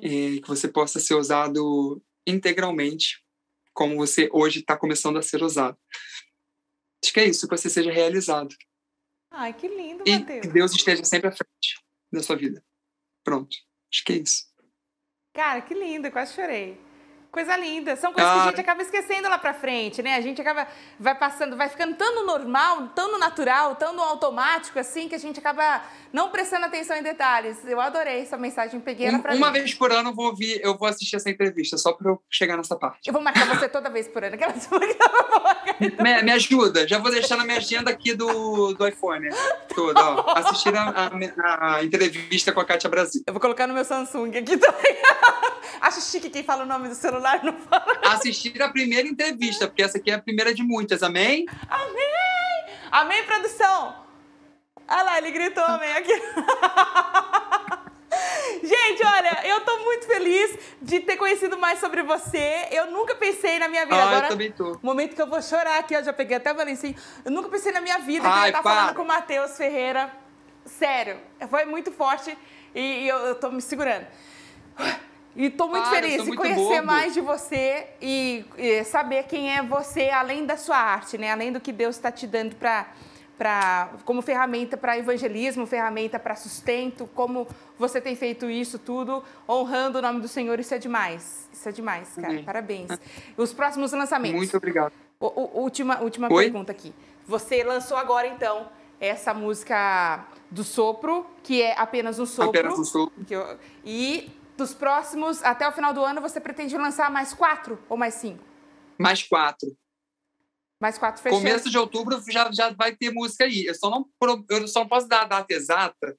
é, 0.00 0.40
que 0.40 0.48
você 0.48 0.66
possa 0.66 0.98
ser 0.98 1.14
usado 1.14 2.02
integralmente, 2.26 3.22
como 3.72 3.96
você 3.96 4.28
hoje 4.32 4.60
está 4.60 4.76
começando 4.76 5.18
a 5.18 5.22
ser 5.22 5.42
usado. 5.42 5.78
Acho 7.02 7.12
que 7.12 7.20
é 7.20 7.24
isso, 7.26 7.48
que 7.48 7.56
você 7.56 7.68
seja 7.68 7.90
realizado. 7.90 8.54
Ai, 9.30 9.52
que 9.52 9.66
lindo, 9.68 10.04
E 10.06 10.18
Matheus. 10.18 10.40
que 10.40 10.48
Deus 10.48 10.72
esteja 10.72 11.04
sempre 11.04 11.28
à 11.28 11.32
frente 11.32 11.82
da 12.12 12.22
sua 12.22 12.36
vida. 12.36 12.64
Pronto. 13.24 13.56
Acho 13.92 14.04
que 14.04 14.12
é 14.12 14.16
isso. 14.16 14.44
Cara, 15.34 15.62
que 15.62 15.74
lindo, 15.74 16.10
quase 16.10 16.34
chorei. 16.34 16.78
Coisa 17.32 17.56
linda. 17.56 17.96
São 17.96 18.12
coisas 18.12 18.30
que 18.30 18.38
a 18.38 18.42
Ah. 18.42 18.46
gente 18.48 18.60
acaba 18.60 18.82
esquecendo 18.82 19.26
lá 19.26 19.38
pra 19.38 19.54
frente, 19.54 20.02
né? 20.02 20.16
A 20.16 20.20
gente 20.20 20.38
acaba, 20.42 20.66
vai 21.00 21.14
passando, 21.14 21.56
vai 21.56 21.66
ficando 21.66 21.94
tão 21.96 22.14
no 22.14 22.26
normal, 22.26 22.88
tão 22.94 23.10
no 23.10 23.16
natural, 23.18 23.74
tão 23.74 23.94
no 23.94 24.02
automático, 24.02 24.78
assim, 24.78 25.08
que 25.08 25.14
a 25.14 25.18
gente 25.18 25.38
acaba 25.40 25.82
não 26.12 26.28
prestando 26.28 26.66
atenção 26.66 26.94
em 26.94 27.02
detalhes. 27.02 27.56
Eu 27.64 27.80
adorei 27.80 28.20
essa 28.20 28.36
mensagem, 28.36 28.78
peguei 28.80 29.06
ela 29.06 29.16
Um- 29.16 29.22
pra 29.22 29.34
uma 29.34 29.46
mim. 29.50 29.60
vez 29.60 29.72
por 29.72 29.90
ano 29.90 30.10
eu 30.10 30.14
vou 30.14 30.26
ouvir, 30.26 30.60
eu 30.62 30.76
vou 30.76 30.86
assistir 30.86 31.16
essa 31.16 31.30
entrevista, 31.30 31.78
só 31.78 31.94
para 31.94 32.10
eu 32.10 32.22
chegar 32.30 32.54
nessa 32.58 32.76
parte. 32.76 33.06
Eu 33.08 33.14
vou 33.14 33.22
marcar 33.22 33.46
você 33.46 33.66
toda 33.66 33.88
vez 33.88 34.06
por 34.08 34.22
ano. 34.22 34.34
Aquela... 34.34 34.52
Me, 36.02 36.22
me 36.22 36.32
ajuda, 36.32 36.86
já 36.86 36.98
vou 36.98 37.10
deixar 37.10 37.36
na 37.38 37.44
minha 37.44 37.56
agenda 37.56 37.90
aqui 37.90 38.14
do, 38.14 38.74
do 38.74 38.86
iPhone. 38.86 39.28
Toda, 39.74 40.00
ó. 40.00 40.38
Assistir 40.38 40.76
a, 40.76 41.10
a- 41.42 41.76
a 41.76 41.82
entrevista 41.84 42.52
com 42.52 42.60
a 42.60 42.64
Kátia 42.64 42.90
Brasil. 42.90 43.22
Eu 43.26 43.32
vou 43.32 43.40
colocar 43.40 43.66
no 43.66 43.72
meu 43.74 43.84
Samsung 43.86 44.36
aqui 44.36 44.56
também. 44.58 44.96
Acho 45.80 46.00
chique 46.00 46.30
quem 46.30 46.44
fala 46.44 46.62
o 46.62 46.66
nome 46.66 46.88
do 46.88 46.94
celular 46.94 47.21
e 47.42 47.46
não 47.46 47.52
fala. 47.54 48.00
Assistir 48.06 48.60
a 48.62 48.68
primeira 48.68 49.06
entrevista, 49.08 49.66
porque 49.66 49.82
essa 49.82 49.98
aqui 49.98 50.10
é 50.10 50.14
a 50.14 50.18
primeira 50.22 50.52
de 50.54 50.62
muitas, 50.62 51.02
amém? 51.02 51.46
Amém! 51.68 52.64
Amém, 52.90 53.24
produção! 53.24 53.94
Olha 54.88 55.02
lá, 55.04 55.18
ele 55.18 55.30
gritou 55.30 55.64
amém 55.64 55.92
aqui. 55.92 56.12
Gente, 58.62 59.02
olha, 59.04 59.40
eu 59.46 59.60
tô 59.62 59.78
muito 59.84 60.06
feliz 60.06 60.58
de 60.82 61.00
ter 61.00 61.16
conhecido 61.16 61.56
mais 61.58 61.78
sobre 61.80 62.02
você. 62.02 62.68
Eu 62.70 62.90
nunca 62.90 63.14
pensei 63.14 63.58
na 63.58 63.68
minha 63.68 63.84
vida 63.86 63.96
Ah, 63.96 64.02
agora. 64.08 64.26
eu 64.26 64.28
também 64.28 64.52
tô. 64.52 64.78
Momento 64.82 65.16
que 65.16 65.22
eu 65.22 65.26
vou 65.26 65.40
chorar 65.42 65.78
aqui, 65.78 65.94
eu 65.94 66.04
já 66.04 66.12
peguei 66.12 66.36
até 66.36 66.52
o 66.52 66.54
balancinho. 66.54 66.94
Eu 67.24 67.30
nunca 67.30 67.48
pensei 67.48 67.72
na 67.72 67.80
minha 67.80 67.98
vida 67.98 68.20
que 68.20 68.26
eu 68.26 68.30
Ai, 68.32 68.42
ia 68.42 68.48
estar 68.50 68.62
para. 68.62 68.74
falando 68.76 68.94
com 68.96 69.02
o 69.02 69.06
Matheus 69.06 69.56
Ferreira. 69.56 70.12
Sério, 70.66 71.18
foi 71.50 71.64
muito 71.64 71.90
forte 71.90 72.36
E, 72.74 72.80
e 73.04 73.08
eu, 73.08 73.16
eu 73.18 73.34
tô 73.34 73.50
me 73.50 73.60
segurando. 73.62 74.06
E 75.34 75.48
tô 75.50 75.66
muito 75.66 75.82
Para, 75.88 76.02
feliz 76.02 76.26
em 76.28 76.34
conhecer 76.36 76.56
bobo. 76.80 76.86
mais 76.86 77.14
de 77.14 77.20
você 77.20 77.86
e, 78.00 78.44
e 78.58 78.84
saber 78.84 79.24
quem 79.24 79.56
é 79.56 79.62
você, 79.62 80.10
além 80.10 80.44
da 80.44 80.56
sua 80.56 80.76
arte, 80.76 81.16
né? 81.16 81.30
Além 81.32 81.50
do 81.52 81.58
que 81.60 81.72
Deus 81.72 81.96
está 81.96 82.10
te 82.12 82.26
dando 82.26 82.56
para 82.56 82.86
Pra, 83.38 83.88
como 84.04 84.22
ferramenta 84.22 84.76
para 84.76 84.96
evangelismo, 84.96 85.66
ferramenta 85.66 86.16
para 86.16 86.36
sustento, 86.36 87.08
como 87.12 87.48
você 87.76 88.00
tem 88.00 88.14
feito 88.14 88.48
isso 88.48 88.78
tudo, 88.78 89.24
honrando 89.48 89.98
o 89.98 90.02
nome 90.02 90.20
do 90.20 90.28
Senhor, 90.28 90.60
isso 90.60 90.72
é 90.74 90.78
demais. 90.78 91.48
Isso 91.52 91.68
é 91.68 91.72
demais, 91.72 92.14
cara. 92.14 92.40
Parabéns. 92.44 92.88
Os 93.36 93.52
próximos 93.52 93.90
lançamentos. 93.92 94.36
Muito 94.36 94.56
obrigado. 94.56 94.92
O- 95.18 95.26
o- 95.58 95.60
última 95.62 96.00
última 96.02 96.32
Oi? 96.32 96.44
pergunta 96.44 96.70
aqui. 96.70 96.94
Você 97.26 97.64
lançou 97.64 97.96
agora, 97.96 98.28
então, 98.28 98.68
essa 99.00 99.34
música 99.34 100.24
do 100.48 100.62
sopro, 100.62 101.26
que 101.42 101.60
é 101.62 101.74
apenas 101.76 102.20
um 102.20 102.26
sopro. 102.26 102.50
Apenas 102.60 102.78
um 102.78 102.84
sopro. 102.84 103.12
eu- 103.28 103.58
e 103.84 104.30
dos 104.56 104.74
próximos, 104.74 105.42
até 105.42 105.68
o 105.68 105.72
final 105.72 105.92
do 105.92 106.04
ano, 106.04 106.20
você 106.20 106.40
pretende 106.40 106.76
lançar 106.76 107.10
mais 107.10 107.32
quatro 107.32 107.78
ou 107.88 107.96
mais 107.96 108.14
cinco? 108.14 108.44
Mais 108.98 109.22
quatro. 109.22 109.76
Mais 110.80 110.98
quatro 110.98 111.22
fechando. 111.22 111.42
Começo 111.42 111.70
de 111.70 111.78
outubro 111.78 112.22
já, 112.28 112.50
já 112.52 112.70
vai 112.72 112.94
ter 112.94 113.12
música 113.12 113.44
aí. 113.44 113.64
Eu 113.66 113.74
só 113.74 113.88
não, 113.88 114.08
eu 114.50 114.68
só 114.68 114.80
não 114.80 114.88
posso 114.88 115.06
dar 115.06 115.22
a 115.22 115.26
data 115.26 115.54
exata 115.54 116.18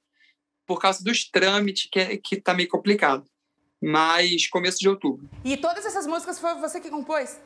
por 0.66 0.80
causa 0.80 1.04
dos 1.04 1.28
trâmites, 1.30 1.88
que, 1.90 2.00
é, 2.00 2.16
que 2.16 2.40
tá 2.40 2.54
meio 2.54 2.68
complicado. 2.68 3.24
Mas 3.82 4.48
começo 4.48 4.78
de 4.78 4.88
outubro. 4.88 5.28
E 5.44 5.56
todas 5.56 5.84
essas 5.84 6.06
músicas 6.06 6.38
foi 6.38 6.54
você 6.54 6.80
que 6.80 6.88
compôs? 6.88 7.38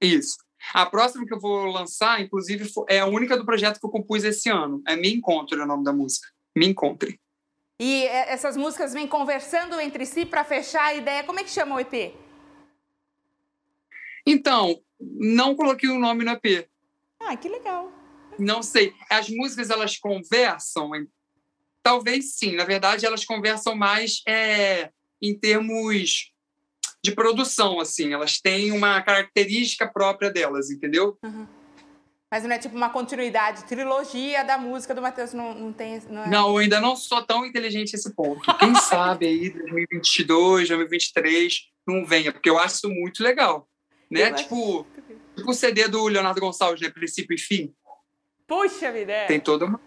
Isso. 0.00 0.36
A 0.72 0.86
próxima 0.86 1.26
que 1.26 1.34
eu 1.34 1.40
vou 1.40 1.66
lançar, 1.66 2.20
inclusive, 2.20 2.70
é 2.88 3.00
a 3.00 3.06
única 3.06 3.36
do 3.36 3.44
projeto 3.44 3.80
que 3.80 3.86
eu 3.86 3.90
compus 3.90 4.22
esse 4.22 4.48
ano. 4.48 4.82
É 4.86 4.94
Me 4.94 5.12
Encontre 5.12 5.58
é 5.58 5.64
o 5.64 5.66
nome 5.66 5.82
da 5.82 5.92
música. 5.92 6.28
Me 6.56 6.66
Encontre. 6.66 7.20
E 7.80 8.04
é, 8.04 8.30
essas 8.30 8.58
músicas 8.58 8.92
vêm 8.92 9.08
conversando 9.08 9.80
entre 9.80 10.04
si 10.04 10.26
para 10.26 10.44
fechar 10.44 10.84
a 10.84 10.94
ideia. 10.94 11.24
Como 11.24 11.40
é 11.40 11.44
que 11.44 11.48
chama 11.48 11.76
o 11.76 11.80
EP? 11.80 12.14
Então, 14.26 14.82
não 15.00 15.56
coloquei 15.56 15.88
o 15.88 15.98
nome 15.98 16.22
no 16.22 16.32
EP. 16.32 16.68
Ah, 17.18 17.34
que 17.38 17.48
legal. 17.48 17.90
Não 18.38 18.62
sei. 18.62 18.92
As 19.08 19.30
músicas, 19.30 19.70
elas 19.70 19.96
conversam? 19.96 20.90
Talvez 21.82 22.34
sim. 22.34 22.54
Na 22.54 22.64
verdade, 22.64 23.06
elas 23.06 23.24
conversam 23.24 23.74
mais 23.74 24.20
é, 24.28 24.90
em 25.20 25.34
termos 25.34 26.34
de 27.02 27.12
produção, 27.12 27.80
assim. 27.80 28.12
Elas 28.12 28.38
têm 28.38 28.72
uma 28.72 29.00
característica 29.00 29.88
própria 29.90 30.30
delas, 30.30 30.70
entendeu? 30.70 31.18
Mas 32.30 32.44
não 32.44 32.52
é 32.52 32.58
tipo 32.58 32.76
uma 32.76 32.90
continuidade, 32.90 33.64
trilogia 33.64 34.44
da 34.44 34.56
música 34.56 34.94
do 34.94 35.02
Matheus, 35.02 35.34
não, 35.34 35.52
não 35.52 35.72
tem... 35.72 36.00
Não 36.08 36.22
é... 36.22 36.28
Não, 36.28 36.48
eu 36.50 36.58
ainda 36.58 36.80
não 36.80 36.94
sou 36.94 37.20
tão 37.22 37.44
inteligente 37.44 37.96
a 37.96 37.98
esse 37.98 38.14
ponto. 38.14 38.40
Quem 38.56 38.72
sabe 38.78 39.26
aí, 39.26 39.50
2022, 39.50 40.68
2023, 40.68 41.70
não 41.84 42.06
venha, 42.06 42.32
porque 42.32 42.48
eu 42.48 42.56
acho 42.56 42.76
isso 42.76 42.88
muito 42.88 43.22
legal. 43.24 43.68
Né? 44.08 44.30
Eu 44.30 44.34
Tipo, 44.36 44.86
tipo 45.36 45.50
o 45.50 45.54
CD 45.54 45.88
do 45.88 46.06
Leonardo 46.06 46.40
Gonçalves, 46.40 46.80
né? 46.80 46.88
Princípio 46.88 47.34
e 47.34 47.38
fim. 47.38 47.74
Puxa 48.46 48.92
vida, 48.92 49.12
é. 49.12 49.26
Tem 49.26 49.40
toda 49.40 49.64
uma. 49.64 49.80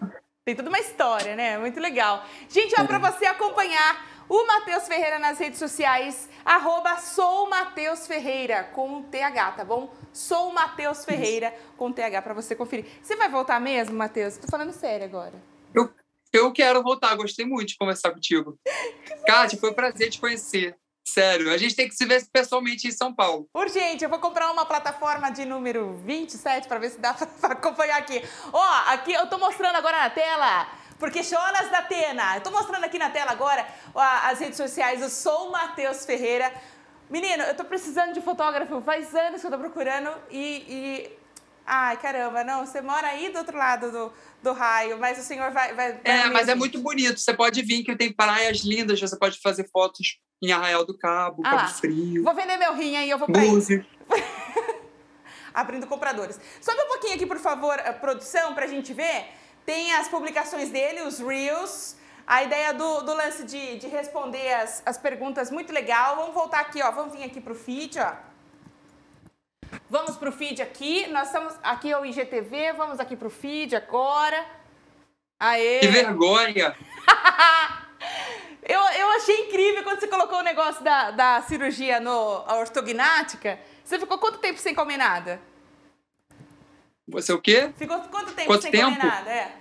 Tem 0.45 0.55
toda 0.55 0.69
uma 0.69 0.79
história, 0.79 1.35
né? 1.35 1.57
Muito 1.57 1.79
legal. 1.79 2.25
Gente, 2.49 2.73
ó, 2.77 2.85
para 2.85 2.97
você 2.97 3.25
acompanhar 3.25 4.12
o 4.29 4.47
Matheus 4.47 4.87
Ferreira 4.87 5.19
nas 5.19 5.39
redes 5.39 5.59
sociais, 5.59 6.29
arroba 6.45 6.97
sou 6.97 7.49
Matheus 7.49 8.07
Ferreira, 8.07 8.63
com 8.73 9.03
TH, 9.03 9.51
tá 9.51 9.65
bom? 9.65 9.93
Sou 10.11 10.51
Matheus 10.53 11.05
Ferreira, 11.05 11.53
com 11.77 11.91
TH, 11.91 12.21
para 12.21 12.33
você 12.33 12.55
conferir. 12.55 12.85
Você 13.01 13.15
vai 13.15 13.29
voltar 13.29 13.59
mesmo, 13.59 13.95
Matheus? 13.95 14.37
Tô 14.37 14.47
falando 14.47 14.71
sério 14.73 15.05
agora. 15.05 15.33
Eu 16.33 16.51
quero 16.51 16.81
voltar, 16.81 17.15
gostei 17.15 17.45
muito 17.45 17.69
de 17.69 17.77
conversar 17.77 18.11
contigo. 18.11 18.57
Kátia, 19.27 19.59
foi 19.59 19.69
um 19.69 19.73
prazer 19.73 20.09
te 20.09 20.19
conhecer. 20.19 20.75
Sério, 21.05 21.53
a 21.53 21.57
gente 21.57 21.75
tem 21.75 21.87
que 21.87 21.93
se 21.93 22.05
ver 22.05 22.25
pessoalmente 22.31 22.87
em 22.87 22.91
São 22.91 23.13
Paulo. 23.13 23.47
Urgente, 23.53 24.03
eu 24.03 24.09
vou 24.09 24.17
comprar 24.17 24.49
uma 24.49 24.65
plataforma 24.65 25.29
de 25.29 25.45
número 25.45 25.93
27 26.05 26.67
para 26.67 26.79
ver 26.79 26.89
se 26.89 26.99
dá 26.99 27.13
para 27.39 27.53
acompanhar 27.53 27.99
aqui. 27.99 28.23
Ó, 28.51 28.67
aqui 28.87 29.13
eu 29.13 29.27
tô 29.27 29.37
mostrando 29.37 29.75
agora 29.75 29.99
na 29.99 30.09
tela, 30.09 30.67
porque 31.03 31.21
choras 31.21 31.69
da 31.69 31.79
Atena. 31.79 32.37
Eu 32.37 32.41
tô 32.41 32.49
mostrando 32.49 32.85
aqui 32.85 32.97
na 32.97 33.09
tela 33.09 33.31
agora 33.31 33.67
as 33.93 34.39
redes 34.39 34.55
sociais. 34.55 35.01
Eu 35.01 35.09
sou 35.09 35.49
o 35.49 35.51
Matheus 35.51 36.05
Ferreira. 36.05 36.49
Menino, 37.09 37.43
eu 37.43 37.53
tô 37.57 37.65
precisando 37.65 38.13
de 38.13 38.21
fotógrafo. 38.21 38.79
Faz 38.79 39.13
anos 39.13 39.41
que 39.41 39.47
eu 39.47 39.51
tô 39.51 39.57
procurando 39.57 40.09
e. 40.31 40.63
e- 40.69 41.23
Ai, 41.65 41.97
caramba, 41.97 42.43
não, 42.45 42.65
você 42.65 42.81
mora 42.81 43.07
aí 43.07 43.29
do 43.31 43.39
outro 43.39 43.57
lado 43.57 43.91
do, 43.91 44.13
do 44.41 44.53
raio, 44.53 44.97
mas 44.97 45.17
o 45.19 45.21
senhor 45.23 45.51
vai. 45.51 45.73
vai, 45.73 45.91
vai 45.93 46.01
É, 46.05 46.29
mas 46.29 46.47
é 46.47 46.55
muito 46.55 46.79
bonito. 46.79 47.19
Você 47.19 47.33
pode 47.33 47.61
vir, 47.61 47.83
que 47.83 47.95
tem 47.97 48.11
praias 48.11 48.59
lindas, 48.59 48.97
você 48.99 49.17
pode 49.19 49.41
fazer 49.41 49.69
fotos 49.71 50.19
em 50.41 50.53
Arraial 50.53 50.85
do 50.85 50.97
Cabo, 50.97 51.41
Ah 51.45 51.57
Cabo. 51.57 51.69
Frio, 51.73 52.23
Vou 52.23 52.33
vender 52.33 52.55
meu 52.55 52.73
rim 52.75 52.95
aí, 52.95 53.09
eu 53.09 53.17
vou 53.17 53.27
pra. 53.27 53.41
Búzios. 53.41 53.85
abrindo 55.53 55.85
compradores. 55.85 56.39
Sobe 56.61 56.81
um 56.81 56.87
pouquinho 56.87 57.15
aqui, 57.15 57.25
por 57.25 57.39
favor, 57.39 57.77
produção, 57.99 58.53
pra 58.55 58.67
gente 58.67 58.93
ver. 58.93 59.42
Tem 59.65 59.93
as 59.93 60.07
publicações 60.07 60.69
dele, 60.69 61.01
os 61.01 61.19
Reels. 61.19 61.95
A 62.25 62.43
ideia 62.43 62.73
do, 62.73 63.01
do 63.01 63.13
lance 63.13 63.43
de, 63.43 63.77
de 63.77 63.87
responder 63.87 64.53
as, 64.53 64.81
as 64.85 64.97
perguntas, 64.97 65.51
muito 65.51 65.73
legal. 65.73 66.15
Vamos 66.15 66.33
voltar 66.33 66.61
aqui, 66.61 66.81
ó. 66.81 66.91
Vamos 66.91 67.13
vir 67.13 67.23
aqui 67.23 67.41
pro 67.41 67.55
feed, 67.55 67.99
ó. 67.99 68.13
Vamos 69.89 70.15
pro 70.15 70.31
feed 70.31 70.61
aqui. 70.61 71.07
Nós 71.07 71.27
estamos. 71.27 71.53
Aqui 71.63 71.91
é 71.91 71.99
o 71.99 72.05
IGTV, 72.05 72.73
vamos 72.73 72.99
aqui 72.99 73.15
pro 73.15 73.29
feed 73.29 73.75
agora. 73.75 74.45
Aê! 75.39 75.79
Que 75.79 75.87
vergonha! 75.87 76.75
Eu, 78.65 78.79
eu 78.79 79.11
achei 79.11 79.41
incrível 79.41 79.83
quando 79.83 79.99
você 79.99 80.07
colocou 80.07 80.39
o 80.39 80.43
negócio 80.43 80.81
da, 80.83 81.11
da 81.11 81.41
cirurgia 81.41 81.99
no, 81.99 82.43
a 82.47 82.55
ortognática. 82.55 83.59
Você 83.83 83.99
ficou 83.99 84.17
quanto 84.17 84.37
tempo 84.37 84.57
sem 84.57 84.73
comer 84.73 84.95
nada? 84.95 85.41
Você 87.07 87.33
o 87.33 87.41
quê? 87.41 87.71
Ficou 87.77 87.99
quanto 88.03 88.33
tempo 88.33 88.47
Quanto 88.47 88.61
sem 88.61 88.71
tempo? 88.71 88.95
comer 88.95 89.03
nada? 89.03 89.31
É. 89.31 89.57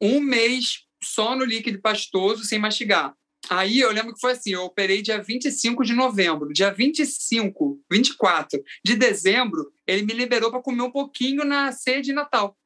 Um 0.00 0.20
mês 0.20 0.86
só 1.02 1.36
no 1.36 1.44
líquido 1.44 1.80
pastoso, 1.80 2.44
sem 2.44 2.58
mastigar. 2.58 3.14
Aí 3.48 3.80
eu 3.80 3.90
lembro 3.90 4.14
que 4.14 4.20
foi 4.20 4.32
assim, 4.32 4.50
eu 4.50 4.64
operei 4.64 5.02
dia 5.02 5.20
25 5.22 5.84
de 5.84 5.94
novembro. 5.94 6.52
Dia 6.52 6.70
25, 6.70 7.80
24 7.90 8.62
de 8.84 8.96
dezembro, 8.96 9.72
ele 9.86 10.02
me 10.02 10.12
liberou 10.12 10.50
para 10.50 10.62
comer 10.62 10.82
um 10.82 10.90
pouquinho 10.90 11.44
na 11.44 11.72
ceia 11.72 12.02
de 12.02 12.12
Natal. 12.12 12.56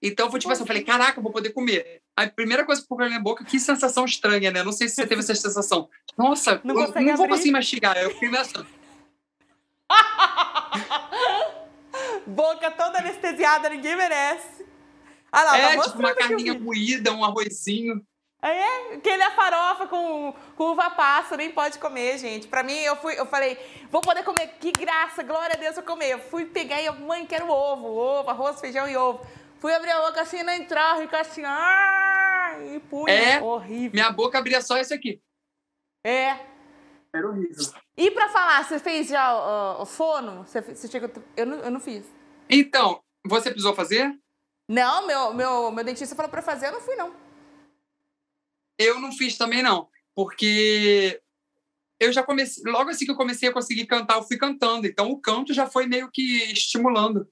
Então 0.00 0.30
foi 0.30 0.38
tipo 0.38 0.52
assim, 0.52 0.62
eu 0.62 0.66
falei, 0.66 0.84
caraca, 0.84 1.18
eu 1.18 1.22
vou 1.22 1.32
poder 1.32 1.50
comer. 1.50 2.02
A 2.16 2.26
primeira 2.26 2.64
coisa 2.64 2.80
que 2.80 2.84
eu 2.84 2.88
coloquei 2.88 3.06
na 3.06 3.14
minha 3.14 3.22
boca, 3.22 3.44
que 3.44 3.58
sensação 3.58 4.04
estranha, 4.04 4.50
né? 4.50 4.62
Não 4.62 4.72
sei 4.72 4.88
se 4.88 4.96
você 4.96 5.06
teve 5.06 5.20
essa 5.20 5.34
sensação. 5.34 5.88
Nossa, 6.16 6.60
Não 6.62 6.74
eu 6.74 6.92
não 6.92 7.16
vou 7.16 7.28
conseguir 7.28 7.52
mastigar. 7.52 7.96
Eu 7.96 8.10
fiquei 8.10 8.30
nessa. 8.30 8.66
Boca 12.26 12.70
toda 12.70 12.98
anestesiada, 12.98 13.68
ninguém 13.68 13.96
merece. 13.96 14.66
Ah 15.30 15.42
lá, 15.42 15.58
É, 15.58 15.78
tipo 15.78 15.98
uma 15.98 16.14
carninha 16.14 16.54
moída, 16.54 17.12
um 17.12 17.24
arrozinho. 17.24 18.04
Aí 18.40 18.56
é, 18.56 18.94
aquele 18.96 19.22
é 19.22 19.30
farofa 19.30 19.86
com, 19.86 20.34
com 20.54 20.72
uva 20.72 20.90
passa, 20.90 21.36
nem 21.36 21.50
pode 21.50 21.78
comer, 21.78 22.18
gente. 22.18 22.46
Pra 22.46 22.62
mim, 22.62 22.76
eu 22.80 22.94
fui, 22.96 23.18
eu 23.18 23.24
falei, 23.24 23.58
vou 23.90 24.02
poder 24.02 24.22
comer, 24.22 24.48
que 24.60 24.70
graça, 24.70 25.22
glória 25.22 25.56
a 25.56 25.58
Deus 25.58 25.76
eu 25.76 25.82
comer. 25.82 26.10
Eu 26.10 26.18
fui 26.18 26.44
pegar 26.44 26.80
e 26.80 26.86
eu, 26.86 26.94
mãe, 26.94 27.24
quero 27.24 27.48
ovo, 27.48 27.88
ovo, 27.88 28.28
arroz, 28.28 28.60
feijão 28.60 28.86
e 28.86 28.96
ovo. 28.96 29.26
Fui 29.60 29.72
abrir 29.72 29.92
a 29.92 30.02
boca 30.02 30.20
assim, 30.20 30.42
não 30.42 30.52
entrar, 30.52 30.98
ficar 30.98 31.22
assim, 31.22 31.42
ah, 31.42 32.58
e 32.74 32.78
punha, 32.80 33.14
É, 33.14 33.40
horrível. 33.40 33.92
Minha 33.94 34.10
boca 34.10 34.38
abria 34.38 34.60
só 34.60 34.76
isso 34.76 34.92
aqui. 34.92 35.22
É. 36.04 36.36
Era 37.14 37.28
horrível. 37.28 37.64
E 37.96 38.10
pra 38.10 38.28
falar, 38.28 38.64
você 38.64 38.80
fez 38.80 39.06
já 39.06 39.32
o, 39.78 39.82
o 39.82 39.86
fono? 39.86 40.44
Você, 40.44 40.60
você 40.60 40.88
chegou, 40.88 41.08
eu, 41.36 41.46
não, 41.46 41.58
eu 41.58 41.70
não 41.70 41.78
fiz. 41.78 42.04
Então, 42.50 43.00
você 43.24 43.50
precisou 43.50 43.72
fazer? 43.72 44.18
Não, 44.68 45.06
meu, 45.06 45.32
meu, 45.32 45.70
meu 45.70 45.84
dentista 45.84 46.16
falou 46.16 46.28
pra 46.28 46.42
fazer, 46.42 46.66
eu 46.66 46.72
não 46.72 46.80
fui, 46.80 46.96
não. 46.96 47.14
Eu 48.76 48.98
não 48.98 49.12
fiz 49.12 49.38
também, 49.38 49.62
não. 49.62 49.88
Porque 50.12 51.22
eu 52.00 52.12
já 52.12 52.24
comecei. 52.24 52.64
Logo 52.66 52.90
assim 52.90 53.04
que 53.04 53.12
eu 53.12 53.16
comecei 53.16 53.48
a 53.48 53.52
conseguir 53.52 53.86
cantar, 53.86 54.16
eu 54.16 54.24
fui 54.24 54.36
cantando. 54.36 54.84
Então 54.84 55.08
o 55.08 55.20
canto 55.20 55.54
já 55.54 55.68
foi 55.68 55.86
meio 55.86 56.10
que 56.10 56.52
estimulando. 56.52 57.28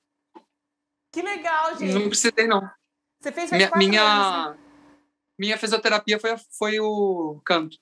Que 1.12 1.22
legal, 1.22 1.76
gente. 1.76 1.93
Não 1.93 2.09
precisei, 2.09 2.47
não. 2.47 2.70
Você 3.20 3.33
fez 3.33 3.51
faz 3.51 3.59
Minha, 3.59 3.68
quatro 3.68 3.85
anos, 3.85 3.97
né? 3.97 4.01
minha, 4.01 4.59
minha 5.39 5.59
fisioterapia 5.59 6.20
foi, 6.20 6.37
foi 6.57 6.80
o 6.80 7.41
canto. 7.45 7.76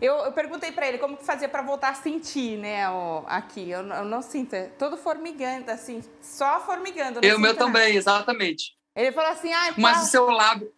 Eu, 0.00 0.16
eu 0.16 0.32
perguntei 0.32 0.72
pra 0.72 0.86
ele 0.88 0.98
como 0.98 1.16
que 1.16 1.24
fazia 1.24 1.48
pra 1.48 1.62
voltar 1.62 1.90
a 1.90 1.94
sentir, 1.94 2.58
né, 2.58 2.88
o- 2.90 3.24
aqui. 3.26 3.70
Eu, 3.70 3.82
não- 3.82 3.96
eu 3.96 4.04
não 4.04 4.20
sinto, 4.22 4.54
é 4.54 4.64
todo 4.78 4.96
formigando, 4.96 5.70
assim, 5.70 6.02
só 6.20 6.60
formigando. 6.60 7.20
Eu, 7.22 7.36
o 7.36 7.40
meu 7.40 7.52
nada. 7.54 7.64
também, 7.64 7.94
exatamente. 7.96 8.76
Ele 8.96 9.12
falou 9.12 9.30
assim, 9.30 9.52
ah, 9.52 9.72
Mas 9.76 9.98
pá, 9.98 10.02
o 10.02 10.06
seu 10.06 10.26
lábio. 10.30 10.72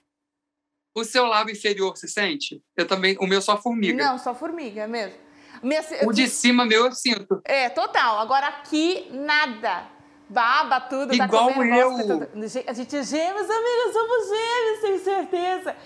O 0.94 1.04
seu 1.04 1.26
lábio 1.26 1.52
inferior, 1.52 1.94
você 1.96 2.08
sente? 2.08 2.62
Eu 2.76 2.86
também. 2.86 3.16
O 3.20 3.26
meu 3.26 3.42
só 3.42 3.56
formiga. 3.60 4.02
Não, 4.02 4.18
só 4.18 4.34
formiga 4.34 4.86
mesmo. 4.88 5.18
Minha, 5.62 5.82
O 6.04 6.12
de 6.12 6.26
cima, 6.28 6.64
meu, 6.64 6.86
eu 6.86 6.92
sinto. 6.92 7.40
É, 7.44 7.68
total. 7.68 8.18
Agora 8.18 8.46
aqui, 8.46 9.06
nada. 9.10 9.86
Baba 10.28 10.80
tudo, 10.80 11.16
tá 11.16 11.24
Igual 11.24 11.52
comendo 11.52 11.74
eu. 11.76 11.90
tudo. 12.06 12.28
A 12.66 12.72
gente 12.72 12.96
é 12.96 13.02
gêmeos, 13.02 13.48
amigos, 13.48 13.92
somos 13.92 14.28
gêmeos, 14.28 14.80
tenho 14.80 14.98
certeza. 15.04 15.76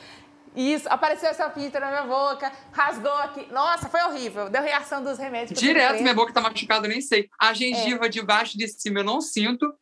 Isso, 0.55 0.89
apareceu 0.89 1.29
essa 1.29 1.49
pinta 1.49 1.79
na 1.79 1.89
minha 1.89 2.03
boca, 2.03 2.51
rasgou 2.73 3.13
aqui. 3.13 3.47
Nossa, 3.53 3.89
foi 3.89 4.03
horrível. 4.03 4.51
Deu 4.51 4.63
reação 4.63 5.03
dos 5.03 5.19
remédios. 5.19 5.59
Direto, 5.59 6.03
minha 6.03 6.15
boca 6.15 6.33
tá 6.33 6.41
machucada, 6.41 6.87
eu 6.87 6.91
nem 6.91 7.01
sei. 7.01 7.29
A 7.39 7.53
gengiva 7.53 8.07
é. 8.07 8.09
de 8.09 8.21
baixo 8.21 8.59
de 8.59 8.67
cima 8.67 9.01
eu 9.01 9.05
não 9.05 9.21
sinto 9.21 9.73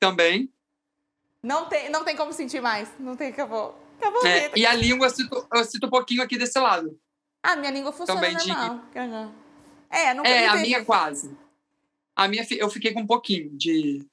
também. 0.00 0.52
Não 1.42 1.66
tem, 1.66 1.88
não 1.90 2.04
tem 2.04 2.16
como 2.16 2.32
sentir 2.32 2.60
mais. 2.60 2.88
Não 2.98 3.14
tem, 3.14 3.28
acabou. 3.28 3.80
Acabou 3.98 4.26
é, 4.26 4.50
E 4.56 4.66
a 4.66 4.74
língua 4.74 5.06
eu 5.06 5.10
sinto, 5.10 5.48
eu 5.52 5.64
sinto 5.64 5.86
um 5.86 5.90
pouquinho 5.90 6.22
aqui 6.22 6.36
desse 6.36 6.58
lado. 6.58 6.98
Ah, 7.42 7.54
minha 7.54 7.70
língua 7.70 7.92
funciona 7.92 8.20
também 8.20 8.36
normal. 8.36 8.80
De... 8.92 9.32
É, 9.88 10.12
não 10.12 10.24
É, 10.24 10.48
a 10.48 10.56
minha 10.56 10.84
quase. 10.84 11.36
A 12.16 12.26
minha, 12.26 12.44
eu 12.58 12.68
fiquei 12.68 12.92
com 12.92 13.02
um 13.02 13.06
pouquinho 13.06 13.56
de 13.56 14.04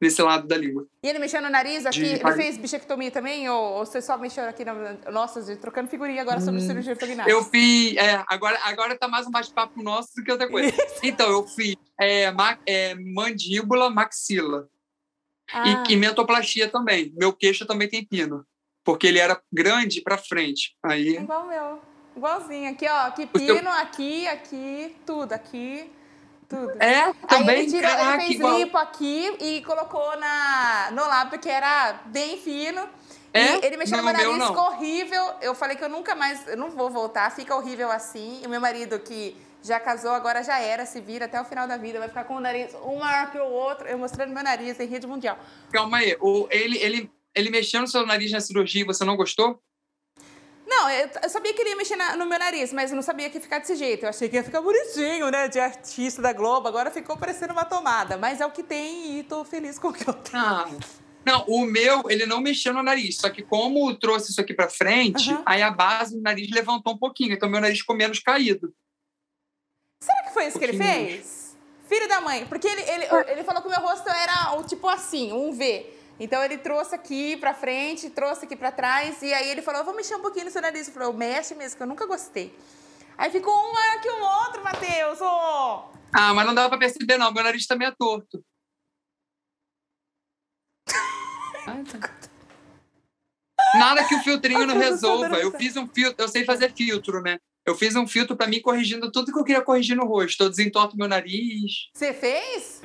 nesse 0.00 0.22
lado 0.22 0.46
da 0.46 0.56
língua. 0.56 0.86
E 1.02 1.08
ele 1.08 1.18
mexeu 1.18 1.42
no 1.42 1.50
nariz 1.50 1.84
aqui? 1.84 2.00
De... 2.00 2.06
Ele 2.06 2.32
fez 2.32 2.56
bichectomia 2.56 3.10
também? 3.10 3.48
Ou, 3.48 3.78
ou 3.78 3.86
você 3.86 4.00
só 4.00 4.16
mexeu 4.16 4.44
aqui 4.44 4.64
na. 4.64 4.74
Nossa, 5.10 5.56
trocando 5.56 5.88
figurinha 5.88 6.22
agora 6.22 6.40
sobre 6.40 6.60
hum, 6.60 6.66
cirurgia 6.66 6.92
ortognática. 6.92 7.30
Eu 7.30 7.42
fiz. 7.44 7.96
É, 7.96 8.22
agora, 8.28 8.58
agora 8.64 8.96
tá 8.96 9.08
mais 9.08 9.26
um 9.26 9.30
bate-papo 9.30 9.82
nosso 9.82 10.14
do 10.16 10.24
que 10.24 10.30
outra 10.30 10.48
coisa. 10.48 10.72
então, 11.02 11.28
eu 11.30 11.46
fiz 11.46 11.76
é, 12.00 12.30
ma, 12.30 12.58
é, 12.66 12.94
mandíbula, 12.94 13.90
maxila. 13.90 14.68
Ah. 15.52 15.84
E, 15.88 15.92
e 15.92 15.96
mentoplastia 15.96 16.68
também. 16.68 17.12
Meu 17.16 17.32
queixo 17.32 17.66
também 17.66 17.88
tem 17.88 18.04
pino. 18.04 18.46
Porque 18.84 19.06
ele 19.06 19.18
era 19.18 19.40
grande 19.52 20.00
para 20.00 20.16
frente. 20.16 20.76
Aí... 20.82 21.16
Igual 21.16 21.44
o 21.44 21.48
meu. 21.48 21.80
Igualzinho. 22.16 22.70
Aqui, 22.70 22.86
ó. 22.88 23.06
Aqui 23.06 23.26
pino, 23.26 23.46
seu... 23.46 23.68
aqui, 23.70 24.26
aqui, 24.26 24.96
tudo. 25.04 25.32
Aqui. 25.32 25.90
Tudo. 26.48 26.72
É, 26.82 27.12
também. 27.28 27.56
Aí 27.56 27.62
ele, 27.62 27.70
tirou, 27.70 27.90
caraca, 27.90 28.14
ele 28.14 28.22
fez 28.22 28.36
igual... 28.36 28.58
lipo 28.58 28.78
aqui 28.78 29.36
e 29.38 29.62
colocou 29.62 30.18
na, 30.18 30.90
no 30.92 31.02
lábio, 31.06 31.38
que 31.38 31.48
era 31.48 32.00
bem 32.06 32.38
fino. 32.38 32.88
É? 33.34 33.58
E 33.58 33.66
ele 33.66 33.76
mexeu 33.76 33.98
no 33.98 34.04
meu 34.04 34.12
nariz, 34.12 34.46
ficou 34.46 34.64
horrível. 34.64 35.22
Eu 35.42 35.54
falei 35.54 35.76
que 35.76 35.84
eu 35.84 35.88
nunca 35.88 36.14
mais, 36.14 36.46
eu 36.48 36.56
não 36.56 36.70
vou 36.70 36.88
voltar, 36.88 37.30
fica 37.30 37.54
horrível 37.54 37.90
assim. 37.90 38.40
E 38.42 38.46
o 38.46 38.50
meu 38.50 38.60
marido, 38.60 38.98
que 38.98 39.36
já 39.62 39.78
casou, 39.78 40.12
agora 40.12 40.42
já 40.42 40.58
era, 40.58 40.86
se 40.86 41.00
vira 41.00 41.26
até 41.26 41.38
o 41.38 41.44
final 41.44 41.68
da 41.68 41.76
vida, 41.76 41.98
vai 41.98 42.08
ficar 42.08 42.24
com 42.24 42.36
o 42.36 42.40
nariz 42.40 42.74
um 42.82 42.98
maior 42.98 43.30
que 43.30 43.38
o 43.38 43.44
outro. 43.44 43.86
Eu 43.86 43.98
mostrando 43.98 44.32
meu 44.32 44.42
nariz 44.42 44.80
em 44.80 44.86
rede 44.86 45.06
mundial. 45.06 45.38
Calma 45.70 45.98
aí, 45.98 46.16
o, 46.18 46.48
ele, 46.50 46.78
ele, 46.78 47.10
ele 47.34 47.50
mexeu 47.50 47.82
no 47.82 47.86
seu 47.86 48.06
nariz 48.06 48.32
na 48.32 48.40
cirurgia 48.40 48.82
e 48.82 48.86
você 48.86 49.04
não 49.04 49.16
gostou? 49.16 49.60
Não, 50.68 50.90
eu, 50.90 51.08
eu, 51.22 51.30
sabia 51.30 51.54
que 51.54 51.62
ele 51.62 51.70
ia 51.70 51.76
mexer 51.76 51.96
na, 51.96 52.14
no 52.14 52.26
meu 52.26 52.38
nariz, 52.38 52.74
mas 52.74 52.90
eu 52.90 52.94
não 52.94 53.02
sabia 53.02 53.30
que 53.30 53.38
ia 53.38 53.40
ficar 53.40 53.58
desse 53.58 53.74
jeito. 53.74 54.04
Eu 54.04 54.10
achei 54.10 54.28
que 54.28 54.36
ia 54.36 54.44
ficar 54.44 54.60
bonitinho, 54.60 55.30
né? 55.30 55.48
De 55.48 55.58
artista 55.58 56.20
da 56.20 56.34
Globo. 56.34 56.68
Agora 56.68 56.90
ficou 56.90 57.16
parecendo 57.16 57.54
uma 57.54 57.64
tomada. 57.64 58.18
Mas 58.18 58.38
é 58.38 58.46
o 58.46 58.50
que 58.50 58.62
tem 58.62 59.18
e 59.18 59.22
tô 59.22 59.46
feliz 59.46 59.78
com 59.78 59.88
o 59.88 59.92
que 59.94 60.06
eu 60.06 60.12
tenho. 60.12 60.42
Ah. 60.44 60.68
Não, 61.24 61.44
o 61.48 61.64
meu, 61.64 62.02
ele 62.10 62.26
não 62.26 62.42
mexeu 62.42 62.74
no 62.74 62.82
nariz. 62.82 63.16
Só 63.16 63.30
que 63.30 63.42
como 63.42 63.94
trouxe 63.96 64.30
isso 64.30 64.40
aqui 64.42 64.52
pra 64.52 64.68
frente, 64.68 65.32
uhum. 65.32 65.42
aí 65.46 65.62
a 65.62 65.70
base 65.70 66.14
do 66.14 66.22
nariz 66.22 66.50
levantou 66.50 66.92
um 66.92 66.98
pouquinho. 66.98 67.32
Então 67.32 67.48
meu 67.48 67.62
nariz 67.62 67.78
ficou 67.78 67.96
menos 67.96 68.18
caído. 68.18 68.74
Será 70.02 70.22
que 70.24 70.34
foi 70.34 70.48
isso 70.48 70.58
um 70.58 70.60
que 70.60 70.66
ele 70.66 70.76
fez? 70.76 71.56
Filho 71.88 72.08
da 72.08 72.20
mãe. 72.20 72.44
Porque 72.46 72.68
ele, 72.68 72.82
ele, 72.82 73.04
ele 73.28 73.44
falou 73.44 73.62
que 73.62 73.68
o 73.68 73.70
meu 73.70 73.80
rosto 73.80 74.08
era 74.10 74.62
tipo 74.64 74.86
assim, 74.86 75.32
um 75.32 75.50
V. 75.50 75.97
Então 76.20 76.42
ele 76.42 76.58
trouxe 76.58 76.94
aqui 76.94 77.36
pra 77.36 77.54
frente, 77.54 78.10
trouxe 78.10 78.44
aqui 78.44 78.56
pra 78.56 78.72
trás, 78.72 79.22
e 79.22 79.32
aí 79.32 79.48
ele 79.50 79.62
falou: 79.62 79.84
vou 79.84 79.94
mexer 79.94 80.16
um 80.16 80.22
pouquinho 80.22 80.46
no 80.46 80.50
seu 80.50 80.60
nariz. 80.60 80.88
Eu 80.88 80.94
falei: 80.94 81.12
mexe 81.12 81.54
mesmo, 81.54 81.76
que 81.76 81.82
eu 81.82 81.86
nunca 81.86 82.06
gostei. 82.06 82.52
Aí 83.16 83.30
ficou 83.30 83.52
um 83.52 83.72
maior 83.72 84.00
que 84.00 84.10
o 84.10 84.20
outro, 84.20 84.62
Matheus. 84.62 85.20
Oh. 85.20 85.90
Ah, 86.12 86.32
mas 86.34 86.46
não 86.46 86.54
dava 86.54 86.70
pra 86.70 86.78
perceber, 86.78 87.18
não. 87.18 87.32
Meu 87.32 87.42
nariz 87.42 87.66
também 87.66 87.88
é 87.88 87.92
torto. 87.92 88.44
Nada 93.74 94.06
que 94.06 94.14
o 94.14 94.22
filtrinho 94.22 94.66
não 94.66 94.78
resolva. 94.78 95.36
Eu 95.38 95.50
fiz 95.52 95.76
um 95.76 95.86
filtro, 95.86 96.24
eu 96.24 96.28
sei 96.28 96.44
fazer 96.44 96.72
filtro, 96.72 97.20
né? 97.20 97.38
Eu 97.66 97.74
fiz 97.74 97.94
um 97.96 98.06
filtro 98.06 98.36
para 98.36 98.46
mim 98.46 98.62
corrigindo 98.62 99.12
tudo 99.12 99.30
que 99.32 99.38
eu 99.38 99.44
queria 99.44 99.60
corrigir 99.62 99.94
no 99.94 100.06
rosto. 100.06 100.44
Eu 100.44 100.48
desentorto 100.48 100.96
meu 100.96 101.06
nariz. 101.06 101.90
Você 101.92 102.14
fez? 102.14 102.82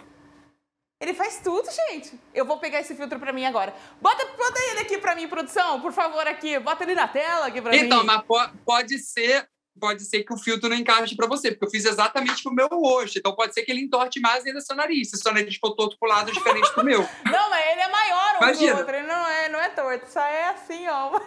Ele 1.03 1.13
faz 1.13 1.41
tudo, 1.43 1.67
gente. 1.89 2.17
Eu 2.33 2.45
vou 2.45 2.59
pegar 2.59 2.79
esse 2.79 2.95
filtro 2.95 3.19
pra 3.19 3.33
mim 3.33 3.43
agora. 3.43 3.75
Bota, 4.01 4.25
bota 4.37 4.57
ele 4.71 4.79
aqui 4.79 4.97
pra 4.97 5.13
mim, 5.13 5.27
produção, 5.27 5.81
por 5.81 5.91
favor, 5.91 6.25
aqui. 6.25 6.57
Bota 6.59 6.83
ele 6.85 6.95
na 6.95 7.09
tela 7.09 7.47
aqui 7.47 7.59
então, 7.59 7.71
mim. 7.81 7.85
Então, 7.85 8.05
mas 8.05 8.51
pode 8.65 8.97
ser 8.99 9.45
pode 9.79 10.03
ser 10.03 10.23
que 10.23 10.33
o 10.33 10.37
filtro 10.37 10.69
não 10.69 10.75
encaixe 10.75 11.15
para 11.15 11.27
você, 11.27 11.51
porque 11.51 11.65
eu 11.65 11.69
fiz 11.69 11.85
exatamente 11.85 12.43
pro 12.43 12.53
meu 12.53 12.67
rosto. 12.67 13.17
Então 13.17 13.35
pode 13.35 13.53
ser 13.53 13.63
que 13.63 13.71
ele 13.71 13.81
entorte 13.81 14.19
mais 14.19 14.45
ainda 14.45 14.61
seu 14.61 14.75
nariz. 14.75 15.09
Se 15.09 15.17
seu 15.17 15.33
nariz 15.33 15.55
for 15.57 15.71
torto 15.71 15.97
pro 15.99 16.09
lado, 16.09 16.29
é 16.29 16.33
diferente 16.33 16.73
do 16.75 16.83
meu. 16.83 16.99
Não, 17.25 17.49
mas 17.49 17.65
ele 17.71 17.81
é 17.81 17.89
maior 17.89 18.35
um 18.35 18.43
Imagina. 18.43 18.73
do 18.73 18.79
outro. 18.79 18.95
Ele 18.95 19.07
não 19.07 19.27
é, 19.27 19.49
não 19.49 19.59
é 19.59 19.69
torto. 19.69 20.11
Só 20.11 20.21
é 20.21 20.49
assim, 20.49 20.87
ó. 20.87 21.19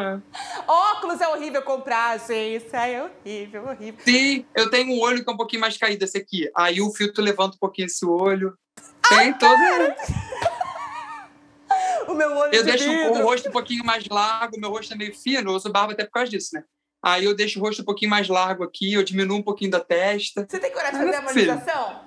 É. 0.00 0.20
Óculos 0.66 1.20
é 1.20 1.28
horrível 1.28 1.62
comprar, 1.62 2.18
gente. 2.18 2.64
Isso 2.64 2.74
é 2.76 3.02
horrível, 3.02 3.64
horrível. 3.66 4.00
Sim, 4.04 4.44
eu 4.54 4.70
tenho 4.70 4.92
um 4.92 5.00
olho 5.00 5.22
que 5.22 5.30
é 5.30 5.32
um 5.32 5.36
pouquinho 5.36 5.60
mais 5.60 5.76
caído 5.76 6.04
esse 6.04 6.18
aqui. 6.18 6.50
Aí 6.56 6.80
o 6.80 6.92
filtro 6.92 7.22
levanta 7.22 7.56
um 7.56 7.60
pouquinho 7.60 7.86
esse 7.86 8.04
olho. 8.04 8.56
Tem 9.08 9.30
ah, 9.30 9.34
todo. 9.34 10.54
o 12.10 12.14
meu 12.14 12.36
olho 12.36 12.54
Eu 12.54 12.64
de 12.64 12.70
deixo 12.70 12.88
vidro. 12.88 13.12
o 13.12 13.22
rosto 13.22 13.48
um 13.48 13.52
pouquinho 13.52 13.84
mais 13.84 14.06
largo, 14.08 14.58
meu 14.58 14.70
rosto 14.70 14.92
é 14.94 14.96
meio 14.96 15.14
fino, 15.14 15.50
eu 15.50 15.54
uso 15.54 15.70
barba 15.70 15.92
até 15.92 16.04
por 16.04 16.12
causa 16.12 16.30
disso, 16.30 16.50
né? 16.54 16.64
Aí 17.04 17.26
eu 17.26 17.36
deixo 17.36 17.58
o 17.58 17.62
rosto 17.62 17.82
um 17.82 17.84
pouquinho 17.84 18.10
mais 18.10 18.28
largo 18.28 18.64
aqui, 18.64 18.94
eu 18.94 19.02
diminuo 19.02 19.36
um 19.36 19.42
pouquinho 19.42 19.70
da 19.70 19.78
testa. 19.78 20.46
Você 20.48 20.58
tem 20.58 20.72
coragem 20.72 20.98
de 20.98 21.04
fazer 21.04 21.14
a 21.14 21.18
harmonização? 21.18 22.00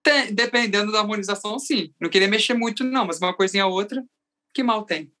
Tem, 0.00 0.32
dependendo 0.32 0.92
da 0.92 1.00
harmonização, 1.00 1.58
sim. 1.58 1.92
Não 2.00 2.08
queria 2.08 2.28
mexer 2.28 2.54
muito, 2.54 2.84
não, 2.84 3.06
mas 3.06 3.18
uma 3.18 3.34
coisinha 3.34 3.66
ou 3.66 3.72
outra, 3.72 4.04
que 4.54 4.62
mal 4.62 4.84
tem. 4.84 5.12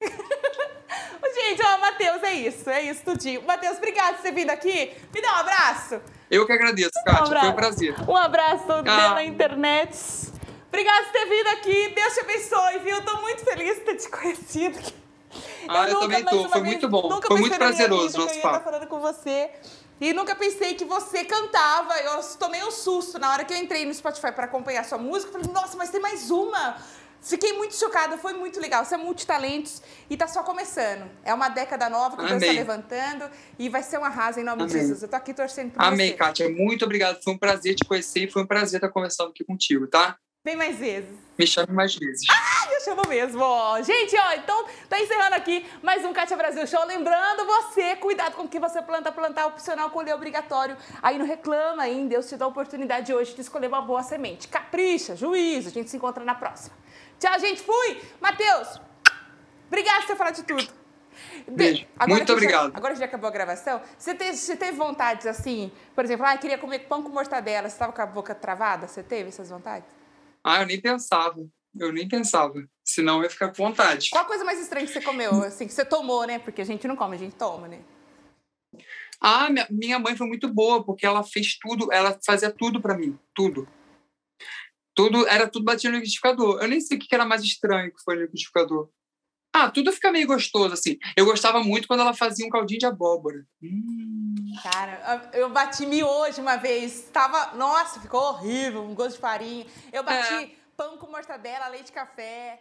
Gente, 1.34 1.60
ó, 1.66 1.78
Matheus, 1.78 2.22
é 2.22 2.34
isso, 2.34 2.70
é 2.70 2.82
isso 2.82 3.02
tudinho. 3.04 3.42
Matheus, 3.42 3.78
obrigado 3.78 4.14
por 4.14 4.22
ter 4.22 4.32
vindo 4.32 4.50
aqui. 4.50 4.92
Me 5.12 5.20
dá 5.20 5.32
um 5.32 5.36
abraço. 5.40 6.00
Eu 6.30 6.46
que 6.46 6.52
agradeço, 6.52 6.92
Kátia. 7.04 7.36
Um 7.36 7.40
Foi 7.40 7.48
um 7.48 7.54
prazer. 7.54 7.94
Um 8.08 8.16
abraço 8.16 8.70
ah. 8.70 8.82
pela 8.82 9.24
internet. 9.24 9.98
Obrigado 10.68 11.04
por 11.06 11.12
ter 11.12 11.26
vindo 11.26 11.48
aqui. 11.48 11.94
Deus 11.94 12.14
te 12.14 12.20
abençoe, 12.20 12.78
viu? 12.78 12.94
Eu 12.94 13.04
tô 13.04 13.20
muito 13.20 13.44
feliz 13.44 13.74
de 13.74 13.80
ter 13.80 13.96
te 13.96 14.08
conhecido. 14.08 15.03
Ah, 15.68 15.88
eu, 15.88 15.94
eu 15.94 16.00
também 16.00 16.24
tô. 16.24 16.48
Foi 16.48 16.62
muito 16.62 16.88
bom. 16.88 17.20
Foi 17.20 17.38
muito 17.40 17.56
prazeroso 17.56 18.18
nosso 18.18 18.40
papo. 18.40 18.56
Eu 18.56 18.62
falando 18.62 18.86
com 18.86 19.00
você. 19.00 19.50
E 20.00 20.12
nunca 20.12 20.34
pensei 20.34 20.74
que 20.74 20.84
você 20.84 21.24
cantava. 21.24 21.96
Eu 21.98 22.20
tomei 22.38 22.62
um 22.64 22.70
susto 22.70 23.18
na 23.18 23.30
hora 23.32 23.44
que 23.44 23.52
eu 23.52 23.58
entrei 23.58 23.84
no 23.84 23.94
Spotify 23.94 24.32
para 24.32 24.44
acompanhar 24.44 24.84
sua 24.84 24.98
música. 24.98 25.32
Falei, 25.32 25.48
nossa, 25.52 25.76
mas 25.76 25.90
tem 25.90 26.00
mais 26.00 26.30
uma. 26.30 26.76
Fiquei 27.24 27.54
muito 27.54 27.74
chocada, 27.74 28.18
foi 28.18 28.34
muito 28.34 28.60
legal. 28.60 28.84
Você 28.84 28.96
é 28.96 28.98
multitalentos 28.98 29.80
e 30.10 30.16
tá 30.16 30.28
só 30.28 30.42
começando. 30.42 31.10
É 31.24 31.32
uma 31.32 31.48
década 31.48 31.88
nova 31.88 32.18
que 32.18 32.26
Deus 32.26 32.42
está 32.42 32.52
levantando 32.52 33.30
e 33.58 33.70
vai 33.70 33.82
ser 33.82 33.98
um 33.98 34.04
arraso 34.04 34.38
em 34.38 34.44
nome 34.44 34.62
Amém. 34.62 34.66
de 34.66 34.78
Jesus. 34.78 35.02
Eu 35.02 35.08
tô 35.08 35.16
aqui 35.16 35.32
torcendo 35.32 35.72
por 35.72 35.82
Amém, 35.82 36.10
você. 36.10 36.16
Kátia. 36.16 36.50
Muito 36.50 36.84
obrigado. 36.84 37.22
Foi 37.22 37.32
um 37.32 37.38
prazer 37.38 37.76
te 37.76 37.84
conhecer 37.86 38.24
e 38.24 38.30
foi 38.30 38.42
um 38.42 38.46
prazer 38.46 38.76
estar 38.76 38.90
conversando 38.90 39.30
aqui 39.30 39.42
contigo, 39.42 39.86
tá? 39.86 40.18
Vem 40.46 40.56
mais 40.56 40.76
vezes. 40.76 41.08
Me 41.38 41.46
chame 41.46 41.72
mais 41.72 41.96
vezes. 41.96 42.26
Ah, 42.30 42.68
eu 42.70 42.80
chamo 42.82 43.08
mesmo. 43.08 43.42
Gente, 43.82 44.14
ó, 44.14 44.32
então 44.34 44.66
tá 44.90 45.00
encerrando 45.00 45.36
aqui 45.36 45.64
mais 45.82 46.04
um 46.04 46.12
Kátia 46.12 46.36
Brasil 46.36 46.66
Show. 46.66 46.84
Lembrando 46.84 47.46
você, 47.46 47.96
cuidado 47.96 48.36
com 48.36 48.42
o 48.42 48.48
que 48.48 48.60
você 48.60 48.82
planta, 48.82 49.10
plantar 49.10 49.46
opcional, 49.46 49.88
colher 49.88 50.14
obrigatório. 50.14 50.76
Aí 51.02 51.16
não 51.16 51.24
reclama, 51.24 51.88
hein? 51.88 52.08
Deus 52.08 52.28
te 52.28 52.36
dá 52.36 52.44
a 52.44 52.48
oportunidade 52.48 53.10
hoje 53.14 53.34
de 53.34 53.40
escolher 53.40 53.68
uma 53.68 53.80
boa 53.80 54.02
semente. 54.02 54.46
Capricha, 54.46 55.16
juízo. 55.16 55.68
A 55.68 55.72
gente 55.72 55.88
se 55.88 55.96
encontra 55.96 56.22
na 56.22 56.34
próxima. 56.34 56.76
Tchau, 57.18 57.40
gente. 57.40 57.62
Fui. 57.62 58.02
Matheus, 58.20 58.78
obrigado 59.68 60.00
por 60.00 60.08
ter 60.08 60.16
falado 60.16 60.34
de 60.34 60.42
tudo. 60.42 60.68
Beijo. 61.48 61.86
Agora 61.98 62.18
Muito 62.18 62.32
obrigado. 62.34 62.70
Já, 62.70 62.76
agora 62.76 62.94
já 62.94 63.06
acabou 63.06 63.28
a 63.28 63.32
gravação. 63.32 63.80
Você 63.96 64.14
teve, 64.14 64.36
você 64.36 64.54
teve 64.54 64.72
vontades 64.72 65.26
assim? 65.26 65.72
Por 65.94 66.04
exemplo, 66.04 66.26
ah, 66.26 66.36
queria 66.36 66.58
comer 66.58 66.80
pão 66.80 67.02
com 67.02 67.08
mortadela. 67.08 67.66
Você 67.66 67.76
estava 67.76 67.94
com 67.94 68.02
a 68.02 68.06
boca 68.06 68.34
travada? 68.34 68.86
Você 68.86 69.02
teve 69.02 69.30
essas 69.30 69.48
vontades? 69.48 70.03
Ah, 70.44 70.60
eu 70.60 70.66
nem 70.66 70.80
pensava. 70.80 71.48
Eu 71.74 71.92
nem 71.92 72.06
pensava. 72.06 72.62
Senão 72.84 73.16
eu 73.16 73.24
ia 73.24 73.30
ficar 73.30 73.48
com 73.48 73.64
vontade. 73.64 74.10
Qual 74.10 74.24
a 74.24 74.26
coisa 74.26 74.44
mais 74.44 74.60
estranha 74.60 74.86
que 74.86 74.92
você 74.92 75.00
comeu? 75.00 75.42
Assim, 75.42 75.66
que 75.66 75.72
você 75.72 75.84
tomou, 75.84 76.26
né? 76.26 76.38
Porque 76.38 76.60
a 76.60 76.64
gente 76.64 76.86
não 76.86 76.94
come, 76.94 77.16
a 77.16 77.18
gente 77.18 77.34
toma, 77.34 77.66
né? 77.66 77.82
Ah, 79.20 79.48
minha 79.70 79.98
mãe 79.98 80.16
foi 80.16 80.26
muito 80.26 80.52
boa, 80.52 80.84
porque 80.84 81.06
ela 81.06 81.22
fez 81.24 81.56
tudo, 81.58 81.90
ela 81.90 82.18
fazia 82.24 82.50
tudo 82.50 82.80
para 82.80 82.96
mim, 82.96 83.18
tudo. 83.34 83.66
Tudo, 84.94 85.26
era 85.26 85.48
tudo 85.48 85.64
batido 85.64 85.92
no 85.92 85.98
liquidificador. 85.98 86.60
Eu 86.60 86.68
nem 86.68 86.80
sei 86.80 86.98
o 86.98 87.00
que 87.00 87.12
era 87.14 87.24
mais 87.24 87.42
estranho 87.42 87.90
que 87.90 88.02
foi 88.04 88.16
no 88.16 88.22
liquidificador. 88.22 88.90
Ah, 89.56 89.70
tudo 89.70 89.92
fica 89.92 90.10
meio 90.10 90.26
gostoso, 90.26 90.74
assim. 90.74 90.98
Eu 91.16 91.24
gostava 91.24 91.62
muito 91.62 91.86
quando 91.86 92.00
ela 92.00 92.12
fazia 92.12 92.44
um 92.44 92.50
caldinho 92.50 92.80
de 92.80 92.86
abóbora. 92.86 93.46
Hum. 93.62 94.34
Cara, 94.60 95.30
eu 95.32 95.48
bati 95.48 95.86
hoje 96.02 96.40
uma 96.40 96.56
vez. 96.56 97.08
Tava, 97.12 97.54
nossa, 97.54 98.00
ficou 98.00 98.20
horrível, 98.20 98.82
um 98.82 98.96
gosto 98.96 99.14
de 99.14 99.20
farinha. 99.20 99.64
Eu 99.92 100.02
bati 100.02 100.34
é. 100.34 100.50
pão 100.76 100.98
com 100.98 101.06
mortadela, 101.06 101.68
leite 101.68 101.92
café. 101.92 102.60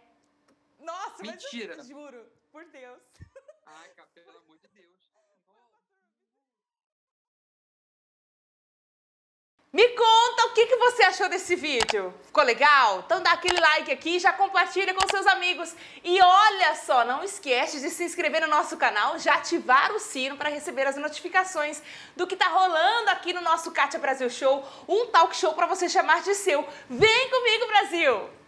Nossa, 0.79 1.23
Mentira. 1.23 1.73
mas 1.75 1.89
eu 1.89 1.97
juro, 1.97 2.25
por 2.51 2.63
Deus. 2.65 3.01
Ai, 3.65 3.89
pelo 4.13 4.37
amor 4.37 4.59
de 4.59 4.67
Deus. 4.67 4.93
Me 9.73 9.87
conta 9.87 10.45
o 10.45 10.53
que 10.53 10.67
que, 10.67 10.75
você 10.75 11.01
achou 11.01 11.27
desse 11.27 11.55
vídeo? 11.55 12.13
Ficou 12.27 12.43
legal? 12.43 13.01
Então 13.03 13.23
dá 13.23 13.31
aquele 13.31 13.59
like 13.59 13.91
aqui, 13.91 14.19
já 14.19 14.31
compartilha 14.31 14.93
com 14.93 15.07
seus 15.09 15.25
amigos. 15.25 15.75
E 16.03 16.21
olha 16.21 16.75
só, 16.75 17.03
não 17.03 17.23
esquece 17.23 17.79
de 17.79 17.89
se 17.89 18.03
inscrever 18.03 18.41
no 18.41 18.47
nosso 18.47 18.77
canal, 18.77 19.17
já 19.17 19.33
ativar 19.33 19.91
o 19.91 19.99
sino 19.99 20.37
para 20.37 20.51
receber 20.51 20.85
as 20.85 20.95
notificações 20.95 21.81
do 22.15 22.27
que 22.27 22.35
tá 22.35 22.49
rolando 22.49 23.09
aqui 23.09 23.33
no 23.33 23.41
nosso 23.41 23.71
Kátia 23.71 23.99
Brasil 23.99 24.29
Show, 24.29 24.63
um 24.87 25.07
talk 25.07 25.35
show 25.35 25.53
para 25.53 25.65
você 25.65 25.89
chamar 25.89 26.21
de 26.21 26.35
seu. 26.35 26.63
Vem 26.87 27.29
comigo, 27.31 27.65
Brasil! 27.65 28.42